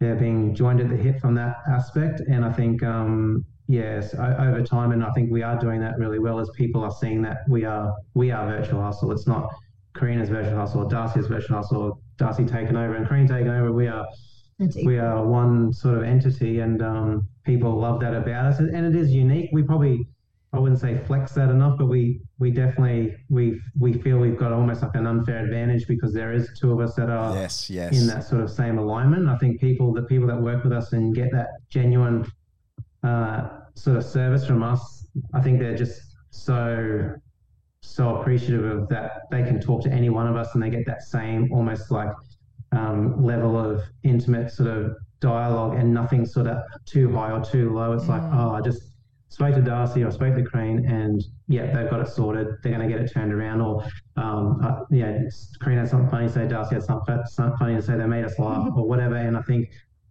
yeah, 0.00 0.14
being 0.14 0.54
joined 0.54 0.80
at 0.80 0.88
the 0.88 0.96
hip 0.96 1.20
from 1.20 1.34
that 1.36 1.56
aspect, 1.70 2.20
and 2.20 2.44
I 2.44 2.52
think 2.52 2.82
um, 2.82 3.44
yes, 3.68 4.14
over 4.14 4.62
time, 4.62 4.90
and 4.92 5.04
I 5.04 5.10
think 5.12 5.30
we 5.30 5.42
are 5.42 5.58
doing 5.58 5.80
that 5.80 5.98
really 5.98 6.18
well 6.18 6.40
as 6.40 6.50
people 6.50 6.82
are 6.82 6.90
seeing 6.90 7.22
that 7.22 7.38
we 7.48 7.64
are 7.64 7.94
we 8.14 8.32
are 8.32 8.46
virtual 8.46 8.82
hustle. 8.82 9.12
It's 9.12 9.28
not 9.28 9.48
Karene's 9.94 10.28
virtual 10.28 10.56
hustle 10.56 10.84
or 10.84 10.88
Darcy's 10.88 11.26
virtual 11.26 11.56
hustle 11.56 11.82
or 11.82 11.98
Darcy 12.16 12.44
taken 12.44 12.76
over 12.76 12.94
and 12.96 13.06
Karene 13.06 13.28
taken 13.28 13.50
over. 13.50 13.72
We 13.72 13.86
are 13.86 14.04
we 14.84 14.98
are 14.98 15.24
one 15.24 15.72
sort 15.72 15.98
of 15.98 16.02
entity, 16.02 16.58
and 16.58 16.82
um, 16.82 17.28
people 17.44 17.78
love 17.78 18.00
that 18.00 18.14
about 18.14 18.46
us, 18.46 18.58
and 18.58 18.84
it 18.84 18.96
is 18.96 19.12
unique. 19.12 19.50
We 19.52 19.62
probably 19.62 20.08
I 20.52 20.58
wouldn't 20.58 20.80
say 20.80 20.96
flex 21.06 21.32
that 21.32 21.50
enough, 21.50 21.76
but 21.76 21.86
we 21.86 22.20
we 22.38 22.50
definitely 22.50 23.16
we 23.28 23.60
we 23.78 23.92
feel 23.92 24.18
we've 24.18 24.38
got 24.38 24.52
almost 24.52 24.82
like 24.82 24.94
an 24.94 25.06
unfair 25.06 25.44
advantage 25.44 25.86
because 25.86 26.14
there 26.14 26.32
is 26.32 26.48
two 26.58 26.72
of 26.72 26.80
us 26.80 26.94
that 26.94 27.10
are 27.10 27.34
yes, 27.34 27.68
yes. 27.68 28.00
in 28.00 28.06
that 28.06 28.24
sort 28.24 28.40
of 28.40 28.50
same 28.50 28.78
alignment. 28.78 29.28
I 29.28 29.36
think 29.36 29.60
people 29.60 29.92
the 29.92 30.02
people 30.02 30.26
that 30.28 30.40
work 30.40 30.64
with 30.64 30.72
us 30.72 30.92
and 30.94 31.14
get 31.14 31.30
that 31.32 31.48
genuine 31.68 32.26
uh, 33.02 33.48
sort 33.74 33.98
of 33.98 34.04
service 34.04 34.46
from 34.46 34.62
us, 34.62 35.06
I 35.34 35.40
think 35.40 35.58
they're 35.58 35.76
just 35.76 36.00
so 36.30 37.14
so 37.80 38.16
appreciative 38.16 38.64
of 38.64 38.88
that 38.88 39.22
they 39.30 39.42
can 39.42 39.60
talk 39.60 39.82
to 39.82 39.90
any 39.90 40.08
one 40.08 40.26
of 40.26 40.36
us 40.36 40.54
and 40.54 40.62
they 40.62 40.70
get 40.70 40.86
that 40.86 41.02
same 41.02 41.52
almost 41.52 41.90
like 41.90 42.10
um, 42.72 43.22
level 43.22 43.58
of 43.58 43.82
intimate 44.02 44.50
sort 44.50 44.68
of 44.68 44.96
dialogue 45.20 45.76
and 45.76 45.92
nothing 45.92 46.24
sort 46.24 46.46
of 46.46 46.58
too 46.86 47.12
high 47.12 47.32
or 47.32 47.44
too 47.44 47.72
low. 47.72 47.92
It's 47.92 48.04
mm. 48.04 48.08
like, 48.08 48.22
oh, 48.32 48.52
I 48.52 48.60
just 48.60 48.82
spoke 49.28 49.54
to 49.54 49.60
Darcy 49.60 50.02
or 50.02 50.10
spoke 50.10 50.34
to 50.34 50.42
Karene 50.42 50.88
and 50.90 51.22
yeah, 51.48 51.66
they've 51.72 51.90
got 51.90 52.00
it 52.00 52.08
sorted. 52.08 52.46
They're 52.62 52.72
going 52.72 52.88
to 52.88 52.92
get 52.92 53.02
it 53.02 53.12
turned 53.12 53.32
around. 53.32 53.60
Or 53.60 53.84
um, 54.16 54.60
uh, 54.62 54.84
yeah, 54.90 55.18
Karene 55.60 55.78
had 55.78 55.88
something 55.88 56.10
funny 56.10 56.26
to 56.26 56.32
say, 56.32 56.48
Darcy 56.48 56.76
had 56.76 56.84
something, 56.84 57.18
something 57.26 57.58
funny 57.58 57.74
to 57.76 57.82
say, 57.82 57.96
they 57.96 58.06
made 58.06 58.24
us 58.24 58.38
laugh 58.38 58.58
mm-hmm. 58.58 58.78
or 58.78 58.88
whatever. 58.88 59.16
And 59.16 59.36
I 59.36 59.42
think 59.42 59.70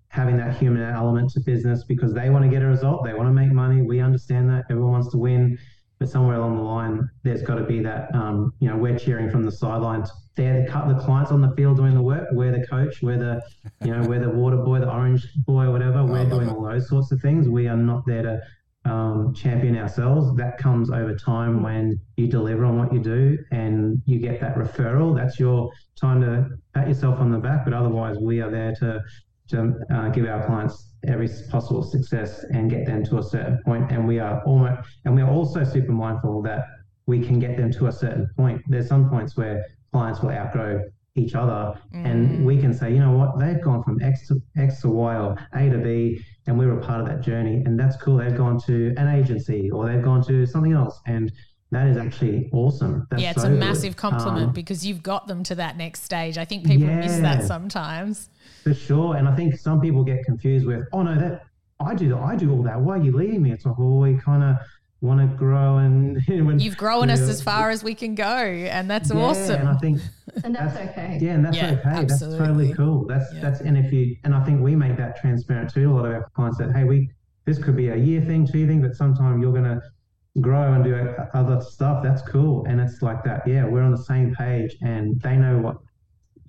having 0.10 0.38
that 0.38 0.58
human 0.58 0.84
element 0.84 1.32
to 1.32 1.40
business 1.42 1.84
because 1.84 2.14
they 2.14 2.30
want 2.30 2.46
to 2.46 2.50
get 2.50 2.62
a 2.62 2.68
result, 2.68 3.04
they 3.04 3.14
want 3.14 3.28
to 3.28 3.34
make 3.34 3.52
money. 3.52 3.82
We 3.82 4.00
understand 4.00 4.50
that 4.50 4.66
everyone 4.70 4.94
wants 4.94 5.10
to 5.12 5.18
win 5.18 5.58
but 6.00 6.10
somewhere 6.10 6.36
along 6.36 6.58
the 6.58 6.62
line, 6.62 7.10
there's 7.24 7.42
got 7.42 7.56
to 7.56 7.64
be 7.64 7.80
that, 7.82 8.14
um, 8.14 8.54
you 8.60 8.70
know, 8.70 8.78
we're 8.78 8.98
cheering 8.98 9.32
from 9.32 9.44
the 9.44 9.52
sidelines. 9.52 10.12
They're 10.36 10.66
the, 10.66 10.94
the 10.94 11.00
clients 11.00 11.32
on 11.32 11.42
the 11.42 11.52
field 11.56 11.78
doing 11.78 11.96
the 11.96 12.02
work. 12.02 12.28
We're 12.32 12.52
the 12.52 12.68
coach. 12.68 13.02
We're 13.02 13.18
the, 13.18 13.42
you 13.84 13.96
know, 13.96 14.08
we're 14.08 14.20
the 14.20 14.30
water 14.30 14.58
boy, 14.58 14.80
the 14.80 14.92
orange 14.92 15.28
boy, 15.38 15.72
whatever. 15.72 16.06
We're 16.06 16.30
doing 16.30 16.50
it. 16.50 16.54
all 16.54 16.64
those 16.64 16.88
sorts 16.88 17.12
of 17.12 17.20
things. 17.22 17.50
We 17.50 17.68
are 17.68 17.76
not 17.76 18.04
there 18.06 18.22
to 18.22 18.42
um, 18.88 19.34
champion 19.34 19.78
ourselves. 19.78 20.36
That 20.36 20.58
comes 20.58 20.90
over 20.90 21.16
time 21.16 21.62
when 21.62 22.00
you 22.16 22.28
deliver 22.28 22.66
on 22.66 22.78
what 22.78 22.94
you 22.94 23.00
do 23.00 23.38
and 23.52 24.02
you 24.06 24.20
get 24.20 24.40
that 24.42 24.56
referral. 24.56 25.16
That's 25.16 25.40
your 25.40 25.72
time 26.00 26.22
to 26.22 26.48
pat 26.74 26.88
yourself 26.88 27.20
on 27.20 27.32
the 27.32 27.40
back. 27.40 27.66
But 27.66 27.74
otherwise, 27.74 28.18
we 28.20 28.42
are 28.42 28.52
there 28.52 28.74
to 28.76 29.02
to 29.50 29.74
uh, 29.94 30.10
give 30.10 30.26
our 30.26 30.46
clients 30.46 30.92
every 31.08 31.30
possible 31.50 31.82
success 31.82 32.44
and 32.52 32.70
get 32.70 32.86
them 32.86 33.04
to 33.06 33.18
a 33.20 33.24
certain 33.24 33.60
point. 33.64 33.92
And 33.92 34.08
we 34.08 34.20
are 34.20 34.44
almost, 34.44 34.82
and 35.06 35.16
we 35.16 35.22
are 35.22 35.30
also 35.30 35.64
super 35.64 35.94
mindful 35.94 36.42
that 36.42 36.66
we 37.06 37.26
can 37.26 37.40
get 37.40 37.56
them 37.56 37.72
to 37.72 37.88
a 37.88 37.92
certain 37.92 38.30
point. 38.36 38.62
There's 38.68 38.88
some 38.88 39.10
points 39.10 39.38
where 39.38 39.66
clients 39.94 40.22
will 40.22 40.32
outgrow 40.32 40.82
each 41.16 41.34
other, 41.34 41.80
mm. 41.96 42.06
and 42.06 42.46
we 42.46 42.60
can 42.60 42.74
say, 42.74 42.92
you 42.92 43.00
know 43.00 43.14
what, 43.14 43.40
they've 43.40 43.62
gone 43.62 43.84
from 43.84 44.02
X 44.04 44.28
to 44.28 44.42
X 44.58 44.82
to 44.82 44.90
Y 44.90 45.16
or 45.16 45.36
A 45.56 45.70
to 45.70 45.78
B, 45.78 46.22
and 46.48 46.58
we 46.58 46.66
were 46.66 46.80
a 46.80 46.82
part 46.82 47.00
of 47.02 47.08
that 47.08 47.22
journey, 47.22 47.64
and 47.66 47.80
that's 47.80 47.98
cool. 47.98 48.18
They've 48.18 48.36
gone 48.36 48.60
to 48.62 48.94
an 48.98 49.08
agency 49.08 49.70
or 49.70 49.88
they've 49.88 50.04
gone 50.04 50.24
to 50.26 50.46
something 50.46 50.74
else, 50.74 51.00
and 51.06 51.32
that 51.72 51.88
is 51.88 51.98
actually 51.98 52.50
awesome. 52.54 53.06
That's 53.12 53.22
yeah, 53.22 53.32
it's 53.32 53.42
so 53.42 53.50
a 53.50 53.52
massive 53.52 53.96
good. 53.96 54.02
compliment 54.02 54.48
um, 54.48 54.54
because 54.54 54.86
you've 54.86 55.04
got 55.04 55.28
them 55.28 55.44
to 55.44 55.56
that 55.56 55.78
next 55.78 56.04
stage. 56.04 56.38
I 56.38 56.46
think 56.46 56.66
people 56.66 56.88
yeah. 56.88 57.00
miss 57.00 57.20
that 57.20 57.44
sometimes. 57.44 58.30
For 58.64 58.74
sure, 58.74 59.18
and 59.18 59.28
I 59.28 59.36
think 59.36 59.58
some 59.58 59.82
people 59.82 60.04
get 60.04 60.24
confused 60.24 60.66
with, 60.66 60.88
oh 60.94 61.04
no, 61.04 61.20
that 61.20 61.44
I 61.80 61.94
do, 61.94 62.10
that. 62.10 62.18
I 62.18 62.36
do 62.36 62.52
all 62.52 62.64
that. 62.64 62.80
Why 62.80 62.98
are 62.98 63.04
you 63.04 63.12
leaving 63.12 63.42
me? 63.42 63.52
It's 63.52 63.66
like, 63.66 63.78
well, 63.78 64.00
we 64.00 64.18
kind 64.18 64.44
of 64.44 64.56
want 65.02 65.20
to 65.20 65.38
grow, 65.38 65.78
and 65.78 66.22
when, 66.28 66.60
you've 66.60 66.78
grown 66.78 67.10
us 67.10 67.22
as 67.22 67.42
far 67.42 67.70
as 67.70 67.84
we 67.84 67.94
can 67.94 68.16
go, 68.16 68.26
and 68.26 68.90
that's 68.90 69.12
yeah, 69.12 69.22
awesome. 69.22 69.62
And 69.62 69.70
I 69.70 69.78
think, 69.78 70.02
and 70.44 70.56
that's, 70.56 70.74
that's, 70.74 70.92
okay. 70.92 71.20
Yeah, 71.22 71.34
and 71.34 71.46
that's 71.46 71.58
yeah, 71.58 71.72
okay. 71.72 71.90
Absolutely. 71.90 72.38
That's 72.38 72.48
totally 72.48 72.74
cool. 72.74 73.06
That's 73.06 73.26
yeah. 73.34 73.42
that's, 73.42 73.62
and 73.62 73.78
if 73.78 73.92
you, 73.92 74.16
and 74.24 74.34
I 74.34 74.44
think 74.44 74.62
we 74.62 74.76
make 74.76 74.98
that 74.98 75.18
transparent 75.18 75.74
too. 75.74 75.92
A 75.92 75.94
lot 75.94 76.06
of 76.06 76.14
our 76.14 76.30
clients 76.36 76.58
that, 76.58 76.72
hey, 76.74 76.84
we, 76.84 77.10
this 77.46 77.58
could 77.58 77.76
be 77.76 77.90
a 77.90 77.96
year 77.96 78.22
thing, 78.22 78.48
two 78.48 78.68
thing, 78.68 78.82
but 78.82 78.96
sometime 78.96 79.42
you're 79.42 79.54
gonna 79.54 79.82
grow 80.42 80.74
and 80.74 80.84
do 80.84 80.96
other 81.34 81.62
stuff. 81.62 82.04
That's 82.04 82.22
cool, 82.24 82.66
and 82.66 82.82
it's 82.82 83.02
like 83.02 83.24
that. 83.24 83.48
Yeah, 83.48 83.66
we're 83.66 83.84
on 83.84 83.92
the 83.92 84.04
same 84.04 84.34
page, 84.34 84.76
and 84.82 85.20
they 85.22 85.36
know 85.36 85.60
what 85.60 85.78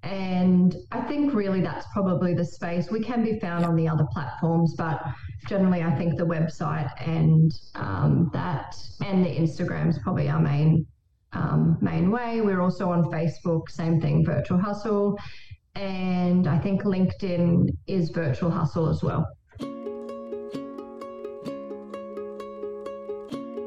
and 0.03 0.76
I 0.92 1.01
think 1.03 1.34
really 1.34 1.61
that's 1.61 1.86
probably 1.92 2.34
the 2.34 2.44
space. 2.44 2.90
We 2.90 3.01
can 3.01 3.22
be 3.22 3.38
found 3.38 3.64
on 3.64 3.76
the 3.76 3.86
other 3.86 4.07
platforms, 4.12 4.74
but 4.76 5.03
generally, 5.46 5.82
I 5.82 5.94
think 5.94 6.16
the 6.16 6.24
website 6.24 6.90
and 7.07 7.53
um, 7.74 8.30
that 8.32 8.76
and 9.05 9.24
the 9.24 9.28
Instagram 9.28 9.88
is 9.88 9.98
probably 9.98 10.28
our 10.28 10.40
main 10.40 10.86
um, 11.32 11.76
main 11.80 12.11
way. 12.11 12.40
We're 12.40 12.62
also 12.62 12.90
on 12.90 13.05
Facebook, 13.05 13.68
same 13.68 14.01
thing, 14.01 14.24
Virtual 14.24 14.59
Hustle, 14.59 15.18
and 15.74 16.46
I 16.46 16.59
think 16.59 16.84
LinkedIn 16.84 17.68
is 17.86 18.11
Virtual 18.11 18.51
Hustle 18.51 18.88
as 18.88 19.03
well. 19.03 19.26